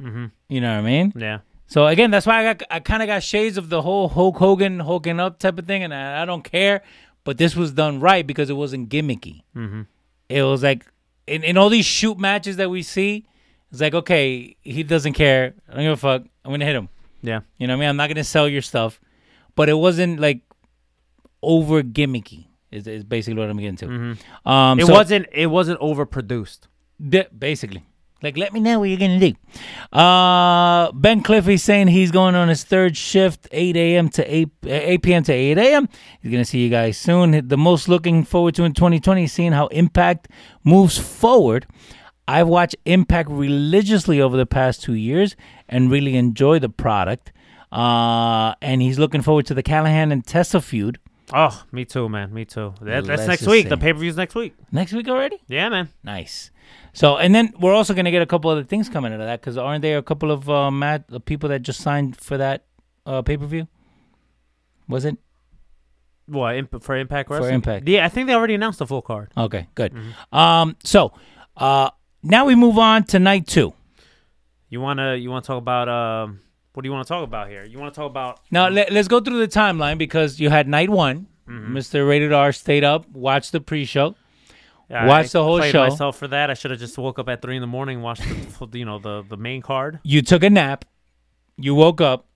Mm-hmm. 0.00 0.26
You 0.48 0.60
know 0.60 0.72
what 0.74 0.78
I 0.78 0.82
mean? 0.82 1.12
yeah. 1.16 1.38
So 1.68 1.86
again, 1.88 2.12
that's 2.12 2.26
why 2.26 2.40
I 2.46 2.54
got 2.54 2.62
I 2.70 2.78
kind 2.80 3.02
of 3.02 3.08
got 3.08 3.22
shades 3.24 3.58
of 3.58 3.68
the 3.70 3.82
whole 3.82 4.08
Hulk 4.08 4.36
Hogan 4.36 4.78
Hulking 4.78 5.18
up 5.18 5.40
type 5.40 5.58
of 5.58 5.66
thing, 5.66 5.82
and 5.82 5.92
I, 5.92 6.22
I 6.22 6.24
don't 6.24 6.42
care. 6.44 6.82
But 7.24 7.38
this 7.38 7.56
was 7.56 7.72
done 7.72 7.98
right 7.98 8.24
because 8.24 8.50
it 8.50 8.54
wasn't 8.54 8.88
gimmicky. 8.88 9.42
Mm-hmm. 9.56 9.82
It 10.28 10.42
was 10.42 10.62
like 10.62 10.86
in, 11.26 11.42
in 11.42 11.56
all 11.56 11.68
these 11.68 11.84
shoot 11.84 12.18
matches 12.18 12.56
that 12.58 12.70
we 12.70 12.82
see, 12.84 13.26
it's 13.72 13.80
like 13.80 13.94
okay, 13.94 14.54
he 14.62 14.84
doesn't 14.84 15.14
care. 15.14 15.54
I 15.68 15.74
don't 15.74 15.82
give 15.82 15.92
a 15.92 15.96
fuck. 15.96 16.22
I'm 16.44 16.52
gonna 16.52 16.64
hit 16.64 16.76
him. 16.76 16.88
Yeah. 17.22 17.40
You 17.58 17.66
know 17.66 17.72
what 17.74 17.78
I 17.78 17.80
mean? 17.80 17.88
I'm 17.88 17.96
not 17.96 18.08
gonna 18.10 18.22
sell 18.22 18.48
your 18.48 18.62
stuff, 18.62 19.00
but 19.56 19.68
it 19.68 19.74
wasn't 19.74 20.20
like 20.20 20.42
over 21.42 21.82
gimmicky. 21.82 22.46
Is, 22.70 22.86
is 22.86 23.04
basically 23.04 23.40
what 23.40 23.48
I'm 23.48 23.56
getting 23.58 23.76
to. 23.76 24.16
Um, 24.48 24.78
It 24.78 24.86
so- 24.86 24.92
wasn't 24.92 25.26
it 25.32 25.46
wasn't 25.46 25.80
overproduced. 25.80 26.60
Basically. 27.36 27.84
Like, 28.22 28.36
let 28.38 28.52
me 28.52 28.60
know 28.60 28.78
what 28.80 28.88
you're 28.88 28.98
gonna 28.98 29.20
do. 29.20 29.34
Uh, 29.96 30.90
ben 30.92 31.22
Cliffy 31.22 31.56
saying 31.58 31.88
he's 31.88 32.10
going 32.10 32.34
on 32.34 32.48
his 32.48 32.64
third 32.64 32.96
shift, 32.96 33.46
8 33.52 33.76
a.m. 33.76 34.08
to 34.10 34.34
8 34.34 34.48
uh, 34.64 34.68
8 34.70 35.02
p.m. 35.02 35.22
to 35.24 35.32
8 35.32 35.58
a.m. 35.58 35.88
He's 36.22 36.32
gonna 36.32 36.44
see 36.44 36.58
you 36.64 36.70
guys 36.70 36.96
soon. 36.96 37.46
The 37.46 37.56
most 37.58 37.88
looking 37.88 38.24
forward 38.24 38.54
to 38.56 38.64
in 38.64 38.72
2020 38.72 39.24
is 39.24 39.32
seeing 39.32 39.52
how 39.52 39.66
Impact 39.68 40.28
moves 40.64 40.98
forward. 40.98 41.66
I've 42.26 42.48
watched 42.48 42.76
Impact 42.86 43.28
religiously 43.30 44.20
over 44.20 44.36
the 44.36 44.46
past 44.46 44.82
two 44.82 44.94
years 44.94 45.36
and 45.68 45.90
really 45.90 46.16
enjoy 46.16 46.58
the 46.58 46.68
product. 46.68 47.32
Uh, 47.70 48.54
and 48.62 48.80
he's 48.80 48.98
looking 48.98 49.22
forward 49.22 49.44
to 49.46 49.54
the 49.54 49.62
Callihan 49.62 50.10
and 50.12 50.26
Tessa 50.26 50.60
feud 50.60 50.98
Oh, 51.32 51.64
me 51.72 51.84
too, 51.84 52.08
man. 52.08 52.32
Me 52.32 52.44
too. 52.44 52.72
That, 52.80 53.04
that's 53.04 53.08
Let's 53.08 53.26
next 53.26 53.46
week. 53.48 53.64
say- 53.64 53.68
The 53.70 53.76
pay 53.76 53.92
per 53.92 53.98
view's 53.98 54.16
next 54.16 54.34
week. 54.36 54.54
next 54.70 54.92
week 54.92 55.08
already. 55.08 55.38
Yeah, 55.48 55.68
man. 55.68 55.88
Nice. 56.04 56.50
So, 56.92 57.16
and 57.16 57.34
then 57.34 57.52
we're 57.60 57.74
also 57.74 57.94
gonna 57.94 58.10
get 58.10 58.22
a 58.22 58.26
couple 58.26 58.50
other 58.50 58.64
things 58.64 58.88
coming 58.88 59.12
out 59.12 59.20
of 59.20 59.26
that 59.26 59.40
because 59.40 59.58
aren't 59.58 59.82
there 59.82 59.98
a 59.98 60.02
couple 60.02 60.30
of 60.30 60.48
uh, 60.48 60.70
mat 60.70 61.04
uh, 61.12 61.18
people 61.18 61.48
that 61.50 61.62
just 61.62 61.80
signed 61.80 62.16
for 62.16 62.38
that 62.38 62.64
uh, 63.04 63.22
pay 63.22 63.36
per 63.36 63.46
view? 63.46 63.68
Was 64.88 65.04
it? 65.04 65.16
What 66.26 66.56
imp- 66.56 66.82
for 66.82 66.96
Impact 66.96 67.30
Wrestling? 67.30 67.50
For 67.50 67.54
Impact. 67.54 67.88
Yeah, 67.88 68.04
I 68.04 68.08
think 68.08 68.26
they 68.26 68.34
already 68.34 68.54
announced 68.54 68.78
the 68.78 68.86
full 68.86 69.02
card. 69.02 69.30
Okay, 69.36 69.68
good. 69.74 69.92
Mm-hmm. 69.92 70.36
Um, 70.36 70.76
so 70.82 71.12
uh, 71.56 71.90
now 72.22 72.46
we 72.46 72.54
move 72.54 72.78
on 72.78 73.04
to 73.04 73.18
night 73.18 73.46
two. 73.46 73.74
You 74.68 74.80
wanna 74.80 75.14
you 75.16 75.30
wanna 75.30 75.42
talk 75.42 75.58
about 75.58 75.88
um 75.88 76.40
what 76.76 76.82
do 76.82 76.88
you 76.88 76.92
want 76.92 77.06
to 77.06 77.08
talk 77.08 77.24
about 77.24 77.48
here? 77.48 77.64
You 77.64 77.78
want 77.78 77.94
to 77.94 77.98
talk 77.98 78.10
about 78.10 78.40
Now 78.50 78.68
let, 78.68 78.92
let's 78.92 79.08
go 79.08 79.18
through 79.18 79.38
the 79.38 79.48
timeline 79.48 79.96
because 79.96 80.38
you 80.38 80.50
had 80.50 80.68
night 80.68 80.90
one. 80.90 81.26
Mm-hmm. 81.48 81.74
Mr. 81.74 82.06
Rated 82.06 82.34
R 82.34 82.52
stayed 82.52 82.84
up, 82.84 83.08
watched 83.12 83.52
the 83.52 83.62
pre-show. 83.62 84.14
Yeah, 84.88 85.06
Watch 85.06 85.26
I 85.26 85.28
the 85.28 85.42
whole 85.44 85.58
played 85.58 85.72
show. 85.72 85.88
myself 85.88 86.16
for 86.16 86.28
that. 86.28 86.48
I 86.50 86.54
should 86.54 86.70
have 86.70 86.78
just 86.78 86.96
woke 86.96 87.18
up 87.18 87.28
at 87.28 87.42
three 87.42 87.56
in 87.56 87.60
the 87.60 87.66
morning, 87.66 88.02
watched 88.02 88.22
the 88.70 88.78
you 88.78 88.84
know 88.84 88.98
the 89.00 89.24
the 89.28 89.36
main 89.36 89.60
card, 89.62 89.98
You 90.04 90.22
took 90.22 90.42
a 90.44 90.50
nap. 90.50 90.84
You 91.58 91.74
woke 91.74 92.00
up, 92.00 92.26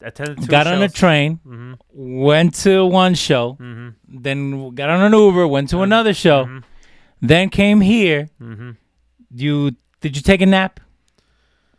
attended 0.00 0.40
two 0.42 0.46
got 0.46 0.66
on 0.66 0.74
a 0.82 0.88
shows. 0.88 0.92
Mm-hmm. 0.92 0.98
train, 0.98 1.78
went 1.92 2.54
to 2.56 2.84
one 2.84 3.14
show, 3.14 3.56
then 4.06 4.74
got 4.74 4.88
on 4.90 5.00
an 5.02 5.12
Uber, 5.18 5.48
went 5.48 5.68
Mm-hmm. 5.68 5.76
to 5.78 5.82
another 5.82 6.14
show, 6.14 6.60
then 7.20 7.48
came 7.48 7.80
here. 7.80 8.28
You 9.34 9.72
did 10.00 10.14
you 10.16 10.22
take 10.22 10.40
a 10.42 10.46
nap, 10.46 10.78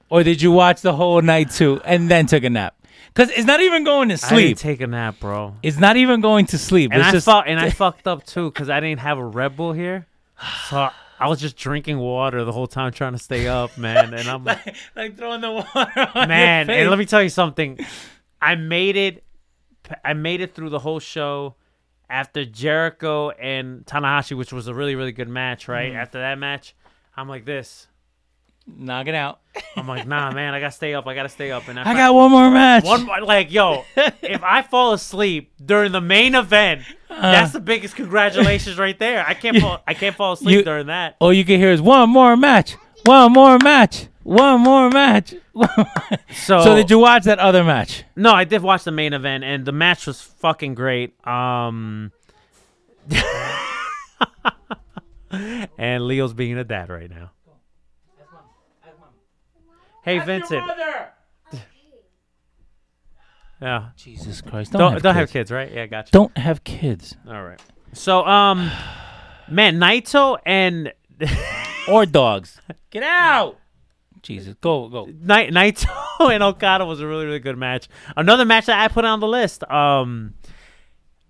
or 0.10 0.24
did 0.24 0.42
you 0.42 0.52
watch 0.52 0.82
the 0.82 0.94
whole 0.94 1.22
night 1.22 1.52
too 1.52 1.80
and 1.86 2.10
then 2.10 2.26
took 2.26 2.44
a 2.44 2.50
nap? 2.50 2.74
Because 3.14 3.30
it's 3.32 3.46
not 3.46 3.62
even 3.62 3.84
going 3.84 4.10
to 4.10 4.14
I 4.16 4.18
sleep. 4.18 4.48
didn't 4.50 4.60
take 4.60 4.82
a 4.82 4.88
nap, 4.88 5.20
bro. 5.20 5.56
it's 5.64 5.78
not 5.78 5.96
even 5.98 6.20
going 6.20 6.46
to 6.48 6.58
sleep. 6.58 6.92
And 6.92 7.00
it's 7.00 7.10
I 7.10 7.12
just 7.12 7.28
and 7.48 7.60
I 7.60 7.70
fucked 7.84 8.08
up 8.08 8.26
too 8.26 8.52
because 8.52 8.70
I 8.70 8.80
didn't 8.80 9.00
have 9.02 9.18
a 9.20 9.26
Red 9.26 9.56
Bull 9.56 9.72
here, 9.74 10.07
so 10.70 10.90
I 11.20 11.28
was 11.28 11.40
just 11.40 11.58
drinking 11.58 11.98
water 11.98 12.44
the 12.44 12.52
whole 12.52 12.68
time 12.68 12.92
trying 12.92 13.14
to 13.14 13.20
stay 13.20 13.48
up, 13.48 13.78
man. 13.78 14.14
And 14.14 14.28
I'm 14.30 14.44
like, 14.46 14.76
like 14.96 15.18
throwing 15.18 15.42
the 15.42 15.52
water 15.52 16.12
on 16.16 16.28
man, 16.28 16.70
and 16.70 16.90
let 16.90 17.00
me 17.00 17.06
tell 17.06 17.24
you 17.24 17.30
something. 17.30 17.80
I 18.42 18.56
made 18.56 18.96
it. 18.96 19.24
I 20.04 20.14
made 20.14 20.42
it 20.42 20.54
through 20.54 20.70
the 20.70 20.80
whole 20.80 21.00
show. 21.00 21.56
After 22.10 22.46
Jericho 22.46 23.32
and 23.32 23.86
Tanahashi, 23.86 24.38
which 24.38 24.54
was 24.54 24.68
a 24.68 24.74
really 24.74 24.96
really 24.96 25.12
good 25.12 25.28
match, 25.28 25.68
right? 25.68 25.92
Mm. 25.92 25.98
After 25.98 26.20
that 26.20 26.40
match, 26.40 26.74
I'm 27.18 27.28
like 27.28 27.44
this. 27.44 27.88
knock 28.66 29.08
it 29.08 29.16
out. 29.16 29.42
I'm 29.76 29.88
like, 29.88 30.08
nah, 30.08 30.32
man, 30.32 30.54
I 30.54 30.60
gotta 30.60 30.72
stay 30.72 30.94
up. 30.94 31.08
I 31.08 31.14
gotta 31.16 31.30
stay 31.30 31.52
up. 31.52 31.68
And 31.68 31.80
I 31.80 31.94
got 31.94 32.14
one 32.14 32.32
more 32.32 32.50
match. 32.50 32.84
one 32.84 33.06
more- 33.06 33.22
like, 33.22 33.52
yo, 33.52 33.84
if 33.96 34.44
I 34.44 34.62
fall 34.62 34.94
asleep 34.94 35.52
during 35.64 35.92
the 35.92 36.02
main 36.02 36.36
event, 36.36 36.82
that's 37.10 37.54
the 37.54 37.60
biggest 37.60 37.96
congratulations 37.96 38.78
right 38.78 38.98
there. 38.98 39.24
I 39.28 39.34
can't 39.34 39.58
fall. 39.58 39.82
I 39.88 39.94
can't 39.94 40.16
fall 40.16 40.34
asleep 40.34 40.58
you- 40.58 40.64
during 40.64 40.88
that. 40.88 41.16
All 41.20 41.32
you 41.34 41.46
can 41.46 41.60
hear 41.60 41.72
is 41.72 41.82
one 41.82 42.10
more 42.10 42.36
match, 42.36 42.76
one 43.06 43.32
more 43.34 43.58
match, 43.60 44.08
one 44.24 44.62
more 44.62 44.90
match. 44.90 45.34
So, 46.34 46.62
so 46.64 46.76
did 46.76 46.90
you 46.90 47.00
watch 47.00 47.24
that 47.24 47.40
other 47.40 47.64
match? 47.64 48.04
No, 48.16 48.32
I 48.34 48.44
did 48.44 48.62
watch 48.62 48.84
the 48.84 48.92
main 48.92 49.14
event, 49.14 49.44
and 49.44 49.66
the 49.66 49.72
match 49.72 50.06
was 50.08 50.22
fucking 50.22 50.76
great. 50.76 51.16
Um, 51.28 52.12
and 55.78 56.06
Leo's 56.06 56.34
being 56.34 56.58
a 56.58 56.64
dad 56.64 56.90
right 56.90 57.10
now. 57.10 57.32
Hey, 60.08 60.20
Vincent. 60.20 60.64
Yeah. 63.60 63.90
Jesus 63.96 64.40
Christ! 64.40 64.72
Don't, 64.72 64.80
Don't 64.80 64.94
have 64.94 65.02
don't 65.02 65.14
kids. 65.16 65.20
have 65.20 65.34
kids, 65.34 65.52
right? 65.52 65.74
Yeah, 65.74 65.88
gotcha. 65.88 66.12
Don't 66.12 66.38
have 66.38 66.64
kids 66.64 67.16
All 67.28 67.44
right. 67.44 67.60
So, 67.92 68.24
um, 68.24 68.70
man, 69.50 69.80
Naito 69.80 70.38
and 70.46 70.94
or 71.90 72.06
dogs. 72.06 72.62
Get 72.92 73.02
out! 73.02 73.58
Jesus, 74.22 74.54
go 74.62 74.88
go. 74.90 75.10
Night 75.22 75.52
Naito 75.52 75.90
and 76.32 76.44
Okada 76.44 76.86
was 76.86 77.02
a 77.02 77.08
really 77.08 77.26
really 77.26 77.40
good 77.40 77.58
match. 77.58 77.90
Another 78.16 78.46
match 78.46 78.68
that 78.68 78.80
I 78.80 78.90
put 78.90 79.06
on 79.06 79.20
the 79.20 79.28
list. 79.28 79.64
Um, 79.70 80.36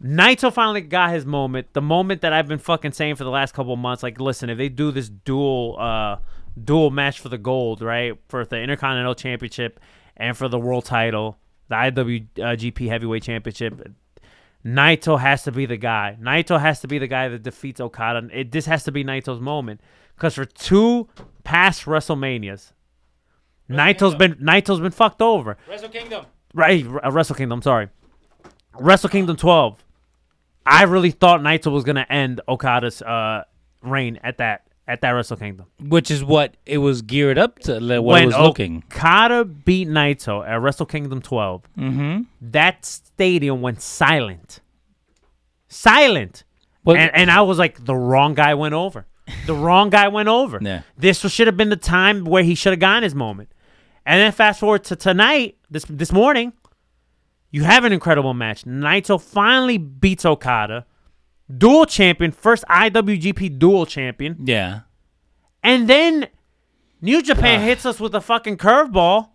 Naito 0.04 0.52
finally 0.52 0.82
got 0.82 1.12
his 1.12 1.26
moment. 1.26 1.68
The 1.72 1.82
moment 1.82 2.22
that 2.22 2.34
I've 2.34 2.50
been 2.50 2.60
fucking 2.60 2.92
saying 2.92 3.16
for 3.16 3.24
the 3.24 3.30
last 3.30 3.54
couple 3.54 3.72
of 3.72 3.80
months. 3.80 4.04
Like, 4.04 4.20
listen, 4.20 4.50
if 4.50 4.58
they 4.58 4.68
do 4.68 4.92
this 4.92 5.08
dual 5.08 5.78
uh 5.80 6.18
dual 6.64 6.91
match 6.91 7.20
for 7.20 7.30
the 7.30 7.38
gold, 7.38 7.82
right, 7.82 8.18
for 8.28 8.45
the 8.45 8.60
Intercontinental 8.60 9.16
Championship 9.16 9.80
and 10.16 10.36
for 10.36 10.47
the 10.47 10.60
World 10.60 10.86
Title, 10.86 11.38
the 11.70 11.76
IWGP 11.76 12.88
Heavyweight 12.88 13.24
Championship. 13.24 13.93
Naito 14.66 15.20
has 15.20 15.43
to 15.43 15.51
be 15.51 15.66
the 15.66 15.78
guy. 15.78 16.18
Naito 16.22 16.60
has 16.60 16.82
to 16.82 16.88
be 16.88 16.97
the 16.97 17.08
guy 17.08 17.30
that 17.30 17.43
defeats 17.43 17.80
Okada. 17.80 18.28
It, 18.34 18.51
this 18.51 18.66
has 18.66 18.84
to 18.84 18.91
be 18.91 19.03
Naito's 19.03 19.39
moment 19.39 19.80
because 20.16 20.36
for 20.36 20.45
two 20.45 21.08
past 21.43 21.86
WrestleManias, 21.86 22.74
Naito's 23.70 24.16
been 24.16 24.36
Naito's 24.36 24.80
been 24.80 24.91
fucked 24.91 25.22
over. 25.22 25.58
Wrestle 25.70 25.89
Kingdom. 25.89 26.26
Right, 26.53 26.86
uh, 26.86 27.12
Wrestle 27.12 27.36
Kingdom. 27.36 27.62
Sorry, 27.62 27.89
Wrestle 28.78 29.10
Kingdom 29.10 29.38
12. 29.38 29.84
I 30.66 30.84
really 30.84 31.12
thought 31.12 31.41
Naito 31.41 31.72
was 31.72 31.84
gonna 31.84 32.05
end 32.10 32.41
Okada's 32.47 33.01
uh, 33.01 33.43
reign 33.82 34.20
at 34.24 34.38
that 34.39 34.66
at 34.88 35.02
that 35.02 35.10
Wrestle 35.12 35.38
Kingdom. 35.38 35.66
Which 35.82 36.10
is 36.10 36.24
what 36.24 36.56
it 36.66 36.78
was 36.78 37.02
geared 37.02 37.38
up 37.38 37.60
to. 37.60 37.74
What 38.02 38.22
it 38.22 38.26
was 38.28 38.36
looking. 38.38 38.84
Okada 38.92 39.44
beat 39.46 39.88
Naito 39.90 40.48
at 40.48 40.62
Wrestle 40.62 40.86
Kingdom 40.86 41.22
12, 41.22 41.64
Mm-hmm. 41.78 42.22
that 42.42 42.86
stadium 42.86 43.62
went 43.62 43.82
silent. 43.82 44.62
Silent. 45.68 46.44
And, 46.86 47.12
and 47.14 47.30
I 47.32 47.42
was 47.42 47.60
like, 47.60 47.84
the 47.84 47.96
wrong 47.96 48.34
guy 48.34 48.54
went 48.54 48.74
over. 48.74 49.06
The 49.46 49.54
wrong 49.54 49.90
guy 49.90 50.08
went 50.08 50.30
over. 50.30 50.58
Yeah. 50.62 50.84
This 50.98 51.20
should 51.20 51.48
have 51.48 51.58
been 51.58 51.68
the 51.70 51.76
time 51.76 52.24
where 52.24 52.44
he 52.44 52.56
should 52.56 52.72
have 52.72 52.80
gotten 52.80 53.04
his 53.04 53.14
moment. 53.14 53.52
And 54.06 54.22
then 54.22 54.32
fast 54.32 54.62
forward 54.62 54.86
to 54.86 54.96
tonight, 54.96 55.58
this 55.70 55.84
this 55.90 56.14
morning, 56.14 56.54
you 57.52 57.64
have 57.66 57.84
an 57.84 57.92
incredible 57.92 58.34
match. 58.34 58.64
Naito 58.64 59.22
finally 59.22 59.78
beats 59.78 60.24
Okada, 60.26 60.86
dual 61.56 61.86
champion, 61.86 62.32
first 62.32 62.64
IWGP 62.70 63.58
dual 63.60 63.86
champion, 63.86 64.38
yeah. 64.45 64.82
and 65.64 65.88
then 65.89 66.28
New 67.02 67.22
Japan 67.22 67.62
Ah. 67.62 67.64
hits 67.64 67.86
us 67.86 68.00
with 68.00 68.14
a 68.16 68.22
fucking 68.22 68.58
curveball. 68.58 69.30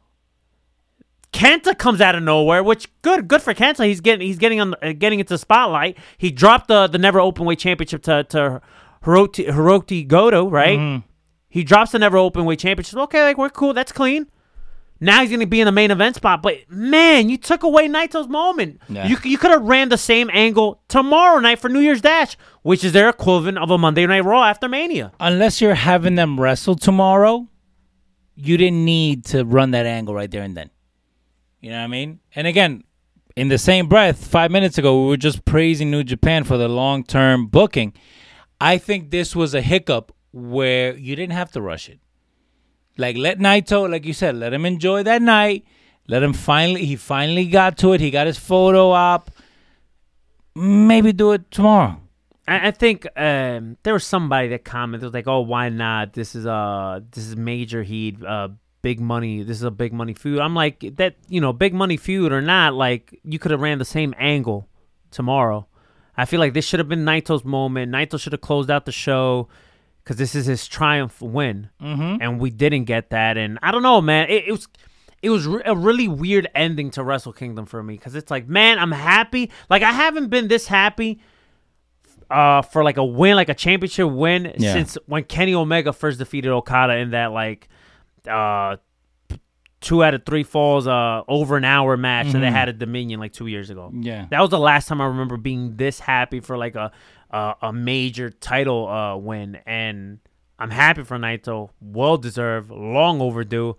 Kenta 1.33 1.77
comes 1.79 2.01
out 2.03 2.15
of 2.15 2.23
nowhere, 2.23 2.63
which 2.63 2.89
good, 3.01 3.27
good 3.27 3.41
for 3.41 3.55
Kenta. 3.55 3.87
He's 3.87 4.01
getting 4.03 4.27
he's 4.27 4.37
getting 4.39 4.61
on 4.61 4.75
uh, 4.83 4.93
getting 4.93 5.19
into 5.19 5.39
spotlight. 5.39 5.97
He 6.19 6.31
dropped 6.31 6.69
the 6.69 6.87
the 6.87 6.99
never 6.99 7.21
open 7.21 7.47
weight 7.47 7.59
championship 7.59 8.03
to 8.03 8.25
to 8.25 8.61
Hirooki, 9.05 9.49
Hirooki 9.49 10.07
Goto, 10.07 10.49
right? 10.51 10.79
Mm-hmm. 10.79 11.07
He 11.49 11.65
drops 11.65 11.93
the 11.93 11.99
never 11.99 12.19
open 12.19 12.45
weight 12.45 12.59
championship. 12.59 12.99
Okay, 12.99 13.23
like 13.23 13.39
we're 13.39 13.49
cool. 13.49 13.73
That's 13.73 13.93
clean. 13.93 14.27
Now 15.03 15.21
he's 15.21 15.33
gonna 15.33 15.49
be 15.49 15.61
in 15.61 15.67
the 15.67 15.73
main 15.73 15.91
event 15.91 16.15
spot. 16.15 16.43
But 16.43 16.71
man, 16.71 17.29
you 17.29 17.37
took 17.37 17.65
away 17.65 17.89
Naito's 17.89 18.29
moment. 18.29 18.81
Yeah. 18.89 19.09
You 19.09 19.17
you 19.25 19.37
could 19.37 19.51
have 19.51 19.65
ran 19.65 19.89
the 19.89 19.99
same 19.99 20.31
angle 20.33 20.81
tomorrow 20.87 21.41
night 21.41 21.59
for 21.59 21.69
New 21.69 21.81
Year's 21.81 22.01
Dash, 22.01 22.37
which 22.63 22.85
is 22.85 22.93
their 22.93 23.09
equivalent 23.09 23.59
of 23.59 23.73
a 23.73 23.77
Monday 23.77 24.07
Night 24.07 24.25
Raw 24.25 24.45
after 24.45 24.69
Mania. 24.69 25.11
Unless 25.19 25.61
you're 25.61 25.75
having 25.75 26.15
them 26.15 26.39
wrestle 26.39 26.77
tomorrow, 26.77 27.49
you 28.37 28.57
didn't 28.57 28.85
need 28.85 29.25
to 29.27 29.45
run 29.45 29.73
that 29.73 29.87
angle 29.87 30.15
right 30.15 30.31
there 30.31 30.43
and 30.43 30.57
then. 30.57 30.71
You 31.61 31.71
know 31.71 31.79
what 31.79 31.85
I 31.85 31.89
mean? 31.89 32.21
And 32.37 32.47
again, 32.47 32.85
in 33.35 33.49
the 33.49 33.59
same 33.59 33.89
breath, 33.89 34.25
five 34.25 34.53
minutes 34.53 34.79
ago, 34.79 35.03
we 35.03 35.09
were 35.09 35.17
just 35.17 35.45
praising 35.45 35.91
New 35.91 36.05
Japan 36.05 36.45
for 36.45 36.57
the 36.57 36.69
long 36.69 37.03
term 37.03 37.49
booking. 37.49 37.93
I 38.61 38.79
think 38.79 39.11
this 39.11 39.35
was 39.35 39.53
a 39.53 39.63
hiccup 39.63 40.15
where 40.31 40.97
you 40.97 41.17
didn't 41.17 41.33
have 41.33 41.51
to 41.53 41.61
rush 41.61 41.89
it. 41.89 41.99
Like 42.97 43.17
let 43.17 43.39
Naito, 43.39 43.91
like 43.91 44.05
you 44.05 44.13
said, 44.13 44.37
let 44.37 44.53
him 44.53 44.67
enjoy 44.67 45.03
that 45.05 45.23
night. 45.23 45.65
Let 46.09 46.23
him 46.23 46.33
finally 46.33 46.85
he 46.85 46.97
finally 46.97 47.47
got 47.47 47.79
to 47.79 47.93
it. 47.93 48.01
He 48.01 48.11
got 48.11 48.27
his 48.27 48.39
photo 48.39 48.91
op. 48.91 49.31
Maybe 50.55 51.13
do 51.13 51.33
it 51.33 51.51
tomorrow. 51.51 51.99
I, 52.47 52.73
think 52.73 53.07
um, 53.17 53.79
there 53.85 53.95
was 53.95 54.05
somebody 54.05 54.49
that 54.49 54.65
commented 54.65 55.15
like, 55.15 55.29
"Oh, 55.29 55.41
why 55.41 55.69
not? 55.69 56.13
This 56.13 56.35
is 56.35 56.45
uh 56.45 57.01
this 57.11 57.25
is 57.27 57.37
major 57.37 57.83
heat, 57.83 58.23
uh, 58.23 58.49
big 58.83 59.01
money. 59.01 59.43
This 59.43 59.59
is 59.59 59.63
a 59.63 59.71
big 59.71 59.93
money 59.93 60.13
feud." 60.13 60.41
I'm 60.41 60.55
like, 60.55 60.97
that 60.97 61.15
you 61.29 61.41
know, 61.41 61.53
big 61.53 61.73
money 61.73 61.97
feud 61.97 62.33
or 62.33 62.43
not, 62.43 62.75
like 62.75 63.19
you 63.25 63.39
could 63.39 63.53
have 63.53 63.61
ran 63.61 63.79
the 63.79 63.85
same 63.85 64.13
angle 64.19 64.69
tomorrow. 65.11 65.67
I 66.17 66.25
feel 66.25 66.41
like 66.41 66.53
this 66.53 66.67
should 66.67 66.81
have 66.81 66.89
been 66.89 67.05
Naito's 67.05 67.45
moment. 67.45 67.93
Naito 67.93 68.21
should 68.21 68.33
have 68.33 68.43
closed 68.43 68.71
out 68.71 68.85
the 68.85 68.93
show 68.93 69.49
because 70.03 70.17
this 70.17 70.35
is 70.35 70.47
his 70.47 70.67
triumph 70.67 71.21
win, 71.21 71.71
mm-hmm. 71.81 72.21
and 72.21 72.41
we 72.41 72.51
didn't 72.51 72.85
get 72.85 73.11
that. 73.11 73.37
And 73.37 73.59
I 73.63 73.71
don't 73.71 73.83
know, 73.83 74.01
man. 74.01 74.29
It, 74.29 74.49
it 74.49 74.53
was 74.53 74.69
it 75.23 75.31
was 75.31 75.47
re- 75.47 75.63
a 75.65 75.75
really 75.77 76.09
weird 76.09 76.49
ending 76.55 76.91
to 76.93 77.05
Wrestle 77.05 77.33
Kingdom 77.33 77.67
for 77.67 77.83
me 77.83 77.95
because 77.95 78.15
it's 78.15 78.31
like, 78.31 78.49
man, 78.49 78.79
I'm 78.79 78.93
happy. 78.93 79.51
Like 79.71 79.83
I 79.83 79.93
haven't 79.93 80.29
been 80.29 80.49
this 80.49 80.67
happy 80.67 81.21
uh, 82.29 82.63
for 82.63 82.83
like 82.83 82.97
a 82.97 83.05
win, 83.05 83.37
like 83.37 83.49
a 83.49 83.55
championship 83.55 84.11
win, 84.11 84.53
Yeah. 84.59 84.73
since 84.73 84.99
when 85.07 85.25
Kenny 85.25 85.55
Omega 85.55 85.93
first 85.93 86.19
defeated 86.19 86.51
Okada 86.51 86.97
in 86.97 87.11
that 87.11 87.31
like 87.33 87.69
uh, 88.29 88.77
two 89.81 90.03
out 90.03 90.15
of 90.15 90.25
three 90.25 90.43
falls 90.45 90.87
uh, 90.87 91.23
over 91.29 91.57
an 91.57 91.65
hour 91.65 91.97
match 91.97 92.33
that 92.33 92.39
they 92.39 92.51
had 92.51 92.69
at 92.69 92.79
Dominion 92.79 93.21
like 93.21 93.33
two 93.33 93.47
years 93.49 93.69
ago. 93.71 93.93
Yeah. 93.95 94.27
that 94.31 94.41
was 94.41 94.51
the 94.51 94.59
last 94.59 94.89
time 94.89 95.01
I 95.01 95.07
remember 95.07 95.37
being 95.37 95.77
this 95.77 96.01
happy 96.01 96.41
for 96.41 96.57
like 96.57 96.75
a 96.75 96.91
a, 97.33 97.55
a 97.63 97.73
major 97.73 98.31
title 98.31 98.89
uh, 98.89 99.17
win, 99.17 99.59
and 99.67 100.19
I'm 100.59 100.71
happy 100.71 101.03
for 101.05 101.19
Naito, 101.19 101.71
well 101.81 102.17
deserved, 102.17 102.71
long 102.71 103.21
overdue. 103.21 103.77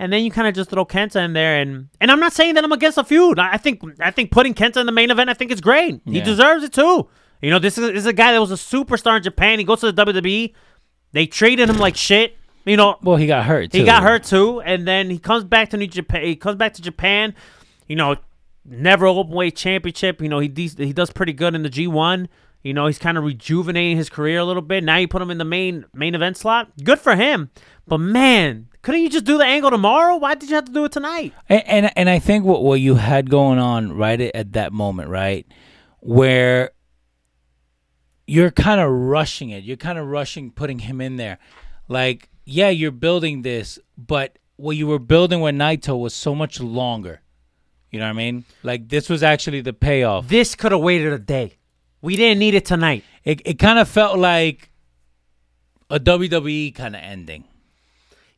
And 0.00 0.12
then 0.12 0.22
you 0.22 0.30
kind 0.30 0.46
of 0.46 0.54
just 0.54 0.70
throw 0.70 0.84
Kenta 0.84 1.24
in 1.24 1.32
there, 1.32 1.60
and 1.60 1.88
and 2.00 2.10
I'm 2.12 2.20
not 2.20 2.32
saying 2.32 2.54
that 2.54 2.62
I'm 2.64 2.70
against 2.72 2.98
a 2.98 3.04
feud. 3.04 3.38
I 3.40 3.56
think 3.56 3.82
I 4.00 4.10
think 4.12 4.30
putting 4.30 4.54
Kenta 4.54 4.76
in 4.76 4.86
the 4.86 4.92
main 4.92 5.10
event, 5.10 5.28
I 5.30 5.34
think 5.34 5.50
it's 5.50 5.60
great. 5.60 6.00
He 6.04 6.20
deserves 6.20 6.62
it 6.64 6.72
too. 6.72 7.08
You 7.42 7.50
know, 7.50 7.58
this 7.58 7.78
is, 7.78 7.86
this 7.88 7.98
is 7.98 8.06
a 8.06 8.12
guy 8.12 8.32
that 8.32 8.40
was 8.40 8.50
a 8.50 8.54
superstar 8.54 9.16
in 9.16 9.22
Japan. 9.22 9.58
He 9.58 9.64
goes 9.64 9.80
to 9.80 9.90
the 9.92 10.04
WWE. 10.06 10.54
They 11.12 11.26
traded 11.26 11.68
him 11.70 11.78
like 11.78 11.96
shit. 11.96 12.36
You 12.64 12.76
know, 12.76 12.96
Well, 13.02 13.16
he 13.16 13.26
got 13.26 13.44
hurt. 13.46 13.72
he 13.72 13.84
got 13.84 14.02
hurt 14.02 14.24
too, 14.24 14.60
and 14.60 14.86
then 14.86 15.08
he 15.08 15.18
comes 15.18 15.42
back 15.44 15.70
to 15.70 15.76
New 15.76 15.86
Japan. 15.86 16.22
He 16.24 16.36
comes 16.36 16.56
back 16.56 16.74
to 16.74 16.82
Japan. 16.82 17.34
You 17.86 17.96
know, 17.96 18.16
never 18.64 19.06
open 19.06 19.32
weight 19.32 19.56
championship. 19.56 20.20
You 20.20 20.28
know, 20.28 20.38
he 20.38 20.48
de- 20.48 20.84
he 20.84 20.92
does 20.92 21.10
pretty 21.10 21.32
good 21.32 21.54
in 21.54 21.62
the 21.62 21.70
G 21.70 21.86
one. 21.86 22.28
You 22.62 22.74
know, 22.74 22.86
he's 22.86 22.98
kind 22.98 23.16
of 23.16 23.24
rejuvenating 23.24 23.96
his 23.96 24.10
career 24.10 24.38
a 24.38 24.44
little 24.44 24.62
bit. 24.62 24.82
Now 24.82 24.96
you 24.96 25.08
put 25.08 25.22
him 25.22 25.30
in 25.30 25.38
the 25.38 25.44
main 25.44 25.84
main 25.94 26.14
event 26.14 26.36
slot. 26.36 26.70
Good 26.82 26.98
for 26.98 27.14
him. 27.14 27.50
But 27.86 27.98
man, 27.98 28.68
couldn't 28.82 29.02
you 29.02 29.08
just 29.08 29.24
do 29.24 29.38
the 29.38 29.44
angle 29.44 29.70
tomorrow? 29.70 30.16
Why 30.16 30.34
did 30.34 30.48
you 30.48 30.56
have 30.56 30.64
to 30.66 30.72
do 30.72 30.84
it 30.84 30.92
tonight? 30.92 31.32
And, 31.48 31.62
and 31.66 31.92
and 31.96 32.10
I 32.10 32.18
think 32.18 32.44
what 32.44 32.62
what 32.62 32.80
you 32.80 32.96
had 32.96 33.30
going 33.30 33.58
on 33.58 33.92
right 33.92 34.20
at, 34.20 34.34
at 34.34 34.52
that 34.54 34.72
moment, 34.72 35.08
right, 35.08 35.46
where 36.00 36.70
you're 38.26 38.50
kind 38.50 38.80
of 38.80 38.90
rushing 38.90 39.50
it. 39.50 39.64
You're 39.64 39.76
kind 39.76 39.98
of 39.98 40.06
rushing 40.06 40.50
putting 40.50 40.80
him 40.80 41.00
in 41.00 41.16
there. 41.16 41.38
Like, 41.88 42.28
yeah, 42.44 42.68
you're 42.68 42.90
building 42.90 43.42
this, 43.42 43.78
but 43.96 44.38
what 44.56 44.76
you 44.76 44.86
were 44.86 44.98
building 44.98 45.40
with 45.40 45.54
Naito 45.54 45.98
was 45.98 46.12
so 46.12 46.34
much 46.34 46.60
longer. 46.60 47.22
You 47.90 48.00
know 48.00 48.06
what 48.06 48.10
I 48.10 48.14
mean? 48.14 48.44
Like 48.62 48.88
this 48.88 49.08
was 49.08 49.22
actually 49.22 49.62
the 49.62 49.72
payoff. 49.72 50.28
This 50.28 50.54
could 50.54 50.72
have 50.72 50.80
waited 50.80 51.12
a 51.12 51.18
day. 51.18 51.57
We 52.00 52.16
didn't 52.16 52.38
need 52.38 52.54
it 52.54 52.64
tonight. 52.64 53.04
It 53.24 53.42
it 53.44 53.58
kind 53.58 53.78
of 53.78 53.88
felt 53.88 54.18
like 54.18 54.70
a 55.90 55.98
WWE 55.98 56.74
kind 56.74 56.94
of 56.94 57.02
ending. 57.02 57.44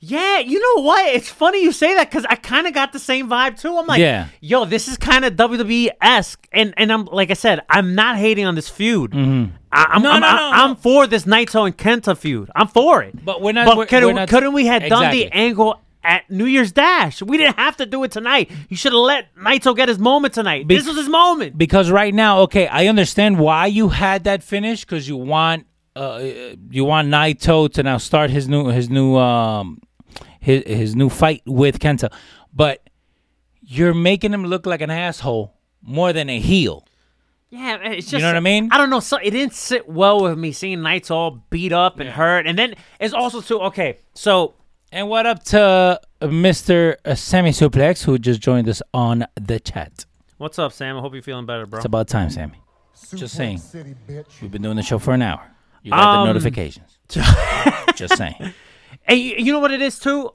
Yeah, 0.03 0.39
you 0.39 0.59
know 0.59 0.83
what? 0.83 1.15
It's 1.15 1.29
funny 1.29 1.63
you 1.63 1.73
say 1.73 1.95
that 1.97 2.09
because 2.09 2.25
I 2.25 2.35
kind 2.37 2.67
of 2.67 2.73
got 2.73 2.95
the 2.95 2.99
same 2.99 3.29
vibe 3.29 3.61
too. 3.61 3.77
I'm 3.77 3.87
like, 3.87 4.01
Yeah. 4.01 4.29
yo, 4.41 4.65
this 4.65 4.89
is 4.89 4.97
kind 4.97 5.27
of 5.27 5.35
WWE 5.35 5.91
esque, 6.01 6.47
and 6.53 6.73
and 6.79 6.91
I'm 6.91 7.05
like 7.05 7.31
I 7.31 7.35
said, 7.35 7.61
I'm 7.69 7.95
not 7.95 8.17
hating 8.17 8.47
on 8.47 8.55
this 8.55 8.69
feud. 8.71 9.13
I, 9.13 9.17
I'm, 9.19 9.23
Mm-hmm. 9.23 10.03
No, 10.03 10.11
I'm, 10.11 10.21
no, 10.21 10.27
I- 10.27 10.37
no, 10.37 10.51
I'm 10.55 10.77
for 10.77 11.07
this 11.07 11.25
Naito 11.25 11.67
and 11.67 11.77
Kenta 11.77 12.17
feud. 12.17 12.51
I'm 12.57 12.69
for 12.69 13.03
it. 13.03 13.23
But 13.23 13.43
we're 13.43 13.53
not- 13.53 13.67
But 13.67 13.77
we're- 13.77 13.87
couldn't, 13.89 14.09
we're 14.09 14.15
not- 14.15 14.29
couldn't 14.29 14.55
we 14.55 14.67
have 14.67 14.89
done 14.89 15.11
the 15.13 15.27
angle 15.33 15.79
at 16.03 16.31
New 16.31 16.47
Year's 16.47 16.73
Dash? 16.73 17.23
We 17.23 17.37
didn't 17.37 17.57
have 17.57 17.77
to 17.79 17.87
do 17.87 18.03
it 18.05 18.11
tonight. 18.11 18.51
You 18.69 18.77
should 18.77 18.93
have 18.93 19.01
let 19.01 19.35
Naito 19.37 19.77
get 19.77 19.89
his 19.89 19.99
moment 19.99 20.35
tonight. 20.35 20.67
Be- 20.67 20.77
this 20.77 20.87
was 20.87 20.97
his 20.97 21.09
moment. 21.09 21.57
because 21.59 21.91
right 21.91 22.15
now, 22.15 22.41
okay, 22.41 22.67
I 22.69 22.87
understand 22.87 23.39
why 23.39 23.67
you 23.67 23.89
had 23.91 24.25
that 24.25 24.43
finish 24.43 24.85
because 24.85 25.09
you 25.09 25.17
want 25.17 25.67
uh 25.97 26.21
you 26.71 26.85
want 26.85 27.09
Naito 27.09 27.71
to 27.73 27.83
now 27.83 27.99
start 27.99 28.31
his 28.31 28.49
new 28.49 28.69
his 28.69 28.89
new 28.89 29.17
um 29.17 29.81
his 30.39 30.63
his 30.67 30.97
new 30.97 31.09
fight 31.09 31.43
with 31.47 31.81
Kenta, 31.81 32.13
but 32.55 32.89
you're 33.61 33.95
making 33.95 34.33
him 34.33 34.45
look 34.47 34.67
like 34.67 34.81
an 34.81 34.91
asshole 34.91 35.55
more 35.83 36.13
than 36.13 36.29
a 36.31 36.39
heel. 36.41 36.87
Yeah, 37.51 37.79
it's 37.83 38.07
just 38.07 38.13
You 38.13 38.19
know 38.21 38.29
what 38.29 38.37
I 38.37 38.41
mean? 38.41 38.69
I 38.71 38.79
don't 38.79 38.91
know. 38.91 39.01
So 39.01 39.17
it 39.17 39.31
didn't 39.33 39.55
sit 39.55 39.89
well 39.89 40.23
with 40.23 40.39
me 40.39 40.53
seeing 40.53 40.79
Naito 40.79 41.11
all 41.11 41.45
beat 41.51 41.73
up 41.73 41.99
and 41.99 42.09
hurt, 42.09 42.47
and 42.47 42.57
then 42.57 42.77
it's 43.01 43.13
also 43.13 43.41
too 43.41 43.61
okay. 43.63 43.99
So 44.15 44.55
And 44.93 45.09
what 45.09 45.27
up 45.27 45.45
to 45.45 45.61
uh, 45.61 45.99
Mr. 46.27 46.97
Sammy 47.17 47.51
Suplex 47.51 48.05
who 48.05 48.19
just 48.19 48.41
joined 48.41 48.69
us 48.69 48.83
on 48.93 49.25
the 49.41 49.61
chat? 49.61 50.05
what's 50.39 50.59
up, 50.59 50.73
Sam? 50.73 50.97
I 50.97 51.01
hope 51.01 51.13
you're 51.13 51.23
feeling 51.23 51.47
better, 51.47 51.67
bro. 51.67 51.79
It's 51.79 51.85
about 51.87 52.09
time, 52.09 52.31
Sammy. 52.31 52.61
Just 53.15 53.35
saying. 53.37 53.61
We've 54.41 54.51
been 54.51 54.63
doing 54.63 54.77
the 54.77 54.83
show 54.83 54.99
for 54.99 55.15
an 55.15 55.23
hour. 55.23 55.43
You 55.83 55.91
got 55.93 56.01
the 56.13 56.19
Um, 56.21 56.27
notifications. 56.27 56.99
just 57.95 58.17
saying. 58.17 58.35
And 59.07 59.19
you, 59.19 59.37
you 59.39 59.53
know 59.53 59.61
what 59.61 59.71
it 59.71 59.81
is 59.83 59.99
too. 59.99 60.31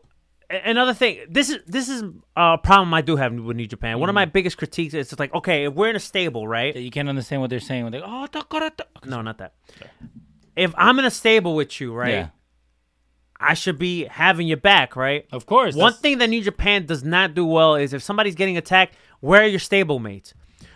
Another 0.49 0.93
thing, 0.93 1.25
this 1.27 1.49
is 1.49 1.59
this 1.65 1.89
is 1.89 2.03
a 2.35 2.57
problem 2.59 2.93
I 2.93 3.01
do 3.01 3.15
have 3.15 3.33
with 3.33 3.57
New 3.57 3.65
Japan. 3.67 3.99
One 3.99 4.09
of 4.09 4.13
Mm-hmm. 4.13 4.15
my 4.15 4.25
biggest 4.25 4.57
critiques 4.57 4.93
is 4.93 5.11
it's 5.11 5.19
like, 5.19 5.33
okay, 5.33 5.65
if 5.65 5.73
we're 5.73 5.89
in 5.89 5.95
a 5.95 5.99
stable, 5.99 6.47
right? 6.47 6.75
You 6.75 6.91
can't 6.91 7.09
understand 7.09 7.41
what 7.41 7.49
they're 7.49 7.59
saying 7.59 7.83
when 7.83 7.91
they 7.91 7.99
go, 7.99 8.05
oh. 8.07 8.69
No, 9.05 9.21
not 9.21 9.39
that. 9.39 9.53
If 10.55 10.73
I'm 10.77 10.97
in 10.99 11.05
a 11.05 11.11
stable 11.11 11.55
with 11.55 11.81
you, 11.81 11.93
right? 11.93 12.13
Yeah. 12.13 12.27
I 13.39 13.53
should 13.53 13.77
be 13.77 14.05
having 14.05 14.47
your 14.47 14.57
back, 14.57 14.95
right? 14.95 15.25
Of 15.31 15.45
course. 15.45 15.75
One 15.75 15.87
that's- 15.87 16.01
thing 16.01 16.17
that 16.19 16.29
New 16.29 16.41
Japan 16.41 16.85
does 16.85 17.03
not 17.03 17.33
do 17.33 17.45
well 17.45 17.75
is 17.75 17.93
if 17.93 18.01
somebody's 18.01 18.35
getting 18.35 18.57
attacked, 18.57 18.95
where 19.19 19.41
are 19.41 19.47
your 19.47 19.59
stablemates? 19.59 20.33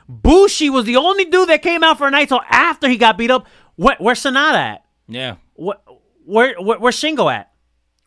Bushi 0.08 0.70
was 0.70 0.86
the 0.86 0.96
only 0.98 1.26
dude 1.26 1.50
that 1.50 1.62
came 1.62 1.84
out 1.84 1.98
for 1.98 2.10
Naito 2.10 2.40
after 2.50 2.90
he 2.90 2.98
got 2.98 3.18
beat 3.18 3.32
up. 3.32 3.46
Where, 3.76 3.96
where's 4.00 4.22
Sanada 4.22 4.56
at? 4.56 4.86
Yeah. 5.08 5.36
Where, 5.54 5.78
where, 6.26 6.56
where, 6.62 6.80
where's 6.80 6.96
Shingo 7.00 7.32
at? 7.32 7.52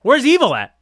Where's 0.00 0.26
Evil 0.26 0.54
at? 0.54 0.76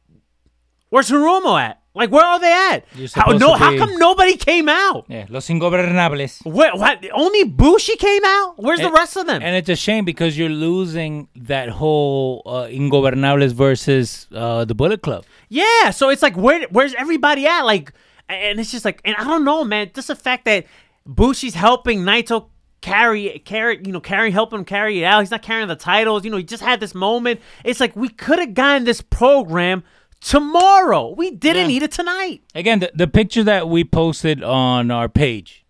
Where's 0.89 1.09
Hiromu 1.09 1.59
at? 1.61 1.80
Like, 1.93 2.09
where 2.09 2.25
are 2.25 2.39
they 2.39 2.51
at? 2.51 2.85
How, 3.13 3.33
no, 3.33 3.53
how 3.53 3.77
come 3.77 3.97
nobody 3.97 4.37
came 4.37 4.69
out? 4.69 5.05
Yeah. 5.09 5.25
Los 5.29 5.47
Ingobernables. 5.49 6.45
Where, 6.45 6.73
what, 6.73 7.05
only 7.11 7.43
Bushi 7.43 7.97
came 7.97 8.23
out? 8.25 8.53
Where's 8.57 8.79
the 8.79 8.91
rest 8.91 9.17
of 9.17 9.25
them? 9.25 9.41
And 9.41 9.55
it's 9.57 9.67
a 9.67 9.75
shame 9.75 10.05
because 10.05 10.37
you're 10.37 10.47
losing 10.49 11.27
that 11.35 11.67
whole 11.67 12.43
uh, 12.45 12.67
Ingobernables 12.67 13.51
versus 13.51 14.27
uh, 14.33 14.63
the 14.63 14.73
Bullet 14.73 15.01
Club. 15.01 15.25
Yeah, 15.49 15.91
so 15.91 16.09
it's 16.09 16.21
like 16.21 16.37
where 16.37 16.65
where's 16.69 16.93
everybody 16.93 17.45
at? 17.45 17.63
Like, 17.63 17.91
and 18.29 18.57
it's 18.57 18.71
just 18.71 18.85
like, 18.85 19.01
and 19.03 19.15
I 19.17 19.25
don't 19.25 19.43
know, 19.43 19.65
man. 19.65 19.91
Just 19.93 20.07
the 20.07 20.15
fact 20.15 20.45
that 20.45 20.65
Bushi's 21.05 21.55
helping 21.55 21.99
Naito 21.99 22.47
carry 22.79 23.39
carry 23.45 23.79
you 23.85 23.91
know 23.91 23.99
carry 23.99 24.31
help 24.31 24.53
him 24.53 24.63
carry 24.65 25.01
it 25.01 25.05
out. 25.05 25.19
He's 25.19 25.31
not 25.31 25.41
carrying 25.41 25.67
the 25.67 25.75
titles. 25.75 26.23
You 26.23 26.31
know, 26.31 26.37
he 26.37 26.43
just 26.43 26.63
had 26.63 26.79
this 26.79 26.95
moment. 26.95 27.41
It's 27.63 27.79
like 27.79 27.95
we 27.95 28.07
could 28.09 28.39
have 28.39 28.53
gotten 28.53 28.85
this 28.85 29.01
program 29.01 29.83
tomorrow. 30.21 31.13
We 31.15 31.31
didn't 31.31 31.63
Yeah. 31.63 31.67
need 31.67 31.83
it 31.83 31.91
tonight. 31.91 32.41
Again, 32.55 32.79
the, 32.79 32.91
the 32.95 33.07
picture 33.07 33.43
that 33.43 33.67
we 33.67 33.83
posted 33.83 34.43
on 34.43 34.89
our 34.91 35.09
page 35.09 35.65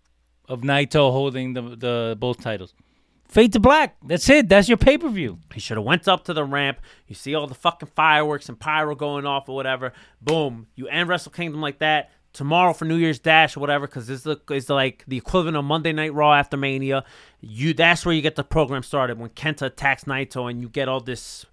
of 0.48 0.60
Naito 0.60 1.10
holding 1.10 1.54
the 1.54 1.62
the 1.62 2.16
both 2.18 2.40
titles. 2.40 2.74
Fade 3.28 3.54
to 3.54 3.60
black. 3.60 3.96
That's 4.06 4.28
it. 4.28 4.50
That's 4.50 4.68
your 4.68 4.76
pay 4.76 4.98
per 4.98 5.08
view. 5.08 5.38
He 5.54 5.60
should 5.60 5.78
have 5.78 5.86
went 5.86 6.06
up 6.06 6.24
to 6.24 6.34
the 6.34 6.44
ramp. 6.44 6.80
You 7.08 7.14
see 7.14 7.34
all 7.34 7.46
the 7.46 7.54
fucking 7.54 7.88
fireworks 7.96 8.50
and 8.50 8.60
pyro 8.60 8.94
going 8.94 9.24
off 9.24 9.48
or 9.48 9.56
whatever. 9.56 9.94
Boom. 10.20 10.66
You 10.74 10.86
end 10.88 11.08
Wrestle 11.08 11.32
Kingdom 11.32 11.62
like 11.62 11.78
that. 11.78 12.10
Tomorrow 12.34 12.72
for 12.74 12.84
New 12.86 12.96
Year's 12.96 13.18
Dash 13.18 13.56
or 13.56 13.60
whatever, 13.60 13.86
because 13.86 14.06
this 14.06 14.26
is 14.26 14.70
like 14.70 15.04
the 15.06 15.18
equivalent 15.18 15.56
of 15.56 15.64
Monday 15.64 15.92
Night 15.92 16.14
Raw 16.14 16.32
after 16.34 16.56
Mania. 16.58 17.04
You 17.40 17.72
that's 17.74 18.04
where 18.06 18.14
you 18.14 18.20
get 18.22 18.36
the 18.36 18.44
program 18.44 18.82
started 18.82 19.18
when 19.18 19.30
Kenta 19.30 19.62
attacks 19.66 20.04
Naito 20.04 20.50
and 20.50 20.60
you 20.62 20.68
get 20.70 20.88
all 20.88 21.00
this, 21.00 21.44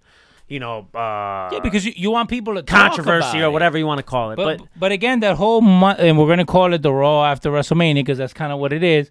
you 0.50 0.60
know, 0.60 0.88
uh, 0.94 1.48
Yeah, 1.52 1.60
because 1.62 1.86
you, 1.86 1.92
you 1.96 2.10
want 2.10 2.28
people 2.28 2.54
to 2.56 2.62
controversy 2.62 3.38
or 3.40 3.44
it. 3.44 3.50
whatever 3.50 3.78
you 3.78 3.86
want 3.86 3.98
to 3.98 4.02
call 4.02 4.32
it. 4.32 4.36
But, 4.36 4.58
But, 4.58 4.68
but 4.76 4.92
again, 4.92 5.20
that 5.20 5.36
whole 5.36 5.62
month, 5.62 6.00
and 6.00 6.18
we're 6.18 6.28
gonna 6.28 6.44
call 6.44 6.74
it 6.74 6.82
the 6.82 6.92
Raw 6.92 7.24
after 7.24 7.50
WrestleMania 7.50 7.94
because 7.94 8.18
that's 8.18 8.34
kind 8.34 8.52
of 8.52 8.58
what 8.58 8.72
it 8.72 8.82
is. 8.82 9.10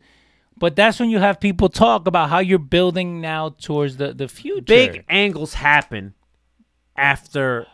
But 0.58 0.76
that's 0.76 1.00
when 1.00 1.10
you 1.10 1.20
have 1.20 1.40
people 1.40 1.70
talk 1.70 2.06
about 2.06 2.30
how 2.30 2.40
you're 2.40 2.60
building 2.60 3.22
now 3.22 3.50
towards 3.50 3.98
the 3.98 4.14
the 4.14 4.28
future. 4.28 4.62
big 4.62 5.06
angles 5.10 5.54
happen 5.56 6.14
after 6.96 7.66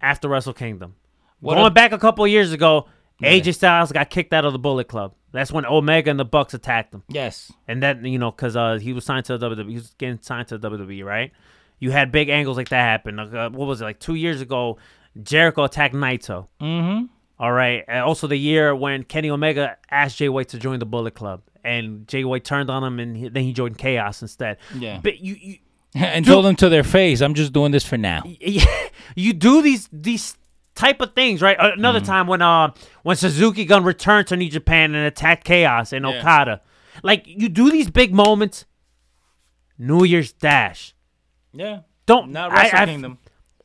after 0.00 0.28
Wrestle 0.28 0.52
Kingdom. 0.52 0.94
What 1.40 1.54
Going 1.54 1.66
a- 1.66 1.70
back 1.70 1.92
a 1.92 1.98
couple 1.98 2.24
of 2.24 2.30
years 2.30 2.52
ago, 2.52 2.86
AJ 3.22 3.54
Styles 3.54 3.92
got 3.92 4.10
kicked 4.10 4.32
out 4.32 4.44
of 4.44 4.52
the 4.52 4.58
Bullet 4.58 4.88
Club. 4.88 5.14
That's 5.32 5.50
when 5.50 5.64
Omega 5.64 6.10
and 6.10 6.20
the 6.20 6.24
Bucks 6.24 6.54
attacked 6.54 6.94
him. 6.94 7.02
Yes. 7.08 7.50
And 7.66 7.82
then 7.82 8.04
you 8.04 8.18
know, 8.18 8.30
because 8.30 8.54
uh, 8.56 8.78
he 8.80 8.92
was 8.92 9.04
signed 9.04 9.24
to 9.26 9.38
the 9.38 9.50
WWE, 9.50 9.68
he 9.70 9.74
was 9.74 9.94
getting 9.98 10.20
signed 10.20 10.48
to 10.48 10.58
the 10.58 10.70
WWE, 10.70 11.04
right? 11.04 11.32
You 11.82 11.90
had 11.90 12.12
big 12.12 12.28
angles 12.28 12.56
like 12.56 12.68
that 12.68 12.80
happen. 12.80 13.18
Uh, 13.18 13.50
what 13.50 13.66
was 13.66 13.80
it 13.80 13.84
like 13.84 13.98
two 13.98 14.14
years 14.14 14.40
ago? 14.40 14.78
Jericho 15.20 15.64
attacked 15.64 15.94
Naito. 15.96 16.46
Mm-hmm. 16.60 17.06
All 17.40 17.50
right. 17.50 17.84
And 17.88 18.04
also 18.04 18.28
the 18.28 18.36
year 18.36 18.72
when 18.74 19.02
Kenny 19.02 19.30
Omega 19.30 19.76
asked 19.90 20.16
Jay 20.18 20.28
White 20.28 20.50
to 20.50 20.58
join 20.60 20.78
the 20.78 20.86
Bullet 20.86 21.14
Club, 21.14 21.42
and 21.64 22.06
Jay 22.06 22.22
White 22.22 22.44
turned 22.44 22.70
on 22.70 22.84
him, 22.84 23.00
and 23.00 23.16
he, 23.16 23.28
then 23.28 23.42
he 23.42 23.52
joined 23.52 23.78
Chaos 23.78 24.22
instead. 24.22 24.58
Yeah. 24.78 25.00
But 25.02 25.18
you, 25.18 25.34
you 25.40 25.58
and 25.96 26.24
Dude. 26.24 26.32
told 26.32 26.44
them 26.44 26.54
to 26.56 26.68
their 26.68 26.84
face, 26.84 27.20
I'm 27.20 27.34
just 27.34 27.52
doing 27.52 27.72
this 27.72 27.84
for 27.84 27.98
now. 27.98 28.22
you 29.16 29.32
do 29.32 29.60
these 29.60 29.88
these 29.92 30.36
type 30.76 31.00
of 31.00 31.14
things, 31.14 31.42
right? 31.42 31.58
Uh, 31.58 31.72
Another 31.76 32.00
time 32.00 32.28
when 32.28 32.42
uh 32.42 32.70
when 33.02 33.16
Suzuki 33.16 33.64
Gun 33.64 33.82
returned 33.82 34.28
to 34.28 34.36
New 34.36 34.48
Japan 34.48 34.94
and 34.94 35.04
attacked 35.04 35.42
Chaos 35.44 35.92
and 35.92 36.06
Yeah. 36.06 36.20
Okada, 36.20 36.60
like 37.02 37.24
you 37.26 37.48
do 37.48 37.72
these 37.72 37.90
big 37.90 38.14
moments. 38.14 38.66
New 39.78 40.04
Year's 40.04 40.32
Dash. 40.32 40.91
Yeah. 41.52 41.80
Don't 42.06 42.30
Not 42.32 42.52
Wrestle 42.52 42.78
I- 42.78 42.86
Kingdom. 42.86 43.18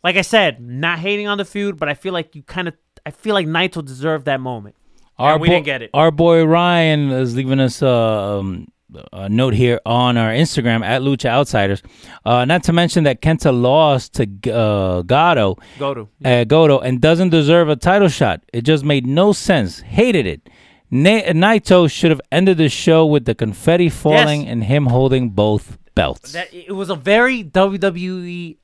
Like 0.03 0.15
I 0.15 0.21
said, 0.21 0.61
not 0.61 0.99
hating 0.99 1.27
on 1.27 1.37
the 1.37 1.45
feud, 1.45 1.77
but 1.77 1.89
I 1.89 1.93
feel 1.93 2.13
like 2.13 2.35
you 2.35 2.43
kind 2.43 2.67
of 2.67 2.75
I 3.05 3.11
feel 3.11 3.33
like 3.33 3.47
Naito 3.47 3.83
deserved 3.83 4.25
that 4.25 4.39
moment. 4.39 4.75
Our 5.17 5.37
we 5.37 5.47
boy- 5.47 5.53
didn't 5.55 5.65
get 5.65 5.81
it. 5.81 5.89
Our 5.93 6.11
boy 6.11 6.45
Ryan 6.45 7.09
is 7.11 7.35
leaving 7.35 7.59
us 7.59 7.81
uh, 7.81 8.39
um, 8.39 8.67
a 9.11 9.27
note 9.27 9.53
here 9.55 9.79
on 9.85 10.15
our 10.17 10.29
Instagram 10.31 10.85
at 10.85 11.01
Lucha 11.01 11.25
Outsiders. 11.29 11.81
Uh, 12.23 12.45
not 12.45 12.63
to 12.65 12.73
mention 12.73 13.03
that 13.05 13.21
Kenta 13.21 13.51
lost 13.59 14.13
to 14.15 14.23
uh, 14.53 15.01
Gato, 15.01 15.57
Goto. 15.79 16.07
uh, 16.23 16.43
Goto, 16.43 16.79
and 16.79 17.01
doesn't 17.01 17.29
deserve 17.29 17.67
a 17.69 17.75
title 17.75 18.07
shot. 18.07 18.41
It 18.53 18.61
just 18.61 18.85
made 18.85 19.05
no 19.07 19.33
sense. 19.33 19.79
Hated 19.81 20.25
it. 20.27 20.47
Na- 20.91 21.23
Naito 21.33 21.89
should 21.91 22.11
have 22.11 22.21
ended 22.31 22.57
the 22.59 22.69
show 22.69 23.05
with 23.05 23.25
the 23.25 23.35
confetti 23.35 23.89
falling 23.89 24.47
and 24.47 24.63
him 24.63 24.85
holding 24.85 25.31
both 25.31 25.77
belts. 25.97 26.31
That 26.31 26.53
it 26.53 26.71
was 26.71 26.89
a 26.89 26.95
very 26.95 27.43
WWE 27.43 28.57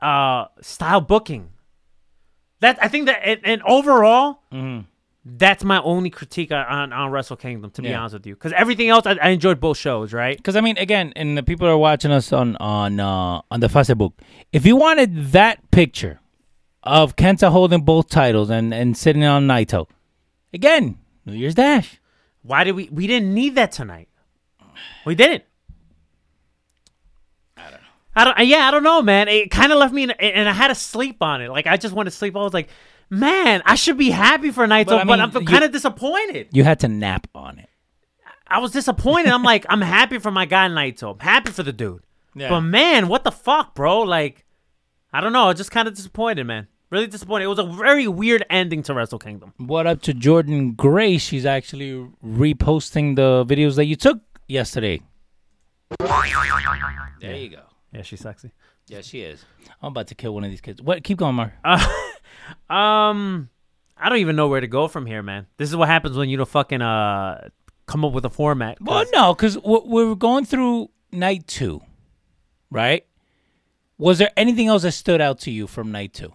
uh, 0.00 0.44
style 0.62 1.00
booking. 1.00 1.50
That 2.60 2.78
I 2.82 2.88
think 2.88 3.06
that 3.06 3.20
and, 3.24 3.40
and 3.44 3.62
overall, 3.62 4.40
that's 5.24 5.64
my 5.64 5.80
only 5.82 6.10
critique 6.10 6.50
on, 6.52 6.64
on, 6.66 6.92
on 6.92 7.10
Wrestle 7.10 7.36
Kingdom. 7.36 7.70
To 7.72 7.82
be 7.82 7.88
Yeah. 7.88 8.00
honest 8.00 8.14
with 8.14 8.26
you, 8.26 8.34
because 8.34 8.52
everything 8.52 8.88
else 8.88 9.06
I, 9.06 9.12
I 9.20 9.28
enjoyed 9.30 9.60
both 9.60 9.76
shows. 9.78 10.12
Right? 10.12 10.36
Because 10.36 10.56
I 10.56 10.60
mean, 10.60 10.76
again, 10.78 11.12
and 11.16 11.36
the 11.36 11.42
people 11.42 11.66
are 11.68 11.78
watching 11.78 12.10
us 12.10 12.32
on 12.32 12.56
on 12.56 13.00
uh, 13.00 13.40
on 13.50 13.60
the 13.60 13.68
Facebook. 13.68 14.12
If 14.52 14.64
you 14.66 14.76
wanted 14.76 15.32
that 15.32 15.70
picture 15.70 16.20
of 16.82 17.16
Kenta 17.16 17.50
holding 17.50 17.82
both 17.82 18.08
titles 18.08 18.50
and 18.50 18.72
and 18.74 18.96
sitting 18.96 19.24
on 19.24 19.46
Naito, 19.46 19.86
again, 20.52 20.98
New 21.26 21.34
Year's 21.34 21.54
Dash. 21.54 21.98
Why 22.42 22.64
did 22.64 22.72
we? 22.74 22.88
We 22.90 23.06
didn't 23.06 23.32
need 23.34 23.54
that 23.56 23.72
tonight. 23.72 24.08
We 25.04 25.14
didn't. 25.14 25.44
I 28.14 28.24
don't. 28.24 28.38
Yeah, 28.46 28.66
I 28.66 28.70
don't 28.70 28.82
know, 28.82 29.02
man. 29.02 29.28
It 29.28 29.50
kind 29.50 29.72
of 29.72 29.78
left 29.78 29.94
me, 29.94 30.04
in, 30.04 30.10
and 30.10 30.48
I 30.48 30.52
had 30.52 30.68
to 30.68 30.74
sleep 30.74 31.22
on 31.22 31.42
it. 31.42 31.50
Like 31.50 31.66
I 31.66 31.76
just 31.76 31.94
wanted 31.94 32.10
to 32.10 32.16
sleep. 32.16 32.36
I 32.36 32.40
was 32.40 32.54
like, 32.54 32.68
man, 33.08 33.62
I 33.64 33.74
should 33.74 33.98
be 33.98 34.10
happy 34.10 34.50
for 34.50 34.66
Naito, 34.66 34.86
But, 34.86 35.06
but, 35.06 35.20
I 35.20 35.26
mean, 35.26 35.36
I'm 35.36 35.46
kind 35.46 35.64
of 35.64 35.72
disappointed. 35.72 36.48
You 36.52 36.64
had 36.64 36.80
to 36.80 36.88
nap 36.88 37.28
on 37.34 37.58
it. 37.58 37.68
I 38.46 38.58
was 38.58 38.72
disappointed. 38.72 39.32
I'm 39.32 39.44
like, 39.44 39.64
I'm 39.68 39.80
happy 39.80 40.18
for 40.18 40.30
my 40.30 40.44
guy 40.44 40.66
Naito. 40.68 41.12
I'm 41.12 41.20
happy 41.20 41.52
for 41.52 41.62
the 41.62 41.72
dude. 41.72 42.02
Yeah. 42.34 42.48
But 42.48 42.62
man, 42.62 43.08
what 43.08 43.24
the 43.24 43.30
fuck, 43.30 43.74
bro? 43.74 44.00
Like, 44.00 44.44
I 45.12 45.20
don't 45.20 45.32
know. 45.32 45.44
I 45.44 45.48
was 45.48 45.56
just 45.56 45.70
kind 45.70 45.86
of 45.86 45.94
disappointed, 45.94 46.44
man. 46.44 46.66
Really 46.90 47.06
disappointed. 47.06 47.44
It 47.44 47.48
was 47.48 47.60
a 47.60 47.64
very 47.64 48.08
weird 48.08 48.44
ending 48.50 48.82
to 48.84 48.94
Wrestle 48.94 49.20
Kingdom. 49.20 49.54
What 49.58 49.86
up 49.86 50.02
to 50.02 50.12
Jordynne 50.12 50.76
Grace? 50.76 51.22
She's 51.22 51.46
actually 51.46 52.08
reposting 52.24 53.14
the 53.14 53.44
videos 53.46 53.76
that 53.76 53.84
you 53.84 53.94
took 53.94 54.20
yesterday. 54.48 55.00
There 56.00 57.36
you 57.36 57.50
go. 57.50 57.62
Yeah, 57.92 58.02
she's 58.02 58.20
sexy. 58.20 58.52
Yeah, 58.86 59.00
she 59.02 59.20
is. 59.22 59.44
I'm 59.82 59.88
about 59.92 60.06
to 60.08 60.14
kill 60.14 60.34
one 60.34 60.44
of 60.44 60.50
these 60.50 60.60
kids. 60.60 60.80
What? 60.82 61.02
Keep 61.04 61.18
going, 61.18 61.34
Mar. 61.34 61.52
Um, 62.68 63.48
I 63.96 64.08
don't 64.08 64.18
even 64.18 64.34
know 64.34 64.48
where 64.48 64.60
to 64.60 64.66
go 64.66 64.88
from 64.88 65.06
here, 65.06 65.22
man. 65.22 65.46
This 65.56 65.68
is 65.68 65.76
what 65.76 65.88
happens 65.88 66.16
when 66.16 66.28
you 66.28 66.36
don't 66.36 66.48
fucking 66.48 66.82
uh 66.82 67.48
come 67.86 68.04
up 68.04 68.12
with 68.12 68.24
a 68.24 68.30
format. 68.30 68.78
'cause- 68.78 68.86
Well, 68.88 69.04
no, 69.12 69.34
because 69.34 69.58
we're 69.58 70.14
going 70.14 70.44
through 70.44 70.90
night 71.12 71.46
two, 71.46 71.80
right? 72.70 73.04
Was 73.98 74.18
there 74.18 74.30
anything 74.36 74.68
else 74.68 74.82
that 74.82 74.92
stood 74.92 75.20
out 75.20 75.38
to 75.40 75.50
you 75.50 75.66
from 75.66 75.92
night 75.92 76.12
two? 76.14 76.32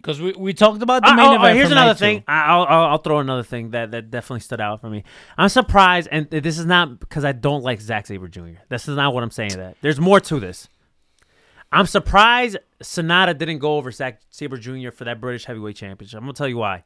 Because 0.00 0.20
we, 0.20 0.32
we 0.32 0.54
talked 0.54 0.80
about 0.82 1.02
the 1.02 1.10
Uh, 1.10 1.14
main 1.14 1.26
oh, 1.26 1.32
oh, 1.32 1.34
event. 1.36 1.56
here's 1.58 1.70
another 1.70 1.92
thing. 1.94 2.24
I- 2.26 2.44
I'll, 2.44 2.62
I'll 2.64 2.84
I'll 2.92 2.98
throw 2.98 3.18
another 3.18 3.42
thing 3.42 3.70
that 3.72 3.90
that 3.90 4.10
definitely 4.10 4.40
stood 4.40 4.60
out 4.60 4.80
for 4.80 4.88
me. 4.88 5.04
I'm 5.36 5.50
surprised, 5.50 6.08
and 6.10 6.28
this 6.30 6.58
is 6.58 6.64
not 6.66 7.00
because 7.00 7.24
I 7.24 7.32
don't 7.32 7.62
like 7.62 7.80
Zack 7.80 8.06
Sabre 8.06 8.28
Jr. 8.28 8.60
This 8.70 8.88
is 8.88 8.96
not 8.96 9.12
what 9.12 9.22
I'm 9.22 9.30
saying. 9.30 9.56
That 9.56 9.76
there's 9.82 10.00
more 10.00 10.18
to 10.20 10.40
this. 10.40 10.68
I'm 11.72 11.86
surprised 11.86 12.56
Sanada 12.82 13.36
didn't 13.36 13.58
go 13.58 13.76
over 13.76 13.90
Zack 13.92 14.20
Sabre 14.30 14.56
Jr. 14.56 14.90
for 14.90 15.04
that 15.04 15.20
British 15.20 15.44
Heavyweight 15.44 15.76
Championship. 15.76 16.16
I'm 16.18 16.24
gonna 16.24 16.32
tell 16.32 16.48
you 16.48 16.56
why. 16.56 16.84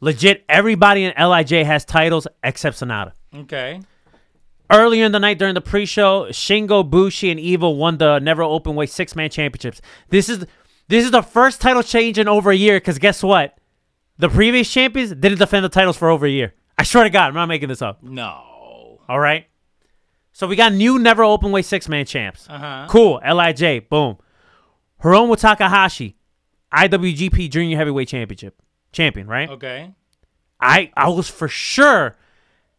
Legit, 0.00 0.44
everybody 0.48 1.04
in 1.04 1.12
Lij 1.18 1.50
has 1.64 1.84
titles 1.84 2.26
except 2.44 2.78
Sanada. 2.78 3.12
Okay. 3.34 3.80
Earlier 4.70 5.04
in 5.04 5.12
the 5.12 5.20
night 5.20 5.38
during 5.38 5.54
the 5.54 5.60
pre-show, 5.60 6.26
Shingo, 6.30 6.88
Bushi, 6.88 7.30
and 7.30 7.38
Evil 7.38 7.76
won 7.76 7.98
the 7.98 8.18
Never 8.18 8.42
Open 8.42 8.74
Weight 8.74 8.90
six-man 8.90 9.30
championships. 9.30 9.80
This 10.08 10.28
is 10.28 10.44
this 10.88 11.04
is 11.04 11.10
the 11.10 11.22
first 11.22 11.60
title 11.60 11.82
change 11.82 12.18
in 12.18 12.28
over 12.28 12.50
a 12.50 12.56
year. 12.56 12.76
Because 12.78 12.98
guess 12.98 13.22
what? 13.22 13.58
The 14.18 14.28
previous 14.28 14.72
champions 14.72 15.10
didn't 15.10 15.38
defend 15.38 15.64
the 15.64 15.68
titles 15.68 15.96
for 15.96 16.08
over 16.08 16.26
a 16.26 16.30
year. 16.30 16.54
I 16.78 16.84
swear 16.84 17.04
to 17.04 17.10
God, 17.10 17.28
I'm 17.28 17.34
not 17.34 17.46
making 17.46 17.68
this 17.68 17.82
up. 17.82 18.02
No. 18.02 19.00
All 19.08 19.18
right. 19.20 19.46
So 20.32 20.46
we 20.46 20.56
got 20.56 20.72
new 20.72 20.98
Never 20.98 21.24
Open 21.24 21.50
Weight 21.52 21.64
six-man 21.64 22.04
champs. 22.06 22.46
Uh-huh. 22.48 22.86
Cool. 22.88 23.20
Lij. 23.24 23.88
Boom. 23.88 24.18
Hiromu 25.02 25.36
Takahashi, 25.38 26.16
IWGP 26.74 27.50
Junior 27.50 27.76
Heavyweight 27.76 28.08
Championship 28.08 28.60
champion. 28.92 29.26
Right. 29.26 29.48
Okay. 29.48 29.94
I 30.60 30.90
I 30.96 31.08
was 31.10 31.28
for 31.28 31.48
sure 31.48 32.16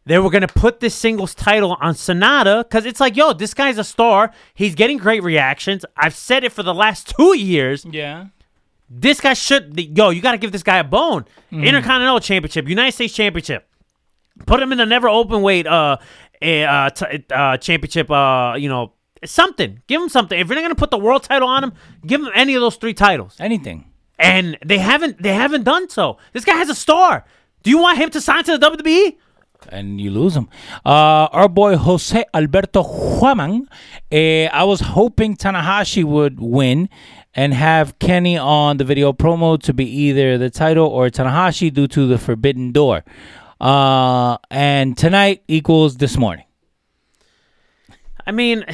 they 0.07 0.17
were 0.19 0.29
gonna 0.29 0.47
put 0.47 0.79
this 0.79 0.95
singles 0.95 1.35
title 1.35 1.77
on 1.81 1.93
Sanada 1.93 2.63
because 2.63 2.85
it's 2.85 2.99
like, 2.99 3.15
yo, 3.15 3.33
this 3.33 3.53
guy's 3.53 3.77
a 3.77 3.83
star. 3.83 4.31
He's 4.53 4.73
getting 4.75 4.97
great 4.97 5.21
reactions. 5.23 5.85
I've 5.95 6.15
said 6.15 6.43
it 6.43 6.51
for 6.51 6.63
the 6.63 6.73
last 6.73 7.09
two 7.17 7.37
years. 7.37 7.85
Yeah. 7.85 8.27
This 8.89 9.19
guy 9.19 9.33
should, 9.33 9.77
yo, 9.97 10.11
you 10.11 10.21
got 10.21 10.31
to 10.31 10.37
give 10.37 10.53
this 10.53 10.63
guy 10.63 10.77
a 10.77 10.83
bone. 10.83 11.23
Mm-hmm. 11.51 11.65
Intercontinental 11.65 12.21
Championship, 12.21 12.69
United 12.69 12.93
States 12.93 13.13
Championship. 13.13 13.67
Put 14.45 14.61
him 14.61 14.71
in 14.71 14.77
the 14.77 14.85
never 14.85 15.09
open 15.09 15.41
weight 15.41 15.67
uh, 15.67 15.97
uh, 16.41 16.89
t- 16.91 17.25
uh 17.31 17.57
championship. 17.57 18.09
Uh, 18.09 18.55
you 18.57 18.69
know 18.69 18.93
something. 19.25 19.81
Give 19.87 20.01
him 20.01 20.09
something. 20.09 20.39
If 20.39 20.47
you're 20.47 20.55
not 20.55 20.61
gonna 20.61 20.75
put 20.75 20.91
the 20.91 20.97
world 20.97 21.23
title 21.23 21.47
on 21.49 21.63
him, 21.63 21.73
give 22.05 22.21
him 22.21 22.29
any 22.33 22.53
of 22.55 22.61
those 22.61 22.75
three 22.75 22.93
titles 22.93 23.35
Anything. 23.39 23.91
and 24.19 24.57
they 24.63 24.77
haven't 24.77 25.21
they 25.21 25.33
haven't 25.33 25.63
done 25.63 25.89
so. 25.89 26.17
This 26.33 26.45
guy 26.45 26.53
has 26.55 26.69
a 26.69 26.75
star. 26.75 27.25
Do 27.63 27.71
you 27.71 27.79
want 27.79 27.97
him 27.97 28.09
to 28.11 28.21
sign 28.21 28.43
to 28.45 28.57
the? 28.57 28.69
WWE? 28.69 29.17
And 29.69 29.99
you 29.99 30.11
lose 30.11 30.33
them. 30.33 30.49
Uh, 30.85 31.27
our 31.31 31.49
boy 31.49 31.77
Jose 31.77 32.23
Alberto 32.33 32.83
Huaman. 32.83 33.67
Uh, 34.11 34.49
I 34.53 34.63
was 34.63 34.79
hoping 34.79 35.35
Tanahashi 35.35 36.03
would 36.03 36.39
win 36.39 36.89
and 37.33 37.53
have 37.53 37.99
Kenny 37.99 38.37
on 38.37 38.77
the 38.77 38.83
video 38.83 39.13
promo 39.13 39.61
to 39.61 39.73
be 39.73 39.85
either 39.85 40.37
the 40.37 40.49
title 40.49 40.87
or 40.87 41.09
Tanahashi 41.09 41.73
due 41.73 41.87
to 41.87 42.07
the 42.07 42.17
Forbidden 42.17 42.71
Door. 42.71 43.03
Uh, 43.59 44.37
and 44.49 44.97
tonight 44.97 45.43
equals 45.47 45.97
this 45.97 46.17
morning. 46.17 46.45
I 48.25 48.31
mean, 48.33 48.65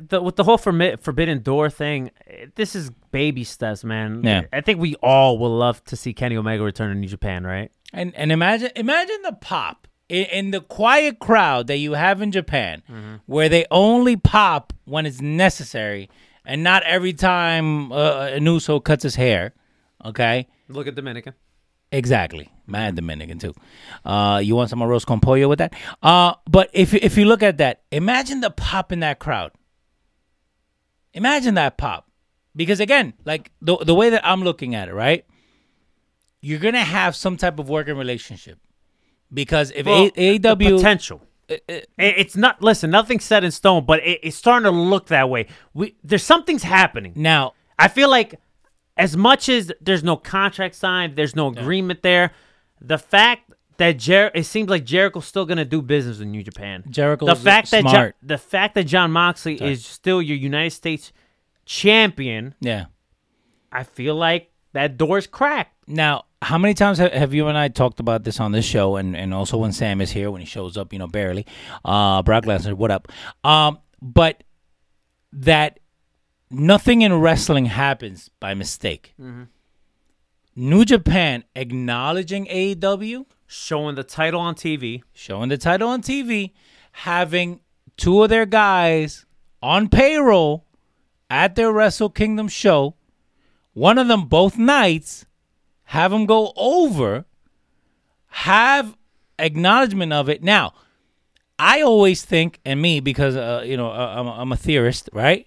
the, 0.00 0.22
with 0.22 0.36
the 0.36 0.44
whole 0.44 0.56
Forbidden 0.56 1.42
Door 1.42 1.70
thing, 1.70 2.10
eh, 2.26 2.46
this 2.54 2.74
is 2.74 2.90
baby 3.10 3.44
steps, 3.44 3.84
man. 3.84 4.22
Yeah. 4.24 4.42
I 4.52 4.62
think 4.62 4.80
we 4.80 4.94
all 4.96 5.38
will 5.38 5.54
love 5.54 5.84
to 5.84 5.96
see 5.96 6.14
Kenny 6.14 6.36
Omega 6.36 6.62
return 6.62 6.88
to 6.88 6.94
New 6.98 7.08
Japan, 7.08 7.44
right? 7.44 7.70
And 7.92 8.14
and 8.16 8.32
imagine 8.32 8.70
imagine 8.74 9.20
the 9.22 9.34
pop 9.34 9.86
in, 10.12 10.24
in 10.38 10.50
the 10.52 10.60
quiet 10.60 11.18
crowd 11.18 11.66
that 11.68 11.78
you 11.78 11.92
have 11.94 12.20
in 12.22 12.30
Japan, 12.32 12.82
where 13.26 13.48
they 13.48 13.64
only 13.70 14.16
pop 14.16 14.72
when 14.84 15.06
it's 15.06 15.20
necessary, 15.20 16.08
and 16.44 16.62
not 16.62 16.82
every 16.84 17.12
time 17.14 17.90
uh, 17.92 18.26
an 18.36 18.44
Uso 18.46 18.78
cuts 18.80 19.02
his 19.02 19.16
hair. 19.16 19.54
Okay, 20.04 20.48
Look 20.68 20.86
at 20.86 20.94
Dominican. 20.94 21.34
exactly. 21.90 22.48
Mad 22.66 22.94
Dominican 22.96 23.38
too. 23.38 23.54
Uh, 24.04 24.40
you 24.42 24.54
want 24.56 24.70
some 24.70 24.78
arroz 24.80 25.04
con 25.04 25.20
pollo 25.20 25.48
with 25.48 25.58
that? 25.58 25.74
Uh, 26.02 26.34
but 26.48 26.70
if 26.72 26.94
if 26.94 27.16
you 27.18 27.24
look 27.24 27.42
at 27.42 27.58
that, 27.58 27.82
imagine 27.90 28.40
the 28.40 28.50
pop 28.50 28.92
in 28.92 29.00
that 29.00 29.18
crowd. 29.18 29.50
Imagine 31.14 31.54
that 31.54 31.76
pop, 31.76 32.08
because 32.56 32.80
again, 32.80 33.12
like 33.24 33.50
the 33.60 33.76
the 33.78 33.94
way 33.94 34.10
that 34.10 34.26
I'm 34.26 34.42
looking 34.42 34.74
at 34.74 34.88
it, 34.88 34.94
right? 34.94 35.24
You're 36.40 36.58
gonna 36.60 36.82
have 36.84 37.14
some 37.14 37.36
type 37.36 37.58
of 37.58 37.68
working 37.68 37.96
relationship, 37.96 38.58
because 39.32 39.70
if 39.74 39.86
Well, 39.86 40.10
A- 40.16 40.38
AEW 40.38 40.76
potential. 40.76 41.22
Uh, 41.50 41.54
uh, 41.54 41.56
it- 41.68 41.86
it's 41.98 42.36
not. 42.36 42.62
Listen, 42.62 42.90
nothing's 42.90 43.24
set 43.24 43.44
in 43.44 43.50
stone, 43.50 43.84
but 43.84 44.00
it, 44.00 44.20
it's 44.22 44.36
starting 44.36 44.64
to 44.64 44.70
look 44.70 45.06
that 45.08 45.28
way. 45.28 45.46
We 45.74 45.96
there's 46.04 46.22
something's 46.24 46.62
happening. 46.62 47.12
now, 47.16 47.54
I 47.78 47.88
feel 47.88 48.08
like 48.10 48.38
as 48.96 49.16
much 49.16 49.48
as 49.48 49.72
there's 49.80 50.04
no 50.04 50.16
contract 50.16 50.74
signed, 50.74 51.16
there's 51.16 51.34
no 51.36 51.48
agreement 51.48 52.02
there. 52.02 52.32
the 52.80 52.98
fact 52.98 53.50
that 53.78 53.96
Jer- 53.96 54.30
it 54.34 54.44
seems 54.44 54.68
like 54.68 54.84
Jericho's 54.84 55.24
still 55.26 55.46
gonna 55.46 55.64
do 55.64 55.80
business 55.82 56.20
in 56.20 56.30
New 56.30 56.42
Japan. 56.42 56.84
Jericho's 56.90 57.28
the 57.28 57.36
fact 57.36 57.70
that 57.70 57.80
smart. 57.82 58.14
Jo- 58.20 58.26
the 58.26 58.38
fact 58.38 58.74
that 58.74 58.84
Jon 58.84 59.10
Moxley 59.12 59.56
Sorry. 59.58 59.72
is 59.72 59.84
still 59.86 60.20
your 60.20 60.36
United 60.36 60.70
States 60.70 61.12
champion, 61.64 62.54
Yeah. 62.60 62.86
I 63.70 63.84
feel 63.84 64.14
like 64.14 64.50
that 64.72 64.96
door's 64.98 65.26
cracked. 65.26 65.74
Now, 65.86 66.24
how 66.42 66.58
many 66.58 66.74
times 66.74 66.98
have, 66.98 67.12
have 67.12 67.32
you 67.32 67.46
and 67.46 67.56
I 67.56 67.68
talked 67.68 68.00
about 68.00 68.24
this 68.24 68.40
on 68.40 68.52
this 68.52 68.64
show, 68.64 68.96
and, 68.96 69.16
and 69.16 69.32
also 69.32 69.56
when 69.56 69.72
Sam 69.72 70.00
is 70.00 70.10
here, 70.10 70.30
when 70.30 70.40
he 70.40 70.46
shows 70.46 70.76
up, 70.76 70.92
you 70.92 70.98
know, 70.98 71.06
barely. 71.06 71.46
Uh, 71.84 72.22
Brock 72.22 72.44
Lesnar, 72.44 72.74
what 72.74 72.90
up? 72.90 73.08
Um, 73.44 73.78
but 74.00 74.42
that 75.32 75.78
nothing 76.50 77.02
in 77.02 77.14
wrestling 77.14 77.66
happens 77.66 78.28
by 78.40 78.54
mistake. 78.54 79.14
Mm-hmm. 79.20 79.44
New 80.54 80.84
Japan 80.84 81.44
acknowledging 81.56 82.46
AEW, 82.46 83.24
Showing 83.46 83.96
the 83.96 84.04
title 84.04 84.40
on 84.40 84.54
TV. 84.54 85.02
showing 85.12 85.50
the 85.50 85.58
title 85.58 85.88
on 85.90 86.00
TV, 86.00 86.52
having 86.92 87.60
two 87.98 88.22
of 88.22 88.30
their 88.30 88.46
guys 88.46 89.26
on 89.62 89.88
payroll 89.88 90.64
at 91.28 91.54
their 91.54 91.70
Wrestle 91.70 92.08
Kingdom 92.08 92.48
show, 92.48 92.94
one 93.74 93.98
of 93.98 94.08
them 94.08 94.24
both 94.24 94.56
nights, 94.56 95.26
have 95.92 96.10
them 96.10 96.24
go 96.24 96.54
over, 96.56 97.26
have 98.28 98.96
acknowledgement 99.38 100.10
of 100.10 100.30
it. 100.30 100.42
Now, 100.42 100.72
I 101.58 101.82
always 101.82 102.24
think, 102.24 102.60
and 102.64 102.80
me, 102.80 103.00
because 103.00 103.36
uh, 103.36 103.62
you 103.66 103.76
know 103.76 103.90
uh, 103.90 104.14
I'm, 104.18 104.26
a- 104.26 104.32
I'm 104.40 104.52
a 104.52 104.56
theorist, 104.56 105.10
right? 105.12 105.46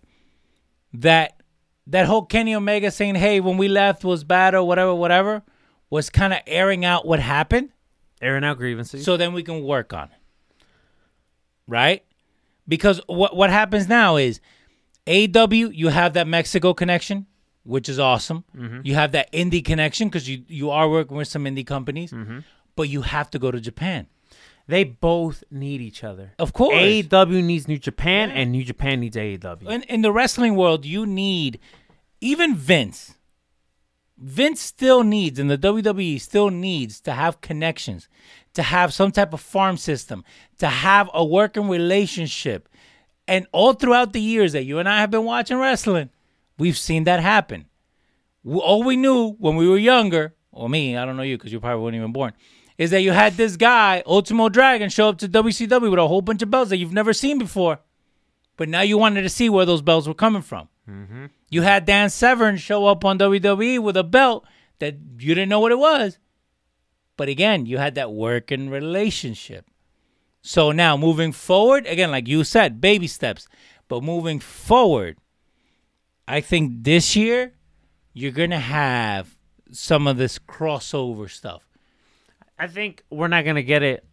That 0.94 1.42
that 1.88 2.06
whole 2.06 2.26
Kenny 2.26 2.54
Omega 2.54 2.92
saying, 2.92 3.16
"Hey, 3.16 3.40
when 3.40 3.58
we 3.58 3.68
left 3.68 4.04
was 4.04 4.24
bad" 4.24 4.54
or 4.54 4.64
whatever, 4.64 4.94
whatever, 4.94 5.42
was 5.90 6.12
kind 6.12 6.32
of 6.32 6.40
airing 6.46 6.86
out 6.86 7.08
what 7.08 7.20
happened 7.20 7.70
Airing 8.22 8.44
out 8.44 8.58
grievances. 8.58 9.04
so 9.04 9.18
then 9.18 9.34
we 9.34 9.42
can 9.42 9.64
work 9.64 9.94
on 9.94 10.06
it. 10.06 10.66
Right? 11.68 12.04
Because 12.68 13.02
what 13.08 13.36
what 13.36 13.50
happens 13.50 13.88
now 13.88 14.16
is 14.18 14.40
AW, 15.08 15.48
you 15.52 15.88
have 15.90 16.14
that 16.14 16.28
Mexico 16.28 16.76
connection, 16.76 17.26
which 17.66 17.90
is 17.90 18.00
awesome. 18.00 18.44
Mm-hmm. 18.56 18.82
You 18.84 18.96
have 18.96 19.12
that 19.14 19.32
indie 19.34 19.64
connection 19.64 20.08
because 20.08 20.30
you 20.30 20.44
you 20.48 20.70
are 20.70 20.88
working 20.90 21.18
with 21.18 21.28
some 21.28 21.46
indie 21.46 21.66
companies, 21.66 22.12
mm-hmm. 22.12 22.40
but 22.76 22.84
you 22.90 23.02
have 23.02 23.30
to 23.32 23.40
go 23.40 23.52
to 23.52 23.60
Japan. 23.60 24.08
they 24.68 24.84
both 24.84 25.44
need 25.52 25.82
each 25.82 26.04
other. 26.04 26.32
Of 26.40 26.54
course. 26.54 26.76
AEW 26.76 27.44
needs 27.44 27.68
New 27.68 27.78
Japan, 27.78 28.32
and 28.32 28.52
New 28.52 28.64
Japan 28.64 29.00
needs 29.00 29.16
AEW. 29.16 29.70
In, 29.70 29.84
in 29.84 30.02
the 30.02 30.12
wrestling 30.12 30.56
world, 30.56 30.86
you 30.86 31.06
need 31.06 31.60
even 32.22 32.56
Vince. 32.56 33.16
Vince 34.18 34.62
still 34.62 35.04
needs, 35.04 35.40
and 35.40 35.52
the 35.52 35.58
WWE 35.58 36.20
still 36.22 36.50
needs 36.50 37.02
to 37.02 37.12
have 37.12 37.42
connections, 37.42 38.08
to 38.54 38.64
have 38.64 38.94
some 38.94 39.12
type 39.12 39.34
of 39.34 39.42
farm 39.42 39.78
system, 39.78 40.24
to 40.58 40.68
have 40.68 41.10
a 41.14 41.24
working 41.24 41.68
relationship. 41.68 42.70
And 43.28 43.46
all 43.52 43.74
throughout 43.74 44.14
the 44.14 44.22
years 44.22 44.54
that 44.54 44.64
you 44.64 44.80
and 44.80 44.88
I 44.88 45.02
have 45.02 45.12
been 45.12 45.26
watching 45.26 45.58
wrestling, 45.58 46.10
we've 46.58 46.78
seen 46.78 47.04
that 47.06 47.20
happen. 47.20 47.66
All 48.46 48.84
we 48.84 48.96
knew 48.96 49.32
when 49.40 49.56
we 49.56 49.68
were 49.68 49.78
younger, 49.78 50.36
or 50.52 50.70
me, 50.70 50.96
I 50.96 51.06
don't 51.06 51.18
know 51.18 51.24
you 51.24 51.38
because 51.38 51.52
you 51.52 51.60
probably 51.60 51.84
weren't 51.84 51.96
even 51.96 52.12
born, 52.12 52.34
is 52.78 52.92
that 52.92 53.02
you 53.02 53.12
had 53.12 53.34
this 53.34 53.58
guy, 53.58 54.04
Ultimo 54.06 54.50
Dragon, 54.50 54.90
show 54.90 55.10
up 55.10 55.18
to 55.20 55.30
WCW 55.30 55.90
with 55.90 56.00
a 56.00 56.08
whole 56.08 56.22
bunch 56.22 56.42
of 56.42 56.52
belts 56.52 56.70
that 56.70 56.78
you've 56.78 56.94
never 56.94 57.14
seen 57.14 57.40
before. 57.40 57.80
But 58.58 58.70
now 58.70 58.82
you 58.82 58.98
wanted 58.98 59.24
to 59.24 59.30
see 59.30 59.50
where 59.50 59.66
those 59.66 59.82
belts 59.82 60.08
were 60.08 60.14
coming 60.14 60.42
from. 60.42 60.70
Mm-hmm. 60.90 61.26
You 61.50 61.62
had 61.62 61.86
Dan 61.86 62.10
Severn 62.10 62.58
show 62.58 62.86
up 62.86 63.04
on 63.04 63.20
WWE 63.20 63.80
with 63.80 63.98
a 63.98 64.04
belt 64.04 64.46
that 64.80 64.96
you 65.20 65.36
didn't 65.36 65.50
know 65.50 65.60
what 65.60 65.72
it 65.72 65.80
was. 65.80 66.20
But 67.18 67.30
again, 67.30 67.66
you 67.66 67.78
had 67.78 67.96
that 67.96 68.12
working 68.12 68.70
relationship. 68.70 69.66
So 70.42 70.72
now 70.72 70.96
moving 70.96 71.32
forward, 71.32 71.88
again, 71.88 72.12
like 72.12 72.28
you 72.28 72.44
said, 72.44 72.82
baby 72.82 73.08
steps. 73.08 73.48
But 73.88 74.04
moving 74.04 74.40
forward, 74.40 75.18
I 76.28 76.42
think 76.42 76.84
this 76.84 77.16
year 77.16 77.54
you're 78.14 78.32
gonna 78.32 78.60
have 78.60 79.36
some 79.72 80.08
of 80.08 80.18
this 80.18 80.40
crossover 80.40 81.30
stuff. 81.30 81.68
I 82.58 82.68
think 82.68 83.04
we're 83.10 83.28
not 83.28 83.46
gonna 83.46 83.64
get 83.64 83.84
it 83.84 84.06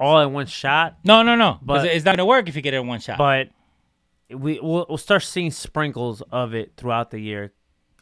all 0.00 0.20
in 0.20 0.32
one 0.32 0.46
shot, 0.46 0.96
No, 1.04 1.22
no, 1.22 1.36
no. 1.36 1.58
But- 1.62 1.86
it's 1.86 2.04
not 2.04 2.16
gonna 2.16 2.26
work 2.26 2.48
if 2.48 2.56
you 2.56 2.62
get 2.62 2.74
it 2.74 2.78
in 2.78 2.86
one 2.86 3.00
shot. 3.00 3.18
but 3.18 3.48
we 4.30 4.58
we'll, 4.60 4.86
we'll 4.88 4.98
start 4.98 5.22
seeing 5.22 5.50
sprinkles 5.50 6.22
of 6.32 6.54
it 6.54 6.72
throughout 6.76 7.10
the 7.10 7.18
year. 7.20 7.52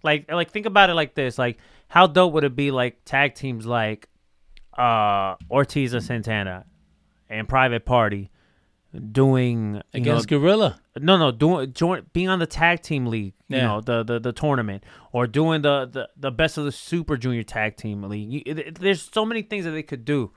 Like 0.02 0.30
like 0.30 0.50
think 0.50 0.64
about 0.66 0.88
it 0.88 0.94
like 0.94 1.14
this: 1.14 1.38
like 1.38 1.58
how 1.88 2.06
dope 2.06 2.32
would 2.32 2.44
it 2.44 2.56
be 2.56 2.70
like 2.70 3.04
tag 3.04 3.34
teams 3.34 3.66
like 3.66 4.08
uh 4.78 5.34
Ortiz 5.50 5.92
and 5.92 6.02
Santana 6.02 6.64
and 7.28 7.48
Private 7.48 7.84
Party 7.84 8.30
doing 9.12 9.80
against 9.94 10.30
know, 10.30 10.38
Gorilla. 10.40 10.80
no 10.98 11.16
no 11.16 11.30
doing 11.30 11.72
join 11.72 12.04
being 12.12 12.28
on 12.28 12.38
the 12.40 12.46
tag 12.46 12.82
team 12.82 13.06
league 13.06 13.34
you 13.48 13.56
know 13.58 13.80
the, 13.80 14.02
the 14.02 14.18
the 14.18 14.32
tournament 14.32 14.82
or 15.12 15.26
doing 15.28 15.62
the, 15.62 15.86
the 15.86 16.08
the 16.16 16.30
best 16.32 16.58
of 16.58 16.64
the 16.64 16.72
super 16.72 17.16
junior 17.16 17.44
tag 17.44 17.76
team 17.76 18.02
league 18.02 18.28
you, 18.32 18.42
it, 18.46 18.58
it- 18.58 18.74
there's 18.80 19.02
so 19.02 19.24
many 19.24 19.42
things 19.42 19.64
that 19.64 19.70
they 19.72 19.82
could 19.84 20.04
do 20.04 20.32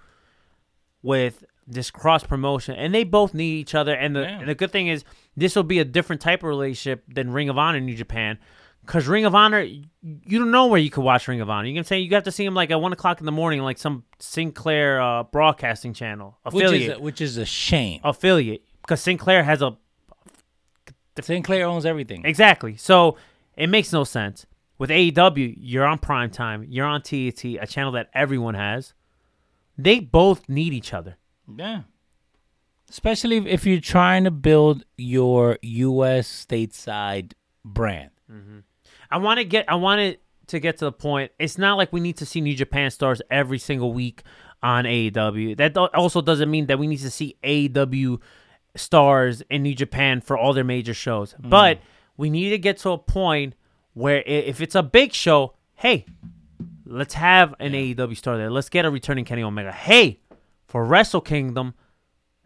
with 1.01 1.43
this 1.65 1.89
cross 1.91 2.23
promotion 2.23 2.75
and 2.75 2.93
they 2.93 3.03
both 3.03 3.33
need 3.33 3.53
each 3.59 3.73
other 3.73 3.93
and 3.93 4.15
the 4.15 4.21
Yeah. 4.21 4.39
and 4.39 4.47
the 4.49 4.55
good 4.55 4.71
thing 4.71 4.87
is 4.87 5.03
this 5.35 5.55
will 5.55 5.63
be 5.63 5.79
a 5.79 5.85
different 5.85 6.21
type 6.21 6.43
of 6.43 6.49
relationship 6.49 7.03
than 7.07 7.31
Ring 7.31 7.49
of 7.49 7.57
Honor 7.57 7.77
in 7.79 7.85
New 7.85 7.95
Japan 7.95 8.37
because 8.85 9.07
Ring 9.07 9.25
of 9.25 9.33
Honor 9.35 9.61
you 9.61 10.39
don't 10.39 10.51
know 10.51 10.67
where 10.67 10.79
you 10.79 10.89
could 10.89 11.03
watch 11.03 11.27
Ring 11.27 11.41
of 11.41 11.49
Honor 11.49 11.67
you 11.67 11.73
can 11.75 11.83
say 11.83 11.99
you 11.99 12.13
have 12.15 12.23
to 12.23 12.31
see 12.31 12.45
him 12.45 12.53
like 12.53 12.71
at 12.71 12.79
one 12.81 12.93
o'clock 12.93 13.19
in 13.19 13.25
the 13.25 13.31
morning 13.31 13.61
like 13.61 13.77
some 13.77 14.03
Sinclair 14.19 15.01
uh, 15.01 15.23
broadcasting 15.23 15.93
channel 15.93 16.37
Which 16.43 16.63
affiliate 16.65 16.91
is, 16.91 16.97
a, 16.97 17.01
which 17.01 17.21
is 17.21 17.37
a 17.37 17.45
shame. 17.45 18.01
affiliate 18.03 18.63
because 18.81 19.01
Sinclair 19.01 19.43
has 19.43 19.61
a 19.61 19.77
Sinclair 21.21 21.65
owns 21.67 21.85
everything. 21.85 22.25
Exactly. 22.25 22.75
So 22.75 23.17
it 23.55 23.67
makes 23.67 23.93
no 23.93 24.03
sense. 24.03 24.45
With 24.79 24.89
AEW, 24.89 25.55
you're 25.59 25.85
on 25.85 25.99
prime 25.99 26.31
time, 26.31 26.65
you're 26.67 26.87
on 26.87 27.01
TNT, 27.01 27.61
a 27.61 27.67
channel 27.67 27.91
that 27.93 28.09
everyone 28.13 28.55
has. 28.55 28.93
They 29.77 29.99
both 29.99 30.49
need 30.49 30.73
each 30.73 30.91
other. 30.91 31.17
Yeah. 31.55 31.81
Especially 32.89 33.37
if- 33.47 33.65
you're 33.65 33.79
trying 33.79 34.23
to 34.23 34.31
build 34.31 34.85
your 34.97 35.59
U.S. 35.61 36.45
stateside 36.49 37.33
brand. 37.63 38.09
I 39.13 39.17
want 39.17 39.37
to 39.37 39.43
get 39.43 39.69
I 39.69 39.75
want 39.75 40.01
it 40.01 40.23
to 40.47 40.59
get 40.59 40.77
to 40.77 40.85
the 40.85 40.91
point. 40.91 41.31
It's 41.37 41.59
not 41.59 41.77
like 41.77 41.93
we 41.93 41.99
need 41.99 42.17
to 42.17 42.25
see 42.25 42.41
New 42.41 42.55
Japan 42.55 42.89
stars 42.89 43.21
every 43.29 43.59
single 43.59 43.93
week 43.93 44.23
on 44.63 44.85
AEW. 44.85 45.55
That 45.57 45.77
also 45.77 46.21
doesn't 46.21 46.49
mean 46.49 46.65
that 46.65 46.79
we 46.79 46.87
need 46.87 46.97
to 46.97 47.11
see 47.11 47.37
AEW 47.43 48.19
stars 48.75 49.43
in 49.51 49.61
New 49.61 49.75
Japan 49.75 50.19
for 50.19 50.35
all 50.35 50.53
their 50.53 50.63
major 50.63 50.95
shows. 50.95 51.35
Mm. 51.35 51.49
But 51.49 51.79
we 52.17 52.31
need 52.31 52.49
to 52.49 52.57
get 52.57 52.79
to 52.79 52.89
a 52.89 52.97
point 52.97 53.53
where 53.93 54.23
if 54.25 54.61
it's 54.61 54.73
a 54.73 54.81
big 54.81 55.13
show, 55.13 55.53
hey, 55.75 56.05
let's 56.87 57.13
have 57.13 57.53
an 57.59 57.73
AEW 57.73 58.17
star 58.17 58.37
there. 58.37 58.49
Let's 58.49 58.69
get 58.69 58.83
a 58.83 58.89
returning 58.89 59.25
Kenny 59.25 59.43
Omega. 59.43 59.71
Hey, 59.71 60.21
for 60.65 60.83
Wrestle 60.85 61.21
Kingdom, 61.21 61.75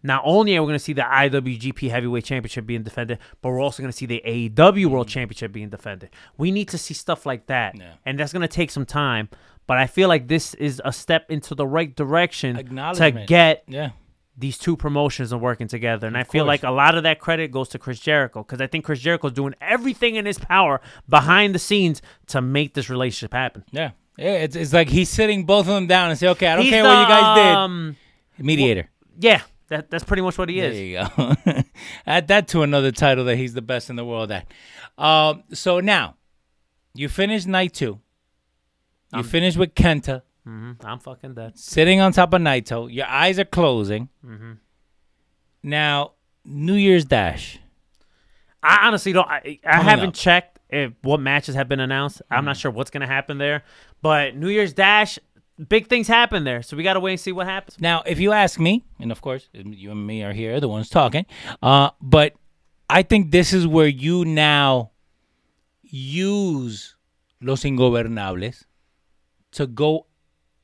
not 0.03 0.21
only 0.25 0.55
are 0.55 0.61
we 0.61 0.67
going 0.67 0.75
to 0.79 0.83
see 0.83 0.93
the 0.93 1.01
IWGP 1.01 1.89
Heavyweight 1.89 2.23
Championship 2.23 2.65
being 2.65 2.83
defended, 2.83 3.19
but 3.41 3.49
we're 3.49 3.61
also 3.61 3.81
going 3.81 3.91
to 3.91 3.97
see 3.97 4.05
the 4.05 4.21
AEW 4.25 4.85
World 4.87 5.07
Championship 5.07 5.51
being 5.51 5.69
defended. 5.69 6.09
We 6.37 6.51
need 6.51 6.69
to 6.69 6.77
see 6.77 6.93
stuff 6.93 7.25
like 7.25 7.47
that, 7.47 7.75
Yeah. 7.77 7.93
and 8.05 8.19
that's 8.19 8.31
going 8.31 8.41
to 8.41 8.47
take 8.47 8.71
some 8.71 8.85
time. 8.85 9.29
But 9.65 9.77
I 9.77 9.87
feel 9.87 10.07
like 10.07 10.27
this 10.27 10.53
is 10.53 10.81
a 10.85 10.93
step 10.93 11.29
into 11.29 11.53
the 11.55 11.67
right 11.67 11.93
direction 11.93 12.55
to 12.95 13.25
get 13.27 13.63
Yeah. 13.67 13.89
these 14.37 14.57
two 14.57 14.77
promotions 14.77 15.31
and 15.33 15.41
working 15.41 15.67
together. 15.67 16.07
And 16.07 16.15
I 16.17 16.23
feel 16.23 16.43
course. 16.45 16.47
like 16.47 16.63
a 16.63 16.71
lot 16.71 16.95
of 16.95 17.03
that 17.03 17.19
credit 17.19 17.51
goes 17.51 17.67
to 17.69 17.79
Chris 17.79 17.99
Jericho 17.99 18.43
because 18.43 18.61
I 18.61 18.67
think 18.67 18.85
Chris 18.85 18.99
Jericho 18.99 19.27
is 19.27 19.33
doing 19.33 19.55
everything 19.59 20.15
in 20.15 20.25
his 20.25 20.37
power 20.37 20.79
behind 21.09 21.53
the 21.53 21.59
scenes 21.59 22.01
to 22.27 22.39
make 22.41 22.75
this 22.75 22.89
relationship 22.89 23.33
happen. 23.33 23.65
Yeah. 23.71 23.91
Yeah. 24.17 24.33
It's, 24.43 24.55
it's 24.55 24.71
like 24.73 24.87
he's 24.89 25.09
sitting 25.09 25.45
both 25.45 25.67
of 25.67 25.73
them 25.73 25.87
down 25.87 26.11
and 26.11 26.17
say, 26.19 26.27
okay, 26.29 26.47
I 26.47 26.55
don't 26.55 26.63
He's 26.63 26.71
care 26.71 26.83
what 26.83 27.01
you 27.01 27.07
guys 27.07 27.35
did. 27.37 27.55
Um, 27.55 27.95
Mediator. 28.37 28.89
yeah, 29.19 29.41
that, 29.69 29.89
that's 29.89 30.03
pretty 30.03 30.21
much 30.21 30.37
what 30.37 30.49
he 30.49 30.59
There 30.61 30.71
is. 30.71 30.79
you 30.79 30.97
go. 31.17 31.33
Add 32.07 32.27
that 32.29 32.47
to 32.49 32.61
another 32.63 32.91
title 32.91 33.25
that 33.25 33.35
he's 33.37 33.53
the 33.53 33.61
best 33.61 33.89
in 33.89 33.95
the 33.95 34.05
world 34.05 34.31
at. 34.31 34.47
Um, 34.97 35.43
so 35.53 35.79
now, 35.79 36.15
you 36.93 37.09
finish 37.09 37.45
night 37.45 37.73
two. 37.73 37.99
You 39.15 39.23
finish 39.23 39.55
with 39.55 39.73
Kenta 39.73 40.21
hmm 40.43 40.71
I'm 40.83 40.99
fucking 40.99 41.33
dead. 41.33 41.57
sitting 41.57 41.99
on 41.99 42.13
top 42.13 42.33
of 42.33 42.41
Naito. 42.41 42.91
Your 42.93 43.05
eyes 43.05 43.37
are 43.39 43.43
closing. 43.45 44.07
Mm-hmm. 44.25 44.53
Now, 45.63 46.13
New 46.45 46.75
Year's 46.75 47.03
Dash. 47.05 47.59
I 48.63 48.87
honestly 48.87 49.11
don't. 49.13 49.27
I, 49.27 49.59
I 49.65 49.81
haven't 49.81 50.09
up. 50.09 50.13
checked 50.13 50.59
if 50.69 50.93
what 51.01 51.19
matches 51.19 51.55
have 51.55 51.67
been 51.69 51.79
announced. 51.79 52.21
I'm 52.31 52.45
not 52.45 52.57
sure 52.57 52.71
what's 52.71 52.89
gonna 52.91 53.07
happen 53.07 53.37
there. 53.37 53.63
But 54.01 54.35
New 54.35 54.47
Year's 54.49 54.73
Dash, 54.73 55.19
big 55.69 55.87
things 55.87 56.07
happen 56.07 56.43
there, 56.43 56.61
so 56.61 56.77
we 56.77 56.83
gotta 56.83 56.99
wait 56.99 57.11
and 57.13 57.19
see 57.19 57.31
what 57.31 57.47
happens. 57.47 57.79
Now, 57.79 58.03
if 58.05 58.19
you 58.19 58.31
ask 58.31 58.59
me, 58.59 58.83
and 58.99 59.11
of 59.11 59.21
course, 59.21 59.49
you 59.53 59.91
and 59.91 60.05
me 60.05 60.23
are 60.23 60.33
here, 60.33 60.59
the 60.59 60.67
ones 60.67 60.89
talking, 60.89 61.25
uh, 61.61 61.89
but 62.01 62.33
I 62.89 63.03
think 63.03 63.31
this 63.31 63.53
is 63.53 63.65
where 63.67 63.87
you 63.87 64.23
now 64.25 64.91
use 65.83 66.95
Los 67.41 67.63
Ingobernables 67.63 68.63
to 69.51 69.67
go 69.67 70.05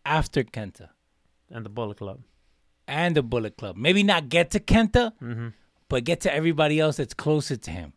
after 0.06 0.44
Kenta 0.44 0.90
And 1.50 1.66
the 1.66 1.70
Bullet 1.70 1.98
Club. 1.98 2.20
and 2.88 3.16
the 3.16 3.24
Bullet 3.24 3.58
Club. 3.58 3.76
Maybe 3.78 4.04
not 4.04 4.30
get 4.30 4.52
to 4.52 4.60
Kenta, 4.60 5.14
Mm-hmm. 5.22 5.48
but 5.90 6.04
get 6.04 6.22
to 6.22 6.34
everybody 6.34 6.80
else 6.80 6.98
that's 6.98 7.14
closer 7.14 7.56
to 7.56 7.72
him. 7.72 7.94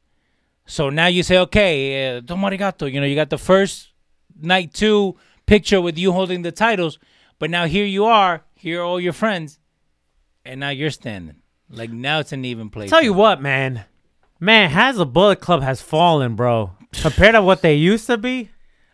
So 0.67 0.91
now 0.91 1.07
you 1.07 1.23
say, 1.23 1.39
okay, 1.39 2.17
uh, 2.17 2.21
Don 2.21 2.39
Marigato, 2.41 2.91
you 2.93 3.01
know, 3.01 3.07
you 3.07 3.15
got 3.15 3.31
the 3.31 3.39
first 3.39 3.93
night 4.41 4.73
two 4.75 5.17
picture 5.47 5.81
with 5.81 5.97
you 5.99 6.13
holding 6.13 6.43
the 6.43 6.53
titles, 6.53 6.99
but 7.39 7.51
now 7.51 7.67
here 7.67 7.85
you 7.87 8.05
are, 8.05 8.43
here 8.55 8.81
are 8.81 8.85
all 8.85 9.01
your 9.01 9.13
friends, 9.13 9.59
and 10.45 10.61
now 10.61 10.71
you're 10.71 10.91
standing. 10.91 11.37
Like 11.71 11.91
now 11.91 12.21
it's 12.21 12.33
an 12.33 12.45
even 12.45 12.71
play. 12.71 12.89
Tell 12.89 13.03
you 13.03 13.13
what, 13.13 13.41
man. 13.43 13.85
Man, 14.39 14.71
has 14.71 14.97
the 14.97 15.07
Bullet 15.07 15.41
Club 15.41 15.63
has 15.63 15.81
fallen, 15.81 16.37
bro. 16.37 16.73
Compared 16.93 17.35
to 17.35 17.43
what 17.43 17.63
they 17.63 17.75
used 17.75 18.07
to 18.07 18.17
be. 18.19 18.51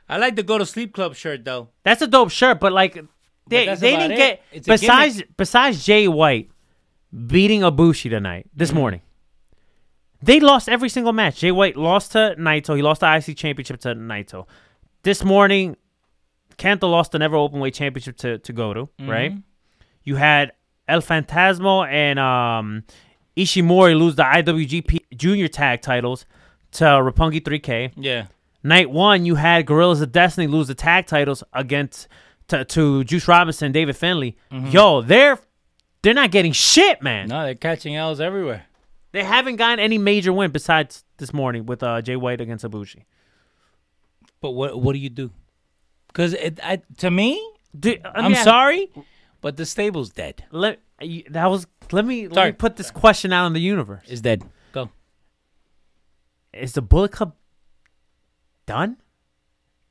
I 0.08 0.16
like 0.18 0.36
the 0.36 0.42
Go 0.42 0.58
to 0.58 0.66
Sleep 0.66 0.92
Club 0.94 1.14
shirt 1.14 1.44
though. 1.44 1.68
That's 1.84 2.02
a 2.02 2.06
dope 2.06 2.30
shirt, 2.30 2.60
but 2.60 2.72
like 2.72 2.94
they 3.48 3.66
that's 3.66 3.80
they 3.80 3.96
didn't 3.96 4.12
it. 4.12 4.16
get 4.16 4.42
It's 4.52 4.66
besides 4.68 5.22
besides 5.36 5.84
Jay 5.84 6.06
White 6.08 6.50
beating 7.26 7.60
Ibushi 7.62 8.10
tonight 8.10 8.46
this 8.54 8.70
Mm-hmm. 8.70 8.78
morning. 8.78 9.00
They 10.22 10.38
lost 10.38 10.68
every 10.68 10.88
single 10.88 11.12
match. 11.12 11.40
Jay 11.40 11.50
White 11.50 11.76
lost 11.76 12.12
to 12.12 12.36
Naito. 12.38 12.76
He 12.76 12.82
lost 12.82 13.00
the 13.00 13.12
IC 13.16 13.36
championship 13.36 13.80
to 13.80 13.94
Naito. 13.94 14.46
This 15.02 15.24
morning, 15.24 15.76
Kenta 16.56 16.82
lost 16.82 17.12
the 17.12 17.18
Never 17.18 17.36
open 17.36 17.60
weight 17.60 17.74
championship 17.74 18.16
to, 18.18 18.38
to 18.38 18.52
Goto, 18.52 18.90
Mm-hmm. 19.00 19.10
right? 19.10 19.32
You 20.04 20.16
had 20.16 20.52
El 20.88 21.00
Fantasmo 21.00 21.86
and 21.86 22.18
um, 22.18 22.84
Ishimori 23.36 23.96
lose 23.98 24.16
the 24.16 24.24
IWGP 24.24 24.98
Junior 25.16 25.48
Tag 25.48 25.80
titles 25.82 26.26
to 26.72 26.84
Roppongi 26.84 27.40
3K. 27.42 27.92
Yeah. 27.96 28.26
Night 28.64 28.90
one, 28.90 29.24
you 29.26 29.34
had 29.36 29.66
Guerrillas 29.66 30.00
of 30.00 30.12
Destiny 30.12 30.46
lose 30.46 30.68
the 30.68 30.74
tag 30.74 31.06
titles 31.06 31.42
against 31.52 32.06
to, 32.48 32.64
to 32.66 33.02
Juice 33.04 33.26
Robinson, 33.26 33.66
and 33.66 33.74
David 33.74 33.96
Finlay. 33.96 34.36
Yo, 34.50 35.02
they're 35.02 35.38
they're 36.02 36.14
not 36.14 36.30
getting 36.30 36.52
shit, 36.52 37.00
man. 37.02 37.28
No, 37.28 37.42
they're 37.44 37.54
catching 37.54 37.96
L's 37.96 38.20
everywhere. 38.20 38.66
They 39.12 39.24
haven't 39.24 39.56
gotten 39.56 39.78
any 39.80 39.98
major 39.98 40.32
win 40.32 40.50
besides 40.52 41.04
this 41.18 41.32
morning 41.32 41.66
with 41.66 41.82
uh, 41.82 42.02
Jay 42.02 42.16
White 42.16 42.40
against 42.40 42.64
Ibushi. 42.64 43.04
But 44.40 44.50
what 44.52 44.80
what 44.80 44.92
do 44.92 44.98
you 44.98 45.10
do? 45.10 45.30
Because 46.12 46.34
it 46.34 46.60
I, 46.62 46.82
to 46.98 47.10
me, 47.10 47.40
Do, 47.78 47.90
let 48.04 48.18
I'm 48.18 48.32
me 48.32 48.36
ask- 48.38 48.44
sorry, 48.44 48.90
but 49.40 49.56
the 49.56 49.64
stable's 49.66 50.10
dead. 50.10 50.44
Let 50.50 50.80
that 51.30 51.46
was 51.50 51.66
let 51.90 52.04
me 52.04 52.28
let 52.28 52.34
Sorry. 52.34 52.48
me 52.50 52.56
put 52.56 52.76
this 52.76 52.90
question 52.90 53.32
out 53.32 53.46
in 53.46 53.52
the 53.54 53.60
universe. 53.60 54.04
It's 54.08 54.20
dead. 54.20 54.44
Go. 54.72 54.90
Is 56.52 56.72
the 56.74 56.82
Bullet 56.82 57.12
Club 57.12 57.34
done? 58.66 58.98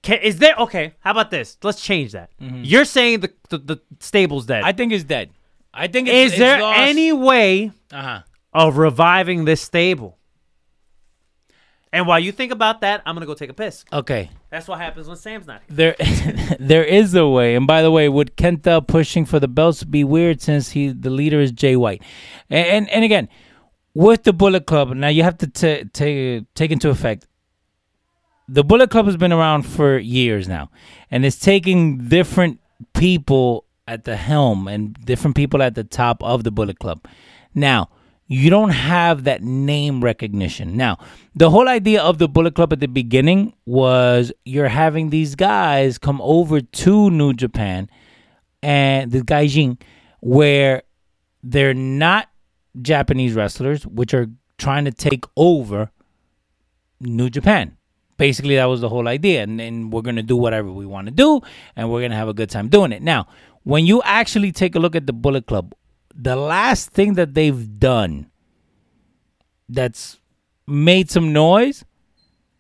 Can, 0.04 0.20
is 0.20 0.38
there 0.38 0.56
okay? 0.58 0.94
How 1.00 1.12
about 1.12 1.30
this? 1.32 1.58
Let's 1.64 1.82
change 1.82 2.14
that. 2.14 2.32
You're 2.40 2.86
saying 2.86 3.20
the, 3.22 3.34
the 3.50 3.58
the 3.58 3.82
stable's 4.00 4.46
dead. 4.46 4.60
Mm-hmm. 4.60 4.68
I 4.68 4.72
think 4.74 4.94
it's 4.94 5.04
dead. 5.04 5.32
I 5.74 5.88
think 5.88 6.08
it's, 6.08 6.34
is 6.34 6.40
there 6.40 6.62
any 6.62 7.12
way 7.14 7.72
Uh 7.92 8.02
huh. 8.02 8.22
of 8.54 8.78
reviving 8.78 9.46
this 9.46 9.62
stable? 9.62 10.18
And 11.94 12.08
while 12.08 12.20
you 12.20 12.32
think 12.32 12.52
about 12.52 12.82
that, 12.82 13.02
I'm 13.06 13.16
gonna 13.16 13.26
go 13.26 13.34
take 13.34 13.50
a 13.50 13.54
piss. 13.54 13.84
Okay. 13.92 14.30
That's 14.52 14.68
what 14.68 14.80
happens 14.80 15.08
when 15.08 15.16
Sam's 15.16 15.48
not 15.48 15.62
here. 15.68 15.96
There, 15.98 16.58
there 16.60 16.84
is 16.84 17.16
a 17.16 17.26
way. 17.26 17.56
And 17.56 17.66
by 17.66 17.82
the 17.82 17.90
way, 17.90 18.10
would 18.10 18.36
Kenta 18.36 18.86
pushing 18.86 19.26
for 19.26 19.40
the 19.40 19.48
belts 19.48 19.86
be 19.86 20.04
weird 20.04 20.42
since 20.42 20.72
he 20.72 20.90
the 20.90 21.10
leader 21.10 21.40
is 21.40 21.54
Jay 21.54 21.78
White? 21.78 22.04
And 22.50 22.68
and, 22.68 22.90
and 22.90 23.04
again, 23.06 23.30
with 23.94 24.24
the 24.24 24.34
Bullet 24.34 24.66
Club, 24.66 24.94
now 24.94 25.08
you 25.08 25.24
have 25.24 25.38
to 25.38 25.48
ta- 25.48 25.88
ta- 25.94 26.46
take 26.54 26.72
into 26.72 26.90
effect. 26.90 27.28
The 28.50 28.64
Bullet 28.64 28.90
Club 28.90 29.06
has 29.06 29.16
been 29.16 29.32
around 29.32 29.64
for 29.64 29.98
years 29.98 30.50
now, 30.50 30.70
and 31.10 31.26
it's 31.26 31.40
taking 31.40 32.10
different 32.10 32.60
people 32.94 33.66
at 33.88 34.04
the 34.04 34.18
helm 34.18 34.68
and 34.68 34.94
different 35.06 35.38
people 35.38 35.64
at 35.64 35.76
the 35.76 35.86
top 35.86 36.22
of 36.24 36.44
the 36.44 36.52
Bullet 36.52 36.78
Club. 36.78 37.06
Now, 37.56 37.90
you 38.32 38.50
don't 38.50 38.70
have 38.70 39.26
that 39.26 39.44
name 39.44 40.02
recognition. 40.02 40.78
Now, 40.78 41.00
the 41.36 41.50
whole 41.50 41.68
idea 41.68 42.02
of 42.02 42.18
the 42.18 42.30
Bullet 42.30 42.56
Club 42.56 42.72
at 42.72 42.80
the 42.80 42.88
beginning 42.88 43.52
was 43.66 44.32
you're 44.46 44.70
having 44.70 45.10
these 45.10 45.36
guys 45.36 45.98
come 45.98 46.22
over 46.22 46.62
to 46.62 47.10
New 47.10 47.34
Japan 47.34 47.90
and 48.64 49.12
the 49.12 49.20
Gaijin, 49.20 49.82
where 50.22 50.84
they're 51.44 51.74
not 51.74 52.30
Japanese 52.82 53.34
wrestlers, 53.34 53.86
which 53.86 54.14
are 54.14 54.28
trying 54.58 54.86
to 54.86 54.92
take 54.92 55.26
over 55.36 55.92
New 57.02 57.30
Japan. 57.30 57.76
Basically, 58.16 58.56
that 58.56 58.66
was 58.66 58.80
the 58.80 58.88
whole 58.88 59.10
idea. 59.10 59.44
And, 59.44 59.60
then 59.60 59.90
we're 59.90 60.04
going 60.04 60.16
to 60.16 60.24
do 60.24 60.38
whatever 60.38 60.72
we 60.72 60.86
want 60.86 61.08
to 61.08 61.12
do, 61.12 61.42
and 61.76 61.92
we're 61.92 62.00
going 62.00 62.12
to 62.12 62.18
have 62.18 62.30
a 62.30 62.34
good 62.34 62.50
time 62.50 62.70
doing 62.70 62.94
it. 62.94 63.02
Now, 63.02 63.28
when 63.64 63.86
you 63.86 64.02
actually 64.06 64.54
take 64.54 64.74
a 64.76 64.80
look 64.80 64.96
at 64.96 65.06
the 65.06 65.12
Bullet 65.12 65.48
Club, 65.48 65.76
the 66.16 66.36
last 66.36 66.92
thing 66.92 67.14
that 67.14 67.34
they've 67.34 67.80
done 67.80 68.30
that's 69.70 70.20
made 70.68 71.10
some 71.10 71.34
noise 71.34 71.84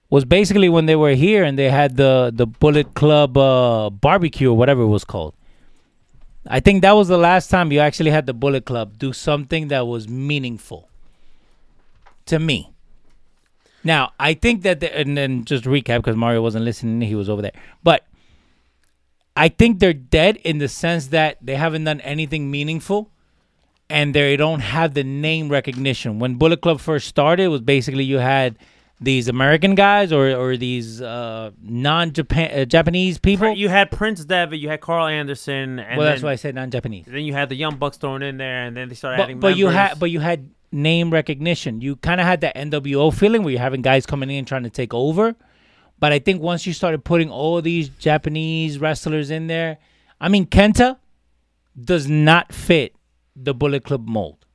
was 0.09 0.25
basically 0.25 0.69
when 0.69 0.85
they 0.85 0.95
were 0.95 1.13
here 1.13 1.43
and 1.43 1.57
they 1.57 1.69
had 1.69 1.95
the, 1.95 2.31
the 2.33 2.45
Bullet 2.45 2.93
Club 2.93 3.37
uh, 3.37 3.89
barbecue 3.89 4.49
or 4.49 4.57
whatever 4.57 4.81
it 4.81 4.87
was 4.87 5.05
called. 5.05 5.33
I 6.47 6.59
think 6.59 6.81
that 6.81 6.93
was 6.93 7.07
the 7.07 7.17
last 7.17 7.49
time 7.49 7.71
you 7.71 7.79
actually 7.79 8.11
had 8.11 8.25
the 8.25 8.33
Bullet 8.33 8.65
Club 8.65 8.97
do 8.97 9.13
something 9.13 9.69
that 9.69 9.87
was 9.87 10.09
meaningful 10.09 10.89
to 12.25 12.39
me. 12.39 12.73
Now, 13.83 14.11
I 14.19 14.33
think 14.33 14.63
that, 14.63 14.79
the, 14.79 14.95
and 14.95 15.17
then 15.17 15.45
just 15.45 15.63
recap 15.63 15.97
because 15.97 16.15
Mario 16.15 16.41
wasn't 16.41 16.65
listening, 16.65 17.01
he 17.07 17.15
was 17.15 17.29
over 17.29 17.41
there. 17.41 17.53
But 17.83 18.05
I 19.35 19.47
think 19.47 19.79
they're 19.79 19.93
dead 19.93 20.37
in 20.37 20.57
the 20.57 20.67
sense 20.67 21.07
that 21.07 21.37
they 21.41 21.55
haven't 21.55 21.85
done 21.85 22.01
anything 22.01 22.51
meaningful 22.51 23.11
and 23.91 24.13
they 24.15 24.37
don't 24.37 24.61
have 24.61 24.93
the 24.93 25.03
name 25.03 25.49
recognition. 25.49 26.19
When 26.19 26.35
Bullet 26.35 26.61
Club 26.61 26.79
first 26.79 27.07
started, 27.07 27.43
it 27.43 27.47
was 27.49 27.61
basically 27.61 28.03
you 28.03 28.17
had 28.19 28.57
these 28.99 29.27
American 29.27 29.73
guys 29.75 30.11
or, 30.13 30.29
or 30.31 30.57
these 30.57 31.01
uh, 31.01 31.51
non-Japan 31.61 32.59
uh, 32.61 32.65
Japanese 32.65 33.17
people. 33.17 33.51
You 33.53 33.67
had 33.69 33.89
Prince 33.91 34.23
Devitt, 34.25 34.59
you 34.59 34.69
had 34.69 34.79
Karl 34.81 35.07
Anderson, 35.07 35.79
and 35.79 35.97
well, 35.97 36.05
that's 36.07 36.21
then, 36.21 36.27
why 36.27 36.33
I 36.33 36.35
said 36.35 36.53
non-Japanese. 36.55 37.05
then 37.07 37.23
you 37.23 37.33
had 37.33 37.49
the 37.49 37.55
Young 37.55 37.77
Bucks 37.77 37.97
thrown 37.97 38.21
in 38.21 38.37
there, 38.37 38.63
and 38.65 38.77
then 38.77 38.89
they 38.89 38.95
started 38.95 39.17
But, 39.17 39.23
adding 39.23 39.39
but 39.39 39.57
you 39.57 39.65
members. 39.65 39.89
had 39.89 39.99
but 39.99 40.11
you 40.11 40.19
had 40.19 40.49
name 40.71 41.11
recognition. 41.11 41.81
You 41.81 41.95
kind 41.97 42.21
of 42.21 42.27
had 42.27 42.41
that 42.41 42.55
NWO 42.55 43.13
feeling 43.13 43.43
where 43.43 43.51
you're 43.51 43.59
having 43.61 43.81
guys 43.81 44.05
coming 44.05 44.29
in 44.29 44.45
trying 44.45 44.63
to 44.63 44.69
take 44.69 44.93
over. 44.93 45.35
But 45.99 46.11
I 46.13 46.19
think 46.19 46.41
once 46.41 46.65
you 46.65 46.73
started 46.73 47.03
putting 47.03 47.29
all 47.29 47.61
these 47.61 47.89
Japanese 47.89 48.79
wrestlers 48.79 49.29
in 49.31 49.47
there, 49.47 49.77
I 50.19 50.29
mean 50.29 50.45
Kenta 50.45 50.97
does 51.79 52.07
not 52.07 52.53
fit 52.53 52.95
the 53.35 53.53
Bullet 53.53 53.83
Club 53.83 54.07
mold. 54.07 54.45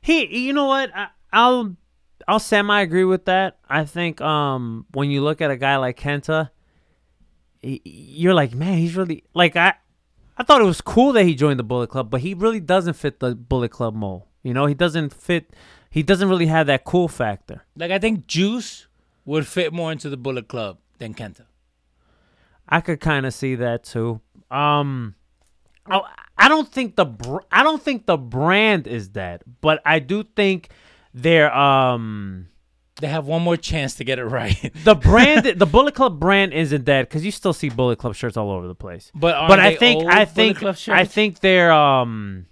He, 0.00 0.46
you 0.46 0.52
know 0.52 0.66
what? 0.66 0.90
I, 0.94 1.08
I'll, 1.32 1.76
I'll 2.28 2.38
semi 2.38 2.80
agree 2.80 3.04
with 3.04 3.24
that. 3.26 3.58
I 3.68 3.84
think, 3.84 4.20
um, 4.20 4.86
when 4.92 5.10
you 5.10 5.22
look 5.22 5.40
at 5.40 5.50
a 5.50 5.56
guy 5.56 5.76
like 5.76 5.98
Kenta, 5.98 6.50
you're 7.62 8.34
like, 8.34 8.54
man, 8.54 8.78
he's 8.78 8.96
really 8.96 9.24
like 9.34 9.56
I. 9.56 9.74
I 10.36 10.42
thought 10.42 10.60
it 10.60 10.64
was 10.64 10.80
cool 10.80 11.12
that 11.12 11.24
he 11.24 11.36
joined 11.36 11.60
the 11.60 11.64
Bullet 11.64 11.90
Club, 11.90 12.10
but 12.10 12.20
he 12.20 12.34
really 12.34 12.58
doesn't 12.58 12.94
fit 12.94 13.20
the 13.20 13.36
Bullet 13.36 13.70
Club 13.70 13.94
mold. 13.94 14.24
You 14.42 14.52
know, 14.52 14.66
he 14.66 14.74
doesn't 14.74 15.14
fit. 15.14 15.54
He 15.90 16.02
doesn't 16.02 16.28
really 16.28 16.46
have 16.46 16.66
that 16.66 16.84
cool 16.84 17.06
factor. 17.08 17.64
Like 17.76 17.92
I 17.92 17.98
think 17.98 18.26
Juice 18.26 18.88
would 19.24 19.46
fit 19.46 19.72
more 19.72 19.92
into 19.92 20.10
the 20.10 20.16
Bullet 20.16 20.48
Club 20.48 20.78
than 20.98 21.14
Kenta. 21.14 21.46
I 22.68 22.80
could 22.80 23.00
kind 23.00 23.26
of 23.26 23.32
see 23.32 23.54
that 23.54 23.84
too. 23.84 24.20
Um, 24.50 25.14
I, 25.86 26.00
I 26.36 26.48
don't 26.48 26.70
think 26.70 26.96
the 26.96 27.04
br- 27.04 27.38
I 27.52 27.62
don't 27.62 27.82
think 27.82 28.06
the 28.06 28.16
brand 28.16 28.86
is 28.86 29.08
dead, 29.08 29.42
but 29.60 29.80
I 29.86 29.98
do 30.00 30.22
think 30.24 30.68
they're 31.14 31.54
um 31.56 32.48
They 33.00 33.06
have 33.08 33.26
one 33.26 33.42
more 33.42 33.56
chance 33.56 33.94
to 33.96 34.04
get 34.04 34.18
it 34.18 34.24
right. 34.24 34.72
the 34.84 34.94
brand 34.94 35.44
the 35.46 35.66
Bullet 35.66 35.94
Club 35.94 36.18
brand 36.18 36.52
isn't 36.52 36.84
dead 36.84 37.08
because 37.08 37.24
you 37.24 37.30
still 37.30 37.52
see 37.52 37.68
Bullet 37.68 37.98
Club 37.98 38.14
shirts 38.14 38.36
all 38.36 38.50
over 38.50 38.66
the 38.66 38.74
place. 38.74 39.12
But 39.14 39.48
but 39.48 39.60
I 39.60 39.76
think 39.76 40.04
I 40.10 40.24
think 40.24 40.62
I 40.88 41.04
think 41.04 41.40
they're 41.40 41.72
um 41.72 42.46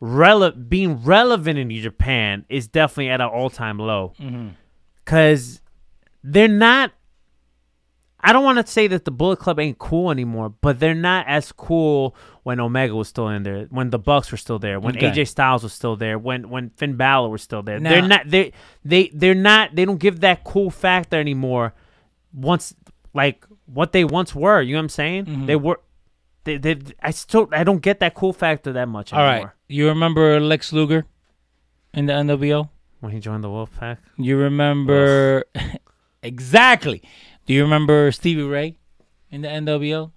rele- 0.00 0.68
being 0.68 1.02
relevant 1.04 1.58
in 1.58 1.70
Japan 1.70 2.44
is 2.48 2.68
definitely 2.68 3.10
at 3.10 3.20
an 3.20 3.28
all 3.28 3.50
time 3.50 3.78
low 3.78 4.12
Mm-hmm. 4.20 4.48
because 5.04 5.60
they're 6.24 6.48
not. 6.48 6.92
I 8.18 8.32
don't 8.32 8.42
want 8.44 8.64
to 8.64 8.70
say 8.72 8.88
that 8.88 9.04
the 9.04 9.10
Bullet 9.12 9.38
Club 9.38 9.60
ain't 9.60 9.78
cool 9.78 10.10
anymore, 10.10 10.48
but 10.48 10.80
they're 10.80 10.94
not 10.94 11.26
as 11.28 11.52
cool 11.52 12.16
when 12.46 12.60
Omega 12.60 12.94
was 12.94 13.08
still 13.08 13.26
in 13.28 13.42
there, 13.42 13.66
when 13.70 13.90
the 13.90 13.98
Bucks 13.98 14.30
were 14.30 14.38
still 14.38 14.60
there, 14.60 14.78
when 14.78 14.96
Okay. 14.96 15.10
AJ 15.10 15.26
Styles 15.26 15.64
was 15.64 15.72
still 15.72 15.96
there, 15.96 16.16
when 16.16 16.48
when 16.48 16.70
Finn 16.76 16.94
Balor 16.96 17.28
was 17.28 17.42
still 17.42 17.62
there. 17.68 17.80
Now- 17.80 17.90
they're 17.90 18.06
not 18.14 18.22
they 18.30 18.52
they 18.84 19.10
they're 19.12 19.34
not 19.50 19.74
they 19.74 19.84
don't 19.84 19.98
give 19.98 20.20
that 20.20 20.44
cool 20.44 20.70
factor 20.70 21.18
anymore. 21.18 21.74
Once 22.32 22.72
like 23.12 23.44
what 23.78 23.90
they 23.90 24.04
once 24.04 24.32
were, 24.32 24.62
you 24.62 24.74
know 24.74 24.78
what 24.78 24.82
I'm 24.84 24.88
saying? 24.90 25.24
Mm-hmm. 25.26 25.46
They 25.46 25.56
were. 25.56 25.80
They, 26.44 26.56
they, 26.58 26.76
I 27.02 27.10
still 27.10 27.48
I 27.50 27.64
don't 27.64 27.82
get 27.82 27.98
that 27.98 28.14
cool 28.14 28.32
factor 28.32 28.72
that 28.74 28.86
much 28.86 29.12
All 29.12 29.18
anymore. 29.18 29.46
right, 29.46 29.54
you 29.66 29.88
remember 29.88 30.38
Lex 30.38 30.72
Luger 30.72 31.04
in 31.92 32.06
the 32.06 32.12
NWO? 32.12 32.68
When 33.00 33.10
he 33.10 33.18
joined 33.18 33.42
the 33.42 33.48
Wolfpack, 33.48 33.98
You 34.16 34.36
remember 34.38 35.42
exactly? 36.22 37.02
Do 37.46 37.52
you 37.54 37.62
remember 37.64 38.12
Stevie 38.12 38.42
Ray 38.42 38.78
in 39.32 39.42
the 39.42 39.48
NWO? 39.48 40.12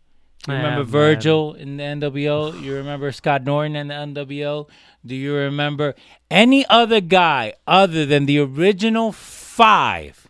You 0.48 0.54
Yeah, 0.54 0.58
remember 0.60 0.84
man. 0.84 0.92
Virgil 0.92 1.54
in 1.54 1.78
the 1.78 1.84
NWO? 1.84 2.62
You 2.62 2.76
remember 2.76 3.12
Scott 3.12 3.44
Norton 3.44 3.76
in 3.76 3.88
the 3.90 3.94
NWO? 3.94 4.68
Do 5.06 5.16
you 5.16 5.34
remember 5.34 5.96
any 6.32 6.66
other 6.68 7.02
guy 7.02 7.54
other 7.68 8.06
than 8.06 8.26
the 8.26 8.40
original 8.40 9.12
five? 9.12 10.28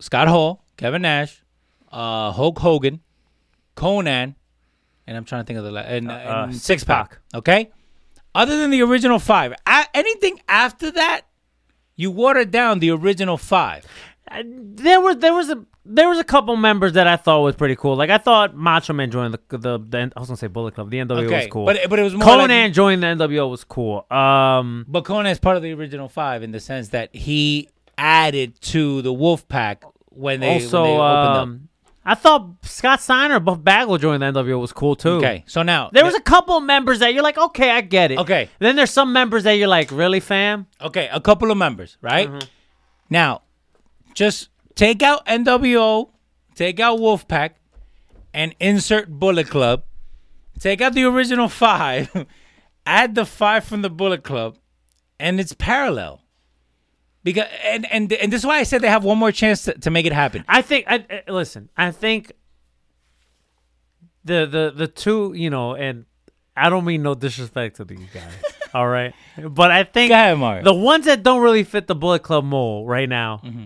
Scott 0.00 0.28
Hall, 0.28 0.64
Kevin 0.76 1.02
Nash, 1.02 1.42
uh, 1.92 2.32
Hulk 2.32 2.58
Hogan, 2.58 3.00
Konnan, 3.76 4.34
and 5.06 5.16
I'm 5.16 5.24
trying 5.24 5.42
to 5.42 5.46
think 5.46 5.58
of 5.58 5.64
the 5.64 5.70
la- 5.70 5.80
and, 5.80 6.10
uh, 6.10 6.14
and 6.14 6.52
Six 6.54 6.64
Six 6.64 6.84
Pack. 6.84 7.10
Pack. 7.10 7.20
Okay, 7.34 7.70
other 8.34 8.58
than 8.58 8.70
the 8.70 8.82
original 8.82 9.18
five, 9.18 9.52
a- 9.66 9.86
anything 9.94 10.40
after 10.48 10.90
that, 10.90 11.22
you 11.96 12.10
watered 12.10 12.50
down 12.50 12.80
the 12.80 12.90
original 12.90 13.36
five. 13.38 13.86
There 14.42 15.00
was 15.00 15.18
there 15.18 15.34
was 15.34 15.50
a 15.50 15.64
there 15.84 16.08
was 16.08 16.18
a 16.18 16.24
couple 16.24 16.56
members 16.56 16.94
that 16.94 17.06
I 17.06 17.16
thought 17.16 17.42
was 17.42 17.54
pretty 17.56 17.76
cool. 17.76 17.94
Like 17.94 18.10
I 18.10 18.18
thought 18.18 18.56
Macho 18.56 18.92
Man 18.94 19.10
joined 19.10 19.34
the 19.34 19.58
the, 19.58 19.78
the 19.78 20.12
I 20.16 20.20
was 20.20 20.28
gonna 20.28 20.36
say 20.38 20.46
Bullet 20.46 20.74
Club. 20.74 20.90
The 20.90 20.96
NWO 20.98 21.24
Okay, 21.26 21.36
was 21.40 21.46
cool. 21.50 21.66
but 21.66 21.78
but 21.90 21.98
it 21.98 22.02
was 22.02 22.14
more 22.14 22.26
Konnan 22.26 22.64
like- 22.64 22.72
joined 22.72 23.02
the 23.02 23.08
NWO 23.08 23.50
was 23.50 23.64
cool. 23.64 24.06
Um, 24.10 24.86
But 24.88 25.04
Konnan 25.04 25.30
is 25.30 25.38
part 25.38 25.56
of 25.56 25.62
the 25.62 25.72
original 25.74 26.08
five 26.08 26.42
in 26.42 26.52
the 26.52 26.60
sense 26.60 26.88
that 26.88 27.14
he 27.14 27.68
added 27.98 28.60
to 28.62 29.02
the 29.02 29.12
Wolf 29.12 29.46
Pack 29.46 29.84
when 30.08 30.40
they, 30.40 30.54
also, 30.54 30.82
when 30.82 30.90
they 30.92 30.96
opened 30.98 31.38
um, 31.42 31.68
I 32.06 32.14
thought 32.14 32.50
Scott 32.62 33.00
Steiner, 33.00 33.38
Buff 33.40 33.62
Bagwell 33.62 33.98
joined 33.98 34.22
the 34.22 34.26
NWO 34.26 34.60
was 34.60 34.72
cool 34.72 34.96
too. 34.96 35.16
Okay, 35.18 35.44
so 35.46 35.62
now 35.62 35.90
There 35.92 36.04
was 36.04 36.14
a 36.14 36.20
couple 36.20 36.60
members 36.60 36.98
that 37.00 37.12
you're 37.14 37.22
like, 37.22 37.38
okay, 37.38 37.70
I 37.70 37.80
get 37.82 38.10
it. 38.10 38.18
Okay. 38.18 38.48
Then 38.58 38.76
there's 38.76 38.90
some 38.90 39.12
members 39.12 39.44
that 39.44 39.52
you're 39.52 39.68
like, 39.68 39.90
really, 39.90 40.20
fam? 40.20 40.66
okay 40.80 41.08
a 41.12 41.20
couple 41.20 41.50
of 41.50 41.56
members, 41.58 41.98
right? 42.00 42.28
Mm-hmm. 42.28 42.48
Now, 43.10 43.42
just 44.14 44.48
take 44.74 45.02
out 45.02 45.24
NWO, 45.26 46.10
take 46.54 46.80
out 46.80 46.98
Wolfpack, 46.98 47.50
and 48.32 48.54
insert 48.60 49.08
Bullet 49.10 49.48
Club. 49.48 49.84
Take 50.60 50.80
out 50.80 50.94
the 50.94 51.04
original 51.04 51.48
five, 51.48 52.26
add 52.86 53.14
the 53.14 53.26
five 53.26 53.64
from 53.64 53.82
the 53.82 53.90
Bullet 53.90 54.22
Club, 54.22 54.56
and 55.18 55.40
it's 55.40 55.52
parallel. 55.52 56.20
Because 57.24 57.46
and 57.64 57.90
and 57.90 58.12
and 58.12 58.32
this 58.32 58.42
is 58.42 58.46
why 58.46 58.58
I 58.58 58.62
said 58.64 58.82
they 58.82 58.88
have 58.88 59.02
one 59.04 59.18
more 59.18 59.32
chance 59.32 59.64
to, 59.64 59.72
to 59.78 59.90
make 59.90 60.04
it 60.06 60.12
happen. 60.12 60.44
I 60.46 60.62
think. 60.62 60.84
I, 60.88 61.04
I- 61.26 61.30
listen. 61.30 61.70
I 61.76 61.90
think 61.90 62.32
the 64.24 64.46
the 64.46 64.72
the 64.76 64.86
two, 64.88 65.32
you 65.34 65.50
know, 65.50 65.74
and 65.74 66.04
I 66.56 66.70
don't 66.70 66.84
mean 66.84 67.02
no 67.02 67.14
disrespect 67.14 67.76
to 67.76 67.84
these 67.84 68.08
guys. 68.12 68.32
all 68.74 68.86
right, 68.88 69.14
but 69.42 69.70
I 69.70 69.84
think 69.84 70.12
ahead, 70.12 70.64
the 70.64 70.74
ones 70.74 71.06
that 71.06 71.22
don't 71.22 71.40
really 71.42 71.64
fit 71.64 71.86
the 71.86 71.94
Bullet 71.94 72.22
Club 72.22 72.44
mold 72.44 72.88
right 72.88 73.08
now 73.08 73.40
Mm-hmm. 73.44 73.64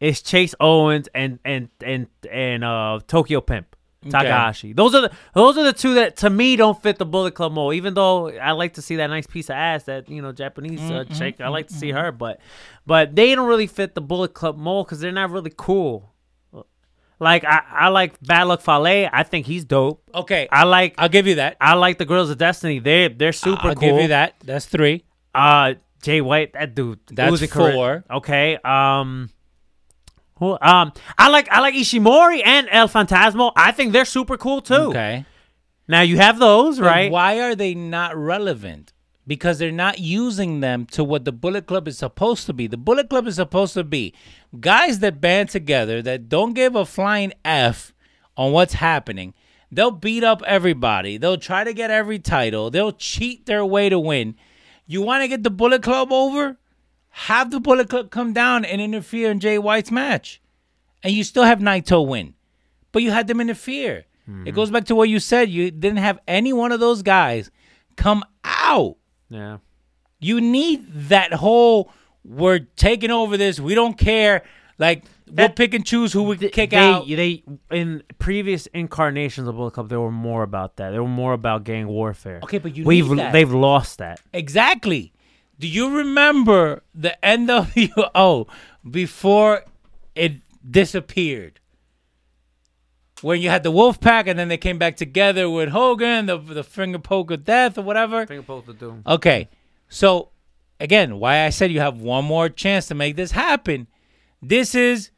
Is 0.00 0.22
Chase 0.22 0.54
Owens 0.58 1.08
and 1.14 1.38
and 1.44 1.68
and 1.84 2.08
and 2.30 2.64
uh 2.64 3.00
Tokyo 3.06 3.40
Pimp. 3.40 3.76
Takahashi. 4.08 4.72
Those 4.72 4.94
are 4.94 5.02
the 5.02 5.12
those 5.34 5.58
are 5.58 5.64
the 5.64 5.74
two 5.74 5.94
that 5.94 6.16
to 6.18 6.30
me 6.30 6.56
don't 6.56 6.80
fit 6.82 6.96
the 6.96 7.04
Bullet 7.04 7.34
Club 7.34 7.52
mold. 7.52 7.74
Even 7.74 7.92
though 7.92 8.30
I 8.30 8.52
like 8.52 8.74
to 8.74 8.82
see 8.82 8.96
that 8.96 9.08
nice 9.08 9.26
piece 9.26 9.50
of 9.50 9.56
ass 9.56 9.84
that 9.84 10.08
you 10.08 10.22
know 10.22 10.32
Japanese 10.32 10.80
uh, 10.80 11.04
Mm-hmm, 11.04 11.14
chick, 11.14 11.40
I 11.40 11.48
like 11.48 11.68
to 11.68 11.74
see 11.74 11.90
her, 11.90 12.10
but 12.10 12.40
but 12.86 13.14
they 13.14 13.34
don't 13.34 13.46
really 13.46 13.66
fit 13.66 13.94
the 13.94 14.00
Bullet 14.00 14.32
Club 14.32 14.56
mold 14.56 14.86
because 14.86 15.00
they're 15.00 15.12
not 15.12 15.30
really 15.30 15.52
cool. 15.54 16.14
Like 17.18 17.44
I, 17.44 17.62
I 17.70 17.88
like 17.88 18.18
Bad 18.22 18.44
Luck 18.44 18.62
Fale. 18.62 19.10
I 19.12 19.22
think 19.24 19.44
he's 19.44 19.66
dope. 19.66 20.02
Okay, 20.14 20.48
I 20.50 20.64
like 20.64 20.94
I'll 20.96 21.10
give 21.10 21.26
you 21.26 21.34
that. 21.34 21.58
I 21.60 21.74
like 21.74 21.98
the 21.98 22.06
Guerrillas 22.06 22.30
of 22.30 22.38
Destiny. 22.38 22.78
They 22.78 23.08
they're 23.08 23.32
super 23.32 23.60
cool. 23.60 23.68
I'll 23.68 23.74
cool. 23.74 23.88
give 23.90 24.00
you 24.00 24.08
that. 24.08 24.36
That's 24.42 24.64
three. 24.64 25.04
Uh, 25.34 25.74
Jay 26.02 26.22
White, 26.22 26.54
that 26.54 26.74
dude. 26.74 27.00
That's 27.08 27.44
four. 27.52 28.04
Okay. 28.10 28.58
Um, 28.64 29.28
who? 30.40 30.58
Um, 30.60 30.92
I 31.16 31.28
like 31.28 31.48
I 31.52 31.60
like 31.60 31.74
Ishimori 31.74 32.42
and 32.44 32.66
El 32.70 32.88
Fantasmo. 32.88 33.52
I 33.54 33.70
think 33.70 33.92
they're 33.92 34.04
super 34.04 34.36
cool 34.36 34.60
too. 34.60 34.74
Okay. 34.74 35.24
Now 35.86 36.00
you 36.00 36.16
have 36.16 36.38
those, 36.38 36.78
But 36.78 36.86
right? 36.86 37.12
Why 37.12 37.40
are 37.40 37.54
they 37.54 37.74
not 37.74 38.16
relevant? 38.16 38.92
Because 39.26 39.58
they're 39.58 39.70
not 39.70 39.98
using 40.00 40.60
them 40.60 40.86
to 40.86 41.04
what 41.04 41.24
the 41.24 41.30
Bullet 41.32 41.66
Club 41.66 41.86
is 41.86 41.98
supposed 41.98 42.46
to 42.46 42.52
be. 42.52 42.66
The 42.66 42.76
Bullet 42.76 43.08
Club 43.08 43.26
is 43.28 43.36
supposed 43.36 43.74
to 43.74 43.84
be 43.84 44.14
guys 44.58 44.98
that 45.00 45.20
band 45.20 45.50
together 45.50 46.02
that 46.02 46.28
don't 46.28 46.54
give 46.54 46.74
a 46.74 46.84
flying 46.84 47.32
F 47.44 47.92
on 48.36 48.50
what's 48.52 48.74
happening. 48.74 49.34
They'll 49.70 49.92
beat 49.92 50.24
up 50.24 50.42
everybody. 50.46 51.16
They'll 51.16 51.36
try 51.36 51.62
to 51.64 51.72
get 51.72 51.90
every 51.90 52.18
title. 52.18 52.70
They'll 52.70 52.92
cheat 52.92 53.46
their 53.46 53.64
way 53.64 53.88
to 53.88 53.98
win. 54.00 54.34
You 54.86 55.02
want 55.02 55.22
to 55.22 55.28
get 55.28 55.44
the 55.44 55.50
Bullet 55.50 55.82
Club 55.82 56.12
over? 56.12 56.56
Have 57.10 57.50
the 57.50 57.60
Bullet 57.60 57.88
Club 57.90 58.10
come 58.10 58.32
down 58.32 58.64
and 58.64 58.80
interfere 58.80 59.30
in 59.30 59.40
Jay 59.40 59.58
White's 59.58 59.90
match. 59.90 60.40
And 61.02 61.12
you 61.12 61.24
still 61.24 61.44
have 61.44 61.58
Naito 61.60 62.06
win. 62.06 62.34
But 62.92 63.02
you 63.02 63.10
had 63.10 63.26
them 63.26 63.40
interfere. 63.40 64.04
Mm-hmm. 64.28 64.46
It 64.48 64.52
goes 64.54 64.70
back 64.70 64.84
to 64.86 64.94
what 64.94 65.08
you 65.08 65.18
said. 65.20 65.48
You 65.50 65.70
didn't 65.70 65.98
have 65.98 66.18
any 66.28 66.52
one 66.52 66.72
of 66.72 66.80
those 66.80 67.02
guys 67.02 67.50
come 67.96 68.24
out. 68.44 68.96
yeah. 69.28 69.58
You 70.22 70.38
need 70.40 70.86
that 71.08 71.32
whole 71.32 71.90
we're 72.24 72.58
taking 72.76 73.10
over 73.10 73.38
this. 73.38 73.58
We 73.58 73.74
don't 73.74 73.96
care. 73.96 74.42
Like 74.78 75.04
we'll 75.26 75.36
That- 75.36 75.56
pick 75.56 75.72
and 75.72 75.84
choose 75.86 76.12
who 76.12 76.24
we 76.24 76.36
Th- 76.36 76.52
kick 76.52 76.70
they, 76.70 76.76
out. 76.76 77.06
They 77.08 77.42
in 77.70 78.02
previous 78.18 78.66
incarnations 78.66 79.48
of 79.48 79.56
Bullet 79.56 79.70
Club, 79.72 79.88
they 79.88 79.96
were 79.96 80.10
more 80.10 80.42
about 80.42 80.76
that. 80.76 80.90
They 80.90 80.98
were 80.98 81.08
more 81.08 81.32
about 81.32 81.64
gang 81.64 81.86
warfare. 81.88 82.40
Okay, 82.42 82.58
but 82.58 82.76
you 82.76 82.84
we've 82.84 83.08
they've 83.32 83.50
lost 83.52 83.96
that. 83.98 84.20
Exactly. 84.34 85.12
Do 85.60 85.68
you 85.68 85.94
remember 85.94 86.82
the 86.94 87.16
NWO 87.22 88.48
before 88.90 89.64
it 90.14 90.36
disappeared? 90.68 91.60
When 93.20 93.42
you 93.42 93.50
had 93.50 93.62
the 93.62 93.70
Wolf 93.70 94.00
Pack 94.00 94.26
and 94.26 94.38
then 94.38 94.48
they 94.48 94.56
came 94.56 94.78
back 94.78 94.96
together 94.96 95.50
with 95.50 95.68
Hogan, 95.68 96.24
the 96.24 96.38
the 96.38 96.64
finger 96.64 96.98
poke 96.98 97.30
of 97.30 97.44
death 97.44 97.76
or 97.76 97.82
whatever. 97.82 98.26
Finger 98.26 98.42
poke 98.42 98.68
of 98.68 98.78
doom. 98.78 99.02
Okay. 99.06 99.50
So 99.90 100.30
again, 100.80 101.18
why 101.18 101.44
I 101.44 101.50
said 101.50 101.70
you 101.70 101.80
have 101.80 102.00
one 102.00 102.24
more 102.24 102.48
chance 102.48 102.86
to 102.86 102.94
make 102.94 103.16
this 103.16 103.32
happen. 103.32 103.86
This 104.40 104.74
is 104.74 105.10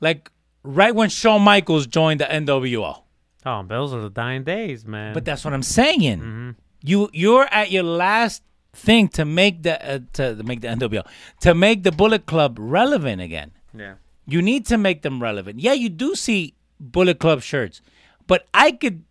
like 0.00 0.30
right 0.62 0.94
when 0.94 1.08
Shawn 1.08 1.40
Michaels 1.40 1.86
joined 1.86 2.20
the 2.20 2.26
NWO. 2.26 3.02
Oh, 3.46 3.62
those 3.62 3.94
are 3.94 4.02
the 4.02 4.10
dying 4.10 4.44
days, 4.44 4.84
man. 4.84 5.14
But 5.14 5.24
that's 5.24 5.46
what 5.46 5.54
I'm 5.54 5.62
saying. 5.62 6.18
Mm-hmm. 6.18 6.50
You 6.82 7.08
you're 7.14 7.46
at 7.50 7.70
your 7.70 7.84
last 7.84 8.42
thing 8.76 9.08
to 9.08 9.24
make 9.24 9.62
the 9.62 9.74
uh, 9.94 9.98
to 10.14 10.42
make 10.44 10.60
the 10.60 10.68
NWO 10.68 11.06
to 11.40 11.54
make 11.54 11.82
the 11.82 11.92
Bullet 11.92 12.26
Club 12.26 12.58
relevant 12.60 13.20
again. 13.20 13.52
yeah. 13.76 13.94
You 14.28 14.42
need 14.42 14.66
to 14.66 14.76
make 14.76 15.02
them 15.02 15.22
relevant. 15.22 15.60
Yeah, 15.60 15.72
you 15.72 15.88
do 15.88 16.16
see 16.16 16.54
Bullet 16.80 17.20
Club 17.20 17.42
shirts, 17.42 17.80
but 18.26 18.46
I 18.52 18.72
could 18.72 19.04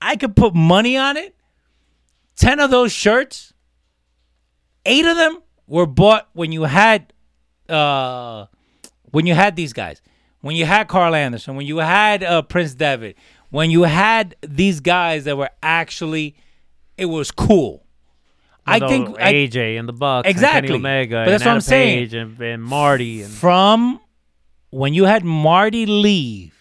I 0.00 0.14
could 0.16 0.36
put 0.36 0.54
money 0.54 0.96
on 0.96 1.16
it. 1.16 1.34
Ten 2.36 2.60
of 2.60 2.70
those 2.70 2.92
shirts, 2.92 3.52
eight 4.86 5.04
of 5.06 5.16
them 5.16 5.42
were 5.66 5.86
bought 5.86 6.28
when 6.34 6.52
you 6.52 6.62
had 6.64 7.12
uh 7.68 8.46
when 9.10 9.26
you 9.26 9.34
had 9.34 9.56
these 9.56 9.72
guys. 9.72 10.00
When 10.40 10.56
you 10.56 10.64
had 10.64 10.88
Karl 10.88 11.14
Anderson, 11.14 11.56
when 11.56 11.66
you 11.66 11.78
had 11.78 12.22
uh, 12.24 12.40
Prince 12.42 12.74
Devitt, 12.74 13.18
when 13.50 13.70
you 13.70 13.82
had 13.82 14.36
these 14.40 14.80
guys 14.80 15.24
that 15.24 15.36
were 15.36 15.50
actually 15.62 16.34
it 16.96 17.06
was 17.06 17.30
cool. 17.30 17.84
I 18.66 18.78
think 18.80 19.18
I, 19.20 19.32
AJ 19.34 19.78
and 19.78 19.88
the 19.88 19.92
Bucks, 19.92 20.28
Exactly. 20.28 20.74
Omega, 20.74 21.24
But 21.24 21.30
that's 21.30 21.42
and 21.42 21.46
what 21.48 21.50
I'm 21.52 21.56
Adam 21.56 21.60
saying. 21.62 21.98
Page 21.98 22.14
and, 22.14 22.40
and 22.40 22.62
Marty, 22.62 23.22
and 23.22 23.32
from 23.32 24.00
when 24.70 24.94
you 24.94 25.04
had 25.04 25.24
Marty 25.24 25.86
leave, 25.86 26.54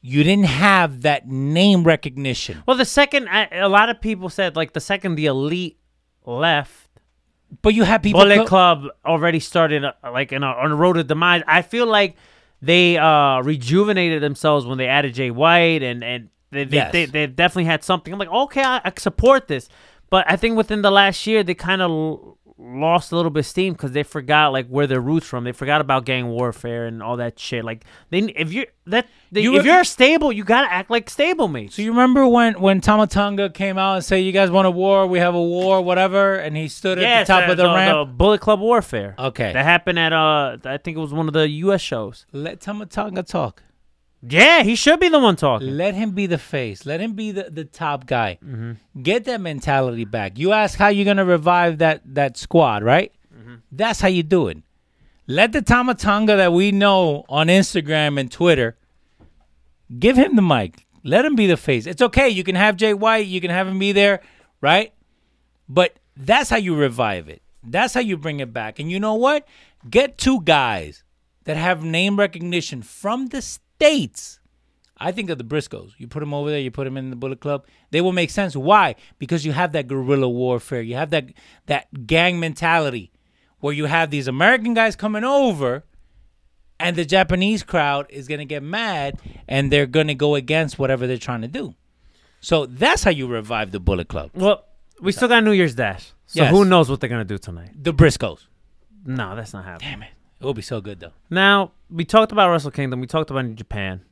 you 0.00 0.24
didn't 0.24 0.46
have 0.46 1.02
that 1.02 1.28
name 1.28 1.84
recognition. 1.84 2.62
well, 2.66 2.76
the 2.76 2.84
second 2.84 3.28
I, 3.28 3.48
a 3.52 3.68
lot 3.68 3.88
of 3.88 4.00
people 4.00 4.28
said 4.28 4.56
like 4.56 4.72
the 4.72 4.80
second 4.80 5.14
the 5.14 5.26
Elite 5.26 5.78
left, 6.26 6.88
But 7.62 7.74
you 7.74 7.84
had 7.84 8.02
people 8.02 8.20
Bullet 8.20 8.38
co- 8.38 8.46
Club 8.46 8.84
already 9.06 9.38
started 9.40 9.84
uh, 9.84 9.92
like 10.02 10.32
in 10.32 10.42
a, 10.42 10.46
on 10.46 10.72
a 10.72 10.76
road 10.76 10.94
to 10.94 11.04
demise. 11.04 11.42
I 11.46 11.62
feel 11.62 11.86
like 11.86 12.16
they 12.60 12.98
uh 12.98 13.40
rejuvenated 13.42 14.22
themselves 14.22 14.66
when 14.66 14.78
they 14.78 14.86
added 14.88 15.14
Jay 15.14 15.30
White 15.30 15.82
and 15.82 16.02
and 16.04 16.28
they 16.50 16.64
they, 16.64 16.76
Yes. 16.76 16.92
they, 16.92 17.06
they 17.06 17.26
definitely 17.28 17.64
had 17.64 17.82
something. 17.84 18.12
I'm 18.12 18.18
like, 18.18 18.28
okay, 18.28 18.62
I, 18.62 18.80
I 18.84 18.92
support 18.98 19.46
this, 19.48 19.68
but 20.12 20.30
I 20.30 20.36
think 20.36 20.56
within 20.56 20.82
the 20.82 20.90
last 20.90 21.26
year 21.26 21.42
they 21.42 21.54
kind 21.54 21.80
of 21.82 21.90
l- 21.90 22.38
lost 22.58 23.10
a 23.12 23.16
little 23.16 23.30
bit 23.30 23.40
of 23.40 23.46
steam 23.46 23.72
because 23.72 23.90
they 23.92 24.02
forgot 24.04 24.52
like 24.52 24.68
where 24.68 24.86
their 24.86 25.00
roots 25.00 25.26
from. 25.26 25.42
They 25.44 25.52
forgot 25.52 25.80
about 25.80 26.04
gang 26.04 26.28
warfare 26.28 26.86
and 26.86 27.02
all 27.02 27.16
that 27.16 27.38
shit. 27.40 27.64
Like 27.64 27.84
they 28.10 28.20
if 28.20 28.52
you're 28.52 28.66
that 28.86 29.06
they, 29.32 29.40
You 29.40 29.56
if 29.58 29.64
you're 29.64 29.82
stable, 29.84 30.30
you 30.32 30.44
gotta 30.44 30.70
act 30.70 30.88
like 30.90 31.08
stable 31.10 31.48
mates. 31.48 31.74
So 31.76 31.82
you 31.82 31.90
remember 31.90 32.26
when 32.28 32.60
when 32.60 32.80
Tama 32.80 33.06
Tonga 33.08 33.50
came 33.50 33.78
out 33.78 33.94
and 33.96 34.04
said, 34.04 34.16
"You 34.16 34.32
guys 34.32 34.50
want 34.50 34.66
a 34.68 34.70
war? 34.70 35.06
We 35.06 35.18
have 35.18 35.34
a 35.34 35.42
war, 35.42 35.80
whatever," 35.82 36.36
and 36.36 36.56
he 36.56 36.68
stood 36.68 36.98
at 36.98 37.02
Yes, 37.02 37.26
the 37.26 37.32
top 37.32 37.48
uh, 37.48 37.52
of 37.52 37.56
the, 37.56 37.64
ramp. 37.64 38.10
the 38.10 38.14
Bullet 38.14 38.40
Club 38.40 38.60
Warfare. 38.60 39.14
Okay. 39.18 39.52
that 39.52 39.64
happened 39.64 39.98
at 39.98 40.12
uh, 40.12 40.58
I 40.64 40.76
think 40.76 40.96
it 40.96 41.00
was 41.00 41.12
one 41.14 41.26
of 41.28 41.32
the 41.34 41.48
U.S. 41.66 41.80
shows. 41.80 42.26
Let 42.32 42.60
Tama 42.60 42.86
Tonga 42.86 43.22
talk. 43.24 43.62
Yeah, 44.22 44.62
he 44.62 44.76
should 44.76 45.00
be 45.00 45.08
the 45.08 45.18
one 45.18 45.36
talking. 45.36 45.76
Let 45.76 45.94
him 45.94 46.12
be 46.12 46.26
the 46.26 46.38
face. 46.38 46.86
Let 46.86 47.00
him 47.00 47.14
be 47.14 47.32
the, 47.32 47.50
the 47.50 47.64
top 47.64 48.06
guy. 48.06 48.38
Mm-hmm. 48.44 49.02
Get 49.02 49.24
that 49.24 49.40
mentality 49.40 50.04
back. 50.04 50.38
You 50.38 50.52
ask 50.52 50.78
how 50.78 50.88
you're 50.88 51.04
gonna 51.04 51.24
revive 51.24 51.78
that 51.78 52.02
that 52.14 52.36
squad, 52.36 52.84
right? 52.84 53.12
Mm-hmm. 53.36 53.54
That's 53.72 54.00
how 54.00 54.08
you 54.08 54.22
do 54.22 54.48
it. 54.48 54.58
Let 55.26 55.52
the 55.52 55.62
Tama 55.62 55.94
Tonga 55.94 56.36
that 56.36 56.52
we 56.52 56.72
know 56.72 57.24
on 57.28 57.48
Instagram 57.48 58.18
and 58.18 58.30
Twitter 58.30 58.76
Give 59.98 60.16
him 60.16 60.36
the 60.36 60.42
mic. 60.42 60.86
Let 61.04 61.24
him 61.24 61.34
be 61.34 61.46
the 61.46 61.56
face. 61.56 61.86
It's 61.86 62.02
okay. 62.02 62.28
You 62.28 62.44
can 62.44 62.54
have 62.54 62.76
Jay 62.76 62.94
White. 62.94 63.26
You 63.26 63.40
can 63.40 63.50
have 63.50 63.66
him 63.66 63.78
be 63.78 63.92
there, 63.92 64.20
right? 64.60 64.92
But 65.68 65.96
that's 66.16 66.50
how 66.50 66.56
you 66.56 66.74
revive 66.74 67.28
it. 67.28 67.42
That's 67.62 67.94
how 67.94 68.00
you 68.00 68.16
bring 68.16 68.40
it 68.40 68.52
back. 68.52 68.78
And 68.78 68.90
you 68.90 69.00
know 69.00 69.14
what? 69.14 69.46
Get 69.88 70.18
two 70.18 70.40
guys 70.42 71.02
that 71.44 71.56
have 71.56 71.84
name 71.84 72.18
recognition 72.18 72.82
from 72.82 73.28
the 73.28 73.42
states. 73.82 74.38
I 74.98 75.10
think 75.10 75.30
of 75.30 75.38
the 75.38 75.44
Briscoes. 75.44 75.92
You 75.98 76.06
put 76.06 76.20
them 76.20 76.32
over 76.32 76.48
there. 76.50 76.60
You 76.60 76.70
put 76.70 76.84
them 76.84 76.96
in 76.96 77.10
the 77.10 77.16
Bullet 77.16 77.40
Club. 77.40 77.66
They 77.90 78.00
will 78.00 78.12
make 78.12 78.30
sense. 78.30 78.54
Why? 78.54 78.94
Because 79.18 79.44
you 79.44 79.50
have 79.52 79.72
that 79.72 79.88
guerrilla 79.88 80.28
warfare. 80.28 80.80
You 80.82 80.94
have 80.94 81.10
that 81.10 81.30
that 81.66 82.06
gang 82.06 82.38
mentality, 82.38 83.10
where 83.58 83.74
you 83.74 83.86
have 83.86 84.10
these 84.10 84.28
American 84.28 84.74
guys 84.74 84.94
coming 84.94 85.24
over, 85.24 85.82
and 86.78 86.94
the 86.94 87.04
Japanese 87.04 87.64
crowd 87.64 88.06
is 88.10 88.28
gonna 88.28 88.44
get 88.44 88.62
mad, 88.62 89.18
and 89.48 89.72
they're 89.72 89.86
gonna 89.86 90.14
go 90.14 90.36
against 90.36 90.78
whatever 90.78 91.06
they're 91.08 91.18
trying 91.18 91.42
to 91.42 91.48
do. 91.48 91.74
So 92.40 92.66
that's 92.66 93.02
how 93.02 93.10
you 93.10 93.26
revive 93.26 93.72
the 93.72 93.80
Bullet 93.80 94.06
Club. 94.08 94.30
Well, 94.34 94.64
we 95.00 95.10
still 95.10 95.28
got 95.28 95.42
New 95.42 95.52
Year's 95.52 95.74
Dash. 95.74 96.12
So 96.26 96.42
Yes. 96.42 96.50
who 96.52 96.64
knows 96.64 96.88
what 96.88 97.00
they're 97.00 97.10
gonna 97.10 97.24
do 97.24 97.38
tonight? 97.38 97.70
The 97.82 97.92
Briscoes. 97.92 98.46
No, 99.04 99.34
that's 99.34 99.52
not 99.52 99.64
happening. 99.64 99.90
Damn 99.90 100.02
it. 100.04 100.10
It 100.42 100.46
will 100.46 100.54
be 100.54 100.62
so 100.62 100.80
good 100.80 101.00
though. 101.00 101.12
Now 101.30 101.72
we 101.90 102.04
talked 102.04 102.32
about 102.32 102.50
Wrestle 102.50 102.70
Kingdom. 102.70 103.00
We 103.00 103.06
talked 103.06 103.30
about 103.30 103.54
Japan. 103.54 104.02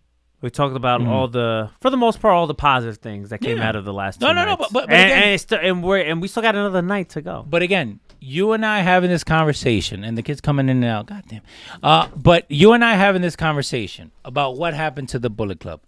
We 0.43 0.49
talked 0.49 0.75
about 0.75 1.07
all 1.07 1.29
the, 1.29 1.69
for 1.83 1.91
the 1.91 1.99
most 1.99 2.19
part, 2.23 2.33
all 2.33 2.47
the 2.47 2.55
positive 2.55 2.97
things 2.97 3.29
that 3.29 3.39
came 3.43 3.57
Mm-hmm. 3.57 3.61
Yeah. 3.63 3.69
out 3.69 3.77
of 3.77 3.85
the 3.85 3.93
last. 3.93 4.23
No, 4.23 4.29
no, 4.29 4.37
no, 4.45 4.45
nights. 4.47 4.57
but- 4.59 4.73
but- 4.73 4.87
but 4.87 4.95
and, 4.95 5.11
again- 5.11 5.23
and, 5.33 5.41
still, 5.41 5.59
and 5.61 5.83
we're 5.85 5.99
and 5.99 6.23
we 6.23 6.29
still 6.29 6.43
got 6.43 6.55
another 6.55 6.81
night 6.81 7.11
to 7.11 7.21
go. 7.21 7.45
But 7.47 7.61
again, 7.61 8.01
you 8.21 8.53
and 8.53 8.65
I 8.65 8.79
having 8.81 9.11
this 9.11 9.23
conversation, 9.25 10.03
and 10.03 10.17
the 10.17 10.23
kids 10.23 10.41
coming 10.41 10.71
in 10.71 10.77
and 10.83 10.85
out. 10.87 11.07
Goddamn. 11.07 11.43
Uh, 11.83 12.09
but 12.17 12.47
you 12.51 12.73
and 12.73 12.83
I 12.83 12.95
having 12.95 13.21
this 13.21 13.37
conversation 13.37 14.13
about 14.25 14.57
what 14.57 14.73
happened 14.73 15.11
to 15.11 15.19
the 15.19 15.29
Bullet 15.29 15.61
Club. 15.61 15.83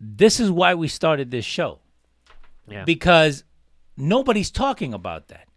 This 0.00 0.38
is 0.38 0.50
why 0.52 0.74
we 0.74 0.86
started 0.86 1.30
this 1.32 1.44
show. 1.44 1.78
Yeah. 2.68 2.84
Because 2.84 3.42
nobody's 3.96 4.50
talking 4.52 4.92
about 4.94 5.28
that. 5.28 5.48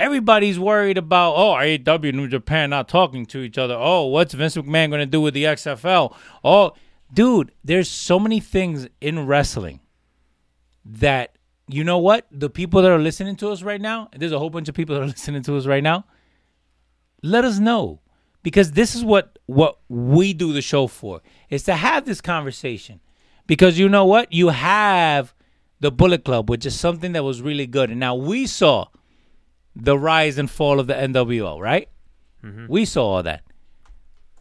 Everybody's 0.00 0.58
worried 0.58 0.96
about 0.96 1.34
oh 1.36 1.52
AEW 1.56 2.14
New 2.14 2.26
Japan 2.26 2.70
not 2.70 2.88
talking 2.88 3.26
to 3.26 3.40
each 3.40 3.58
other. 3.58 3.76
Oh, 3.78 4.06
what's 4.06 4.32
Vince 4.32 4.56
McMahon 4.56 4.88
going 4.88 5.00
to 5.00 5.06
do 5.06 5.20
with 5.20 5.34
the 5.34 5.44
XFL? 5.44 6.16
Oh, 6.42 6.72
dude, 7.12 7.52
there's 7.62 7.86
so 7.86 8.18
many 8.18 8.40
things 8.40 8.88
in 9.02 9.26
wrestling 9.26 9.80
that 10.86 11.36
you 11.68 11.84
know 11.84 11.98
what 11.98 12.26
the 12.32 12.48
people 12.48 12.80
that 12.80 12.90
are 12.90 12.98
listening 12.98 13.36
to 13.36 13.50
us 13.50 13.62
right 13.62 13.80
now. 13.80 14.08
There's 14.16 14.32
a 14.32 14.38
whole 14.38 14.48
bunch 14.48 14.70
of 14.70 14.74
people 14.74 14.96
that 14.96 15.02
are 15.02 15.06
listening 15.18 15.42
to 15.42 15.56
us 15.58 15.66
right 15.66 15.82
now. 15.82 16.06
Let 17.22 17.44
us 17.44 17.58
know 17.58 18.00
because 18.42 18.72
this 18.72 18.94
is 18.94 19.04
what 19.04 19.38
what 19.44 19.80
we 19.90 20.32
do 20.32 20.54
the 20.54 20.62
show 20.62 20.86
for 20.86 21.20
is 21.50 21.64
to 21.64 21.74
have 21.74 22.06
this 22.06 22.22
conversation 22.22 23.00
because 23.46 23.78
you 23.78 23.86
know 23.90 24.06
what 24.06 24.32
you 24.32 24.48
have 24.48 25.34
the 25.80 25.92
Bullet 25.92 26.24
Club, 26.24 26.48
which 26.48 26.64
is 26.64 26.80
something 26.80 27.12
that 27.12 27.22
was 27.22 27.42
really 27.42 27.66
good, 27.66 27.90
and 27.90 28.00
now 28.00 28.14
we 28.14 28.46
saw 28.46 28.86
the 29.76 29.98
rise 29.98 30.38
and 30.38 30.50
fall 30.50 30.80
of 30.80 30.86
the 30.86 30.94
NWO, 30.94 31.58
right? 31.60 31.88
We 32.68 32.84
saw 32.86 33.06
all 33.16 33.22
that. 33.22 33.42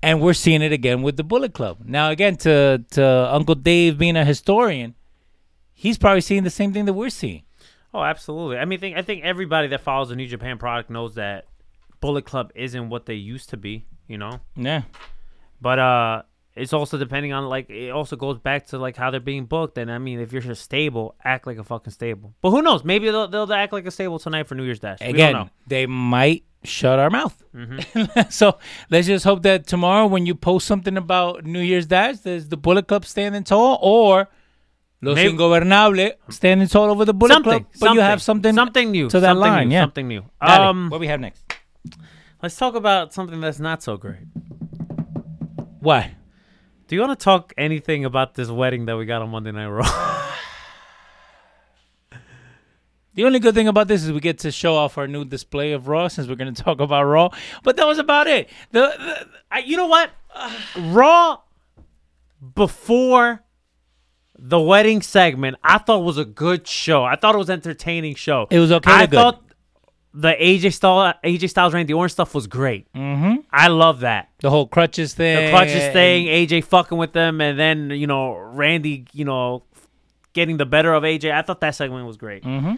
And 0.01 0.21
we're 0.21 0.33
seeing 0.33 0.61
it 0.61 0.71
again 0.71 1.01
with 1.01 1.17
the 1.17 1.23
Bullet 1.25 1.53
Club. 1.53 1.79
Now 1.83 2.09
again 2.09 2.37
to 2.37 2.83
to 2.91 3.03
Uncle 3.33 3.55
Dave 3.55 3.97
being 3.97 4.15
a 4.15 4.23
historian, 4.23 4.95
he's 5.73 5.97
probably 5.97 6.21
seeing 6.21 6.43
the 6.43 6.49
same 6.49 6.71
thing 6.71 6.85
that 6.85 6.93
we're 6.93 7.09
seeing. 7.09 7.43
Oh, 7.93 8.03
absolutely. 8.03 8.57
I 8.57 8.65
mean, 8.65 8.79
think, 8.79 8.95
I 8.97 9.01
think 9.01 9.23
everybody 9.25 9.67
that 9.69 9.81
follows 9.81 10.09
the 10.09 10.15
New 10.15 10.27
Japan 10.27 10.57
product 10.57 10.89
knows 10.89 11.15
that 11.15 11.45
Bullet 11.99 12.23
Club 12.23 12.51
isn't 12.55 12.87
what 12.89 13.05
they 13.07 13.15
used 13.15 13.49
to 13.49 13.57
be. 13.57 13.85
You 14.07 14.17
know, 14.17 14.39
Yeah. 14.55 14.83
but 15.61 15.77
uh, 15.79 16.21
it's 16.55 16.73
also 16.73 16.97
depending 16.97 17.31
on 17.33 17.47
like 17.47 17.69
it 17.69 17.89
also 17.91 18.15
goes 18.15 18.37
back 18.37 18.67
to 18.67 18.77
like 18.77 18.95
how 18.95 19.11
they're 19.11 19.19
being 19.19 19.45
booked. 19.45 19.77
And 19.77 19.91
I 19.91 19.97
mean, 19.97 20.19
if 20.19 20.33
you're 20.33 20.41
just 20.41 20.63
stable, 20.63 21.15
act 21.23 21.47
like 21.47 21.57
a 21.57 21.63
fucking 21.63 21.93
stable. 21.93 22.33
But 22.41 22.51
who 22.51 22.61
knows? 22.61 22.83
Maybe 22.83 23.09
they'll 23.09 23.27
they'll 23.27 23.51
act 23.53 23.73
like 23.73 23.85
a 23.85 23.91
stable 23.91 24.19
tonight 24.19 24.47
for 24.47 24.55
New 24.55 24.63
Year's 24.63 24.79
Dash. 24.79 24.99
Again, 25.01 25.33
know. 25.33 25.49
they 25.67 25.85
might 25.85 26.43
shut 26.63 26.99
our 26.99 27.09
mouth. 27.09 27.41
so 28.29 28.57
let's 28.89 29.07
just 29.07 29.23
hope 29.23 29.43
that 29.43 29.67
tomorrow 29.67 30.07
when 30.07 30.25
you 30.25 30.35
post 30.35 30.67
something 30.67 30.97
about 30.97 31.45
New 31.45 31.61
Year's 31.61 31.85
Dash, 31.85 32.19
there's 32.19 32.49
the 32.49 32.57
Bullet 32.57 32.87
Club 32.87 33.05
standing 33.05 33.43
tall 33.43 33.79
or 33.81 34.27
Los 35.01 35.15
Maybe- 35.15 35.37
Ingobernables 35.37 36.13
standing 36.29 36.67
tall 36.67 36.89
over 36.89 37.05
the 37.05 37.13
Bullet 37.13 37.33
something, 37.33 37.63
Club. 37.63 37.73
But 37.79 37.93
you 37.93 38.01
have 38.01 38.21
something 38.21 38.53
something 38.53 38.91
new 38.91 39.09
to 39.09 39.19
that 39.19 39.27
something 39.27 39.41
line. 39.41 39.69
new, 39.69 39.75
yeah. 39.75 39.83
something 39.83 40.07
new. 40.07 40.25
Um, 40.41 40.89
what 40.89 40.99
we 40.99 41.07
have 41.07 41.19
next? 41.19 41.43
let's 42.41 42.57
talk 42.57 42.75
about 42.75 43.13
something 43.13 43.39
that's 43.39 43.59
not 43.59 43.81
so 43.81 43.97
great. 43.97 44.27
Why? 45.79 46.15
Do 46.89 46.95
you 46.95 47.01
want 47.01 47.19
to 47.19 47.23
talk 47.23 47.53
anything 47.55 48.03
about 48.03 48.33
this 48.33 48.49
wedding 48.49 48.87
that 48.87 48.97
we 48.97 49.05
got 49.05 49.21
on 49.21 49.29
Monday 49.29 49.51
Night 49.51 49.67
Raw? 49.67 50.15
The 53.15 53.25
only 53.25 53.39
good 53.39 53.53
thing 53.53 53.67
about 53.67 53.89
this 53.89 54.03
is 54.03 54.13
we 54.13 54.21
get 54.21 54.37
to 54.39 54.51
show 54.51 54.75
off 54.75 54.97
our 54.97 55.05
new 55.05 55.25
display 55.25 55.73
of 55.73 55.89
Raw 55.89 56.07
since 56.07 56.29
we're 56.29 56.35
going 56.35 56.53
to 56.53 56.63
talk 56.63 56.79
about 56.79 57.03
Raw. 57.03 57.29
But 57.63 57.75
that 57.75 57.85
was 57.85 57.97
about 57.97 58.27
it. 58.27 58.49
The, 58.71 58.79
the 58.79 59.27
I, 59.51 59.59
you 59.59 59.75
know 59.75 59.87
what? 59.87 60.11
Raw 60.77 61.39
before 62.55 63.43
the 64.37 64.59
wedding 64.59 65.01
segment, 65.01 65.57
I 65.61 65.79
thought 65.79 66.03
was 66.03 66.17
a 66.17 66.23
good 66.23 66.65
show. 66.65 67.03
I 67.03 67.17
thought 67.17 67.35
it 67.35 67.39
was 67.39 67.49
entertaining 67.49 68.15
show. 68.15 68.47
It 68.49 68.59
was 68.59 68.71
okay 68.71 68.89
to 68.89 68.95
I 68.95 69.05
good. 69.05 69.15
thought 69.15 69.43
the 70.13 70.29
AJ 70.39 70.73
Styles, 70.73 71.13
AJ 71.23 71.49
Styles, 71.49 71.73
Randy 71.73 71.93
Orton 71.93 72.09
stuff 72.09 72.33
was 72.33 72.47
great. 72.47 72.91
Mm-hmm. 72.93 73.41
I 73.51 73.67
love 73.67 73.99
that. 74.01 74.29
the 74.39 74.49
whole 74.49 74.67
crutches 74.67 75.13
thing. 75.13 75.45
The 75.45 75.51
crutches 75.51 75.93
thing, 75.93 76.25
AJ 76.27 76.63
fucking 76.65 76.97
with 76.97 77.13
them, 77.13 77.41
and 77.41 77.59
then 77.59 77.91
you 77.91 78.07
know 78.07 78.33
Randy, 78.33 79.05
you 79.13 79.25
know, 79.25 79.63
getting 80.33 80.57
the 80.57 80.65
better 80.65 80.93
of 80.93 81.03
AJ. 81.03 81.31
I 81.31 81.41
thought 81.43 81.61
that 81.61 81.75
segment 81.75 82.07
was 82.07 82.17
great. 82.17 82.43
Mm-hmm. 82.43 82.75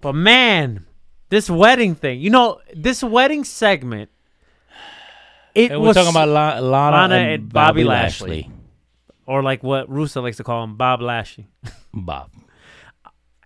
But 0.00 0.12
man, 0.14 0.84
this 1.30 1.48
wedding 1.48 1.94
thing, 1.94 2.20
you 2.20 2.30
know, 2.30 2.60
this 2.74 3.02
wedding 3.02 3.44
segment. 3.44 4.10
It 5.54 5.70
And 5.72 5.80
we're 5.80 5.88
was 5.88 5.96
talking 5.96 6.10
about 6.10 6.28
La- 6.28 6.58
Lana, 6.58 6.96
Lana 6.96 7.14
and, 7.14 7.30
and 7.32 7.52
Bobby 7.52 7.82
Bobby, 7.82 7.84
Lashley. 7.84 8.28
Lashley. 8.42 8.50
or 9.26 9.42
like 9.42 9.62
what 9.62 9.88
Russo 9.88 10.20
likes 10.20 10.36
to 10.36 10.44
call 10.44 10.62
him, 10.62 10.76
Bob 10.76 11.00
Lashley. 11.00 11.46
Bob. 11.94 12.30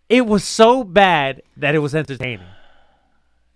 It 0.08 0.26
was 0.26 0.42
so 0.42 0.82
bad 0.82 1.42
that 1.56 1.76
it 1.76 1.78
was 1.78 1.94
entertaining. 1.94 2.44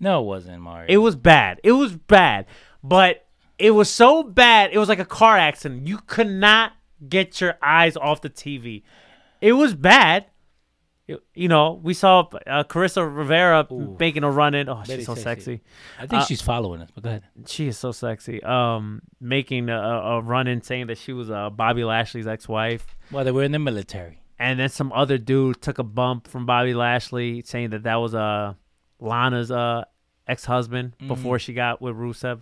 No, 0.05 0.23
it 0.23 0.27
wasn't 0.27 0.61
Mario. 0.61 0.87
It 0.89 0.99
was 0.99 1.17
bad. 1.17 1.61
It 1.65 1.73
was 1.73 1.93
bad. 1.97 2.47
But 2.83 3.27
it 3.59 3.71
was 3.73 3.89
so 3.91 4.23
bad. 4.23 4.71
It 4.73 4.79
was 4.79 4.89
like 4.89 4.99
a 4.99 5.05
car 5.21 5.37
accident. 5.37 5.87
You 5.89 5.99
could 6.07 6.29
not 6.29 6.73
get 7.09 7.41
your 7.41 7.55
eyes 7.63 7.97
off 7.97 8.21
the 8.21 8.31
TV. 8.31 8.83
It 9.41 9.53
was 9.55 9.75
bad. 9.75 10.27
You, 11.07 11.19
you 11.35 11.49
know, 11.49 11.81
we 11.83 11.93
saw 11.93 12.21
uh, 12.47 12.65
Carissa 12.65 13.03
Rivera 13.05 13.67
making 13.99 14.25
a 14.25 14.31
run 14.31 14.55
in. 14.55 14.69
Oh, 14.71 14.83
Very 14.87 15.01
she's 15.01 15.07
so 15.07 15.15
sexy. 15.15 15.57
sexy. 15.57 15.63
I 15.99 16.07
think 16.07 16.23
uh, 16.23 16.25
she's 16.25 16.41
following 16.41 16.81
us. 16.81 16.91
But 16.95 17.03
go 17.05 17.09
ahead. 17.11 17.25
She 17.47 17.67
is 17.69 17.77
so 17.79 17.93
sexy. 17.93 18.43
Um, 18.43 19.03
making 19.21 19.69
a, 19.69 19.79
a 19.79 20.21
run 20.23 20.47
in 20.47 20.63
saying 20.63 20.87
that 20.87 20.97
she 20.99 21.13
was 21.13 21.31
uh, 21.31 21.51
Bobby 21.51 21.85
Lashley's 21.85 22.27
ex-wife. 22.27 22.97
Well, 23.11 23.25
they 23.25 23.33
were 23.33 23.43
in 23.43 23.53
the 23.53 23.59
military. 23.59 24.19
and 24.39 24.59
then 24.59 24.71
some 24.71 24.93
other 24.93 25.19
dude 25.19 25.61
took 25.61 25.79
a 25.79 25.83
bump 25.85 26.27
from 26.27 26.47
Bobby 26.47 26.73
Lashley, 26.75 27.43
saying 27.43 27.71
that 27.71 27.83
that 27.83 27.97
was 27.97 28.15
uh, 28.15 28.55
Lana's 28.99 29.51
uh, 29.51 29.85
ex 30.27 30.45
husband 30.45 30.95
before 31.07 31.39
she 31.39 31.53
got 31.53 31.81
with 31.83 31.95
Rusev. 31.97 32.41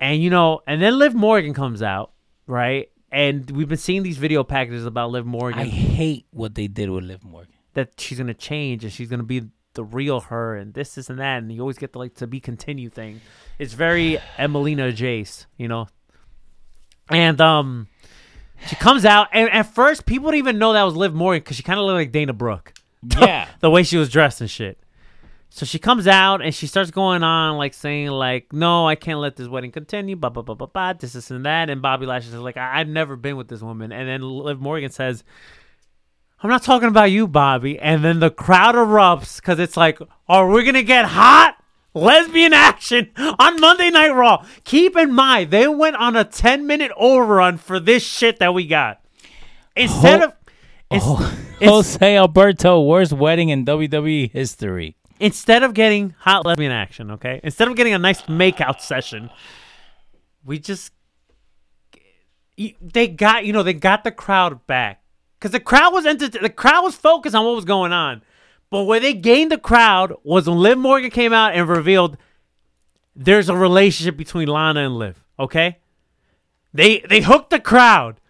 And 0.00 0.22
you 0.22 0.30
know, 0.30 0.60
and 0.66 0.80
then 0.82 0.98
Liv 0.98 1.14
Morgan 1.14 1.54
comes 1.54 1.82
out, 1.82 2.12
right? 2.46 2.88
And 3.10 3.48
we've 3.50 3.68
been 3.68 3.78
seeing 3.78 4.02
these 4.02 4.16
video 4.18 4.42
packages 4.42 4.86
about 4.86 5.10
Liv 5.10 5.26
Morgan 5.26 5.60
I 5.60 5.64
hate 5.66 6.26
what 6.30 6.54
they 6.54 6.66
did 6.66 6.88
with 6.90 7.04
Liv 7.04 7.22
Morgan. 7.24 7.52
that 7.74 8.00
she's 8.00 8.18
gonna 8.18 8.32
change 8.34 8.84
and 8.84 8.92
she's 8.92 9.08
gonna 9.08 9.22
be 9.22 9.42
the 9.74 9.84
real 9.84 10.20
her 10.20 10.56
and 10.56 10.74
this, 10.74 10.94
this, 10.96 11.08
and 11.10 11.18
that. 11.18 11.38
And 11.42 11.52
you 11.52 11.60
always 11.60 11.78
get 11.78 11.92
the 11.92 11.98
like 11.98 12.14
to 12.16 12.26
be 12.26 12.40
continue 12.40 12.88
thing. 12.90 13.20
It's 13.58 13.74
very 13.74 14.18
Emmalina 14.38 14.92
Jace, 14.94 15.46
you 15.56 15.68
know. 15.68 15.88
And 17.10 17.40
um, 17.40 17.88
she 18.66 18.76
comes 18.76 19.04
out, 19.04 19.28
and 19.32 19.50
at 19.50 19.62
first 19.74 20.06
people 20.06 20.30
didn't 20.30 20.38
even 20.38 20.58
know 20.58 20.72
that 20.72 20.82
was 20.82 20.94
Liv 20.96 21.14
Morgan 21.14 21.40
because 21.42 21.56
she 21.56 21.62
kind 21.62 21.78
of 21.78 21.84
looked 21.86 21.96
like 21.96 22.12
Dana 22.12 22.32
Brooke. 22.32 22.72
Yeah. 23.18 23.48
the 23.60 23.68
way 23.68 23.82
she 23.82 23.96
was 23.96 24.08
dressed 24.08 24.40
and 24.40 24.48
shit. 24.50 24.78
So 25.54 25.66
she 25.66 25.78
comes 25.78 26.06
out 26.06 26.40
and 26.40 26.54
she 26.54 26.66
starts 26.66 26.90
going 26.90 27.22
on 27.22 27.58
like 27.58 27.74
saying 27.74 28.08
like, 28.08 28.54
"No, 28.54 28.88
I 28.88 28.94
can't 28.94 29.18
let 29.18 29.36
this 29.36 29.48
wedding 29.48 29.70
continue." 29.70 30.16
Blah 30.16 30.30
blah 30.30 30.42
blah 30.42 30.54
blah 30.54 30.66
blah. 30.66 30.94
This, 30.94 31.12
this, 31.12 31.30
and 31.30 31.44
that. 31.44 31.68
And 31.68 31.82
Bobby 31.82 32.06
Lashley 32.06 32.32
is 32.32 32.40
like, 32.40 32.56
I- 32.56 32.80
"I've 32.80 32.88
never 32.88 33.16
been 33.16 33.36
with 33.36 33.48
this 33.48 33.60
woman." 33.60 33.92
And 33.92 34.08
then 34.08 34.22
Liv 34.22 34.60
Morgan 34.62 34.88
says, 34.90 35.22
"I'm 36.42 36.48
not 36.48 36.62
talking 36.62 36.88
about 36.88 37.10
you, 37.10 37.28
Bobby." 37.28 37.78
And 37.78 38.02
then 38.02 38.18
the 38.20 38.30
crowd 38.30 38.74
erupts 38.76 39.36
because 39.36 39.58
it's 39.58 39.76
like, 39.76 39.98
"Are 40.26 40.48
we 40.48 40.64
gonna 40.64 40.82
get 40.82 41.04
hot?" 41.04 41.56
Lesbian 41.94 42.54
action 42.54 43.10
on 43.38 43.60
Monday 43.60 43.90
Night 43.90 44.14
Raw. 44.14 44.46
Keep 44.64 44.96
in 44.96 45.12
mind, 45.12 45.50
they 45.50 45.68
went 45.68 45.96
on 45.96 46.16
a 46.16 46.24
10 46.24 46.66
minute 46.66 46.90
overrun 46.96 47.58
for 47.58 47.78
this 47.78 48.02
shit 48.02 48.38
that 48.38 48.54
we 48.54 48.66
got. 48.66 49.00
Instead 49.76 50.22
of. 50.22 50.32
ins- 50.90 51.02
Oh, 51.04 51.36
ins- 51.60 51.70
Jose 51.70 52.16
Alberto, 52.16 52.80
worst 52.80 53.12
wedding 53.12 53.50
in 53.50 53.66
WWE 53.66 54.32
history. 54.32 54.96
Instead 55.22 55.62
of 55.62 55.72
getting 55.72 56.14
hot 56.18 56.44
lesbian 56.44 56.72
action, 56.72 57.12
okay, 57.12 57.40
instead 57.44 57.68
of 57.68 57.76
getting 57.76 57.94
a 57.94 57.98
nice 57.98 58.22
makeout 58.22 58.80
session, 58.80 59.30
we 60.44 60.58
just 60.58 60.92
they 62.82 63.08
got 63.08 63.46
you 63.46 63.52
know 63.52 63.62
they 63.62 63.72
got 63.72 64.04
the 64.04 64.10
crowd 64.10 64.66
back. 64.66 65.00
Because 65.38 65.52
the 65.52 65.60
crowd 65.60 65.92
was 65.92 66.04
enter- 66.04 66.28
the 66.28 66.50
crowd 66.50 66.82
was 66.82 66.96
focused 66.96 67.34
on 67.34 67.44
what 67.44 67.54
was 67.54 67.64
going 67.64 67.92
on, 67.92 68.22
but 68.68 68.82
where 68.82 69.00
they 69.00 69.14
gained 69.14 69.52
the 69.52 69.58
crowd 69.58 70.12
was 70.24 70.48
when 70.48 70.58
Liv 70.58 70.76
Morgan 70.76 71.10
came 71.10 71.32
out 71.32 71.54
and 71.54 71.68
revealed 71.68 72.16
there's 73.14 73.48
a 73.48 73.56
relationship 73.56 74.16
between 74.16 74.48
Lana 74.48 74.80
and 74.80 74.96
Liv. 74.96 75.22
Okay, 75.38 75.78
they 76.74 76.98
they 77.08 77.20
hooked 77.20 77.50
the 77.50 77.60
crowd, 77.60 78.20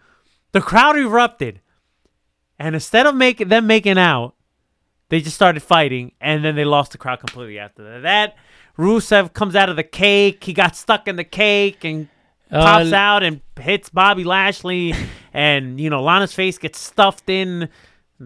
the 0.51 0.61
crowd 0.61 0.95
erupted, 0.95 1.59
and 2.59 2.75
instead 2.75 3.07
of 3.07 3.15
making 3.15 3.47
them 3.47 3.65
making 3.65 3.97
out, 3.97 4.35
they 5.13 5.21
just 5.21 5.35
started 5.35 5.61
fighting, 5.61 6.11
and 6.19 6.43
then 6.43 6.55
they 6.55 6.65
lost 6.65 6.91
the 6.93 6.97
crowd 6.97 7.19
completely 7.19 7.59
after 7.59 8.01
that. 8.01 8.35
Rusev 8.79 9.31
comes 9.33 9.55
out 9.55 9.69
of 9.69 9.75
the 9.75 9.83
cake. 9.83 10.43
He 10.43 10.53
got 10.53 10.75
stuck 10.75 11.07
in 11.07 11.17
the 11.17 11.23
cake 11.23 11.83
and 11.85 12.07
pops 12.49 12.91
Uh, 12.91 12.95
out 12.95 13.21
and 13.21 13.41
hits 13.59 13.89
Bobby 13.89 14.23
Lashley, 14.23 14.95
and 15.33 15.79
you 15.79 15.91
know 15.91 16.01
Lana's 16.01 16.33
face 16.33 16.57
gets 16.57 16.79
stuffed 16.79 17.29
in 17.29 17.69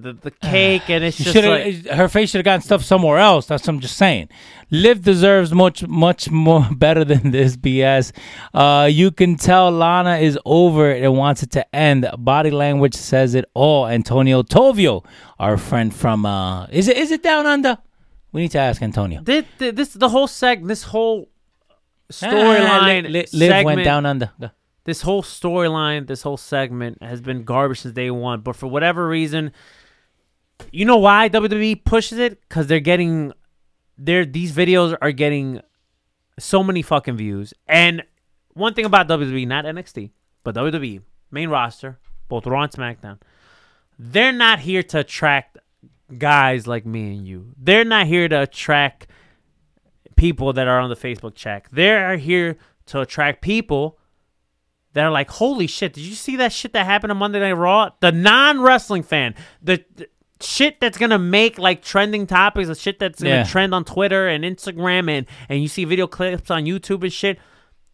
the, 0.02 0.14
the 0.14 0.32
cake, 0.32 0.90
and 0.90 1.04
it's 1.04 1.18
just 1.24 1.36
like 1.36 1.86
her 1.88 2.08
face 2.08 2.30
should 2.30 2.40
have 2.40 2.46
gotten 2.46 2.62
stuff 2.62 2.84
somewhere 2.84 3.18
else. 3.18 3.46
That's 3.48 3.64
what 3.64 3.70
I'm 3.74 3.80
just 3.80 3.98
saying. 3.98 4.30
Liv 4.72 5.02
deserves 5.04 5.54
much, 5.54 5.88
much 5.88 6.30
more 6.30 6.68
better 6.76 7.04
than 7.06 7.32
this 7.32 7.56
BS. 7.58 8.12
Uh, 8.54 8.88
you 8.92 9.12
can 9.12 9.36
tell 9.36 9.72
Lana 9.72 10.18
is 10.18 10.38
over 10.46 10.92
it 10.92 11.04
and 11.04 11.18
wants 11.18 11.44
it 11.44 11.52
to 11.52 11.76
end. 11.76 12.10
Body 12.18 12.52
language 12.52 12.96
says 12.96 13.36
it 13.36 13.46
all. 13.54 13.88
Antonio 13.88 14.44
Tovio, 14.44 15.04
our 15.40 15.58
friend 15.58 15.94
from 15.94 16.26
uh, 16.26 16.66
is 16.68 16.88
it 16.88 16.98
is 16.98 17.12
it 17.12 17.24
down 17.24 17.46
under? 17.46 17.78
We 18.32 18.42
need 18.42 18.52
to 18.52 18.60
ask 18.60 18.82
Antonio. 18.82 19.22
this, 19.22 19.46
this 19.58 19.94
the 19.94 20.10
whole 20.10 20.28
seg 20.28 20.68
this 20.68 20.84
whole 20.84 21.30
Ah, 22.10 22.14
storyline 22.14 23.04
Li- 23.04 23.10
Li- 23.10 23.26
Liv 23.34 23.50
segment, 23.50 23.66
went 23.66 23.84
down 23.84 24.06
under. 24.06 24.32
Go. 24.40 24.50
this 24.86 25.02
whole 25.02 25.22
storyline, 25.24 26.08
this 26.08 26.22
whole 26.22 26.38
segment 26.38 27.04
has 27.04 27.20
been 27.20 27.44
garbage 27.44 27.82
since 27.82 27.94
day 27.94 28.10
one. 28.12 28.40
But 28.42 28.56
for 28.56 28.68
whatever 28.68 29.08
reason, 29.10 29.52
you 30.72 30.86
know 30.86 30.98
why 30.98 31.30
WWE 31.30 31.84
pushes 31.84 32.20
it? 32.20 32.42
Because 32.42 32.68
they're 32.68 32.80
getting, 32.80 33.34
they're 33.98 34.26
these 34.26 34.52
videos 34.52 34.96
are 35.02 35.12
getting 35.12 35.62
so 36.40 36.64
many 36.64 36.82
fucking 36.82 37.18
views. 37.18 37.54
And 37.68 38.04
one 38.54 38.74
thing 38.74 38.86
about 38.86 39.08
WWE, 39.08 39.48
not 39.48 39.66
NXT, 39.66 40.12
but 40.44 40.56
WWE 40.56 41.02
main 41.32 41.50
roster, 41.50 42.00
both 42.28 42.46
Raw 42.46 42.64
and 42.64 42.72
SmackDown, 42.72 43.20
they're 44.00 44.32
not 44.32 44.60
here 44.60 44.84
to 44.84 45.00
attract 45.00 45.58
guys 46.18 46.68
like 46.68 46.86
me 46.86 47.16
and 47.16 47.28
you. 47.28 47.54
They're 47.58 47.86
not 47.86 48.08
here 48.08 48.28
to 48.28 48.44
attract 48.44 49.08
people 50.16 50.54
that 50.54 50.68
are 50.68 50.80
on 50.80 50.90
the 50.90 50.96
Facebook 50.96 51.36
check. 51.36 51.70
They're 51.72 52.18
here 52.18 52.58
to 52.88 53.02
attract 53.02 53.42
people 53.42 54.00
that 54.94 55.04
are 55.04 55.12
like, 55.12 55.30
holy 55.30 55.68
shit, 55.68 55.94
did 55.94 56.04
you 56.04 56.16
see 56.16 56.38
that 56.38 56.52
shit 56.52 56.74
that 56.74 56.86
happened 56.86 57.12
on 57.12 57.18
Monday 57.18 57.40
Night 57.40 57.54
Raw? 57.54 57.92
The 58.00 58.12
non 58.12 58.62
wrestling 58.62 59.04
fan, 59.04 59.36
the, 59.62 59.84
the 59.96 60.08
shit 60.42 60.80
that's 60.80 60.98
gonna 60.98 61.18
make 61.20 61.58
like 61.58 61.82
trending 61.82 62.28
topics, 62.28 62.68
the 62.68 62.76
shit 62.76 63.00
that's 63.00 63.22
gonna 63.22 63.36
Yeah. 63.36 63.44
trend 63.44 63.74
on 63.74 63.84
Twitter 63.86 64.28
and 64.28 64.44
Instagram, 64.44 65.10
and 65.10 65.26
and 65.50 65.62
you 65.62 65.68
see 65.68 65.86
video 65.86 66.08
clips 66.08 66.52
on 66.52 66.66
YouTube 66.66 67.04
and 67.04 67.12
shit 67.14 67.40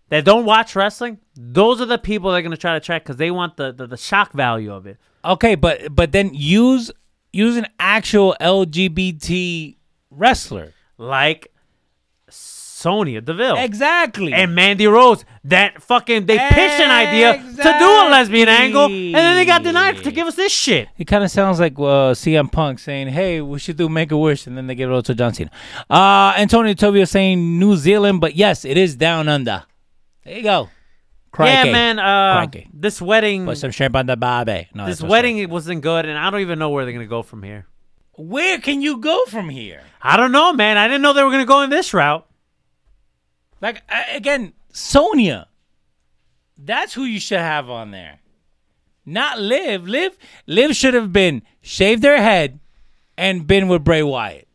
that 0.10 0.26
don't 0.26 0.46
watch 0.46 0.76
wrestling. 0.76 1.20
Those 1.36 1.80
are 1.82 1.86
the 1.86 1.98
people 1.98 2.32
that 2.32 2.38
are 2.38 2.42
gonna 2.42 2.58
try 2.58 2.74
to 2.74 2.80
track 2.80 3.04
because 3.04 3.18
they 3.18 3.32
want 3.32 3.58
the, 3.58 3.72
the 3.72 3.88
the 3.88 3.98
shock 3.98 4.34
value 4.34 4.74
of 4.74 4.86
it. 4.88 4.98
Okay, 5.26 5.56
but 5.56 5.96
but 5.96 6.12
then 6.12 6.32
use 6.34 6.92
use 7.32 7.56
an 7.58 7.68
actual 7.80 8.36
LGBT 8.42 9.78
wrestler. 10.12 10.74
Like 10.98 11.53
Sonya 12.84 13.22
Deville. 13.22 13.56
Exactly. 13.58 14.34
and 14.34 14.54
Mandy 14.54 14.88
Rose. 14.88 15.24
That 15.46 15.82
fucking 15.82 16.26
they 16.26 16.38
pitched 16.38 16.80
an 16.80 16.92
idea 16.92 17.34
to 17.38 17.64
do 17.84 17.86
a 17.86 18.08
lesbian 18.12 18.50
angle, 18.50 18.86
and 18.86 19.16
then 19.16 19.36
they 19.36 19.46
got 19.46 19.64
denied 19.64 20.04
to 20.04 20.12
give 20.12 20.28
us 20.28 20.36
this 20.36 20.52
shit. 20.52 20.88
It 20.98 21.06
kind 21.06 21.24
of 21.24 21.32
sounds 21.32 21.60
like 21.60 21.74
uh, 21.80 22.14
CM 22.14 22.52
Punk 22.52 22.80
saying, 22.80 23.08
"Hey, 23.10 23.42
we 23.42 23.60
should 23.60 23.78
do 23.78 23.88
Make 23.90 24.12
a 24.12 24.18
Wish," 24.18 24.48
and 24.48 24.58
then 24.58 24.68
they 24.68 24.76
give 24.76 24.90
it 24.90 24.94
all 24.94 25.02
to 25.04 25.16
John 25.16 25.34
Cena. 25.34 25.50
Uh, 25.90 26.34
Antonio 26.38 26.74
Tobio 26.74 27.08
saying 27.08 27.60
New 27.60 27.76
Zealand, 27.76 28.22
but 28.22 28.36
yes, 28.36 28.64
it 28.66 28.78
is 28.78 28.96
down 28.96 29.28
under. 29.28 29.64
There 30.24 30.38
you 30.38 30.44
go. 30.44 30.70
Crikey. 31.32 31.68
Yeah, 31.68 31.72
man. 31.74 32.00
Uh, 32.00 32.36
Crikey. 32.36 32.70
this 32.74 33.02
wedding, 33.02 33.46
Put 33.46 33.58
some 33.58 33.72
shrimp 33.72 33.96
on 33.96 34.06
the 34.06 34.16
barbie. 34.16 34.68
No, 34.74 34.86
this 34.86 35.02
wedding 35.02 35.40
it 35.40 35.50
wasn't 35.50 35.82
good, 35.82 36.06
and 36.06 36.18
I 36.18 36.30
don't 36.30 36.42
even 36.42 36.60
know 36.60 36.70
where 36.70 36.86
they're 36.86 36.94
gonna 36.94 37.08
go 37.08 37.24
from 37.24 37.44
here. 37.44 37.66
Where 38.16 38.60
can 38.60 38.82
you 38.82 38.98
go 38.98 39.26
from 39.26 39.50
here? 39.50 39.82
I 40.02 40.16
don't 40.18 40.32
know, 40.32 40.54
man. 40.54 40.78
I 40.78 40.88
didn't 40.88 41.02
know 41.02 41.14
they 41.14 41.24
were 41.24 41.32
gonna 41.32 41.46
go 41.46 41.64
in 41.64 41.70
this 41.72 41.94
route. 41.94 42.26
Like 43.64 43.82
again, 44.14 44.52
Sonya. 44.74 45.48
That's 46.58 46.94
who 46.94 47.06
you 47.06 47.22
should 47.22 47.40
have 47.40 47.70
on 47.70 47.92
there. 47.92 48.20
Not 49.06 49.40
Liv. 49.40 49.88
Liv. 49.88 50.18
Liv 50.46 50.76
should 50.76 50.94
have 50.94 51.14
been 51.14 51.44
shaved 51.62 52.04
her 52.04 52.18
head 52.18 52.60
and 53.18 53.48
been 53.48 53.70
with 53.70 53.86
Bray 53.86 54.04
Wyatt. 54.04 54.50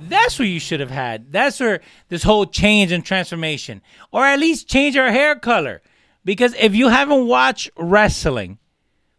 That's 0.00 0.38
who 0.38 0.44
you 0.44 0.58
should 0.58 0.80
have 0.80 0.90
had. 0.90 1.32
That's 1.32 1.60
where 1.60 1.82
this 2.08 2.22
whole 2.22 2.46
change 2.46 2.92
and 2.92 3.04
transformation, 3.04 3.82
or 4.10 4.24
at 4.24 4.40
least 4.40 4.66
change 4.66 4.96
her 4.96 5.12
hair 5.12 5.36
color. 5.36 5.82
Because 6.24 6.54
if 6.58 6.74
you 6.74 6.88
haven't 6.88 7.26
watched 7.26 7.70
wrestling 7.76 8.58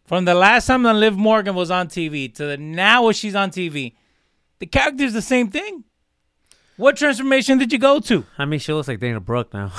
from 0.04 0.26
the 0.26 0.34
last 0.34 0.66
time 0.66 0.82
that 0.84 0.96
Liv 0.96 1.16
Morgan 1.16 1.54
was 1.54 1.70
on 1.70 1.90
TV 1.90 2.34
to 2.34 2.46
the 2.46 2.58
now 2.58 3.04
when 3.04 3.14
she's 3.14 3.36
on 3.36 3.52
TV, 3.52 3.94
the 4.58 4.66
character's 4.66 5.14
the 5.14 5.22
same 5.22 5.50
thing. 5.50 5.84
What 6.82 6.98
transformation 6.98 7.60
did 7.60 7.72
you 7.72 7.78
go 7.78 8.00
to? 8.00 8.26
I 8.40 8.46
mean, 8.46 8.60
she 8.60 8.74
looks 8.74 8.88
like 8.88 9.00
Dana 9.00 9.20
Brooke 9.20 9.54
now, 9.54 9.72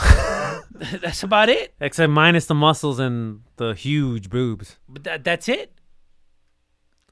That's 0.73 1.25
about 1.25 1.49
it. 1.49 1.75
except 1.81 2.13
minus 2.13 2.47
the 2.47 2.55
muscles 2.55 3.01
and 3.01 3.41
the 3.57 3.75
huge 3.75 4.31
boobs. 4.31 4.79
But 4.89 5.03
that, 5.03 5.25
that's 5.25 5.49
it. 5.49 5.73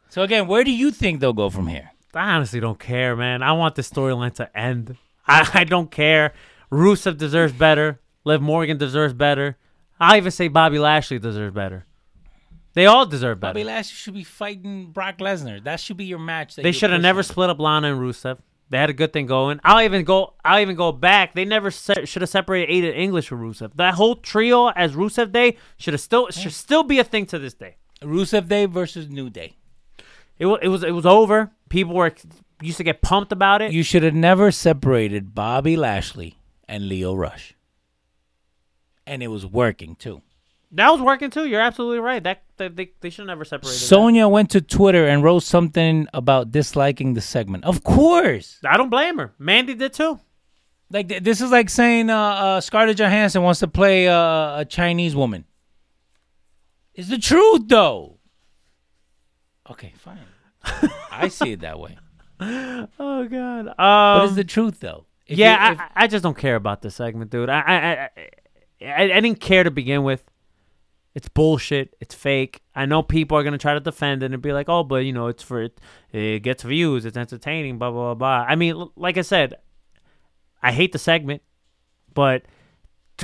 So 0.09 0.23
again, 0.23 0.47
where 0.47 0.63
do 0.63 0.71
you 0.71 0.93
think 0.93 1.19
they'll 1.19 1.33
go 1.33 1.51
from 1.51 1.67
here? 1.67 1.91
I 2.15 2.37
honestly 2.37 2.61
don't 2.61 2.79
care, 2.79 3.17
man. 3.17 3.43
I 3.43 3.51
want 3.51 3.75
the 3.75 3.83
storyline 3.83 4.33
to 4.35 4.57
end. 4.57 4.97
I, 5.27 5.51
I 5.55 5.65
don't 5.65 5.91
care. 5.91 6.35
Rusev 6.71 7.19
deserves 7.19 7.53
better. 7.53 7.99
Liv 8.23 8.41
Morgan 8.41 8.79
deserves 8.79 9.13
better. 9.13 9.59
I 9.99 10.19
even 10.19 10.31
say 10.31 10.47
Bobby 10.47 10.79
Lashley 10.79 11.19
deserves 11.19 11.53
better. 11.53 11.85
They 12.75 12.87
all 12.87 13.07
deserve 13.07 13.41
better. 13.41 13.55
Bobby 13.55 13.65
Lashley 13.65 13.97
should 13.97 14.15
be 14.15 14.23
fighting 14.23 14.93
Brock 14.93 15.19
Lesnar. 15.19 15.65
That 15.65 15.81
should 15.81 15.97
be 15.97 16.05
your 16.05 16.21
match. 16.21 16.55
They 16.55 16.71
should 16.71 16.91
have 16.91 17.03
never 17.03 17.25
split 17.25 17.51
up 17.51 17.59
Lana 17.59 17.93
and 17.93 18.01
Rusev. 18.01 18.39
They 18.71 18.79
had 18.79 18.89
a 18.89 18.95
good 18.95 19.13
thing 19.13 19.27
going. 19.27 19.61
I'll 19.65 19.83
even 19.83 20.05
go. 20.05 20.35
I'll 20.45 20.61
even 20.61 20.77
go 20.77 20.93
back. 20.93 21.35
They 21.35 21.45
never 21.45 21.73
se- 21.73 22.05
should 22.05 22.23
have 22.23 22.29
separated 22.29 22.73
Aiden 22.73 22.97
English 22.97 23.27
from 23.29 23.41
Rusev. 23.41 23.73
That 23.75 23.95
whole 23.95 24.15
trio 24.15 24.69
as 24.69 24.93
Rusev 24.93 25.33
Day 25.33 25.57
should 25.77 25.93
have 25.93 26.01
still 26.01 26.31
should 26.31 26.53
still 26.53 26.85
be 26.85 27.01
a 27.01 27.05
thing 27.05 27.27
to 27.27 27.39
this 27.39 27.53
day. 27.55 27.77
Rusev 28.01 28.49
Day 28.49 28.67
versus 28.67 29.09
New 29.09 29.29
Day. 29.29 29.57
It 30.39 30.47
was 30.47 30.61
it 30.63 30.69
was 30.69 30.85
it 30.85 30.93
was 30.93 31.05
over. 31.05 31.51
People 31.69 31.95
were 31.95 32.13
used 32.63 32.77
to 32.79 32.85
get 32.85 33.03
pumped 33.03 33.33
about 33.33 33.61
it. 33.61 33.73
You 33.73 33.83
should 33.83 34.05
have 34.05 34.15
never 34.15 34.53
separated 34.53 35.35
Bobby 35.35 35.77
Lashley 35.77 36.37
and 36.69 36.89
Lio 36.89 37.15
Rush. 37.15 37.55
And 39.05 39.23
it 39.23 39.29
was 39.29 39.45
working 39.45 39.97
too. 39.97 40.23
That 40.73 40.91
was 40.91 41.01
working 41.01 41.31
too. 41.31 41.47
You're 41.47 41.61
absolutely 41.61 41.99
right. 41.99 42.23
That, 42.23 42.43
that 42.59 42.77
they 42.77 42.93
they 43.01 43.11
should 43.11 43.27
never 43.27 43.45
separated. 43.45 43.77
Sonya 43.79 44.29
went 44.29 44.51
to 44.51 44.61
Twitter 44.61 45.07
and 45.09 45.23
wrote 45.25 45.43
something 45.43 46.07
about 46.15 46.53
disliking 46.53 47.15
the 47.15 47.21
segment. 47.21 47.65
Of 47.65 47.83
course. 47.83 48.61
I 48.65 48.77
don't 48.77 48.89
blame 48.91 49.19
her. 49.19 49.33
Mandy 49.39 49.75
did 49.75 49.93
too. 49.93 50.21
Like 50.91 51.09
th- 51.09 51.23
this 51.25 51.41
is 51.41 51.51
like 51.51 51.71
saying 51.71 52.09
uh, 52.11 52.17
uh, 52.17 52.61
Scarlett 52.61 52.97
Johansson 52.99 53.43
wants 53.43 53.61
to 53.61 53.69
play 53.69 54.09
uh, 54.09 54.61
a 54.61 54.65
Chinese 54.69 55.17
woman. 55.17 55.45
It's 56.95 57.09
the 57.09 57.19
truth, 57.19 57.63
though. 57.67 58.19
Okay, 59.71 59.93
fine. 59.97 60.19
I 61.11 61.29
see 61.29 61.53
it 61.53 61.61
that 61.61 61.79
way, 61.79 61.97
Oh 62.41 63.27
god. 63.31 63.69
Um, 63.69 63.75
but 63.77 64.25
it's 64.25 64.35
the 64.35 64.45
truth, 64.45 64.81
though. 64.81 65.07
If 65.27 65.39
yeah, 65.39 65.69
you- 65.69 65.73
if- 65.75 65.81
I, 65.81 65.91
I 65.97 66.07
just 66.07 66.23
don't 66.23 66.37
care 66.37 66.57
about 66.57 66.83
this 66.83 66.95
segment, 66.97 67.31
dude. 67.31 67.49
I 67.49 67.61
I, 67.61 67.75
I 67.77 68.09
I 68.87 69.03
I 69.17 69.21
didn't 69.21 69.41
care 69.41 69.65
to 69.65 69.71
begin 69.71 70.03
with. 70.05 70.23
It's 71.15 71.29
bullshit. 71.29 71.97
It's 72.01 72.15
fake. 72.15 72.63
I 72.75 72.87
know 72.87 73.03
people 73.03 73.37
are 73.37 73.43
gonna 73.43 73.59
try 73.59 73.75
to 73.75 73.81
defend 73.81 74.23
it 74.23 74.33
and 74.33 74.43
be 74.43 74.53
like, 74.53 74.69
"Oh, 74.69 74.85
but 74.85 75.05
you 75.05 75.13
know, 75.13 75.27
it's 75.27 75.43
for 75.43 75.63
it. 75.63 75.81
It 76.13 76.41
gets 76.41 76.63
views. 76.63 77.05
It's 77.05 77.17
entertaining." 77.17 77.79
Blah 77.79 77.91
blah 77.91 78.15
blah. 78.15 78.15
blah. 78.15 78.47
I 78.49 78.55
mean, 78.55 78.89
like 78.97 79.19
I 79.19 79.23
said, 79.23 79.55
I 80.63 80.73
hate 80.73 80.93
the 80.93 80.99
segment, 80.99 81.43
but 82.15 82.43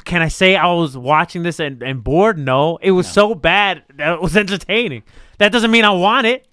can 0.05 0.23
I 0.23 0.29
say 0.29 0.57
I 0.57 0.73
was 0.73 0.97
watching 0.97 1.43
this 1.43 1.61
and, 1.61 1.83
and 1.83 2.03
bored? 2.03 2.39
No, 2.39 2.77
it 2.83 2.91
was 2.91 3.11
so 3.11 3.35
bad 3.35 3.83
that 3.95 4.15
it 4.15 4.21
was 4.21 4.37
entertaining. 4.37 5.03
That 5.39 5.53
doesn't 5.53 5.71
mean 5.71 5.85
I 5.85 5.91
want 5.91 6.27
it. 6.27 6.49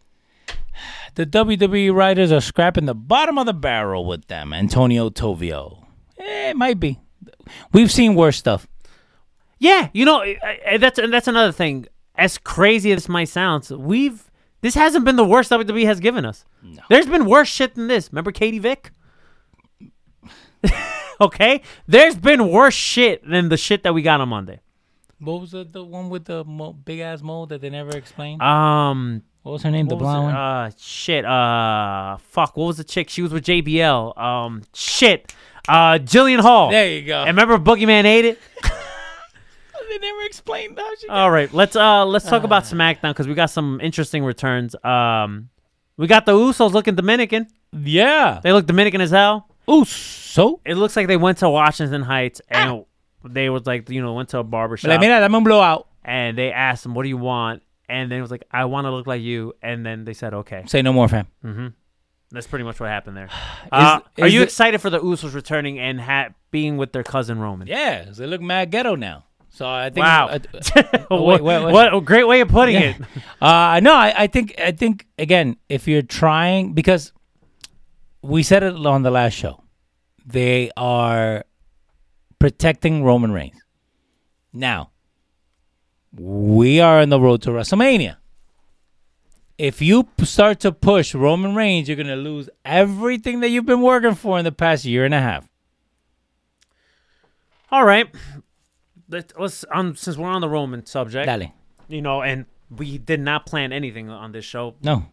the 1.16 1.26
WWE 1.26 1.94
writers 1.94 2.32
are 2.32 2.42
scrapping 2.42 2.86
the 2.86 2.96
bottom 2.96 3.38
of 3.38 3.46
the 3.46 3.54
barrel 3.54 4.06
with 4.06 4.28
them. 4.28 4.54
Antonio 4.54 5.10
Tovio. 5.10 5.86
Eh, 6.18 6.52
it 6.52 6.58
might 6.58 6.80
be. 6.80 7.00
We've 7.72 7.92
seen 7.92 8.16
worse 8.16 8.38
stuff. 8.38 8.68
Yeah, 9.64 9.88
you 9.94 10.04
know 10.04 10.22
I- 10.22 10.60
I- 10.72 10.78
that's 10.78 11.00
and 11.00 11.12
that's 11.14 11.28
another 11.30 11.52
thing. 11.54 11.86
As 12.16 12.38
crazy 12.38 12.92
as 12.92 12.98
this 13.04 13.10
might 13.10 13.30
sound, 13.30 13.68
we've 13.70 14.30
this 14.62 14.76
hasn't 14.76 15.06
been 15.06 15.16
the 15.16 15.24
worst 15.26 15.50
WWE 15.52 15.86
has 15.86 16.00
given 16.00 16.26
us. 16.26 16.46
There's 16.90 17.08
been 17.08 17.26
worse 17.26 17.48
shit 17.50 17.76
than 17.76 17.88
this. 17.88 18.10
Remember 18.12 18.32
Katie 18.32 18.60
Vick? 18.60 18.92
okay, 21.22 21.62
there's 21.88 22.16
been 22.16 22.50
worse 22.50 22.74
shit 22.74 23.28
than 23.28 23.50
the 23.50 23.58
shit 23.58 23.84
that 23.84 23.94
we 23.94 24.02
got 24.02 24.22
on 24.22 24.30
Monday. 24.30 24.60
What 25.20 25.40
was 25.42 25.52
the, 25.52 25.64
the 25.64 25.84
one 25.84 26.10
with 26.10 26.26
the 26.26 26.44
mo- 26.44 26.74
big 26.74 27.00
ass 27.00 27.22
mole 27.22 27.46
that 27.48 27.62
they 27.62 27.70
never 27.70 27.96
explained? 27.96 28.42
Um, 28.42 29.22
what 29.44 29.54
was 29.54 29.64
her 29.64 29.72
name? 29.72 29.88
The 29.88 29.96
what 29.96 30.02
was 30.04 30.12
blonde 30.14 30.24
it? 30.24 30.34
one. 30.34 30.36
Uh, 30.36 30.72
shit. 30.78 31.26
Uh, 31.26 32.18
fuck. 32.18 32.58
What 32.58 32.66
was 32.68 32.78
the 32.78 32.84
chick? 32.84 33.10
She 33.10 33.22
was 33.22 33.32
with 33.32 33.46
JBL. 33.46 34.18
Um, 34.18 34.64
shit. 34.74 35.34
Uh, 35.68 35.94
Jillian 36.00 36.42
Hall. 36.42 36.72
there 36.72 36.90
you 36.92 37.06
go. 37.08 37.20
And 37.24 37.38
remember 37.38 37.58
Boogeyman 37.58 38.04
ate 38.06 38.26
it? 38.26 38.40
they 40.02 40.08
never 40.08 40.22
explained 40.24 40.78
how 40.78 40.96
she. 40.96 41.08
All 41.08 41.32
right, 41.32 41.52
let's 41.54 41.76
uh 41.76 42.06
let's 42.06 42.26
talk 42.26 42.44
about 42.44 42.64
SmackDown 42.64 43.12
because 43.12 43.28
we 43.28 43.34
got 43.34 43.50
some 43.50 43.80
interesting 43.82 44.24
returns. 44.24 44.76
Um, 44.84 45.50
we 45.98 46.08
got 46.08 46.26
the 46.26 46.34
Usos 46.34 46.72
looking 46.74 46.96
Dominican. 46.96 47.48
yeah. 47.72 48.40
They 48.44 48.52
look 48.54 48.66
Dominican 48.66 49.02
as 49.02 49.12
hell. 49.12 49.48
Ooh, 49.70 49.86
so. 49.86 50.60
It 50.66 50.76
looks 50.76 50.96
like 50.96 51.08
they 51.08 51.18
went 51.18 51.38
to 51.40 51.50
Washington 51.50 52.02
Heights 52.02 52.42
and 52.50 52.86
they 53.24 53.50
was 53.50 53.66
like 53.66 53.90
you 53.90 54.02
know 54.02 54.14
went 54.14 54.30
to 54.30 54.40
a 54.40 54.44
barber 54.44 54.76
shop 54.78 54.90
Like, 54.90 55.00
mira, 55.00 55.20
dame 55.20 55.36
un 55.36 55.44
blowout. 55.44 55.88
and 56.04 56.38
they 56.38 56.52
asked 56.52 56.86
him, 56.86 56.94
"What 56.96 57.04
do 57.04 57.10
you 57.10 57.18
want?" 57.18 57.62
And 57.88 58.12
then 58.12 58.18
it 58.20 58.22
was 58.22 58.32
like, 58.32 58.44
"I 58.52 58.66
want 58.66 58.86
to 58.86 58.92
look 58.92 59.08
like 59.08 59.22
you." 59.22 59.54
And 59.62 59.86
then 59.86 60.04
they 60.06 60.14
said, 60.14 60.34
"Okay." 60.34 60.64
Say 60.68 60.82
no 60.82 60.92
more, 60.92 61.08
fam. 61.08 61.28
That's 62.32 62.48
pretty 62.48 62.66
much 62.66 62.80
what 62.80 62.90
happened 62.90 63.16
there. 63.16 63.30
Uh, 63.72 64.02
are 64.20 64.28
is 64.28 64.34
you 64.34 64.42
it- 64.42 64.46
excited 64.46 64.82
for 64.82 64.90
the 64.92 65.00
Usos 65.00 65.34
returning 65.34 65.80
and 65.80 66.00
ha- 66.02 66.30
being 66.52 66.78
with 66.78 66.92
their 66.92 67.04
cousin 67.04 67.40
Roman? 67.40 67.68
Yeah, 67.68 68.06
they 68.12 68.28
look 68.28 68.42
mad 68.42 68.70
ghetto 68.72 68.96
now. 68.96 69.24
So 69.56 69.68
I 69.70 69.92
think. 69.92 70.04
Wow. 70.04 70.28
uh, 70.30 70.40
what, 71.10 71.42
wait, 71.44 71.44
wait, 71.44 71.64
wait. 71.66 71.74
what 71.74 71.94
a 71.94 72.02
great 72.02 72.24
way 72.28 72.42
of 72.42 72.48
putting 72.48 72.76
Yeah. 72.76 72.82
it. 72.82 73.02
Uh 73.42 73.80
no, 73.84 73.94
I, 73.94 74.14
I 74.24 74.28
think 74.28 74.56
I 74.58 74.72
think 74.72 75.06
again, 75.20 75.58
if 75.70 75.88
you're 75.88 76.02
trying 76.02 76.74
because 76.74 77.12
we 78.22 78.42
said 78.42 78.64
it 78.64 78.74
on 78.74 79.04
the 79.04 79.12
last 79.12 79.34
show, 79.34 79.64
they 80.26 80.72
are 80.78 81.44
protecting 82.40 83.04
Roman 83.04 83.32
Reigns. 83.32 83.62
Now, 84.54 84.92
we 86.18 86.80
are 86.80 87.00
on 87.02 87.10
the 87.10 87.20
road 87.20 87.42
to 87.44 87.50
WrestleMania. 87.52 88.16
If 89.58 89.82
you 89.82 90.08
start 90.24 90.62
to 90.62 90.72
push 90.72 91.14
Roman 91.14 91.54
Reigns, 91.54 91.88
you're 91.88 91.98
gonna 91.98 92.16
lose 92.16 92.50
everything 92.66 93.42
that 93.42 93.50
you've 93.50 93.66
been 93.68 93.82
working 93.82 94.16
for 94.16 94.40
in 94.40 94.46
the 94.46 94.52
past 94.52 94.84
year 94.86 95.06
and 95.06 95.14
a 95.14 95.20
half. 95.22 95.48
All 97.72 97.86
right. 97.86 98.08
Let's 99.38 99.66
um, 99.72 99.96
since 99.96 100.18
we're 100.18 100.28
on 100.30 100.42
the 100.42 100.50
Roman 100.50 100.86
subject, 100.86 101.26
Dale. 101.28 101.54
you 101.88 102.02
know, 102.02 102.22
and 102.22 102.46
we 102.70 102.98
did 102.98 103.20
not 103.20 103.46
plan 103.46 103.72
anything 103.72 104.10
on 104.10 104.32
this 104.32 104.44
show. 104.46 104.76
No. 104.84 105.06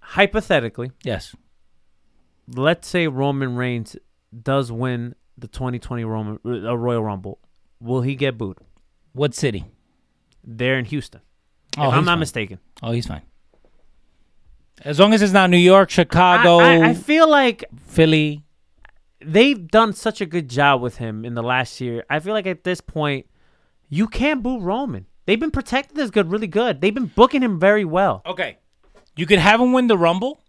Hypothetically, 0.00 0.90
Yes. 1.04 1.34
let's 2.48 2.88
say 2.88 3.06
Roman 3.06 3.54
Reigns 3.56 3.96
does 4.42 4.72
win 4.72 5.14
the 5.38 5.46
2020 5.46 6.04
Roman 6.04 6.38
uh, 6.44 6.76
Royal 6.76 7.02
Rumble. 7.02 7.38
Will 7.80 8.02
he 8.02 8.14
get 8.16 8.36
booed? 8.36 8.58
What 9.12 9.34
city? 9.34 9.64
There 10.44 10.78
in 10.78 10.84
Houston. 10.86 11.20
Oh, 11.78 11.88
if 11.88 11.94
I'm 11.94 12.04
not 12.04 12.12
fine. 12.12 12.18
mistaken. 12.20 12.58
Oh, 12.82 12.90
he's 12.92 13.06
fine. 13.06 13.22
As 14.82 14.98
long 14.98 15.12
as 15.12 15.22
it's 15.22 15.32
not 15.32 15.50
New 15.50 15.58
York, 15.58 15.90
Chicago, 15.90 16.58
I, 16.58 16.76
I, 16.76 16.88
I 16.90 16.94
feel 16.94 17.28
like 17.28 17.64
Philly. 17.86 18.44
They've 19.24 19.68
done 19.68 19.92
such 19.92 20.20
a 20.20 20.26
good 20.26 20.48
job 20.48 20.80
with 20.80 20.96
him 20.96 21.24
in 21.24 21.34
the 21.34 21.42
last 21.42 21.80
year. 21.80 22.04
I 22.10 22.20
feel 22.20 22.32
like 22.34 22.46
at 22.46 22.64
this 22.64 22.80
point, 22.80 23.26
you 23.88 24.06
can't 24.06 24.42
boo 24.42 24.60
Roman. 24.60 25.06
They've 25.26 25.38
been 25.40 25.50
protecting 25.50 25.96
this 25.96 26.10
good, 26.10 26.30
really 26.30 26.46
good. 26.46 26.80
They've 26.80 26.94
been 26.94 27.06
booking 27.14 27.42
him 27.42 27.60
very 27.60 27.84
well. 27.84 28.22
Okay. 28.26 28.58
You 29.16 29.26
could 29.26 29.38
have 29.38 29.60
him 29.60 29.72
win 29.72 29.86
the 29.86 29.98
Rumble, 29.98 30.42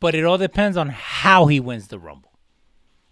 but 0.00 0.14
it 0.14 0.24
all 0.24 0.38
depends 0.38 0.76
on 0.76 0.88
how 0.88 1.46
he 1.46 1.60
wins 1.60 1.88
the 1.88 1.98
Rumble. 1.98 2.30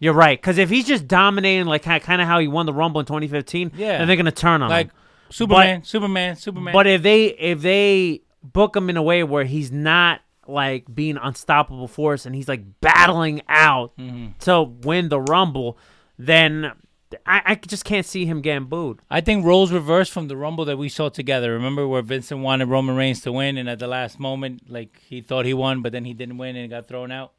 You're 0.00 0.14
right, 0.14 0.40
because 0.40 0.58
if 0.58 0.70
he's 0.70 0.86
just 0.86 1.08
dominating 1.08 1.66
like 1.66 1.82
kind 1.82 2.22
of 2.22 2.28
how 2.28 2.38
he 2.38 2.46
won 2.46 2.66
the 2.66 2.72
Rumble 2.72 3.00
in 3.00 3.06
2015, 3.06 3.72
Yeah. 3.74 3.98
then 3.98 4.06
they're 4.06 4.16
gonna 4.16 4.30
turn 4.30 4.62
on 4.62 4.68
him. 4.68 4.70
Like 4.70 4.86
him. 4.86 4.92
Superman, 5.30 5.82
Superman, 5.84 6.36
Superman. 6.36 6.72
But 6.72 6.86
if 6.86 7.02
they 7.02 7.26
if 7.26 7.60
they 7.60 8.22
book 8.42 8.74
him 8.76 8.88
in 8.88 8.96
a 8.96 9.02
way 9.02 9.24
where 9.24 9.44
he's 9.44 9.70
not 9.72 10.20
like 10.48 10.92
being 10.92 11.16
unstoppable 11.16 11.86
force 11.88 12.26
and 12.26 12.34
he's 12.34 12.48
like 12.48 12.62
battling 12.80 13.42
out 13.48 13.96
Mm-hmm. 13.98 14.38
to 14.40 14.62
win 14.62 15.08
the 15.10 15.20
Rumble, 15.20 15.78
then 16.18 16.72
I, 17.24 17.42
I 17.46 17.54
just 17.54 17.84
can't 17.84 18.04
see 18.06 18.26
him 18.26 18.40
getting 18.42 18.66
booed. 18.68 19.00
I 19.10 19.20
think 19.20 19.44
roles 19.44 19.70
reversed 19.72 20.12
from 20.12 20.28
the 20.28 20.36
Rumble 20.36 20.64
that 20.66 20.76
we 20.78 20.88
saw 20.88 21.08
together. 21.08 21.52
Remember 21.52 21.86
where 21.88 22.02
Vincent 22.02 22.40
wanted 22.40 22.68
Roman 22.68 22.96
Reigns 22.96 23.20
to 23.22 23.32
win, 23.32 23.56
and 23.56 23.68
at 23.68 23.78
the 23.78 23.86
last 23.86 24.18
moment, 24.18 24.70
like 24.70 25.00
he 25.06 25.20
thought 25.20 25.44
he 25.46 25.54
won, 25.54 25.80
but 25.82 25.92
then 25.92 26.04
he 26.04 26.12
didn't 26.14 26.38
win 26.38 26.56
and 26.56 26.68
got 26.70 26.86
thrown 26.86 27.10
out. 27.12 27.32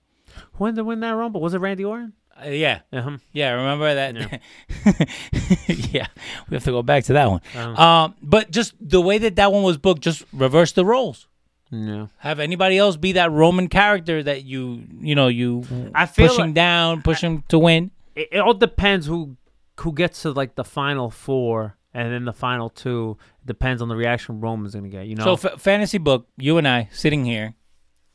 When 0.58 0.76
did 0.76 0.84
win 0.84 1.00
that 1.02 1.12
Rumble? 1.12 1.42
Was 1.42 1.54
it 1.54 1.60
Randy 1.60 1.86
Orton? 1.86 2.14
Uh, 2.42 2.50
yeah, 2.50 2.80
Uh-huh. 2.94 3.18
yeah. 3.34 3.52
Remember 3.52 3.94
that? 3.96 4.42
Yeah. 5.68 6.08
we 6.50 6.56
have 6.56 6.64
to 6.64 6.72
go 6.72 6.82
back 6.84 7.04
to 7.06 7.14
that 7.14 7.30
one. 7.30 7.42
Uh-huh. 7.56 7.82
Um, 7.84 8.16
but 8.22 8.52
just 8.52 8.74
the 8.80 9.02
way 9.02 9.18
that 9.20 9.36
that 9.38 9.52
one 9.52 9.64
was 9.64 9.78
booked, 9.78 10.02
just 10.02 10.24
reverse 10.34 10.72
the 10.72 10.86
roles. 10.86 11.28
Yeah. 11.72 12.08
Have 12.18 12.40
anybody 12.40 12.78
else 12.78 12.98
be 12.98 13.12
that 13.14 13.32
Roman 13.32 13.68
character 13.68 14.24
that 14.24 14.44
you, 14.44 14.84
you 15.00 15.14
know, 15.16 15.28
you 15.28 15.64
I 15.94 16.06
feel 16.08 16.28
push 16.28 16.38
him 16.38 16.48
like- 16.48 16.54
down, 16.56 17.02
push 17.04 17.22
him 17.22 17.44
to 17.50 17.60
win. 17.60 17.92
It, 18.16 18.30
it 18.32 18.40
all 18.40 18.54
depends 18.56 19.06
who 19.06 19.38
who 19.80 19.94
gets 19.94 20.24
to 20.24 20.32
like 20.32 20.56
the 20.56 20.64
final 20.64 21.10
four 21.10 21.76
and 21.94 22.12
then 22.12 22.26
the 22.26 22.34
final 22.34 22.70
two. 22.70 23.18
Depends 23.46 23.82
on 23.82 23.88
the 23.88 23.96
reaction 23.96 24.42
Roman's 24.42 24.74
gonna 24.76 24.90
get. 24.90 25.06
You 25.08 25.16
know. 25.16 25.36
So 25.36 25.50
f- 25.50 25.62
fantasy 25.62 25.98
book, 26.00 26.28
you 26.38 26.58
and 26.58 26.68
I 26.68 26.90
sitting 26.92 27.24
here, 27.24 27.54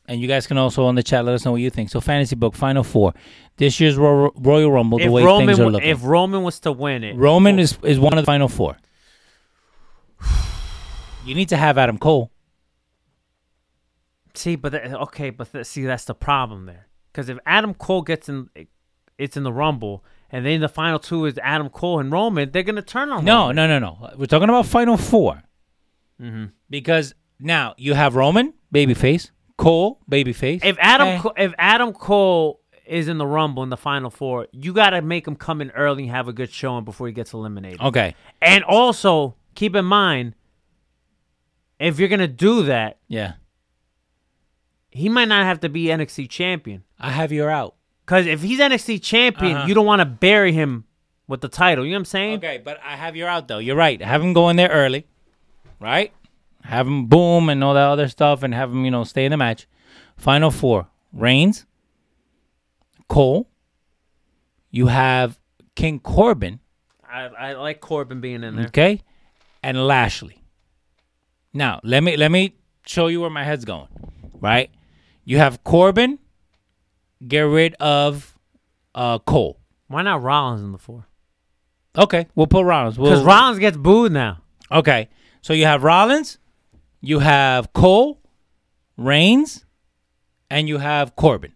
and 0.07 0.19
you 0.21 0.27
guys 0.27 0.47
can 0.47 0.57
also 0.57 0.85
on 0.85 0.95
the 0.95 1.03
chat 1.03 1.23
let 1.25 1.33
us 1.33 1.45
know 1.45 1.51
what 1.53 1.61
you 1.61 1.69
think. 1.69 1.89
So 1.89 2.01
fantasy 2.01 2.35
book, 2.35 2.55
final 2.55 2.83
four, 2.83 3.13
this 3.57 3.79
year's 3.79 3.95
Ro- 3.97 4.31
Royal 4.35 4.71
Rumble, 4.71 4.99
the 4.99 5.07
way 5.09 5.23
Roman 5.23 5.47
things 5.47 5.59
are 5.59 5.69
looking. 5.69 5.89
if 5.89 6.03
Roman 6.03 6.43
was 6.43 6.59
to 6.61 6.71
win 6.73 7.03
it, 7.05 7.15
Roman 7.15 7.57
is 7.57 7.77
is 7.83 7.99
one 7.99 8.13
of 8.17 8.21
the 8.23 8.25
final 8.25 8.49
four. 8.49 8.77
You 11.25 11.33
need 11.33 11.49
to 11.49 11.57
have 11.57 11.79
Adam 11.79 11.97
Cole. 11.97 12.29
See, 14.37 14.55
but 14.55 14.71
th- 14.71 14.91
okay, 14.93 15.29
but 15.29 15.51
th- 15.51 15.65
see, 15.65 15.83
that's 15.83 16.05
the 16.05 16.13
problem 16.15 16.65
there. 16.65 16.87
Because 17.11 17.29
if 17.29 17.37
Adam 17.45 17.73
Cole 17.73 18.01
gets 18.01 18.27
in, 18.29 18.49
it's 19.17 19.37
in 19.37 19.43
the 19.43 19.53
Rumble, 19.53 20.03
and 20.29 20.45
then 20.45 20.59
the 20.61 20.67
final 20.69 20.99
two 20.99 21.25
is 21.25 21.37
Adam 21.41 21.69
Cole 21.69 21.99
and 21.99 22.11
Roman, 22.11 22.51
they're 22.51 22.63
gonna 22.63 22.81
turn 22.81 23.09
on. 23.09 23.23
No, 23.25 23.43
Roman. 23.47 23.55
no, 23.55 23.67
no, 23.67 23.79
no. 23.79 24.09
We're 24.17 24.25
talking 24.25 24.49
about 24.49 24.65
final 24.65 24.97
4 24.97 25.41
Mm-hmm. 26.21 26.45
Because 26.69 27.13
now 27.39 27.73
you 27.77 27.93
have 27.93 28.15
Roman, 28.15 28.53
babyface, 28.73 29.31
Cole, 29.57 29.99
babyface. 30.09 30.63
If 30.63 30.77
Adam, 30.79 31.07
Eh. 31.07 31.19
Co- 31.19 31.33
if 31.37 31.53
Adam 31.57 31.91
Cole 31.93 32.61
is 32.85 33.07
in 33.07 33.17
the 33.17 33.25
Rumble 33.27 33.63
in 33.63 33.69
the 33.69 33.77
final 33.77 34.09
four, 34.09 34.47
you 34.51 34.71
gotta 34.73 35.01
make 35.01 35.27
him 35.27 35.35
come 35.35 35.59
in 35.61 35.71
early 35.71 36.03
and 36.03 36.11
have 36.11 36.27
a 36.27 36.33
good 36.33 36.51
showing 36.51 36.83
before 36.85 37.07
he 37.07 37.13
gets 37.13 37.33
eliminated. 37.33 37.81
Okay. 37.81 38.15
And 38.41 38.63
also 38.63 39.35
keep 39.55 39.75
in 39.75 39.85
mind, 39.85 40.35
if 41.79 41.99
you're 41.99 42.09
gonna 42.09 42.27
do 42.27 42.63
that, 42.63 42.97
Yeah. 43.07 43.33
He 44.95 45.09
might 45.09 45.27
not 45.27 45.45
have 45.45 45.59
to 45.59 45.69
be 45.69 45.85
NXT 45.87 46.29
champion. 46.29 46.83
I 46.99 47.11
have 47.11 47.31
your 47.31 47.49
out. 47.49 47.75
Because 48.05 48.25
if 48.27 48.41
he's 48.41 48.59
NXT 48.59 49.01
champion, 49.03 49.57
Uh-huh. 49.57 49.67
you 49.67 49.73
don't 49.73 49.85
want 49.85 49.99
to 49.99 50.05
bury 50.05 50.51
him 50.53 50.85
with 51.27 51.41
the 51.41 51.49
title. 51.49 51.83
You 51.85 51.91
know 51.91 51.95
what 51.97 51.99
I'm 52.01 52.05
saying? 52.05 52.37
Okay, 52.37 52.61
but 52.63 52.79
I 52.83 52.95
have 52.95 53.15
your 53.15 53.27
out 53.27 53.47
though. 53.47 53.57
You're 53.59 53.75
right. 53.75 54.01
Have 54.01 54.21
him 54.23 54.33
go 54.33 54.49
in 54.49 54.55
there 54.55 54.69
early, 54.69 55.05
right? 55.79 56.13
Have 56.63 56.87
him 56.87 57.07
boom 57.07 57.49
and 57.49 57.63
all 57.63 57.73
that 57.73 57.87
other 57.87 58.07
stuff, 58.07 58.41
and 58.43 58.53
have 58.53 58.71
him, 58.71 58.85
you 58.85 58.91
know, 58.91 59.03
stay 59.03 59.25
in 59.25 59.31
the 59.31 59.37
match. 59.37 59.67
Final 60.17 60.49
four: 60.51 60.87
Reigns, 61.13 61.65
Cole. 63.07 63.49
You 64.71 64.87
have 64.87 65.39
King 65.75 65.99
Corbin, 65.99 66.59
I, 67.09 67.21
I 67.27 67.53
like 67.53 67.79
Corbin 67.81 68.19
being 68.21 68.43
in 68.43 68.55
there. 68.55 68.65
okay, 68.67 69.01
and 69.63 69.85
Lashley. 69.87 70.41
Now 71.53 71.79
let 71.83 72.03
me 72.03 72.17
let 72.17 72.31
me 72.31 72.55
show 72.85 73.07
you 73.07 73.21
where 73.21 73.29
my 73.29 73.43
head's 73.43 73.65
going. 73.65 73.87
Right? 74.41 74.69
You 75.25 75.39
have 75.39 75.63
Corbin. 75.63 76.19
Get 77.27 77.41
rid 77.41 77.73
of 77.75 78.37
uh, 78.93 79.19
Cole. 79.19 79.59
Why 79.87 80.01
not 80.01 80.21
Rollins 80.21 80.61
in 80.61 80.71
the 80.71 80.77
four? 80.77 81.07
Okay, 81.97 82.27
we'll 82.35 82.47
put 82.47 82.65
Rollins. 82.65 82.97
Because 82.97 83.19
We'll, 83.19 83.25
Rollins 83.25 83.59
gets 83.59 83.77
booed 83.77 84.11
now. 84.11 84.41
Okay. 84.71 85.09
So 85.41 85.53
you 85.53 85.65
have 85.65 85.83
Rollins, 85.83 86.39
you 87.01 87.19
have 87.19 87.71
Cole, 87.71 88.19
Reigns, 88.97 89.63
and 90.49 90.67
you 90.67 90.79
have 90.79 91.15
Corbin, 91.15 91.53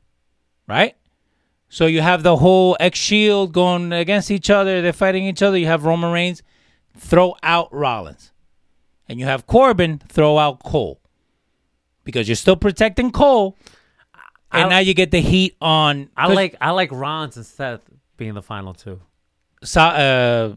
right? 0.68 0.96
So 1.70 1.88
you 1.88 2.02
have 2.02 2.22
the 2.22 2.38
whole 2.38 2.78
X 2.80 3.00
Shield 3.00 3.52
going 3.52 3.92
against 3.92 4.30
each 4.30 4.50
other. 4.52 4.82
They're 4.82 4.94
fighting 4.94 5.26
each 5.26 5.42
other. 5.42 5.58
You 5.58 5.66
have 5.66 5.86
Roman 5.86 6.12
Reigns 6.12 6.44
throw 6.96 7.36
out 7.42 7.74
Rollins, 7.74 8.32
and 9.08 9.20
you 9.20 9.26
have 9.26 9.48
Corbin 9.48 10.00
throw 10.08 10.38
out 10.38 10.64
Cole 10.64 11.02
because 12.04 12.28
you're 12.28 12.36
still 12.36 12.56
protecting 12.56 13.12
Cole, 13.12 13.58
and 14.52 14.66
I- 14.66 14.70
now 14.70 14.80
you 14.80 14.94
get 14.94 15.12
the 15.12 15.22
heat 15.22 15.56
on. 15.62 16.10
I 16.18 16.28
'cause 16.28 16.36
like 16.36 16.56
I 16.62 16.72
like 16.72 16.92
Rollins 16.92 17.38
and 17.38 17.46
Seth 17.46 17.82
being 18.18 18.34
the 18.34 18.42
final 18.42 18.74
two. 18.74 19.02
Sa- 19.64 19.90
uh, 19.90 20.56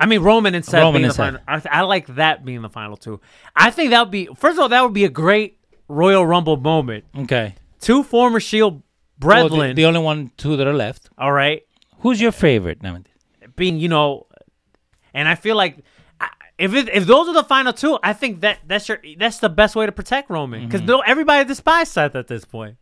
I 0.00 0.06
mean 0.06 0.20
Roman 0.22 0.54
and 0.54 0.64
Seth 0.64 0.80
Roman 0.82 1.00
being 1.00 1.04
and 1.04 1.10
the 1.10 1.14
Seth. 1.14 1.44
final. 1.46 1.68
I, 1.72 1.80
I 1.80 1.82
like 1.82 2.06
that 2.16 2.44
being 2.44 2.62
the 2.62 2.68
final 2.70 2.96
two. 2.96 3.20
I 3.56 3.70
think 3.70 3.90
that 3.90 4.00
would 4.02 4.10
be 4.10 4.26
first 4.36 4.54
of 4.56 4.60
all 4.60 4.68
that 4.68 4.82
would 4.82 4.94
be 4.94 5.04
a 5.04 5.10
great 5.10 5.58
Royal 5.88 6.26
Rumble 6.26 6.56
moment. 6.56 7.04
okay. 7.16 7.54
Two 7.80 8.02
former 8.02 8.40
Shield 8.40 8.74
Well, 9.20 9.48
brethren. 9.48 9.68
the, 9.76 9.82
the 9.82 9.86
only 9.86 10.00
one 10.00 10.30
two 10.36 10.56
that 10.56 10.66
are 10.66 10.74
left. 10.74 11.10
all 11.18 11.32
right, 11.32 11.62
Who's 12.00 12.20
your 12.20 12.32
favorite? 12.32 12.82
No, 12.82 12.98
being 13.56 13.78
you 13.78 13.88
know, 13.88 14.26
And 15.14 15.28
I 15.28 15.34
feel 15.34 15.56
like 15.56 15.78
if 16.58 16.74
it, 16.74 16.88
if 16.92 17.06
those 17.06 17.28
are 17.28 17.34
the 17.34 17.44
final 17.44 17.72
two, 17.72 17.98
I 18.02 18.12
think 18.12 18.40
that 18.40 18.58
that's 18.66 18.88
your 18.88 19.00
that's 19.18 19.38
the 19.38 19.48
best 19.48 19.76
way 19.76 19.86
to 19.86 19.92
protect 19.92 20.28
Roman 20.30 20.66
because 20.66 20.80
Mm-hmm. 20.82 21.00
everybody 21.06 21.44
despises 21.46 21.92
Seth 21.92 22.14
at 22.16 22.26
this 22.28 22.44
point. 22.44 22.76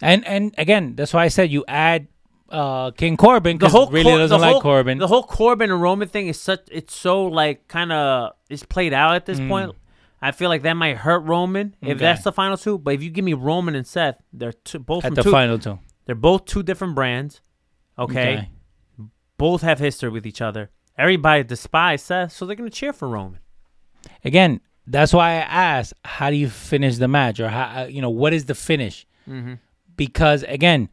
And 0.00 0.26
and 0.26 0.54
again, 0.58 0.94
that's 0.96 1.12
why 1.12 1.24
I 1.24 1.28
said 1.28 1.50
you 1.50 1.64
add 1.68 2.08
uh, 2.50 2.90
King 2.92 3.16
Corbin 3.16 3.56
The 3.56 3.58
because 3.66 3.72
whole 3.72 3.90
really 3.90 4.10
Cor- 4.10 4.18
doesn't 4.18 4.40
the 4.40 4.52
like 4.52 4.62
Corbin. 4.62 4.98
The 4.98 5.06
whole 5.06 5.22
Corbin 5.22 5.70
and 5.70 5.80
Roman 5.80 6.08
thing 6.08 6.28
is 6.28 6.40
such 6.40 6.60
it's 6.70 6.94
so 6.96 7.24
like 7.26 7.68
kind 7.68 7.92
of 7.92 8.32
it's 8.50 8.62
played 8.64 8.92
out 8.92 9.14
at 9.14 9.26
this 9.26 9.38
point. 9.40 9.72
I 10.20 10.32
feel 10.32 10.48
like 10.48 10.62
that 10.62 10.72
might 10.74 10.96
hurt 10.96 11.20
Roman 11.20 11.76
if 11.82 11.86
Mm. 11.88 11.90
Okay. 11.92 11.98
that's 11.98 12.24
the 12.24 12.32
final 12.32 12.56
two. 12.56 12.78
But 12.78 12.94
if 12.94 13.02
you 13.02 13.10
give 13.10 13.24
me 13.24 13.34
Roman 13.34 13.74
and 13.74 13.86
Seth, 13.86 14.16
they're 14.32 14.52
two, 14.54 14.78
both 14.78 15.04
at 15.04 15.14
the 15.14 15.22
two, 15.22 15.30
final 15.30 15.58
two. 15.58 15.78
They're 16.06 16.14
both 16.14 16.46
two 16.46 16.62
different 16.62 16.94
brands. 16.94 17.40
Okay? 17.98 18.48
both 19.36 19.62
have 19.62 19.78
history 19.80 20.08
with 20.10 20.26
each 20.26 20.40
other. 20.40 20.70
Everybody 20.96 21.44
despises 21.44 22.06
Seth, 22.06 22.32
so 22.32 22.46
they're 22.46 22.56
gonna 22.56 22.70
cheer 22.70 22.92
for 22.92 23.08
Roman. 23.08 23.40
Again, 24.24 24.60
that's 24.86 25.12
why 25.12 25.30
I 25.30 25.36
asked, 25.36 25.94
how 26.04 26.30
do 26.30 26.36
you 26.36 26.48
finish 26.48 26.98
the 26.98 27.08
match, 27.08 27.40
or 27.40 27.48
how 27.48 27.84
you 27.84 28.02
know 28.02 28.10
what 28.10 28.32
is 28.32 28.44
the 28.44 28.54
finish? 28.54 29.06
Mm-hmm. 29.28 29.54
Because 29.96 30.42
again, 30.44 30.88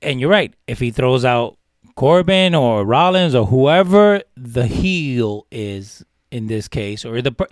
and 0.00 0.20
you're 0.20 0.30
right. 0.30 0.54
If 0.66 0.80
he 0.80 0.90
throws 0.90 1.24
out 1.24 1.58
Corbin 1.94 2.54
or 2.54 2.84
Rollins 2.84 3.34
or 3.34 3.46
whoever 3.46 4.22
the 4.36 4.66
heel 4.66 5.46
is 5.50 6.04
in 6.30 6.46
this 6.46 6.66
case, 6.68 7.04
or 7.04 7.22
the 7.22 7.32
per- 7.32 7.48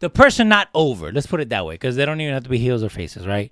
the 0.00 0.10
person 0.10 0.48
not 0.48 0.68
over, 0.74 1.10
let's 1.10 1.26
put 1.26 1.40
it 1.40 1.48
that 1.48 1.64
way, 1.64 1.74
because 1.74 1.96
they 1.96 2.04
don't 2.04 2.20
even 2.20 2.34
have 2.34 2.44
to 2.44 2.50
be 2.50 2.58
heels 2.58 2.82
or 2.82 2.90
faces, 2.90 3.26
right? 3.26 3.50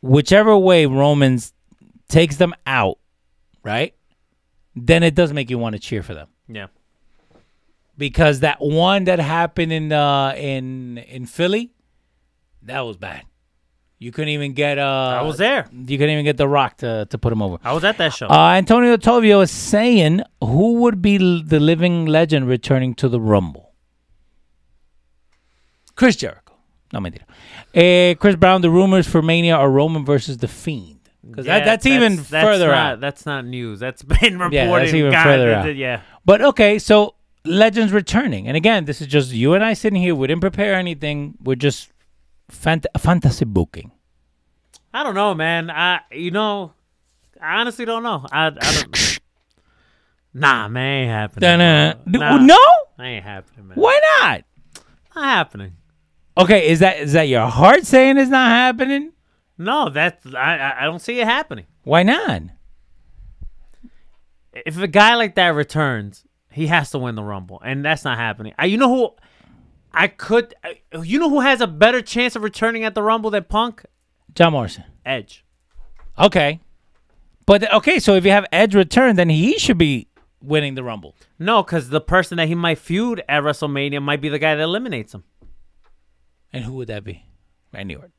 Whichever 0.00 0.56
way 0.56 0.86
Romans 0.86 1.52
takes 2.08 2.36
them 2.36 2.54
out, 2.66 2.98
right? 3.62 3.94
Then 4.74 5.02
it 5.02 5.14
does 5.14 5.32
make 5.32 5.50
you 5.50 5.58
want 5.58 5.74
to 5.74 5.78
cheer 5.78 6.02
for 6.02 6.14
them 6.14 6.28
Yeah. 6.48 6.68
because 7.98 8.40
that 8.40 8.58
one 8.60 9.04
that 9.04 9.18
happened 9.18 9.72
in 9.72 9.92
uh 9.92 10.34
in 10.36 10.98
in 10.98 11.26
Philly, 11.26 11.72
that 12.62 12.80
was 12.80 12.96
bad. 12.96 13.22
You 13.98 14.10
couldn't 14.10 14.30
even 14.30 14.52
get 14.54 14.78
uh 14.78 15.18
I 15.20 15.22
was 15.22 15.36
there. 15.38 15.68
You 15.72 15.96
couldn't 15.98 16.10
even 16.14 16.24
get 16.24 16.36
the 16.38 16.48
Rock 16.48 16.78
to 16.78 17.06
to 17.10 17.18
put 17.18 17.32
him 17.32 17.42
over. 17.42 17.58
I 17.62 17.72
was 17.72 17.84
at 17.84 17.98
that 17.98 18.12
show. 18.14 18.26
Uh, 18.28 18.54
Antonio 18.54 18.96
Tovio 18.96 19.42
is 19.42 19.50
saying 19.50 20.22
who 20.40 20.74
would 20.80 21.00
be 21.02 21.16
l- 21.20 21.42
the 21.44 21.60
living 21.60 22.06
legend 22.06 22.48
returning 22.48 22.94
to 22.94 23.08
the 23.08 23.20
Rumble? 23.20 23.72
Chris 25.94 26.16
Jericho. 26.16 26.54
No, 26.92 26.98
mentira. 27.00 27.24
Eh, 27.74 28.14
Chris 28.14 28.36
Brown, 28.36 28.60
the 28.62 28.70
rumors 28.70 29.06
for 29.06 29.22
Mania 29.22 29.54
are 29.56 29.70
Roman 29.70 30.04
versus 30.04 30.38
The 30.38 30.48
Fiend. 30.48 30.98
Because 31.28 31.46
Yeah, 31.46 31.58
that, 31.60 31.64
that's, 31.64 31.86
even 31.86 32.16
that's 32.16 32.30
further 32.30 32.68
not, 32.68 32.76
out. 32.76 33.00
That's 33.00 33.24
not 33.26 33.44
news. 33.46 33.80
That's 33.80 34.02
been 34.20 34.38
reported. 34.38 34.54
Yeah, 34.54 34.78
that's 34.78 34.94
even 34.94 35.12
God, 35.12 35.22
further 35.24 35.54
out. 35.54 35.76
Yeah. 35.76 36.00
But 36.24 36.42
okay, 36.42 36.78
so 36.78 37.14
Legends 37.44 37.92
returning. 37.92 38.48
And 38.48 38.56
again, 38.56 38.84
this 38.84 39.00
is 39.00 39.06
just 39.06 39.32
you 39.32 39.54
and 39.54 39.64
I 39.64 39.74
sitting 39.74 40.00
here. 40.00 40.14
We 40.14 40.26
didn't 40.26 40.40
prepare 40.40 40.74
anything. 40.74 41.34
We're 41.42 41.56
just 41.56 41.90
fant- 42.50 42.86
fantasy 42.98 43.44
booking. 43.44 43.92
I 44.94 45.02
don't 45.02 45.14
know, 45.14 45.34
man. 45.34 45.70
I 45.70 46.00
you 46.10 46.30
know, 46.30 46.72
I 47.40 47.60
honestly 47.60 47.84
don't 47.84 48.02
know. 48.02 48.26
I, 48.30 48.46
I 48.46 48.50
don't. 48.50 49.18
nah, 50.34 50.68
man, 50.68 51.02
ain't 51.02 51.10
happening. 51.10 51.40
Da-na. 51.40 51.94
bro. 51.94 52.12
D- 52.12 52.18
Nah, 52.18 52.36
No? 52.38 52.58
ain't 53.00 53.24
happening, 53.24 53.68
man. 53.68 53.76
Why 53.76 54.00
not? 54.20 54.44
Not 55.16 55.24
happening. 55.24 55.72
Okay, 56.36 56.68
is 56.70 56.78
that 56.80 56.98
is 56.98 57.12
that 57.14 57.28
your 57.28 57.46
heart 57.46 57.84
saying 57.86 58.18
it's 58.18 58.30
not 58.30 58.48
happening? 58.50 59.11
No, 59.62 59.88
that's 59.88 60.26
I. 60.34 60.74
I- 60.80 60.84
don't 60.84 60.98
see 61.00 61.20
it 61.20 61.26
happening. 61.26 61.66
Why 61.84 62.02
not? 62.02 62.42
If 64.52 64.78
a 64.78 64.86
guy 64.88 65.14
like 65.14 65.34
that 65.36 65.48
returns, 65.48 66.24
he 66.50 66.66
has 66.66 66.90
to 66.90 66.98
win 66.98 67.14
the 67.14 67.22
Rumble, 67.22 67.60
and 67.64 67.84
that's 67.84 68.04
not 68.04 68.18
happening. 68.18 68.52
I, 68.58 68.66
you 68.66 68.76
know 68.76 68.88
who? 68.94 69.10
I 69.92 70.08
could. 70.08 70.54
You 71.02 71.18
know 71.18 71.30
who 71.30 71.40
has 71.40 71.60
a 71.60 71.66
better 71.66 72.02
chance 72.02 72.36
of 72.36 72.42
returning 72.42 72.84
at 72.84 72.94
the 72.94 73.02
Rumble 73.02 73.30
than 73.30 73.44
Punk? 73.44 73.84
John 74.34 74.52
Morrison. 74.52 74.84
Edge. 75.04 75.44
Okay. 76.18 76.60
But 77.46 77.72
okay, 77.72 77.98
so 77.98 78.14
if 78.14 78.24
you 78.24 78.30
have 78.30 78.46
Edge 78.52 78.74
return, 78.74 79.16
then 79.16 79.28
he 79.28 79.58
should 79.58 79.78
be 79.78 80.08
winning 80.40 80.74
the 80.74 80.84
Rumble. 80.84 81.14
No, 81.38 81.62
because 81.62 81.88
the 81.88 82.00
person 82.00 82.36
that 82.36 82.48
he 82.48 82.54
might 82.54 82.78
feud 82.78 83.22
at 83.28 83.42
WrestleMania 83.42 84.02
might 84.02 84.20
be 84.20 84.28
the 84.28 84.38
guy 84.38 84.54
that 84.54 84.62
eliminates 84.62 85.14
him. 85.14 85.24
And 86.52 86.64
who 86.64 86.74
would 86.74 86.88
that 86.88 87.04
be? 87.04 87.26
Randy 87.72 87.96
Orton. 87.96 88.12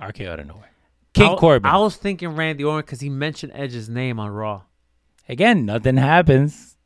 RKO 0.00 0.28
out 0.30 0.40
of 0.40 0.46
nowhere. 0.46 0.70
King 1.14 1.32
I, 1.32 1.36
Corbin. 1.36 1.70
I 1.70 1.78
was 1.78 1.96
thinking 1.96 2.30
Randy 2.36 2.64
Orton 2.64 2.84
because 2.86 3.00
he 3.00 3.08
mentioned 3.08 3.52
Edge's 3.54 3.88
name 3.88 4.20
on 4.20 4.30
Raw. 4.30 4.62
Again, 5.28 5.66
nothing 5.66 5.96
happens 5.96 6.76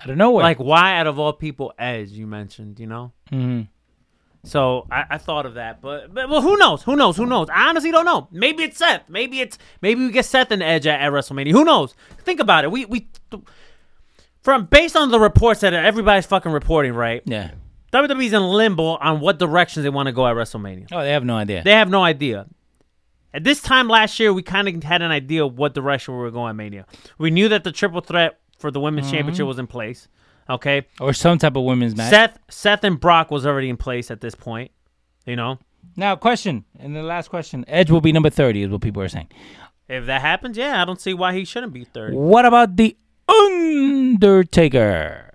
out 0.00 0.10
of 0.10 0.16
nowhere. 0.16 0.42
Like, 0.42 0.58
why 0.58 0.96
out 0.98 1.06
of 1.06 1.18
all 1.18 1.32
people, 1.32 1.72
Edge? 1.78 2.10
You 2.10 2.26
mentioned, 2.26 2.78
you 2.78 2.86
know. 2.86 3.12
Mhm. 3.30 3.68
So 4.44 4.88
I, 4.90 5.04
I 5.10 5.18
thought 5.18 5.46
of 5.46 5.54
that, 5.54 5.80
but, 5.80 6.12
but 6.12 6.28
well, 6.28 6.42
who 6.42 6.56
knows? 6.56 6.82
Who 6.82 6.96
knows? 6.96 7.16
Who 7.16 7.26
knows? 7.26 7.48
I 7.48 7.68
honestly 7.68 7.92
don't 7.92 8.04
know. 8.04 8.26
Maybe 8.32 8.64
it's 8.64 8.76
Seth. 8.78 9.02
Maybe 9.08 9.40
it's 9.40 9.56
maybe 9.80 10.04
we 10.04 10.10
get 10.10 10.24
Seth 10.24 10.50
and 10.50 10.62
Edge 10.62 10.86
at, 10.86 11.00
at 11.00 11.12
WrestleMania. 11.12 11.52
Who 11.52 11.64
knows? 11.64 11.94
Think 12.24 12.40
about 12.40 12.64
it. 12.64 12.72
We 12.72 12.84
we 12.86 13.08
from 14.42 14.66
based 14.66 14.96
on 14.96 15.12
the 15.12 15.20
reports 15.20 15.60
that 15.60 15.72
everybody's 15.72 16.26
fucking 16.26 16.52
reporting, 16.52 16.92
right? 16.94 17.22
yeah. 17.24 17.52
WWE's 17.92 18.32
in 18.32 18.42
limbo 18.42 18.96
on 18.96 19.20
what 19.20 19.38
directions 19.38 19.82
they 19.84 19.90
want 19.90 20.06
to 20.06 20.12
go 20.12 20.26
at 20.26 20.34
WrestleMania. 20.34 20.88
Oh, 20.92 21.02
they 21.02 21.10
have 21.10 21.26
no 21.26 21.36
idea. 21.36 21.62
They 21.62 21.72
have 21.72 21.90
no 21.90 22.02
idea. 22.02 22.46
At 23.34 23.44
this 23.44 23.62
time 23.62 23.88
last 23.88 24.18
year, 24.20 24.32
we 24.32 24.42
kind 24.42 24.68
of 24.68 24.82
had 24.82 25.00
an 25.02 25.10
idea 25.10 25.44
of 25.44 25.56
what 25.58 25.74
direction 25.74 26.14
we 26.14 26.20
were 26.20 26.30
going 26.30 26.54
Mania. 26.56 26.86
We 27.18 27.30
knew 27.30 27.48
that 27.48 27.64
the 27.64 27.72
triple 27.72 28.00
threat 28.02 28.38
for 28.58 28.70
the 28.70 28.80
women's 28.80 29.06
Mm-hmm. 29.06 29.16
championship 29.16 29.46
was 29.46 29.58
in 29.58 29.66
place. 29.66 30.08
Okay, 30.50 30.86
or 31.00 31.12
some 31.12 31.38
type 31.38 31.56
of 31.56 31.62
women's 31.64 31.96
match. 31.96 32.10
Seth, 32.10 32.38
Seth 32.50 32.84
and 32.84 32.98
Brock 33.00 33.30
was 33.30 33.46
already 33.46 33.70
in 33.70 33.76
place 33.76 34.10
at 34.10 34.20
this 34.20 34.34
point. 34.34 34.70
You 35.24 35.36
know, 35.36 35.60
Now, 35.96 36.16
question. 36.16 36.64
And 36.80 36.96
the 36.96 37.02
last 37.02 37.28
question. 37.28 37.64
Edge 37.68 37.90
will 37.92 38.00
be 38.00 38.10
number 38.12 38.28
30, 38.28 38.64
is 38.64 38.68
what 38.70 38.80
people 38.80 39.00
are 39.02 39.08
saying. 39.08 39.28
if 39.88 40.06
that 40.06 40.20
happens, 40.20 40.56
yeah, 40.56 40.82
I 40.82 40.84
don't 40.84 41.00
see 41.00 41.14
why 41.14 41.32
he 41.32 41.44
shouldn't 41.44 41.72
be 41.72 41.84
thirty. 41.84 42.16
What 42.16 42.44
about 42.44 42.76
The 42.76 42.96
Undertaker? 43.28 45.30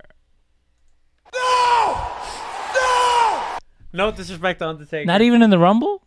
No! 1.33 2.11
No! 2.75 3.57
No 3.93 4.11
disrespect 4.11 4.59
to 4.59 4.67
Undertaker. 4.67 5.05
Not 5.05 5.21
even 5.21 5.41
in 5.41 5.49
the 5.49 5.57
Rumble? 5.59 6.03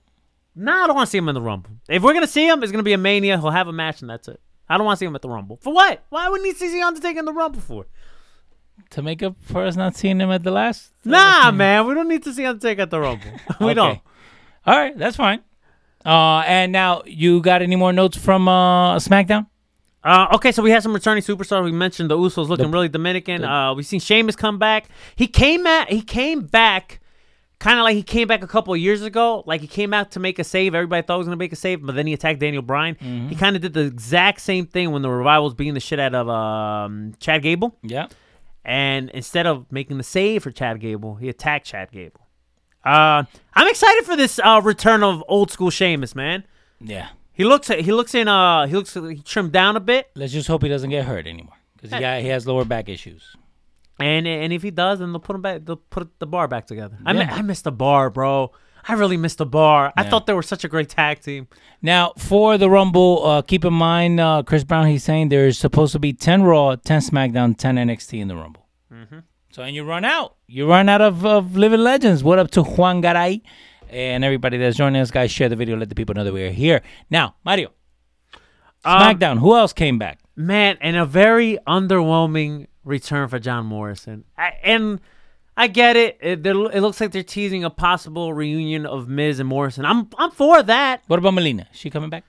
Nah, 0.54 0.84
I 0.84 0.86
don't 0.86 0.96
want 0.96 1.06
to 1.06 1.10
see 1.10 1.18
him 1.18 1.28
in 1.28 1.34
the 1.34 1.40
Rumble. 1.42 1.70
If 1.88 2.02
we're 2.02 2.12
gonna 2.14 2.26
see 2.26 2.46
him, 2.48 2.62
it's 2.62 2.72
gonna 2.72 2.82
be 2.84 2.92
a 2.92 2.98
Mania. 2.98 3.38
He'll 3.38 3.50
have 3.50 3.68
a 3.68 3.72
match, 3.72 4.00
and 4.00 4.10
that's 4.10 4.28
it. 4.28 4.40
I 4.68 4.76
don't 4.76 4.84
want 4.86 4.98
to 4.98 5.00
see 5.00 5.06
him 5.06 5.14
at 5.16 5.22
the 5.22 5.28
Rumble. 5.28 5.58
For 5.62 5.72
what? 5.72 6.04
Why 6.10 6.28
would 6.28 6.40
we 6.40 6.48
need 6.48 6.58
to 6.58 6.68
see 6.70 6.80
Undertaker 6.82 7.18
in 7.18 7.24
the 7.24 7.32
Rumble 7.32 7.60
for? 7.60 7.86
To 8.90 9.02
make 9.02 9.22
up 9.22 9.36
for 9.42 9.64
us 9.64 9.76
not 9.76 9.96
seeing 9.96 10.20
him 10.20 10.30
at 10.30 10.42
the 10.42 10.50
last? 10.50 10.92
Nah, 11.04 11.50
man, 11.50 11.86
we 11.86 11.94
don't 11.94 12.08
need 12.08 12.22
to 12.24 12.32
see 12.32 12.46
Undertaker 12.46 12.82
at 12.82 12.90
the 12.90 13.00
Rumble. 13.00 13.26
we 13.60 13.66
Okay. 13.66 13.74
don't. 13.74 14.00
All 14.66 14.76
right, 14.78 14.96
that's 14.96 15.16
fine. 15.16 15.40
Uh, 16.04 16.42
and 16.46 16.72
now, 16.72 17.02
you 17.04 17.40
got 17.42 17.60
any 17.62 17.76
more 17.76 17.92
notes 17.92 18.16
from 18.16 18.48
uh, 18.48 18.96
SmackDown? 18.96 19.46
Uh, 20.02 20.28
okay, 20.34 20.50
so 20.50 20.62
we 20.62 20.70
had 20.70 20.82
some 20.82 20.94
returning 20.94 21.22
superstars. 21.22 21.62
We 21.62 21.72
mentioned 21.72 22.10
the 22.10 22.16
Usos 22.16 22.48
looking 22.48 22.66
The- 22.66 22.72
really 22.72 22.88
Dominican. 22.88 23.44
uh, 23.44 23.74
we've 23.74 23.84
seen 23.84 24.00
Sheamus 24.00 24.34
come 24.34 24.58
back. 24.58 24.86
He 25.14 25.26
came 25.26 25.66
at 25.66 25.90
he 25.90 26.00
came 26.00 26.40
back, 26.46 26.99
kind 27.60 27.78
of 27.78 27.84
like 27.84 27.94
he 27.94 28.02
came 28.02 28.26
back 28.26 28.42
a 28.42 28.46
couple 28.48 28.74
of 28.74 28.80
years 28.80 29.02
ago. 29.02 29.44
Like 29.46 29.60
he 29.60 29.68
came 29.68 29.94
out 29.94 30.10
to 30.12 30.20
make 30.20 30.40
a 30.40 30.44
save. 30.44 30.74
Everybody 30.74 31.06
thought 31.06 31.14
he 31.14 31.18
was 31.18 31.26
gonna 31.28 31.36
make 31.36 31.52
a 31.52 31.56
save, 31.56 31.86
but 31.86 31.94
then 31.94 32.08
he 32.08 32.12
attacked 32.12 32.40
Daniel 32.40 32.62
Bryan. 32.62 32.96
Mm-hmm. 32.96 33.28
He 33.28 33.36
kind 33.36 33.54
of 33.54 33.62
did 33.62 33.72
the 33.74 33.82
exact 33.82 34.40
same 34.40 34.66
thing 34.66 34.90
when 34.90 35.02
the 35.02 35.10
revival 35.10 35.44
was 35.44 35.54
beating 35.54 35.74
the 35.74 35.80
shit 35.80 36.00
out 36.00 36.14
of 36.14 36.28
um, 36.28 37.14
Chad 37.20 37.42
Gable. 37.42 37.76
Yeah. 37.82 38.08
And 38.64 39.10
instead 39.10 39.46
of 39.46 39.70
making 39.70 39.96
the 39.98 40.02
save 40.02 40.42
for 40.42 40.50
Chad 40.50 40.80
Gable, 40.80 41.14
he 41.14 41.28
attacked 41.28 41.66
Chad 41.66 41.92
Gable. 41.92 42.26
Uh, 42.84 43.24
I'm 43.54 43.68
excited 43.68 44.04
for 44.04 44.16
this 44.16 44.38
uh, 44.42 44.60
return 44.64 45.02
of 45.02 45.22
old 45.28 45.50
school 45.50 45.70
Sheamus, 45.70 46.14
man. 46.14 46.44
Yeah. 46.80 47.08
He 47.32 47.44
looks 47.44 47.68
he 47.68 47.92
looks 47.92 48.14
in 48.14 48.28
uh 48.28 48.66
he 48.66 48.74
looks 48.74 48.92
he 48.92 49.16
trimmed 49.22 49.52
down 49.52 49.76
a 49.76 49.80
bit. 49.80 50.10
Let's 50.14 50.32
just 50.32 50.46
hope 50.48 50.62
he 50.62 50.68
doesn't 50.68 50.90
get 50.90 51.06
hurt 51.06 51.26
anymore 51.26 51.54
because 51.76 51.90
he, 51.90 51.98
got- 52.00 52.20
he 52.20 52.28
has 52.28 52.46
lower 52.46 52.64
back 52.66 52.88
issues. 52.90 53.34
And 54.00 54.26
and 54.26 54.52
if 54.52 54.62
he 54.62 54.70
does, 54.70 54.98
then 55.00 55.12
they'll 55.12 55.20
put 55.20 55.36
him 55.36 55.42
back. 55.42 55.64
They'll 55.64 55.76
put 55.76 56.18
the 56.18 56.26
bar 56.26 56.48
back 56.48 56.66
together. 56.66 56.96
I 57.04 57.12
mi- 57.12 57.20
I 57.20 57.42
missed 57.42 57.64
the 57.64 57.72
bar, 57.72 58.10
bro. 58.10 58.52
I 58.88 58.94
really 58.94 59.18
missed 59.18 59.36
the 59.38 59.44
bar. 59.46 59.92
I 59.96 60.02
Yeah. 60.04 60.08
thought 60.08 60.26
they 60.26 60.32
were 60.32 60.42
such 60.42 60.64
a 60.64 60.68
great 60.68 60.88
tag 60.88 61.20
team. 61.20 61.48
Now, 61.82 62.12
for 62.16 62.56
the 62.56 62.70
Rumble, 62.70 63.26
uh, 63.26 63.42
keep 63.42 63.64
in 63.66 63.74
mind, 63.74 64.18
uh, 64.20 64.42
Chris 64.42 64.64
Brown, 64.64 64.86
he's 64.86 65.04
saying 65.04 65.28
there's 65.28 65.58
supposed 65.58 65.92
to 65.92 65.98
be 65.98 66.14
10 66.14 66.42
Raw, 66.44 66.76
10 66.76 67.00
SmackDown, 67.02 67.56
10 67.58 67.76
NXT 67.76 68.18
in 68.20 68.28
the 68.28 68.36
Rumble. 68.36 68.66
So, 69.52 69.62
and 69.62 69.74
you 69.74 69.82
run 69.84 70.04
out. 70.04 70.36
You 70.46 70.66
run 70.68 70.88
out 70.88 71.00
of, 71.02 71.26
of 71.26 71.56
living 71.56 71.80
legends. 71.80 72.22
What 72.22 72.38
up 72.38 72.50
to 72.52 72.62
Juan 72.62 73.02
Garay 73.02 73.42
and 73.90 74.24
everybody 74.24 74.56
that's 74.58 74.76
joining 74.76 75.02
us, 75.02 75.10
guys? 75.10 75.30
Share 75.32 75.48
the 75.48 75.56
video. 75.56 75.76
Let 75.76 75.88
the 75.88 75.94
people 75.96 76.14
know 76.14 76.22
that 76.24 76.32
we're 76.32 76.52
here. 76.52 76.82
Now, 77.10 77.34
Mario, 77.44 77.70
Um, 78.84 79.02
SmackDown. 79.02 79.40
Who 79.40 79.54
else 79.56 79.72
came 79.72 79.98
back? 79.98 80.20
Man, 80.36 80.78
and 80.80 80.96
a 80.96 81.04
very 81.04 81.58
underwhelming 81.66 82.68
return 82.84 83.28
for 83.28 83.38
John 83.38 83.66
Morrison. 83.66 84.24
I, 84.36 84.54
and 84.62 85.00
I 85.56 85.66
get 85.66 85.96
it. 85.96 86.18
It, 86.20 86.46
it 86.46 86.54
looks 86.80 87.00
like 87.00 87.12
they're 87.12 87.22
teasing 87.22 87.64
a 87.64 87.70
possible 87.70 88.32
reunion 88.32 88.86
of 88.86 89.08
Miz 89.08 89.40
and 89.40 89.48
Morrison. 89.48 89.84
I'm 89.84 90.08
I'm 90.18 90.30
for 90.30 90.62
that. 90.62 91.02
What 91.06 91.18
about 91.18 91.34
Melina? 91.34 91.66
She 91.72 91.90
coming 91.90 92.10
back? 92.10 92.24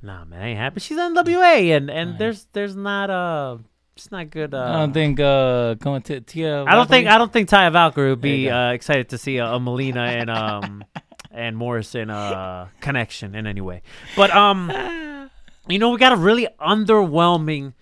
Nah, 0.00 0.24
man, 0.24 0.42
I 0.42 0.48
ain't 0.48 0.58
happy. 0.58 0.80
She's 0.80 0.96
in 0.96 1.14
NWA, 1.14 1.76
and 1.76 1.90
and 1.90 2.18
there's 2.18 2.46
there's 2.52 2.76
not 2.76 3.10
a. 3.10 3.58
It's 3.96 4.12
not 4.12 4.30
good. 4.30 4.54
Uh, 4.54 4.62
I 4.62 4.72
don't 4.74 4.92
think 4.92 5.18
uh, 5.18 5.74
going 5.74 6.02
to 6.02 6.20
Tia. 6.20 6.62
I 6.64 6.76
don't 6.76 6.88
think 6.88 7.08
I 7.08 7.18
don't 7.18 7.32
think 7.32 7.48
Taya 7.48 7.72
Valkyrie 7.72 8.10
would 8.10 8.20
be 8.20 8.48
uh, 8.48 8.70
excited 8.70 9.08
to 9.08 9.18
see 9.18 9.38
a, 9.38 9.46
a 9.46 9.58
Melina 9.58 10.02
and 10.02 10.30
um 10.30 10.84
and 11.32 11.56
Morrison 11.56 12.08
uh 12.08 12.68
connection 12.80 13.34
in 13.34 13.46
any 13.48 13.60
way. 13.60 13.82
But 14.14 14.30
um, 14.30 14.70
you 15.68 15.80
know 15.80 15.90
we 15.90 15.98
got 15.98 16.12
a 16.12 16.16
really 16.16 16.46
underwhelming 16.60 17.72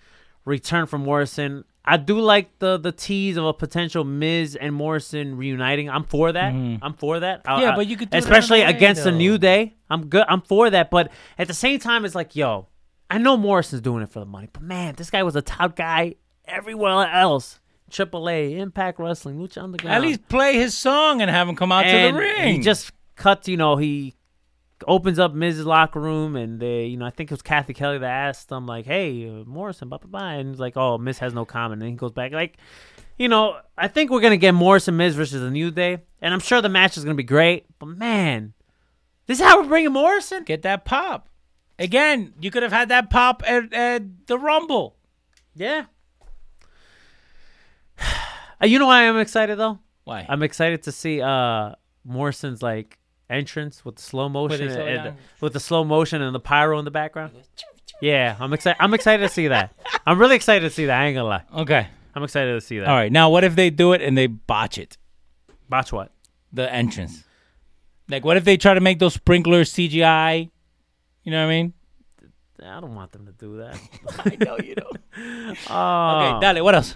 return 0.43 0.87
from 0.87 1.03
Morrison. 1.03 1.65
I 1.89 1.95
do 1.97 2.19
like 2.19 2.59
the 2.59 2.77
the 2.77 2.91
tease 2.91 3.37
of 3.37 3.45
a 3.45 3.53
potential 3.53 4.03
Miz 4.03 4.55
and 4.57 4.75
Morrison 4.75 5.37
reuniting. 5.37 5.89
I'm 5.89 6.03
for 6.03 6.31
that. 6.33 6.53
I'm 6.53 6.93
for 6.95 7.21
that. 7.21 7.41
I- 7.45 7.51
Mm-hmm. 7.53 7.61
Yeah, 7.61 7.71
I- 7.71 7.75
but 7.77 7.87
you 7.87 7.95
could 7.95 8.09
do 8.09 8.17
especially 8.17 8.61
against 8.61 9.03
the 9.05 9.11
though. 9.11 9.17
New 9.17 9.37
Day. 9.37 9.75
I'm 9.89 10.07
good. 10.07 10.25
I'm 10.27 10.41
for 10.41 10.69
that. 10.69 10.91
But 10.91 11.11
at 11.37 11.47
the 11.47 11.53
same 11.53 11.79
time, 11.79 12.03
it's 12.03 12.13
like, 12.13 12.35
yo, 12.35 12.67
I 13.09 13.17
know 13.19 13.37
Morrison's 13.37 13.81
doing 13.81 14.03
it 14.03 14.09
for 14.09 14.19
the 14.19 14.25
money, 14.25 14.49
but 14.51 14.61
man, 14.61 14.95
this 14.97 15.09
guy 15.09 15.23
was 15.23 15.35
a 15.37 15.41
top 15.41 15.75
guy 15.77 16.15
everywhere 16.45 17.09
else. 17.09 17.59
AAA, 17.89 18.57
Impact 18.57 18.99
Wrestling, 18.99 19.37
Lucha 19.39 19.63
Underground. 19.63 19.95
At 19.95 20.01
least 20.01 20.27
play 20.27 20.55
his 20.55 20.73
song 20.77 21.21
and 21.21 21.31
have 21.31 21.47
him 21.47 21.55
come 21.55 21.71
out 21.71 21.85
and 21.85 22.11
to 22.11 22.13
the 22.13 22.19
ring. 22.19 22.55
He 22.55 22.59
just 22.59 22.91
cuts, 23.15 23.47
you 23.47 23.55
know, 23.55 23.77
he 23.77 24.13
opens 24.85 25.17
up 25.19 25.33
Miz's 25.33 25.65
locker 25.65 25.99
room, 25.99 26.35
and 26.35 26.59
they, 26.59 26.85
you 26.85 26.97
know, 26.97 27.05
I 27.05 27.09
think 27.09 27.31
it 27.31 27.33
was 27.33 27.41
Kathy 27.41 27.73
Kelly 27.73 27.97
that 27.97 28.09
asked 28.09 28.51
him, 28.51 28.65
like, 28.65 28.85
"Hey, 28.85 29.27
uh, 29.27 29.43
Morrison, 29.45 29.89
blah 29.89 29.97
blah 29.97 30.09
blah," 30.09 30.39
and 30.39 30.49
he's 30.49 30.59
like, 30.59 30.77
"Oh, 30.77 30.97
Miz 30.97 31.19
has 31.19 31.33
no 31.33 31.45
comment," 31.45 31.81
and 31.81 31.89
he 31.89 31.95
goes 31.95 32.11
back, 32.11 32.31
like, 32.31 32.57
you 33.17 33.27
know, 33.29 33.59
I 33.77 33.87
think 33.87 34.11
we're 34.11 34.21
gonna 34.21 34.37
get 34.37 34.53
Morrison 34.53 34.97
Miz 34.97 35.15
versus 35.15 35.41
the 35.41 35.49
New 35.49 35.71
Day, 35.71 35.99
and 36.21 36.33
I'm 36.33 36.39
sure 36.39 36.61
the 36.61 36.69
match 36.69 36.97
is 36.97 37.03
gonna 37.03 37.15
be 37.15 37.23
great, 37.23 37.65
but 37.79 37.87
man, 37.87 38.53
this 39.25 39.39
is 39.39 39.45
how 39.45 39.61
we're 39.61 39.67
bringing 39.67 39.93
Morrison. 39.93 40.43
get 40.43 40.61
that 40.61 40.85
pop. 40.85 41.29
Again, 41.79 42.33
you 42.39 42.49
could 42.51 42.63
have 42.63 42.71
had 42.71 42.89
that 42.89 43.09
pop 43.09 43.43
at, 43.45 43.71
at 43.73 44.27
the 44.27 44.37
Rumble. 44.37 44.95
Yeah. 45.55 45.85
Uh, 48.59 48.65
you 48.65 48.79
know 48.79 48.87
why 48.87 49.07
I'm 49.07 49.19
excited 49.19 49.59
though? 49.59 49.77
Why? 50.03 50.25
I'm 50.27 50.41
excited 50.41 50.81
to 50.83 50.91
see 50.91 51.21
uh 51.21 51.73
Morrison's 52.03 52.63
like 52.63 52.96
entrance 53.29 53.83
with 53.83 53.95
the 53.95 54.01
slow 54.01 54.29
motion 54.29 54.67
they 54.67 54.73
slow 54.73 54.85
and, 54.85 55.17
with 55.41 55.53
the 55.53 55.59
slow 55.59 55.83
motion 55.83 56.21
and 56.21 56.33
the 56.33 56.39
pyro 56.39 56.79
in 56.79 56.85
the 56.85 56.91
background. 56.91 57.33
Yeah, 58.01 58.35
I'm 58.39 58.53
excited. 58.53 58.77
I'm 58.81 58.93
excited 58.93 59.23
to 59.23 59.29
see 59.29 59.47
that. 59.47 59.73
I'm 60.05 60.19
really 60.19 60.35
excited 60.35 60.67
to 60.67 60.69
see 60.73 60.85
that. 60.85 60.99
I 61.01 61.05
ain't 61.05 61.15
gonna 61.15 61.27
lie. 61.27 61.43
okay. 61.61 61.87
I'm 62.15 62.23
excited 62.23 62.53
to 62.53 62.61
see 62.61 62.79
that. 62.79 62.87
All 62.87 62.95
right. 62.95 63.11
Now, 63.11 63.29
what 63.29 63.43
if 63.43 63.55
they 63.55 63.69
do 63.69 63.93
it 63.93 64.01
and 64.01 64.17
they 64.17 64.25
botch 64.25 64.79
it? 64.79 64.97
Botch 65.69 65.93
what? 65.93 66.11
The 66.51 66.71
entrance. 66.73 67.23
Like, 68.09 68.25
what 68.25 68.37
if 68.37 68.43
they 68.43 68.57
try 68.57 68.73
to 68.73 68.79
make 68.81 68.97
those 68.97 69.13
sprinklers 69.13 69.71
CGI? 69.71 70.49
You 71.23 71.31
know 71.31 71.45
what 71.45 71.51
I 71.51 71.55
mean? 71.55 71.73
I 72.63 72.79
don't 72.79 72.95
want 72.95 73.11
them 73.11 73.27
to 73.27 73.33
do 73.33 73.57
that. 73.57 73.79
I 74.19 74.35
know 74.43 74.57
you 74.57 74.75
don't. 74.75 74.97
Oh. 75.69 76.37
okay, 76.37 76.53
dale. 76.53 76.63
What 76.63 76.75
else? 76.75 76.95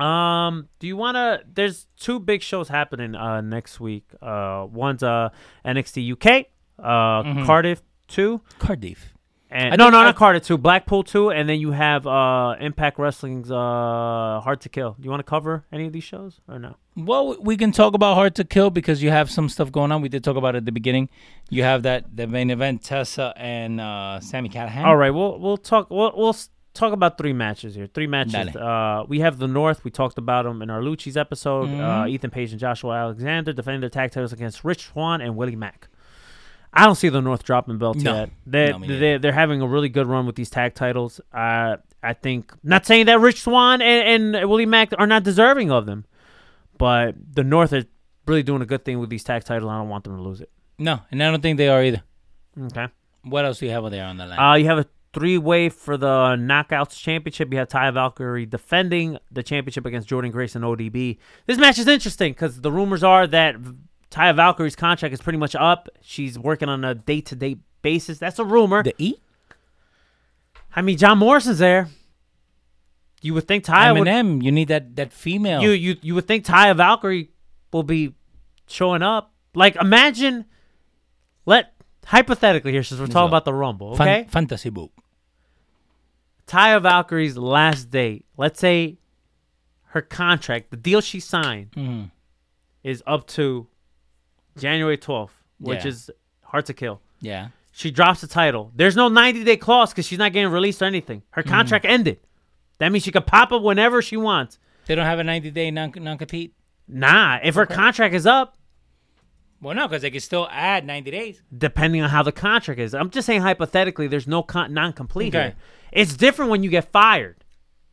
Um, 0.00 0.68
do 0.78 0.86
you 0.86 0.96
want 0.96 1.16
to? 1.16 1.42
There's 1.52 1.86
two 1.98 2.18
big 2.20 2.42
shows 2.42 2.68
happening 2.68 3.14
uh 3.14 3.40
next 3.40 3.80
week. 3.80 4.04
Uh, 4.22 4.66
one's 4.70 5.02
uh 5.02 5.30
NXT 5.64 6.12
UK, 6.12 6.46
uh 6.78 7.44
Cardiff 7.44 7.82
two, 8.06 8.40
Cardiff. 8.58 9.14
and 9.50 9.76
no, 9.78 9.90
no, 9.90 9.98
I- 9.98 10.04
not 10.04 10.16
Cardiff 10.16 10.44
two, 10.44 10.58
Blackpool 10.58 11.02
two, 11.04 11.30
and 11.30 11.48
then 11.48 11.58
you 11.60 11.72
have 11.72 12.06
uh 12.06 12.54
Impact 12.60 12.98
Wrestling's 12.98 13.50
uh 13.50 14.40
Hard 14.42 14.60
to 14.62 14.68
Kill. 14.68 14.92
Do 14.98 15.04
you 15.04 15.10
want 15.10 15.20
to 15.20 15.24
cover 15.30 15.64
any 15.72 15.86
of 15.86 15.92
these 15.92 16.04
shows 16.04 16.40
or 16.48 16.58
no? 16.58 16.76
Well, 16.96 17.36
we 17.40 17.56
can 17.56 17.70
talk 17.70 17.94
about 17.94 18.14
Hard 18.14 18.34
to 18.36 18.44
Kill 18.44 18.70
because 18.70 19.02
you 19.02 19.10
have 19.10 19.30
some 19.30 19.48
stuff 19.48 19.70
going 19.70 19.92
on. 19.92 20.02
We 20.02 20.08
did 20.08 20.24
talk 20.24 20.36
about 20.36 20.54
it 20.54 20.58
at 20.58 20.64
the 20.64 20.72
beginning. 20.72 21.08
You 21.48 21.62
have 21.62 21.82
that 21.84 22.16
the 22.16 22.26
main 22.26 22.50
event, 22.50 22.82
Tessa 22.82 23.32
and 23.36 23.80
uh, 23.80 24.18
Sami 24.20 24.48
Callihan. 24.48 24.84
All 24.84 24.96
right, 24.96 25.10
we'll 25.10 25.38
we'll 25.38 25.56
talk. 25.58 25.90
We'll 25.90 26.12
we'll 26.16 26.36
talk 26.78 26.92
about 26.92 27.18
three 27.18 27.32
matches 27.32 27.74
here. 27.74 27.86
Three 27.86 28.06
matches. 28.06 28.56
Uh, 28.56 29.04
we 29.08 29.20
have 29.20 29.38
the 29.38 29.48
North. 29.48 29.84
We 29.84 29.90
talked 29.90 30.18
about 30.18 30.44
them 30.44 30.62
in 30.62 30.70
our 30.70 30.80
Lucci's 30.80 31.16
episode. 31.16 31.68
Mm-hmm. 31.68 31.80
Uh, 31.84 32.06
Ethan 32.06 32.30
Page 32.30 32.52
and 32.52 32.60
Joshua 32.60 32.94
Alexander 32.94 33.52
defending 33.52 33.80
their 33.80 33.90
tag 33.90 34.10
titles 34.12 34.32
against 34.32 34.64
Rich 34.64 34.86
Swann 34.86 35.20
and 35.20 35.36
Willie 35.36 35.56
Mack. 35.56 35.88
I 36.72 36.84
don't 36.84 36.96
see 36.96 37.08
the 37.08 37.20
North 37.22 37.44
dropping 37.44 37.78
belts 37.78 38.02
No. 38.02 38.14
yet. 38.14 38.30
They, 38.46 38.72
no, 38.72 38.86
they, 38.86 39.16
they're 39.18 39.32
having 39.32 39.62
a 39.62 39.66
really 39.66 39.88
good 39.88 40.06
run 40.06 40.26
with 40.26 40.36
these 40.36 40.50
tag 40.50 40.74
titles. 40.74 41.20
Uh, 41.32 41.78
I 42.02 42.12
think 42.12 42.52
not 42.62 42.86
saying 42.86 43.06
that 43.06 43.20
Rich 43.20 43.42
Swann 43.42 43.80
and, 43.82 44.34
and 44.36 44.48
Willie 44.50 44.66
Mack 44.66 44.92
are 44.98 45.06
not 45.06 45.22
deserving 45.24 45.70
of 45.70 45.86
them, 45.86 46.04
but 46.76 47.14
the 47.34 47.42
North 47.42 47.72
is 47.72 47.86
really 48.26 48.42
doing 48.42 48.62
a 48.62 48.66
good 48.66 48.84
thing 48.84 48.98
with 49.00 49.08
these 49.10 49.24
tag 49.24 49.44
titles. 49.44 49.70
I 49.70 49.78
don't 49.78 49.88
want 49.88 50.04
them 50.04 50.16
to 50.16 50.22
lose 50.22 50.40
it. 50.40 50.50
No, 50.78 51.00
and 51.10 51.22
I 51.22 51.30
don't 51.30 51.40
think 51.40 51.56
they 51.56 51.68
are 51.68 51.82
either. 51.82 52.02
Okay. 52.66 52.86
What 53.24 53.44
else 53.44 53.58
do 53.58 53.66
you 53.66 53.72
have 53.72 53.82
over 53.82 53.90
there 53.90 54.04
on 54.04 54.16
the 54.16 54.26
line? 54.26 54.38
Uh, 54.38 54.54
you 54.54 54.66
have 54.66 54.78
a 54.78 54.86
three-way 55.18 55.68
for 55.68 55.96
the 55.96 56.36
Knockouts 56.38 56.98
Championship. 56.98 57.50
You 57.52 57.58
have 57.58 57.68
Taya 57.68 57.92
Valkyrie 57.92 58.46
defending 58.46 59.18
the 59.30 59.42
championship 59.42 59.84
against 59.86 60.08
Jordynne 60.08 60.32
Grace 60.32 60.54
and 60.54 60.64
ODB. 60.64 61.18
This 61.46 61.58
match 61.58 61.78
is 61.78 61.88
interesting 61.88 62.32
because 62.32 62.60
the 62.60 62.70
rumors 62.72 63.02
are 63.02 63.26
that 63.26 63.56
Taya 64.10 64.34
Valkyrie's 64.34 64.76
contract 64.76 65.12
is 65.12 65.20
pretty 65.20 65.38
much 65.38 65.54
up. 65.54 65.88
She's 66.00 66.38
working 66.38 66.68
on 66.68 66.84
a 66.84 66.94
day-to-day 66.94 67.56
basis. 67.82 68.18
That's 68.18 68.38
a 68.38 68.44
rumor. 68.44 68.82
the 68.82 68.94
E? 68.98 69.14
I 70.74 70.82
mean, 70.82 70.96
John 70.96 71.18
Morrison's 71.18 71.58
there. 71.58 71.88
You 73.20 73.34
would 73.34 73.48
think 73.48 73.64
Ty 73.64 73.92
would. 73.92 74.06
MNM. 74.06 74.44
You 74.44 74.52
need 74.52 74.68
that 74.68 74.94
that 74.94 75.12
female. 75.12 75.60
You 75.60 75.70
you 75.70 75.96
you 76.02 76.14
would 76.14 76.28
think 76.28 76.44
Taya 76.44 76.76
Valkyrie 76.76 77.30
will 77.72 77.82
be 77.82 78.14
showing 78.68 79.02
up. 79.02 79.32
Like 79.54 79.74
imagine, 79.74 80.44
let 81.44 81.72
hypothetically 82.06 82.70
here 82.70 82.84
since 82.84 83.00
we're 83.00 83.08
talking 83.08 83.28
about 83.28 83.44
the 83.44 83.52
Rumble, 83.52 83.96
Fan- 83.96 84.20
okay? 84.20 84.28
fantasy 84.30 84.70
book. 84.70 84.92
Taya 86.48 86.82
Valkyrie's 86.82 87.36
last 87.36 87.90
date, 87.90 88.24
let's 88.36 88.58
say 88.58 88.98
her 89.90 90.02
contract, 90.02 90.70
the 90.70 90.76
deal 90.76 91.00
she 91.00 91.20
signed, 91.20 91.70
Mhm. 91.72 92.10
is 92.82 93.02
up 93.06 93.26
to 93.28 93.68
January 94.58 94.96
12th, 94.98 95.32
which 95.58 95.84
Yeah. 95.84 95.88
is 95.88 96.10
hard 96.42 96.66
to 96.66 96.74
kill. 96.74 97.00
Yeah. 97.20 97.48
She 97.72 97.90
drops 97.90 98.20
the 98.20 98.26
title. 98.26 98.72
There's 98.74 98.96
no 98.96 99.08
90 99.08 99.44
day 99.44 99.56
clause 99.56 99.90
because 99.92 100.06
she's 100.06 100.18
not 100.18 100.32
getting 100.32 100.50
released 100.50 100.82
or 100.82 100.86
anything. 100.86 101.22
Her 101.30 101.42
Mm-hmm. 101.42 101.50
contract 101.52 101.84
ended. 101.84 102.18
That 102.78 102.90
means 102.92 103.04
she 103.04 103.12
can 103.12 103.22
pop 103.22 103.52
up 103.52 103.62
whenever 103.62 104.02
she 104.02 104.16
wants. 104.16 104.58
They 104.86 104.94
don't 104.94 105.04
have 105.06 105.18
a 105.18 105.24
90 105.24 105.50
day 105.50 105.70
non 105.70 105.92
compete. 105.92 106.54
Nah, 106.88 107.38
if 107.42 107.54
her 107.54 107.66
contract 107.66 108.14
is 108.14 108.26
up, 108.26 108.56
Well, 109.60 109.74
no, 109.74 109.88
because 109.88 110.02
they 110.02 110.10
can 110.10 110.20
still 110.20 110.46
add 110.50 110.86
90 110.86 111.10
days. 111.10 111.42
depending 111.56 112.02
on 112.02 112.10
how 112.10 112.22
the 112.22 112.32
contract 112.32 112.80
is. 112.80 112.94
I'm 112.94 113.10
just 113.10 113.26
saying 113.26 113.42
hypothetically, 113.42 114.06
there's 114.06 114.26
no 114.28 114.42
con- 114.42 114.72
non-complete 114.72 115.34
Okay. 115.34 115.44
here. 115.48 115.56
It's 115.92 116.16
different 116.16 116.50
when 116.50 116.62
you 116.62 116.70
get 116.70 116.90
fired. 116.92 117.44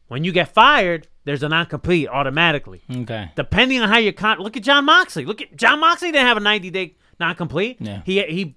When 0.08 0.24
you 0.24 0.32
get 0.32 0.50
fired, 0.50 1.08
there's 1.24 1.42
a 1.42 1.50
non-complete 1.50 2.08
automatically. 2.08 2.84
Okay. 2.90 3.32
Depending 3.36 3.82
on 3.82 3.90
how 3.90 3.98
your 3.98 4.14
con, 4.14 4.38
look 4.40 4.56
at 4.56 4.62
Jon 4.64 4.86
Moxley. 4.86 5.26
Look 5.26 5.42
at 5.42 5.56
Jon 5.56 5.80
Moxley 5.80 6.12
didn't 6.12 6.28
have 6.28 6.38
a 6.38 6.42
90 6.42 6.70
day 6.70 6.96
non-complete. 7.20 7.78
Yeah. 7.80 8.02
He 8.06 8.22
he 8.24 8.56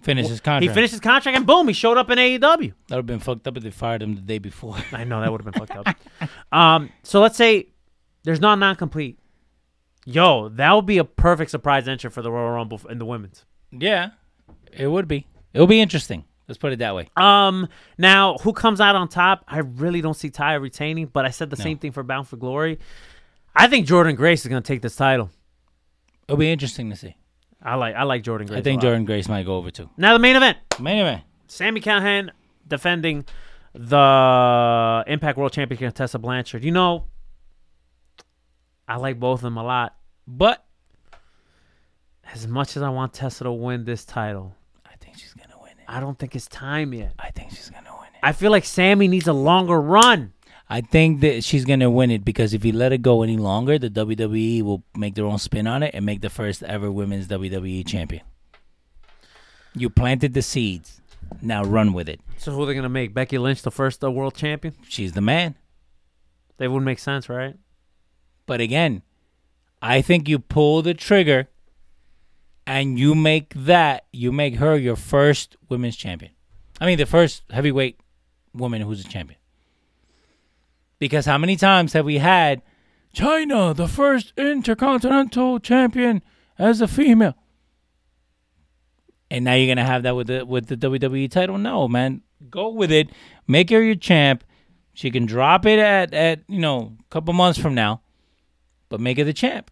Finish 0.00 0.28
his 0.28 0.40
contract. 0.40 0.62
he 0.62 0.68
finished 0.68 0.92
his 0.92 1.00
contract 1.00 1.36
and 1.36 1.46
boom, 1.46 1.66
he 1.68 1.74
showed 1.74 1.96
up 1.98 2.08
in 2.10 2.18
AEW. 2.18 2.40
That 2.40 2.50
would 2.50 2.96
have 2.96 3.06
been 3.06 3.18
fucked 3.18 3.46
up 3.48 3.56
if 3.56 3.62
they 3.64 3.70
fired 3.70 4.00
him 4.02 4.14
the 4.14 4.20
day 4.20 4.38
before. 4.38 4.76
I 4.92 5.02
know 5.04 5.20
that 5.20 5.30
would 5.30 5.42
have 5.44 5.52
been 5.52 5.66
fucked 5.66 5.76
up. 5.88 5.96
Um, 6.52 6.90
so 7.02 7.20
let's 7.20 7.36
say 7.36 7.68
there's 8.24 8.40
not 8.40 8.58
non-complete. 8.58 9.18
Yo, 10.10 10.48
that 10.48 10.72
would 10.72 10.86
be 10.86 10.96
a 10.96 11.04
perfect 11.04 11.50
surprise 11.50 11.86
entry 11.86 12.08
for 12.08 12.22
the 12.22 12.30
Royal 12.32 12.50
Rumble 12.52 12.80
in 12.88 12.98
the 12.98 13.04
women's. 13.04 13.44
yeah, 13.70 14.10
it 14.72 14.86
would 14.86 15.06
be. 15.06 15.26
It 15.52 15.60
would 15.60 15.68
be 15.68 15.80
interesting. 15.82 16.24
Let's 16.46 16.56
put 16.56 16.72
it 16.72 16.78
that 16.78 16.94
way. 16.94 17.10
Um, 17.14 17.68
now 17.98 18.38
who 18.38 18.54
comes 18.54 18.80
out 18.80 18.96
on 18.96 19.08
top? 19.08 19.44
I 19.46 19.58
really 19.58 20.00
don't 20.00 20.14
see 20.14 20.30
Taya 20.30 20.62
retaining, 20.62 21.06
but 21.12 21.26
I 21.26 21.30
said 21.30 21.50
the 21.50 21.56
No. 21.58 21.62
same 21.62 21.76
thing 21.76 21.92
for 21.92 22.02
Bound 22.02 22.26
for 22.26 22.38
Glory. 22.38 22.78
I 23.54 23.66
think 23.66 23.86
Jordynne 23.86 24.16
Grace 24.16 24.46
is 24.46 24.48
gonna 24.48 24.62
take 24.62 24.80
this 24.80 24.96
title. 24.96 25.28
It'll 26.26 26.38
be 26.38 26.50
interesting 26.50 26.88
to 26.88 26.96
see. 26.96 27.14
I 27.62 27.74
like 27.74 27.94
I 27.94 28.04
like 28.04 28.22
Jordynne 28.22 28.46
Grace. 28.46 28.60
I 28.60 28.62
think. 28.62 28.80
Jordynne 28.80 29.04
Grace 29.04 29.28
might 29.28 29.44
go 29.44 29.56
over 29.56 29.70
too. 29.70 29.90
Now 29.98 30.14
the 30.14 30.18
main 30.20 30.36
event: 30.36 30.56
Main 30.80 31.00
event. 31.00 31.22
Sami 31.48 31.82
Callihan 31.82 32.30
defending 32.66 33.26
the 33.74 35.04
Impact 35.06 35.36
World 35.36 35.52
Champion 35.52 35.76
against 35.78 35.96
Tessa 35.96 36.18
Blanchard. 36.18 36.64
You 36.64 36.72
know, 36.72 37.04
I 38.86 38.96
like 38.96 39.20
both 39.20 39.40
of 39.40 39.42
them 39.42 39.58
a 39.58 39.62
lot. 39.64 39.96
But 40.28 40.62
As 42.34 42.46
much 42.46 42.76
as 42.76 42.82
I 42.82 42.90
want 42.90 43.14
Tessa 43.14 43.44
to 43.44 43.52
win 43.52 43.86
this 43.86 44.04
title, 44.04 44.54
I 44.84 44.94
think 45.00 45.16
she's 45.16 45.32
to 45.32 45.58
win 45.62 45.70
it. 45.70 45.84
I 45.88 46.00
don't 46.00 46.18
think 46.18 46.36
it's 46.36 46.46
time 46.48 46.92
yet. 46.92 47.14
I 47.18 47.30
think 47.30 47.50
she's 47.50 47.70
to 47.70 47.74
win 47.76 48.08
it. 48.12 48.20
I 48.22 48.32
feel 48.32 48.50
like 48.50 48.66
Sami 48.66 49.08
needs 49.08 49.26
a 49.26 49.32
longer 49.32 49.80
run. 49.80 50.34
I 50.68 50.82
think 50.82 51.22
that 51.22 51.44
she's 51.44 51.64
to 51.64 51.88
win 51.88 52.10
it 52.10 52.26
because 52.26 52.52
if 52.52 52.62
you 52.62 52.72
let 52.72 52.92
it 52.92 53.00
go 53.00 53.22
any 53.22 53.38
longer, 53.38 53.78
the 53.78 53.88
WWE 53.88 54.60
will 54.62 54.84
make 54.94 55.14
their 55.14 55.24
own 55.24 55.38
spin 55.38 55.66
on 55.66 55.82
it 55.82 55.94
and 55.94 56.04
make 56.04 56.20
the 56.20 56.28
first 56.28 56.62
ever 56.62 56.92
women's 56.92 57.26
WWE 57.28 57.86
champion. 57.86 58.22
You 59.74 59.88
planted 59.88 60.34
the 60.34 60.42
seeds. 60.42 61.00
Now 61.40 61.64
run 61.64 61.94
with 61.94 62.06
it. 62.06 62.20
So 62.36 62.52
who 62.52 62.62
are 62.62 62.66
they 62.66 62.74
gonna 62.74 62.90
make? 62.90 63.14
Becky 63.14 63.38
Lynch 63.38 63.62
the 63.62 63.70
first 63.70 64.04
uh, 64.04 64.10
world 64.10 64.34
champion? 64.34 64.74
She's 64.86 65.12
the 65.12 65.22
man. 65.22 65.54
They 66.58 66.68
would 66.68 66.82
make 66.82 66.98
sense, 66.98 67.30
right? 67.30 67.56
But 68.44 68.60
again, 68.60 69.02
I 69.80 70.02
think 70.02 70.28
you 70.28 70.38
pull 70.38 70.82
the 70.82 70.94
trigger 70.94 71.48
and 72.66 72.98
you 72.98 73.14
make 73.14 73.54
that, 73.54 74.06
you 74.12 74.32
make 74.32 74.56
her 74.56 74.76
your 74.76 74.96
first 74.96 75.56
women's 75.68 75.96
champion. 75.96 76.32
I 76.80 76.86
mean, 76.86 76.98
the 76.98 77.06
first 77.06 77.42
heavyweight 77.50 78.00
woman 78.52 78.82
who's 78.82 79.04
a 79.04 79.08
champion. 79.08 79.38
Because 80.98 81.26
how 81.26 81.38
many 81.38 81.56
times 81.56 81.92
have 81.92 82.04
we 82.04 82.18
had 82.18 82.62
Chyna, 83.14 83.74
the 83.74 83.88
first 83.88 84.32
intercontinental 84.36 85.60
champion 85.60 86.22
as 86.58 86.80
a 86.80 86.88
female? 86.88 87.36
And 89.30 89.44
now 89.44 89.54
you're 89.54 89.74
gonna 89.74 89.86
have 89.86 90.02
that 90.04 90.16
with 90.16 90.26
the 90.26 90.44
with 90.44 90.66
the 90.66 90.76
WWE 90.76 91.30
title? 91.30 91.58
No, 91.58 91.86
man. 91.86 92.22
Go 92.50 92.70
with 92.70 92.90
it. 92.90 93.10
Make 93.46 93.70
her 93.70 93.82
your 93.82 93.94
champ. 93.94 94.44
She 94.94 95.10
can 95.10 95.26
drop 95.26 95.66
it 95.66 95.78
at 95.78 96.14
at 96.14 96.40
you 96.48 96.58
know 96.58 96.96
a 96.98 97.04
couple 97.10 97.34
months 97.34 97.58
from 97.58 97.74
now, 97.74 98.00
but 98.88 99.00
make 99.00 99.18
it 99.18 99.24
the 99.24 99.32
champ. 99.32 99.70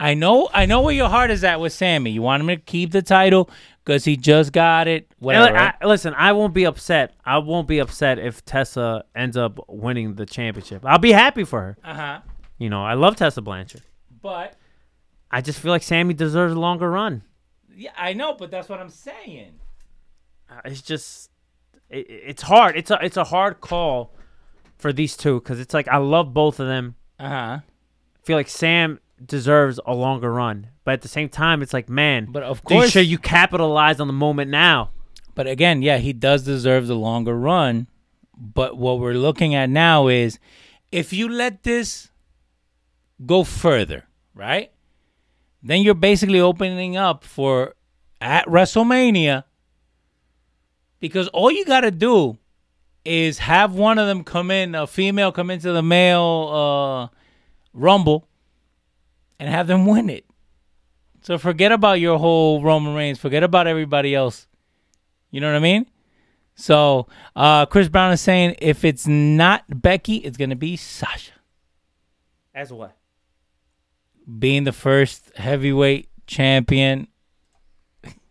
I 0.00 0.14
know, 0.14 0.48
I 0.52 0.66
know 0.66 0.80
where 0.80 0.94
your 0.94 1.08
heart 1.08 1.30
is 1.30 1.44
at 1.44 1.60
with 1.60 1.72
Sami. 1.72 2.10
You 2.10 2.22
want 2.22 2.40
him 2.40 2.48
to 2.48 2.56
keep 2.56 2.90
the 2.90 3.02
title 3.02 3.48
because 3.84 4.04
he 4.04 4.16
just 4.16 4.52
got 4.52 4.88
it. 4.88 5.06
Whatever. 5.20 5.56
I, 5.56 5.74
listen, 5.84 6.12
I 6.16 6.32
won't 6.32 6.54
be 6.54 6.64
upset. 6.64 7.14
I 7.24 7.38
won't 7.38 7.68
be 7.68 7.78
upset 7.78 8.18
if 8.18 8.44
Tessa 8.44 9.04
ends 9.14 9.36
up 9.36 9.60
winning 9.68 10.14
the 10.14 10.26
championship. 10.26 10.84
I'll 10.84 10.98
be 10.98 11.12
happy 11.12 11.44
for 11.44 11.60
her. 11.60 11.78
uh 11.84 11.94
huh. 11.94 12.20
You 12.58 12.68
know, 12.68 12.84
I 12.84 12.94
love 12.94 13.14
Tessa 13.16 13.42
Blanchard. 13.42 13.82
But 14.20 14.54
I 15.30 15.40
just 15.40 15.60
feel 15.60 15.70
like 15.70 15.82
Sami 15.84 16.14
deserves 16.14 16.54
a 16.54 16.58
longer 16.60 16.90
run. 16.90 17.22
yeah, 17.74 17.90
I 17.96 18.12
know, 18.12 18.34
but 18.34 18.50
that's 18.50 18.68
what 18.68 18.80
I'm 18.80 18.88
saying. 18.90 19.52
Uh, 20.50 20.60
It's 20.64 20.82
just, 20.82 21.30
it, 21.88 22.06
it's 22.08 22.42
hard. 22.42 22.76
It's 22.76 22.90
a, 22.90 22.98
it's 23.02 23.16
a 23.16 23.24
hard 23.24 23.60
call 23.60 24.14
for 24.82 24.92
these 24.92 25.16
two 25.16 25.40
because 25.40 25.58
it's 25.60 25.72
like 25.72 25.88
I 25.88 25.96
love 25.96 26.34
both 26.34 26.60
of 26.60 26.66
them. 26.66 26.96
Uh 27.18 27.28
huh. 27.28 27.58
I 27.60 27.62
feel 28.24 28.36
like 28.36 28.48
Sam 28.48 29.00
deserves 29.24 29.80
a 29.86 29.94
longer 29.94 30.32
run, 30.32 30.66
but 30.84 30.92
at 30.94 31.02
the 31.02 31.08
same 31.08 31.28
time, 31.28 31.62
it's 31.62 31.72
like, 31.72 31.88
man, 31.88 32.26
But 32.30 32.42
of 32.42 32.62
do 32.64 32.74
you- 32.74 32.80
course- 32.82 32.94
you 32.96 33.18
capitalize 33.18 33.98
on 34.00 34.06
the 34.08 34.12
moment 34.12 34.50
now? 34.50 34.90
But 35.34 35.46
again, 35.46 35.80
yeah, 35.82 35.96
he 35.98 36.12
does 36.12 36.42
deserve 36.44 36.86
the 36.88 36.94
longer 36.96 37.34
run. 37.38 37.86
But 38.36 38.76
what 38.76 38.98
we're 38.98 39.14
looking 39.14 39.54
at 39.54 39.70
now 39.70 40.08
is 40.08 40.38
if 40.90 41.12
you 41.12 41.28
let 41.28 41.62
this 41.62 42.10
go 43.24 43.44
further, 43.44 44.04
right? 44.34 44.70
Then 45.62 45.82
you're 45.82 45.94
basically 45.94 46.40
opening 46.40 46.96
up 46.96 47.22
for 47.24 47.74
at 48.20 48.46
WrestleMania 48.46 49.44
because 51.00 51.28
all 51.28 51.50
you 51.50 51.64
got 51.64 51.80
to 51.82 51.90
do 51.90 52.38
is 53.04 53.38
have 53.38 53.74
one 53.74 53.98
of 53.98 54.06
them 54.06 54.24
come 54.24 54.50
in, 54.50 54.74
a 54.74 54.86
female 54.86 55.32
come 55.32 55.50
into 55.50 55.72
the 55.72 55.82
male 55.82 57.10
uh, 57.12 57.16
Rumble 57.72 58.28
and 59.38 59.48
have 59.48 59.66
them 59.66 59.86
win 59.86 60.08
it. 60.10 60.24
So 61.22 61.38
forget 61.38 61.72
about 61.72 62.00
your 62.00 62.18
whole 62.18 62.62
Roman 62.62 62.94
Reigns, 62.94 63.18
forget 63.18 63.42
about 63.42 63.66
everybody 63.66 64.14
else. 64.14 64.46
You 65.30 65.40
know 65.40 65.48
what 65.48 65.56
I 65.56 65.60
mean? 65.60 65.86
So 66.54 67.06
uh, 67.34 67.66
Chris 67.66 67.88
Brown 67.88 68.12
is 68.12 68.20
saying 68.20 68.56
if 68.58 68.84
it's 68.84 69.06
not 69.06 69.64
Becky, 69.68 70.16
it's 70.16 70.36
gonna 70.36 70.56
be 70.56 70.76
Sasha 70.76 71.32
As 72.54 72.72
what? 72.72 72.96
being 74.38 74.64
the 74.64 74.72
first 74.72 75.32
heavyweight 75.36 76.08
champion. 76.26 77.08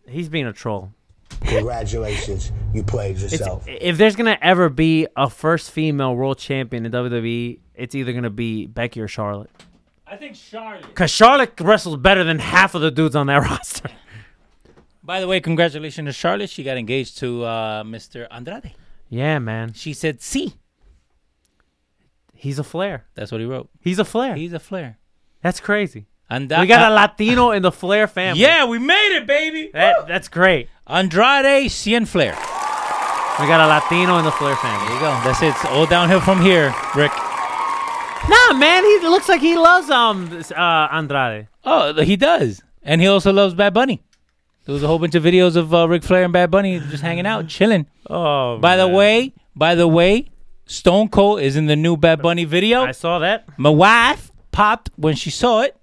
He's 0.08 0.28
being 0.28 0.46
a 0.46 0.52
troll. 0.52 0.92
Congratulations, 1.46 2.52
you 2.72 2.82
played 2.82 3.16
It's, 3.16 3.32
yourself. 3.32 3.64
if 3.66 3.98
there's 3.98 4.16
gonna 4.16 4.38
ever 4.40 4.68
be 4.68 5.06
a 5.16 5.28
first 5.30 5.70
female 5.70 6.14
world 6.14 6.38
champion 6.38 6.86
in 6.86 6.92
WWE, 6.92 7.58
it's 7.74 7.94
either 7.94 8.12
gonna 8.12 8.30
be 8.30 8.66
Becky 8.66 9.00
or 9.00 9.08
Charlotte. 9.08 9.50
I 10.06 10.16
think 10.16 10.36
Charlotte. 10.36 10.94
Cause 10.94 11.10
Charlotte 11.10 11.52
wrestles 11.60 11.96
better 11.96 12.22
than 12.24 12.38
half 12.38 12.74
of 12.74 12.80
the 12.82 12.90
dudes 12.90 13.16
on 13.16 13.26
that 13.28 13.36
roster. 13.48 13.88
By 15.02 15.20
the 15.20 15.26
way, 15.26 15.40
congratulations 15.40 16.08
to 16.08 16.12
Charlotte. 16.12 16.50
She 16.50 16.62
got 16.62 16.76
engaged 16.76 17.18
to 17.18 17.44
uh, 17.44 17.82
Mr. 17.82 18.26
Andrade. 18.30 18.74
Yeah, 19.08 19.38
man. 19.38 19.72
She 19.72 19.92
said, 19.94 20.20
"See." 20.22 20.54
He's 22.34 22.58
a 22.58 22.64
flair. 22.64 23.06
That's 23.14 23.30
what 23.30 23.40
he 23.40 23.46
wrote. 23.46 23.68
He's 23.80 23.98
a 24.00 24.04
flair. 24.04 24.34
He's 24.34 24.52
a 24.52 24.58
flair. 24.58 24.98
That's 25.42 25.60
crazy. 25.60 26.06
And 26.30 26.50
we 26.60 26.66
got 26.66 26.90
a 26.90 26.94
Latino 26.94 27.50
in 27.50 27.62
the 27.62 27.72
Flair 27.72 28.06
family. 28.06 28.40
yeah, 28.40 28.64
we 28.64 28.78
made 28.78 29.16
it, 29.16 29.26
baby. 29.26 29.70
That, 29.72 30.06
that's 30.08 30.28
great. 30.28 30.68
Andrade 30.86 31.68
Cien 31.70 32.06
Flair. 32.08 32.32
We 33.40 33.46
got 33.46 33.60
a 33.60 33.66
Latino 33.66 34.18
in 34.18 34.24
the 34.24 34.30
Flair 34.32 34.56
family. 34.56 34.86
There 34.86 34.94
you 34.94 35.00
go. 35.00 35.20
That's 35.24 35.42
it. 35.42 35.48
It's 35.48 35.64
all 35.66 35.86
downhill 35.86 36.20
from 36.20 36.40
here, 36.40 36.74
Ric. 36.94 37.12
Nah, 38.28 38.52
man, 38.56 38.84
he 38.84 38.98
looks 39.00 39.28
like 39.28 39.40
he 39.40 39.56
loves 39.56 39.90
um 39.90 40.42
uh 40.56 40.88
Andrade. 40.92 41.48
Oh, 41.64 41.92
he 42.02 42.16
does, 42.16 42.62
and 42.82 43.00
he 43.00 43.06
also 43.06 43.32
loves 43.32 43.52
Bad 43.54 43.74
Bunny. 43.74 44.02
There 44.64 44.72
was 44.72 44.82
a 44.84 44.86
whole 44.86 45.00
bunch 45.00 45.16
of 45.16 45.24
videos 45.24 45.56
of 45.56 45.74
uh, 45.74 45.88
Ric 45.88 46.04
Flair 46.04 46.22
and 46.24 46.32
Bad 46.32 46.50
Bunny 46.50 46.78
just 46.78 47.02
hanging 47.02 47.26
out, 47.26 47.48
chilling. 47.48 47.86
Oh, 48.08 48.58
By 48.58 48.76
the 48.76 48.86
way, 48.86 49.32
by 49.56 49.74
the 49.74 49.88
way, 49.88 50.30
Stone 50.66 51.08
Cold 51.08 51.40
is 51.40 51.56
in 51.56 51.66
the 51.66 51.74
new 51.74 51.96
Bad 51.96 52.22
Bunny 52.22 52.44
video. 52.44 52.84
I 52.84 52.92
saw 52.92 53.18
that. 53.18 53.44
My 53.58 53.70
wife 53.70 54.30
popped 54.52 54.90
when 54.94 55.16
she 55.16 55.30
saw 55.30 55.62
it, 55.62 55.76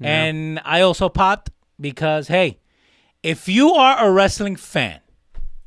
and 0.00 0.60
I 0.64 0.80
also 0.80 1.08
popped 1.08 1.50
because 1.80 2.28
hey, 2.28 2.58
if 3.22 3.48
you 3.48 3.72
are 3.72 4.06
a 4.06 4.10
wrestling 4.10 4.56
fan, 4.56 5.00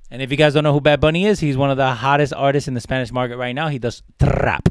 and 0.09 0.21
if 0.21 0.31
you 0.31 0.37
guys 0.37 0.53
don't 0.53 0.63
know 0.63 0.73
who 0.73 0.81
Bad 0.81 0.99
Bunny 0.99 1.25
is, 1.25 1.39
he's 1.39 1.57
one 1.57 1.71
of 1.71 1.77
the 1.77 1.91
hottest 1.91 2.33
artists 2.33 2.67
in 2.67 2.73
the 2.73 2.81
Spanish 2.81 3.11
market 3.11 3.37
right 3.37 3.53
now. 3.53 3.67
He 3.67 3.79
does 3.79 4.03
trap 4.19 4.69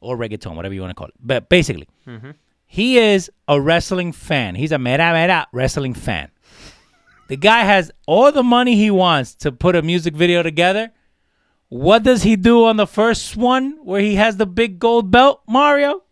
or 0.00 0.16
reggaeton, 0.16 0.54
whatever 0.54 0.74
you 0.74 0.80
want 0.80 0.90
to 0.90 0.94
call 0.94 1.08
it. 1.08 1.14
But 1.20 1.48
basically, 1.48 1.88
mm-hmm. 2.06 2.32
he 2.66 2.98
is 2.98 3.30
a 3.46 3.60
wrestling 3.60 4.12
fan. 4.12 4.54
He's 4.54 4.72
a 4.72 4.78
mera 4.78 5.12
mera 5.12 5.46
wrestling 5.52 5.94
fan. 5.94 6.30
The 7.28 7.36
guy 7.36 7.60
has 7.60 7.90
all 8.06 8.32
the 8.32 8.42
money 8.42 8.74
he 8.74 8.90
wants 8.90 9.34
to 9.36 9.52
put 9.52 9.76
a 9.76 9.82
music 9.82 10.14
video 10.14 10.42
together. 10.42 10.92
What 11.68 12.02
does 12.02 12.22
he 12.22 12.36
do 12.36 12.64
on 12.64 12.76
the 12.76 12.86
first 12.86 13.36
one 13.36 13.78
where 13.82 14.00
he 14.00 14.14
has 14.14 14.38
the 14.38 14.46
big 14.46 14.78
gold 14.78 15.10
belt, 15.10 15.42
Mario? 15.46 16.02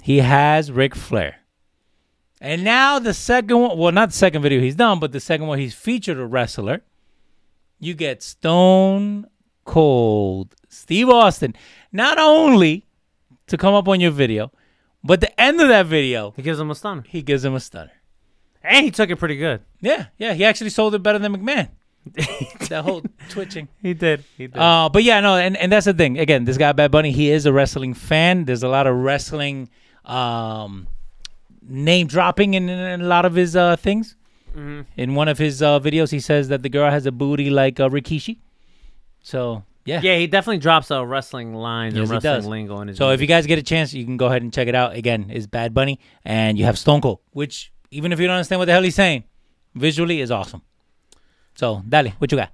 He 0.00 0.18
has 0.18 0.70
Ric 0.70 0.94
Flair. 0.94 1.36
And 2.40 2.64
now 2.64 2.98
the 2.98 3.14
second 3.14 3.58
one, 3.58 3.78
well, 3.78 3.92
not 3.92 4.10
the 4.10 4.16
second 4.16 4.42
video 4.42 4.60
he's 4.60 4.74
done, 4.74 4.98
but 5.00 5.12
the 5.12 5.20
second 5.20 5.46
one 5.46 5.58
he's 5.58 5.74
featured 5.74 6.18
a 6.18 6.26
wrestler. 6.26 6.82
You 7.80 7.94
get 7.94 8.22
Stone 8.22 9.26
Cold 9.64 10.54
Steve 10.68 11.08
Austin, 11.08 11.54
not 11.92 12.18
only 12.18 12.86
to 13.46 13.56
come 13.56 13.74
up 13.74 13.88
on 13.88 14.00
your 14.00 14.10
video, 14.10 14.50
but 15.02 15.20
the 15.20 15.40
end 15.40 15.60
of 15.60 15.68
that 15.68 15.86
video, 15.86 16.32
He 16.36 16.42
gives 16.42 16.58
him 16.58 16.70
a 16.70 16.74
stunner. 16.74 17.04
he 17.06 17.22
gives 17.22 17.44
him 17.44 17.54
a 17.54 17.60
stunner. 17.60 17.92
And 18.62 18.84
he 18.84 18.90
took 18.90 19.10
it 19.10 19.16
pretty 19.16 19.36
good. 19.36 19.60
Yeah, 19.80 20.06
yeah, 20.16 20.32
he 20.32 20.44
actually 20.44 20.70
sold 20.70 20.94
it 20.94 21.02
better 21.02 21.18
than 21.18 21.36
McMahon. 21.36 21.68
that 22.68 22.82
whole 22.84 23.02
twitching. 23.30 23.68
He 23.80 23.94
did. 23.94 24.24
He 24.36 24.46
did. 24.46 24.56
Uh, 24.58 24.88
but 24.92 25.04
yeah, 25.04 25.20
no, 25.20 25.36
and, 25.36 25.56
and 25.56 25.70
that's 25.72 25.86
the 25.86 25.94
thing. 25.94 26.18
Again, 26.18 26.44
this 26.44 26.56
guy 26.58 26.72
Bad 26.72 26.90
Bunny, 26.90 27.12
he 27.12 27.30
is 27.30 27.46
a 27.46 27.52
wrestling 27.52 27.94
fan. 27.94 28.44
There's 28.46 28.62
a 28.62 28.68
lot 28.68 28.86
of 28.86 28.96
wrestling 28.96 29.68
um, 30.04 30.86
name 31.66 32.06
dropping 32.06 32.54
in, 32.54 32.68
in 32.68 33.00
a 33.00 33.04
lot 33.04 33.24
of 33.24 33.34
his 33.34 33.56
uh, 33.56 33.76
things. 33.76 34.16
Mm-hmm. 34.50 34.82
In 34.96 35.14
one 35.14 35.28
of 35.28 35.38
his 35.38 35.62
uh, 35.62 35.80
videos, 35.80 36.10
he 36.10 36.20
says 36.20 36.48
that 36.48 36.62
the 36.62 36.68
girl 36.68 36.90
has 36.90 37.06
a 37.06 37.12
booty 37.12 37.50
like 37.50 37.80
uh, 37.80 37.88
Rikishi. 37.88 38.38
So 39.20 39.64
yeah, 39.84 40.00
yeah, 40.02 40.16
he 40.16 40.26
definitely 40.26 40.58
drops 40.58 40.90
a 40.90 41.04
wrestling 41.04 41.54
line 41.54 41.94
Yes, 41.94 42.10
and 42.10 42.22
wrestling 42.22 42.50
lingo 42.50 42.80
in 42.80 42.88
his 42.88 42.96
So 42.96 43.10
if 43.10 43.20
you 43.20 43.26
guys 43.26 43.46
get 43.46 43.58
a 43.58 43.62
chance, 43.62 43.92
you 43.92 44.04
can 44.04 44.16
go 44.16 44.26
ahead 44.26 44.42
and 44.42 44.52
check 44.52 44.68
it 44.68 44.74
out. 44.74 44.94
Again, 44.94 45.30
is 45.30 45.46
Bad 45.46 45.74
Bunny, 45.74 45.98
and 46.24 46.56
you 46.56 46.64
have 46.64 46.78
Stone 46.78 47.00
Cold, 47.00 47.20
which 47.32 47.72
even 47.90 48.12
if 48.12 48.20
you 48.20 48.26
don't 48.26 48.36
understand 48.36 48.60
what 48.60 48.66
the 48.66 48.72
hell 48.72 48.82
he's 48.82 48.94
saying, 48.94 49.24
visually 49.74 50.20
is 50.20 50.30
awesome. 50.30 50.62
So, 51.54 51.82
dale, 51.88 52.10
what 52.18 52.32
you 52.32 52.38
got? 52.38 52.50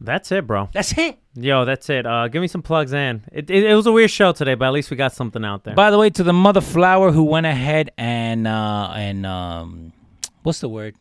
That's 0.00 0.30
it, 0.30 0.46
bro. 0.46 0.68
That's 0.72 0.96
it. 0.98 1.18
Yo, 1.34 1.64
that's 1.64 1.88
it. 1.90 2.06
Uh, 2.06 2.28
give 2.28 2.40
me 2.42 2.48
some 2.48 2.62
plugs 2.62 2.92
in. 2.92 3.22
It, 3.32 3.50
it, 3.50 3.64
it 3.64 3.74
was 3.74 3.86
a 3.86 3.92
weird 3.92 4.10
show 4.10 4.32
today, 4.32 4.54
but 4.54 4.66
at 4.66 4.72
least 4.72 4.90
we 4.90 4.96
got 4.96 5.12
something 5.12 5.44
out 5.44 5.64
there. 5.64 5.74
By 5.74 5.90
the 5.90 5.98
way, 5.98 6.10
to 6.10 6.22
the 6.22 6.32
mother 6.32 6.60
flower 6.60 7.12
who 7.12 7.24
went 7.24 7.46
ahead 7.46 7.90
and 7.98 8.46
uh 8.46 8.92
and 8.94 9.24
um 9.26 9.92
what's 10.42 10.60
the 10.60 10.68
word? 10.68 10.96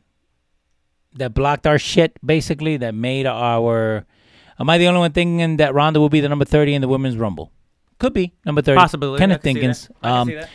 That 1.13 1.33
blocked 1.33 1.65
our 1.67 1.77
shit 1.79 2.17
basically, 2.25 2.77
that 2.77 2.93
made 2.95 3.25
our 3.25 4.05
Am 4.59 4.69
I 4.69 4.77
the 4.77 4.87
only 4.87 4.99
one 5.01 5.11
thinking 5.11 5.57
that 5.57 5.73
Ronda 5.73 5.99
will 5.99 6.09
be 6.09 6.21
the 6.21 6.29
number 6.29 6.45
30 6.45 6.75
in 6.75 6.81
the 6.81 6.87
women's 6.87 7.17
rumble? 7.17 7.51
Could 7.99 8.13
be 8.13 8.33
number 8.45 8.61
30. 8.61 8.77
Possibility. 8.77 9.19
Kenneth 9.19 9.39
I 9.45 9.53
can 9.53 9.55
see 9.55 9.61
Dinkins. 9.61 9.87
that. 9.87 9.95
I 10.01 10.25
can 10.25 10.39
Um. 10.39 10.45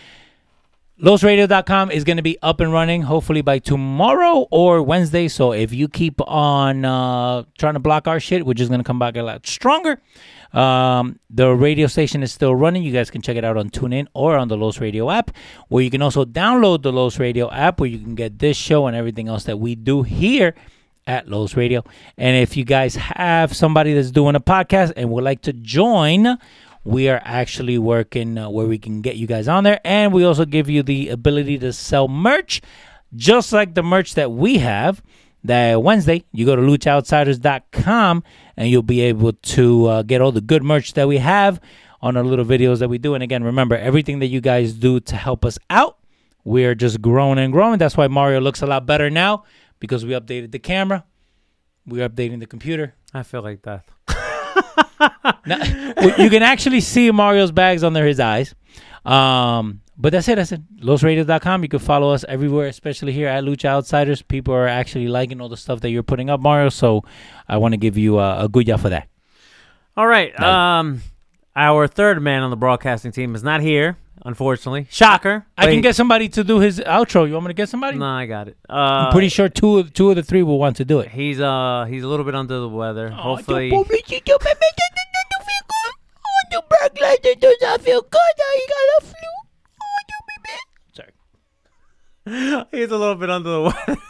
LosRadio.com 1.02 1.90
is 1.90 2.04
going 2.04 2.18
to 2.18 2.22
be 2.22 2.36
up 2.42 2.60
and 2.60 2.74
running 2.74 3.00
hopefully 3.00 3.40
by 3.40 3.58
tomorrow 3.58 4.46
or 4.50 4.82
Wednesday. 4.82 5.28
So 5.28 5.52
if 5.54 5.72
you 5.72 5.88
keep 5.88 6.20
on 6.28 6.84
uh, 6.84 7.44
trying 7.56 7.72
to 7.72 7.80
block 7.80 8.06
our 8.06 8.20
shit, 8.20 8.44
we're 8.44 8.52
just 8.52 8.68
going 8.68 8.80
to 8.80 8.84
come 8.84 8.98
back 8.98 9.16
a 9.16 9.22
lot 9.22 9.46
stronger. 9.46 9.98
Um, 10.52 11.18
the 11.30 11.54
radio 11.54 11.86
station 11.86 12.22
is 12.22 12.34
still 12.34 12.54
running. 12.54 12.82
You 12.82 12.92
guys 12.92 13.10
can 13.10 13.22
check 13.22 13.38
it 13.38 13.44
out 13.46 13.56
on 13.56 13.70
TuneIn 13.70 14.08
or 14.12 14.36
on 14.36 14.48
the 14.48 14.58
Los 14.58 14.78
Radio 14.78 15.10
app, 15.10 15.30
where 15.68 15.82
you 15.82 15.90
can 15.90 16.02
also 16.02 16.26
download 16.26 16.82
the 16.82 16.92
Los 16.92 17.18
Radio 17.18 17.50
app, 17.50 17.80
where 17.80 17.88
you 17.88 17.98
can 17.98 18.14
get 18.14 18.38
this 18.38 18.58
show 18.58 18.86
and 18.86 18.94
everything 18.94 19.26
else 19.26 19.44
that 19.44 19.58
we 19.58 19.74
do 19.74 20.02
here 20.02 20.54
at 21.06 21.28
Los 21.28 21.56
Radio. 21.56 21.82
And 22.18 22.36
if 22.36 22.58
you 22.58 22.64
guys 22.64 22.94
have 22.96 23.56
somebody 23.56 23.94
that's 23.94 24.10
doing 24.10 24.34
a 24.34 24.40
podcast 24.40 24.92
and 24.96 25.10
would 25.10 25.24
like 25.24 25.40
to 25.42 25.54
join, 25.54 26.36
we 26.84 27.08
are 27.08 27.20
actually 27.24 27.78
working 27.78 28.38
uh, 28.38 28.48
where 28.48 28.66
we 28.66 28.78
can 28.78 29.00
get 29.00 29.16
you 29.16 29.26
guys 29.26 29.48
on 29.48 29.64
there. 29.64 29.80
And 29.84 30.12
we 30.12 30.24
also 30.24 30.44
give 30.44 30.70
you 30.70 30.82
the 30.82 31.10
ability 31.10 31.58
to 31.58 31.72
sell 31.72 32.08
merch, 32.08 32.62
just 33.14 33.52
like 33.52 33.74
the 33.74 33.82
merch 33.82 34.14
that 34.14 34.30
we 34.32 34.58
have. 34.58 35.02
that 35.44 35.82
Wednesday 35.82 36.24
you 36.32 36.44
go 36.44 36.54
to 36.54 36.62
luchaoutsiders.com 36.62 38.22
and 38.56 38.68
you'll 38.68 38.82
be 38.82 39.00
able 39.00 39.32
to 39.32 39.86
uh, 39.86 40.02
get 40.02 40.20
all 40.20 40.32
the 40.32 40.40
good 40.40 40.62
merch 40.62 40.92
that 40.94 41.08
we 41.08 41.18
have 41.18 41.60
on 42.02 42.16
our 42.16 42.24
little 42.24 42.44
videos 42.44 42.78
that 42.78 42.88
we 42.88 42.98
do. 42.98 43.14
And 43.14 43.22
again, 43.22 43.44
remember 43.44 43.76
everything 43.76 44.18
that 44.20 44.26
you 44.26 44.40
guys 44.40 44.72
do 44.72 45.00
to 45.00 45.16
help 45.16 45.44
us 45.44 45.58
out. 45.68 45.98
We're 46.44 46.74
just 46.74 47.00
growing 47.02 47.38
and 47.38 47.52
growing. 47.52 47.78
That's 47.78 47.96
why 47.96 48.08
Mario 48.08 48.40
looks 48.40 48.62
a 48.62 48.66
lot 48.66 48.86
better 48.86 49.10
now 49.10 49.44
because 49.78 50.04
we 50.04 50.12
updated 50.12 50.52
the 50.52 50.58
camera. 50.58 51.04
We're 51.86 52.08
updating 52.08 52.40
the 52.40 52.46
computer. 52.46 52.94
I 53.12 53.22
feel 53.22 53.42
like 53.42 53.62
that. 53.62 53.84
Now, 55.46 55.64
you 56.18 56.30
can 56.30 56.42
actually 56.42 56.80
see 56.80 57.10
Mario's 57.10 57.52
bags 57.52 57.82
under 57.82 58.04
his 58.06 58.20
eyes. 58.20 58.54
Um, 59.04 59.80
but 59.96 60.12
that's 60.12 60.28
it. 60.28 60.36
That's 60.36 60.52
it. 60.52 60.60
LosRadios.com. 60.78 61.62
You 61.62 61.68
can 61.68 61.78
follow 61.78 62.12
us 62.12 62.24
everywhere, 62.28 62.66
especially 62.66 63.12
here 63.12 63.28
at 63.28 63.44
Lucha 63.44 63.66
Outsiders. 63.66 64.22
People 64.22 64.54
are 64.54 64.66
actually 64.66 65.08
liking 65.08 65.40
all 65.40 65.48
the 65.48 65.56
stuff 65.56 65.80
that 65.80 65.90
you're 65.90 66.02
putting 66.02 66.30
up, 66.30 66.40
Mario. 66.40 66.70
So 66.70 67.04
I 67.48 67.58
want 67.58 67.72
to 67.72 67.78
give 67.78 67.98
you 67.98 68.18
a, 68.18 68.44
a 68.44 68.48
good 68.48 68.66
job 68.66 68.80
for 68.80 68.88
that. 68.88 69.08
All 69.96 70.06
right. 70.06 70.38
Um, 70.40 71.02
our 71.56 71.86
third 71.86 72.22
man 72.22 72.42
on 72.42 72.50
the 72.50 72.56
broadcasting 72.56 73.12
team 73.12 73.34
is 73.34 73.42
not 73.42 73.60
here, 73.60 73.96
unfortunately. 74.24 74.86
Shocker. 74.90 75.46
I 75.56 75.66
can 75.66 75.80
get 75.80 75.96
somebody 75.96 76.28
to 76.30 76.44
do 76.44 76.58
his 76.58 76.78
outro. 76.80 77.26
You 77.26 77.34
want 77.34 77.46
me 77.46 77.50
to 77.50 77.54
get 77.54 77.68
somebody? 77.68 77.98
No, 77.98 78.06
I 78.06 78.26
got 78.26 78.48
it. 78.48 78.56
Uh, 78.68 78.72
I'm 78.74 79.12
pretty 79.12 79.28
sure 79.28 79.48
two 79.48 79.78
of, 79.78 79.92
two 79.92 80.10
of 80.10 80.16
the 80.16 80.22
three 80.22 80.42
will 80.42 80.58
want 80.58 80.76
to 80.76 80.84
do 80.84 81.00
it. 81.00 81.08
He's 81.08 81.40
uh 81.40 81.86
he's 81.88 82.02
a 82.02 82.08
little 82.08 82.24
bit 82.24 82.34
under 82.34 82.60
the 82.60 82.68
weather. 82.68 83.10
Oh, 83.12 83.22
Hopefully, 83.36 83.70
Sorry. 90.92 92.66
he's 92.70 92.90
a 92.90 92.96
little 92.96 93.16
bit 93.16 93.30
under 93.30 93.50
the 93.50 93.60
weather. 93.62 94.00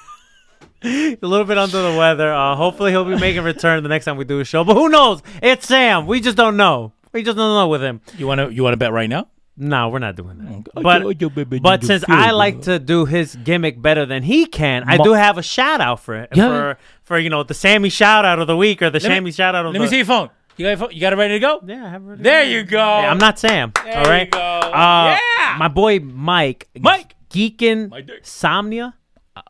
He's 0.83 1.19
a 1.21 1.27
little 1.27 1.45
bit 1.45 1.59
under 1.59 1.93
the 1.93 1.99
weather. 1.99 2.33
Uh, 2.33 2.57
hopefully, 2.57 2.91
he'll 2.91 3.05
be 3.05 3.19
making 3.19 3.41
a 3.41 3.43
return 3.43 3.83
the 3.83 3.91
next 3.91 4.07
time 4.07 4.17
we 4.17 4.25
do 4.25 4.41
a 4.41 4.47
show. 4.47 4.65
But 4.65 4.77
who 4.77 4.89
knows? 4.89 5.23
It's 5.43 5.67
Sam. 5.69 6.07
We 6.07 6.23
just 6.23 6.39
don't 6.39 6.57
know. 6.57 6.95
We 7.13 7.23
just 7.23 7.37
don't 7.37 7.55
know 7.55 7.69
with 7.69 7.83
him. 7.83 8.01
You 8.19 8.27
want 8.27 8.41
to 8.41 8.51
you 8.55 8.63
want 8.63 8.73
to 8.75 8.77
bet 8.79 8.93
right 8.93 9.09
now? 9.09 9.29
No, 9.57 9.89
we're 9.91 9.99
not 9.99 10.17
doing 10.17 10.39
that. 10.39 10.49
Okay. 10.51 10.83
But 10.83 11.03
Oh, 11.03 11.61
but 11.61 11.85
since 11.85 12.03
I 12.09 12.31
like 12.31 12.63
to 12.63 12.79
do 12.79 13.05
his 13.05 13.37
gimmick 13.37 13.83
better 13.83 14.07
than 14.07 14.23
he 14.23 14.47
can, 14.47 14.85
I 14.87 14.97
do 14.97 15.13
have 15.13 15.37
a 15.37 15.43
shout 15.43 15.81
out 15.83 16.01
for 16.01 16.15
it 16.15 16.31
Yeah. 16.35 16.49
for 16.49 16.79
for 17.03 17.19
you 17.19 17.29
know 17.29 17.43
the 17.43 17.53
Sammy 17.55 17.89
shout 17.91 18.25
out 18.25 18.39
of 18.39 18.47
the 18.47 18.57
week 18.57 18.81
or 18.81 18.89
the 18.91 19.01
Let 19.01 19.03
Sammy 19.03 19.33
shout 19.33 19.55
out 19.55 19.67
of 19.67 19.73
Let 19.73 19.79
the. 19.79 19.79
Let 19.81 19.85
me 19.87 19.91
see 19.91 19.97
your 19.99 20.07
phone. 20.07 20.31
You 20.57 20.65
got 20.65 20.69
your 20.71 20.77
phone? 20.79 20.91
You 20.93 21.01
got 21.01 21.13
it 21.13 21.17
ready 21.17 21.35
to 21.35 21.41
go? 21.41 21.61
Yeah, 21.67 21.85
I 21.87 21.89
have 21.91 22.03
it 22.03 22.07
ready. 22.07 22.23
There 22.23 22.43
you 22.45 22.63
go. 22.65 22.79
Yeah, 22.79 23.11
I'm 23.11 23.19
not 23.19 23.39
Sam. 23.39 23.73
There 23.85 23.99
all 23.99 24.05
right. 24.05 24.27
you 24.27 24.31
go. 24.31 24.39
Uh, 24.41 25.19
Yeah. 25.39 25.57
My 25.59 25.69
boy 25.69 26.01
Mike. 26.01 26.69
Mike. 26.79 27.15
Geekin. 27.31 27.91
Somnia. 28.23 28.95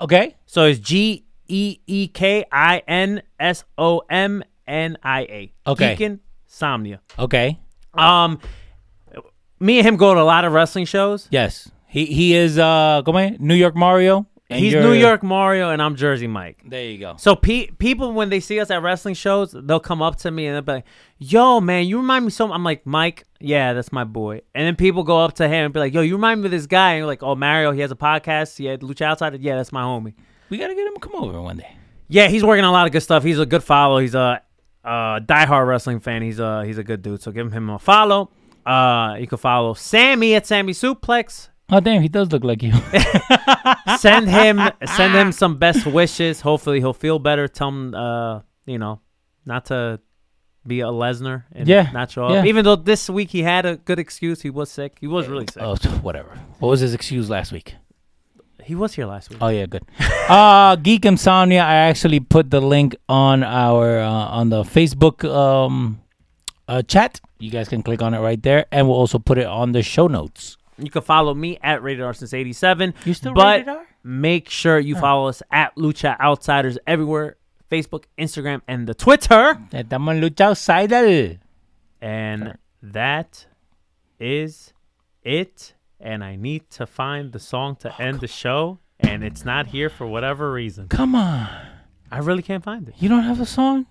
Okay. 0.01 0.37
So 0.47 0.65
it's 0.67 0.79
G 0.81 1.25
E 1.49 1.79
E 1.87 2.09
K 2.09 2.45
I 2.51 2.83
N 2.89 3.23
S 3.39 3.65
O 3.79 4.03
M 4.11 4.43
N 4.67 4.97
I 5.03 5.21
A. 5.23 5.53
Okay. 5.67 5.97
Geekin 5.97 6.19
Somnia. 6.61 6.99
Okay. 7.19 7.59
Um, 7.95 8.39
me 9.59 9.79
and 9.79 9.87
him 9.87 9.97
go 9.97 10.15
to 10.15 10.21
a 10.21 10.23
lot 10.23 10.45
of 10.45 10.53
wrestling 10.53 10.85
shows. 10.85 11.29
Yes. 11.31 11.71
He 11.87 12.07
he 12.07 12.35
is 12.35 12.59
uh 12.59 13.03
come 13.05 13.17
on, 13.17 13.37
New 13.41 13.55
York 13.55 13.75
Mario. 13.75 14.27
and 14.49 14.59
He's 14.61 14.73
you're- 14.73 14.85
New 14.85 14.93
York 14.95 15.23
Mario, 15.23 15.71
and 15.71 15.81
I'm 15.83 15.97
Jersey 15.97 16.27
Mike. 16.27 16.63
There 16.67 16.85
you 16.85 16.99
go. 16.99 17.15
So 17.19 17.35
pe- 17.37 17.69
people, 17.79 18.13
when 18.13 18.31
they 18.31 18.41
see 18.41 18.59
us 18.61 18.71
at 18.71 18.83
wrestling 18.83 19.15
shows, 19.15 19.53
they'll 19.57 19.81
come 19.81 20.03
up 20.03 20.17
to 20.19 20.31
me 20.31 20.47
and 20.47 20.55
they'll 20.55 20.63
be 20.63 20.73
like, 20.73 20.85
"Yo, 21.19 21.61
man, 21.61 21.87
you 21.87 21.99
remind 21.99 22.25
me 22.25 22.31
so." 22.31 22.53
I'm 22.53 22.65
like, 22.65 22.85
"Mike, 22.87 23.25
yeah, 23.41 23.73
that's 23.75 23.93
my 23.93 24.05
boy." 24.05 24.41
And 24.55 24.67
then 24.67 24.77
people 24.77 25.03
go 25.03 25.19
up 25.19 25.35
to 25.35 25.47
him 25.49 25.67
and 25.67 25.75
be 25.75 25.81
like, 25.81 25.93
"Yo, 25.95 26.01
you 26.01 26.15
remind 26.15 26.41
me 26.41 26.47
of 26.47 26.53
this 26.53 26.67
guy." 26.67 26.93
And 26.93 26.99
you're 26.99 27.07
like, 27.07 27.23
"Oh, 27.23 27.35
Mario, 27.35 27.71
he 27.73 27.81
has 27.81 27.91
a 27.91 27.97
podcast. 27.97 28.57
He 28.57 28.65
had 28.67 28.81
Lucha 28.83 29.03
Outside. 29.03 29.41
Yeah, 29.41 29.57
that's 29.57 29.73
my 29.73 29.83
homie." 29.83 30.15
We 30.49 30.59
gotta 30.59 30.75
get 30.75 30.87
him 30.87 30.95
to 30.95 31.01
come 31.01 31.15
over 31.15 31.41
one 31.41 31.59
day. 31.59 31.77
Yeah, 32.09 32.27
he's 32.29 32.43
working 32.45 32.65
on 32.65 32.71
a 32.71 32.73
lot 32.73 32.87
of 32.87 32.93
good 32.93 33.03
stuff. 33.03 33.23
He's 33.23 33.39
a 33.39 33.47
good 33.47 33.63
follow. 33.63 33.99
He's 33.99 34.17
a 34.17 34.43
uh, 34.85 35.21
diehard 35.21 35.67
wrestling 35.67 36.01
fan. 36.01 36.23
He's 36.23 36.39
a 36.39 36.65
he's 36.65 36.79
a 36.79 36.85
good 36.85 37.03
dude. 37.03 37.23
So 37.23 37.31
give 37.33 37.53
him 37.53 37.71
a 37.71 37.79
follow. 37.79 38.31
Uh, 38.65 39.17
you 39.19 39.27
can 39.27 39.39
follow 39.39 39.75
Sammy 39.75 40.35
at 40.35 40.47
Sammy 40.47 40.73
Suplex. 40.73 41.49
Oh 41.73 41.81
damn, 41.81 42.03
he 42.03 42.09
does 42.09 42.31
look 42.33 42.45
like 42.45 42.63
you. 42.63 42.73
Send 43.99 44.29
him 44.29 44.61
send 44.87 45.15
him 45.15 45.33
some 45.33 45.59
best 45.59 45.87
wishes. 45.87 46.41
Hopefully 46.41 46.81
he'll 46.81 46.93
feel 46.93 47.19
better. 47.19 47.49
Tell 47.49 47.69
him 47.69 47.95
uh, 47.95 48.41
you 48.67 48.79
know, 48.79 49.01
not 49.45 49.67
to 49.67 50.01
be 50.67 50.81
a 50.81 50.87
Lesnar 50.87 51.45
and 51.53 51.67
Yeah, 51.69 51.91
not 51.93 52.11
show 52.11 52.27
up. 52.27 52.33
yeah. 52.33 52.45
Even 52.45 52.65
though 52.65 52.77
this 52.77 53.09
week 53.09 53.31
he 53.31 53.43
had 53.43 53.65
a 53.67 53.77
good 53.77 53.99
excuse. 53.99 54.43
He 54.43 54.51
was 54.51 54.71
sick. 54.71 54.99
He 55.01 55.07
was 55.07 55.27
really 55.29 55.47
sick. 55.53 55.63
oh, 55.63 55.77
whatever. 56.03 56.31
What 56.59 56.69
was 56.69 56.81
his 56.81 56.93
excuse 56.95 57.31
last 57.31 57.51
week? 57.53 57.75
He 58.71 58.77
was 58.77 58.95
here 58.95 59.07
last 59.07 59.31
week. 59.31 59.41
Oh 59.43 59.49
yeah, 59.49 59.67
good. 59.67 59.83
uh 60.29 60.77
Geek 60.77 61.05
Insomnia. 61.05 61.65
I 61.65 61.91
actually 61.91 62.21
put 62.21 62.53
the 62.53 62.61
link 62.61 62.95
on 63.09 63.43
our 63.43 63.99
uh, 63.99 64.39
on 64.39 64.51
the 64.51 64.63
Facebook 64.63 65.25
um 65.29 66.01
uh, 66.69 66.81
chat. 66.83 67.21
You 67.41 67.51
guys 67.51 67.69
can 67.69 67.83
click 67.83 68.01
on 68.01 68.15
it 68.15 68.21
right 68.21 68.41
there, 68.41 68.67
and 68.71 68.87
we'll 68.87 68.97
also 68.97 69.19
put 69.19 69.39
it 69.39 69.47
on 69.47 69.73
the 69.73 69.83
show 69.83 70.07
notes. 70.07 70.57
You 70.79 70.89
can 70.89 71.03
follow 71.03 71.35
me 71.35 71.59
at 71.65 71.83
Rated 71.83 72.05
R 72.05 72.15
since 72.15 72.33
'87. 72.33 72.95
You 73.05 73.13
still 73.13 73.35
but 73.35 73.67
rated 73.67 73.69
R? 73.71 73.87
make 74.05 74.49
sure 74.49 74.79
you 74.79 74.95
follow 74.95 75.27
us 75.27 75.43
at 75.51 75.75
Lucha 75.75 76.17
Outsiders 76.21 76.79
everywhere: 76.87 77.39
Facebook, 77.69 78.05
Instagram, 78.17 78.63
and 78.69 78.87
the 78.87 78.95
Twitter. 78.95 79.59
Estamos 79.73 80.15
en 80.15 80.21
lucha 80.21 80.51
outsider. 80.51 81.41
And 82.01 82.57
that 82.81 83.47
is 84.21 84.73
it. 85.25 85.75
And 86.01 86.25
I 86.25 86.35
need 86.37 86.71
to 86.71 86.87
find 86.87 87.33
the 87.33 87.39
song 87.39 87.77
to 87.77 88.01
end 88.01 88.21
the 88.21 88.27
show, 88.27 88.79
and 89.01 89.23
it's 89.23 89.45
not 89.45 89.67
here 89.67 89.91
for 89.91 90.07
whatever 90.07 90.51
reason. 90.51 90.89
Come 90.89 91.15
on, 91.15 91.47
I 92.11 92.19
really 92.21 92.43
can't 92.43 92.65
find 92.65 92.89
it. 92.89 92.95
you 92.99 93.09
don't 93.09 93.25
have 93.25 93.39
a 93.41 93.47
song? 93.47 93.87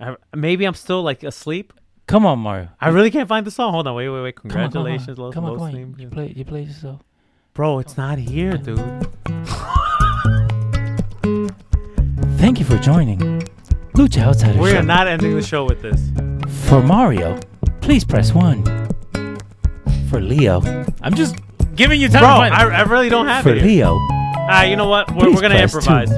I, 0.00 0.16
maybe 0.34 0.64
I'm 0.64 0.74
still 0.74 1.02
like 1.02 1.22
asleep. 1.22 1.74
Come 2.06 2.24
on, 2.24 2.38
Mario. 2.38 2.70
I 2.80 2.88
really 2.88 3.10
can't 3.10 3.28
find 3.28 3.46
the 3.46 3.50
song. 3.50 3.72
Hold 3.72 3.86
on, 3.86 3.94
wait, 3.94 4.08
wait, 4.08 4.22
wait. 4.22 4.36
Come 4.36 4.50
on, 4.50 4.50
come 4.50 4.60
on. 4.62 4.70
Congratulations, 4.72 5.16
Come 5.18 5.44
on, 5.44 5.56
come 5.58 5.62
on. 5.62 5.94
You 5.98 6.08
play, 6.08 6.32
you 6.34 6.44
play 6.46 6.62
yourself. 6.62 7.02
Bro, 7.52 7.80
it's 7.80 7.96
not 7.98 8.16
here, 8.18 8.56
dude. 8.56 8.78
Thank 12.38 12.58
you 12.58 12.64
for 12.64 12.78
joining 12.78 13.18
Lucha 13.94 14.22
Outsider 14.22 14.58
We 14.58 14.70
Show. 14.70 14.78
are 14.78 14.82
not 14.82 15.06
ending 15.06 15.34
the 15.36 15.42
show 15.42 15.64
with 15.66 15.82
this. 15.82 16.10
For 16.66 16.82
Mario, 16.82 17.38
please 17.82 18.02
press 18.04 18.32
one. 18.32 18.64
For 20.08 20.20
Leo, 20.20 20.62
I'm 21.02 21.14
just 21.14 21.36
giving 21.80 22.00
you 22.00 22.08
time 22.08 22.20
Bro, 22.22 22.44
to 22.44 22.50
find 22.50 22.54
I. 22.72 22.78
I 22.78 22.82
really 22.82 23.08
don't 23.08 23.26
have 23.26 23.42
For 23.42 23.50
it. 23.50 23.56
here. 23.62 23.66
Leo, 23.66 23.98
Ah, 24.52 24.64
you 24.64 24.76
know 24.76 24.88
what? 24.88 25.10
We're, 25.14 25.32
we're 25.32 25.40
gonna 25.40 25.56
press 25.56 25.72
two. 25.72 25.78
improvise. 25.78 26.10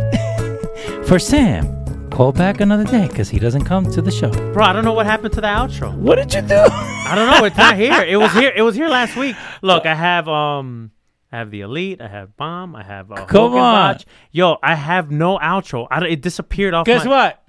for 1.08 1.18
Sam, 1.18 2.08
call 2.10 2.32
back 2.32 2.60
another 2.60 2.84
day 2.84 3.06
because 3.08 3.28
he 3.30 3.38
doesn't 3.38 3.64
come 3.64 3.90
to 3.92 4.02
the 4.02 4.10
show. 4.10 4.30
Bro, 4.52 4.64
I 4.64 4.72
don't 4.72 4.84
know 4.84 4.92
what 4.92 5.06
happened 5.06 5.34
to 5.34 5.40
the 5.40 5.46
outro. 5.46 5.94
What 5.94 6.16
did 6.16 6.34
you 6.34 6.42
do? 6.42 6.54
I 7.08 7.12
don't 7.14 7.30
know. 7.30 7.44
It's 7.44 7.56
not 7.56 7.76
here. 7.76 8.02
It 8.02 8.16
was 8.16 8.32
here. 8.32 8.52
It 8.54 8.62
was 8.62 8.74
here 8.74 8.88
last 8.88 9.16
week. 9.16 9.36
Look, 9.62 9.86
I 9.86 9.94
have 9.94 10.28
um, 10.28 10.90
I 11.30 11.38
have 11.38 11.50
the 11.50 11.60
elite. 11.60 12.00
I 12.00 12.08
have 12.08 12.36
bomb. 12.36 12.74
I 12.74 12.82
have 12.82 13.12
uh, 13.12 13.26
Come 13.26 13.54
on. 13.54 13.94
Botch. 13.94 14.06
Yo, 14.32 14.56
I 14.62 14.74
have 14.74 15.10
no 15.10 15.38
outro. 15.38 15.86
I 15.90 16.00
don't, 16.00 16.10
it 16.10 16.22
disappeared 16.22 16.74
off. 16.74 16.86
Guess 16.86 17.04
my- 17.04 17.10
what? 17.10 17.42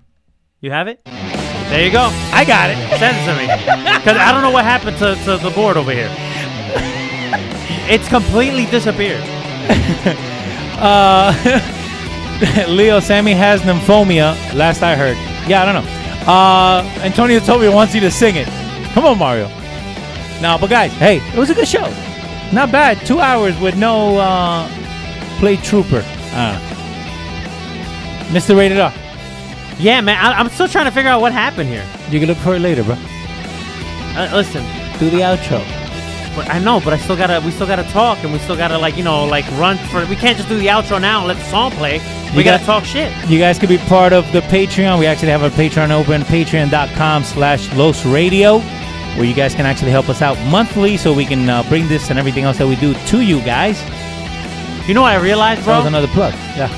You 0.62 0.72
have 0.72 0.88
it. 0.88 1.04
There 1.06 1.84
you 1.86 1.92
go. 1.92 2.08
I 2.32 2.46
got 2.46 2.70
it. 2.70 2.78
Send 3.00 3.18
it 3.18 3.26
to 3.26 3.36
me. 3.40 3.98
Because 3.98 4.18
I 4.18 4.32
don't 4.32 4.42
know 4.44 4.52
what 4.52 4.64
happened 4.64 4.98
to, 4.98 5.16
to 5.26 5.38
the 5.38 5.50
board 5.56 5.76
over 5.76 5.92
here. 5.92 6.08
It's 7.90 8.08
completely 8.08 8.66
disappeared. 8.68 9.24
Uh, 10.76 11.32
Leo 12.68 13.00
Sammy 13.00 13.32
has 13.34 13.62
nymphomia. 13.64 14.36
Last 14.54 14.82
I 14.82 14.96
heard. 14.96 15.16
Yeah, 15.48 15.62
I 15.62 15.66
don't 15.72 15.76
know. 15.86 15.92
Uh, 16.30 16.84
Antonio 17.04 17.40
told 17.40 17.62
me 17.62 17.68
he 17.68 17.74
wants 17.74 17.94
you 17.94 18.02
to 18.02 18.12
sing 18.12 18.36
it. 18.36 18.48
Come 18.94 19.06
on, 19.06 19.18
Mario. 19.18 19.48
No, 20.42 20.58
but 20.60 20.70
guys, 20.70 20.92
hey, 20.94 21.18
it 21.18 21.38
was 21.38 21.50
a 21.52 21.54
good 21.54 21.68
show. 21.68 21.88
Not 22.52 22.72
bad. 22.72 23.06
Two 23.06 23.20
hours 23.22 23.58
with 23.60 23.78
no 23.78 24.18
uh, 24.18 24.68
play 25.40 25.56
trooper. 25.58 26.04
Uh, 26.34 26.60
Mr. 28.32 28.58
Rated 28.58 28.80
R. 28.80 28.92
Yeah, 29.78 30.02
man. 30.02 30.18
I, 30.18 30.34
I'm 30.34 30.50
still 30.50 30.68
trying 30.68 30.86
to 30.86 30.92
figure 30.92 31.12
out 31.12 31.22
what 31.22 31.32
happened 31.32 31.70
here. 31.70 31.86
You 32.10 32.20
can 32.20 32.28
look 32.28 32.40
for 32.40 32.56
it 32.56 32.60
later, 32.60 32.84
bro. 32.84 32.96
Uh, 34.16 34.30
listen, 34.34 34.64
Do 35.00 35.10
the 35.10 35.20
outro. 35.22 35.83
But 36.36 36.50
I 36.50 36.60
know, 36.60 36.80
but 36.80 36.94
I 36.94 36.98
still 36.98 37.16
gotta. 37.18 37.42
We 37.46 37.52
still 37.52 37.68
gotta 37.68 37.84
talk, 37.92 38.24
and 38.24 38.32
we 38.34 38.40
still 38.40 38.56
gotta 38.58 38.78
like 38.78 38.98
you 38.98 39.04
know 39.04 39.26
like 39.26 39.46
run 39.52 39.78
for. 39.90 40.06
We 40.08 40.16
can't 40.16 40.38
just 40.38 40.50
do 40.50 40.58
the 40.58 40.68
outro 40.68 41.00
now 41.00 41.20
and 41.20 41.28
let 41.28 41.38
the 41.38 41.44
song 41.46 41.72
play. 41.72 42.00
We 42.32 42.40
You 42.40 42.44
gotta 42.44 42.60
got- 42.60 42.66
talk 42.66 42.86
shit. 42.86 43.12
You 43.30 43.40
guys 43.40 43.60
can 43.60 43.70
be 43.70 43.78
part 43.78 44.14
of 44.14 44.30
the 44.32 44.42
Patreon. 44.42 44.98
We 45.00 45.06
actually 45.06 45.30
have 45.32 45.44
a 45.44 45.50
Patreon 45.52 45.92
open, 45.92 46.22
patreon.com 46.24 47.24
slash 47.24 47.72
Los 47.76 48.06
Radio, 48.06 48.60
where 49.16 49.26
you 49.26 49.34
guys 49.36 49.54
can 49.54 49.66
actually 49.66 49.92
help 49.92 50.10
us 50.10 50.22
out 50.22 50.38
monthly 50.50 50.98
so 50.98 51.14
we 51.14 51.26
can 51.26 51.48
uh, 51.50 51.62
bring 51.70 51.88
this 51.88 52.10
and 52.10 52.18
everything 52.18 52.44
else 52.46 52.58
that 52.58 52.68
we 52.68 52.76
do 52.78 52.94
to 52.94 53.22
you 53.22 53.40
guys. 53.42 53.80
You 54.88 54.94
know 54.94 55.02
what 55.04 55.14
I 55.14 55.18
realized, 55.22 55.62
That 55.64 55.78
was 55.78 55.86
another 55.86 56.08
plug. 56.08 56.34
Yeah. 56.58 56.70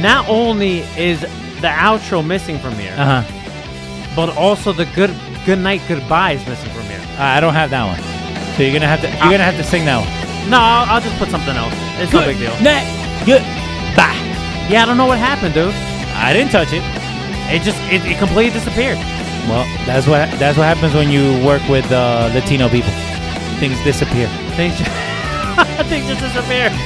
Not 0.00 0.28
only 0.28 0.78
is 0.96 1.20
the 1.20 1.68
outro 1.68 2.24
missing 2.26 2.58
from 2.58 2.74
here, 2.74 2.94
Uh 2.96 3.22
huh. 3.22 4.12
but 4.16 4.28
also 4.36 4.72
the 4.72 4.86
good 4.94 5.14
good 5.44 5.58
night 5.58 5.82
goodbye 5.88 6.32
is 6.32 6.46
missing 6.46 6.70
from 6.72 6.84
here. 6.84 7.00
I 7.18 7.40
don't 7.40 7.52
have 7.54 7.70
that 7.70 7.84
one. 7.84 8.13
So 8.56 8.62
you're 8.62 8.72
gonna 8.72 8.86
have 8.86 9.00
to 9.02 9.08
you're 9.08 9.34
gonna 9.34 9.44
have 9.44 9.56
to 9.56 9.64
sing 9.64 9.84
now. 9.84 10.02
No, 10.48 10.58
I'll, 10.60 10.96
I'll 10.96 11.00
just 11.00 11.16
put 11.18 11.30
something 11.30 11.56
else. 11.56 11.74
It's 11.98 12.12
no 12.12 12.24
big 12.24 12.38
deal. 12.38 12.54
Night. 12.62 12.86
Good. 13.26 13.42
Bye. 13.96 14.14
Yeah, 14.70 14.82
I 14.82 14.86
don't 14.86 14.96
know 14.96 15.06
what 15.06 15.18
happened, 15.18 15.54
dude. 15.54 15.74
I 16.14 16.32
didn't 16.32 16.52
touch 16.52 16.72
it. 16.72 16.82
It 17.50 17.62
just 17.62 17.80
it, 17.90 18.04
it 18.06 18.18
completely 18.18 18.52
disappeared. 18.52 18.98
Well, 19.48 19.64
that's 19.86 20.06
what 20.06 20.30
that's 20.38 20.56
what 20.56 20.64
happens 20.64 20.94
when 20.94 21.10
you 21.10 21.44
work 21.44 21.66
with 21.68 21.90
uh, 21.90 22.30
Latino 22.32 22.68
people. 22.68 22.92
Things 23.58 23.76
disappear. 23.82 24.28
Things 24.56 24.78
just, 24.78 24.90
things 25.90 26.06
just 26.06 26.20
disappeared. 26.22 26.72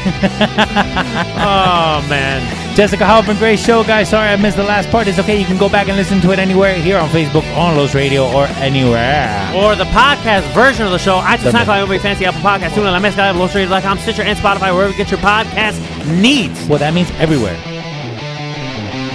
oh 1.37 2.01
man. 2.09 2.68
Jessica 2.79 3.05
Hoffman, 3.05 3.37
great 3.39 3.59
show, 3.59 3.83
guys. 3.83 4.09
Sorry 4.09 4.29
I 4.29 4.37
missed 4.37 4.57
the 4.57 4.63
last 4.63 4.89
part. 4.91 5.09
It's 5.09 5.19
okay. 5.19 5.37
You 5.37 5.45
can 5.45 5.59
go 5.59 5.69
back 5.69 5.89
and 5.89 5.97
listen 5.97 6.21
to 6.21 6.31
it 6.31 6.39
anywhere 6.39 6.75
here 6.75 6.97
on 6.97 7.09
Facebook, 7.09 7.43
on 7.57 7.77
Los 7.77 7.93
Radio, 7.93 8.31
or 8.31 8.47
anywhere. 8.63 9.51
Or 9.53 9.75
the 9.75 9.83
podcast 9.87 10.45
version 10.55 10.87
of 10.87 10.93
the 10.93 10.99
show, 10.99 11.19
iTunes, 11.19 11.43
The- 11.43 11.51
SoundCloud, 11.51 11.83
Everybody 11.83 11.99
Fancy, 11.99 12.25
Apple 12.25 12.41
Podcast, 12.41 12.69
TuneIn, 12.79 12.93
La 12.93 13.01
Mezcla, 13.01 13.35
LosRadio.com, 13.35 13.99
Stitcher, 13.99 14.23
and 14.23 14.39
Spotify, 14.39 14.73
wherever 14.73 14.93
you 14.93 14.97
get 14.97 15.11
your 15.11 15.19
podcast 15.19 15.81
needs. 16.21 16.69
Well, 16.69 16.79
that 16.79 16.95
means 16.95 17.11
everywhere. 17.19 17.57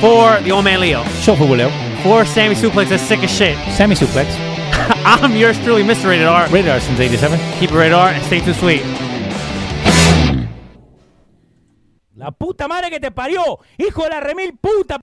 For 0.02 0.44
the 0.44 0.52
old 0.52 0.66
man 0.66 0.82
Leo. 0.82 1.06
Show 1.24 1.38
for 1.38 1.48
Willow. 1.48 1.70
For 2.04 2.26
Sammy 2.26 2.56
Suplex, 2.56 2.90
that's 2.90 3.04
sick 3.04 3.24
as 3.24 3.32
shit. 3.32 3.56
Sammy 3.78 3.96
Suplex. 3.96 4.28
I'm 5.06 5.38
yours 5.38 5.58
truly, 5.64 5.84
Mr. 5.84 6.10
Rated 6.10 6.28
R. 6.28 6.50
Rated 6.50 6.82
since 6.82 7.00
87. 7.00 7.40
Keep 7.60 7.72
it 7.72 7.76
rated 7.78 7.94
R 7.94 8.10
and 8.10 8.26
stay 8.26 8.42
too 8.42 8.54
sweet. 8.54 8.82
La 12.16 12.32
puta 12.32 12.68
madre 12.68 12.92
que 12.92 13.00
te 13.00 13.12
parió. 13.12 13.60
Hijo 13.78 14.04
de 14.04 14.10
la 14.10 14.20
remil 14.20 14.58
puta. 14.58 15.00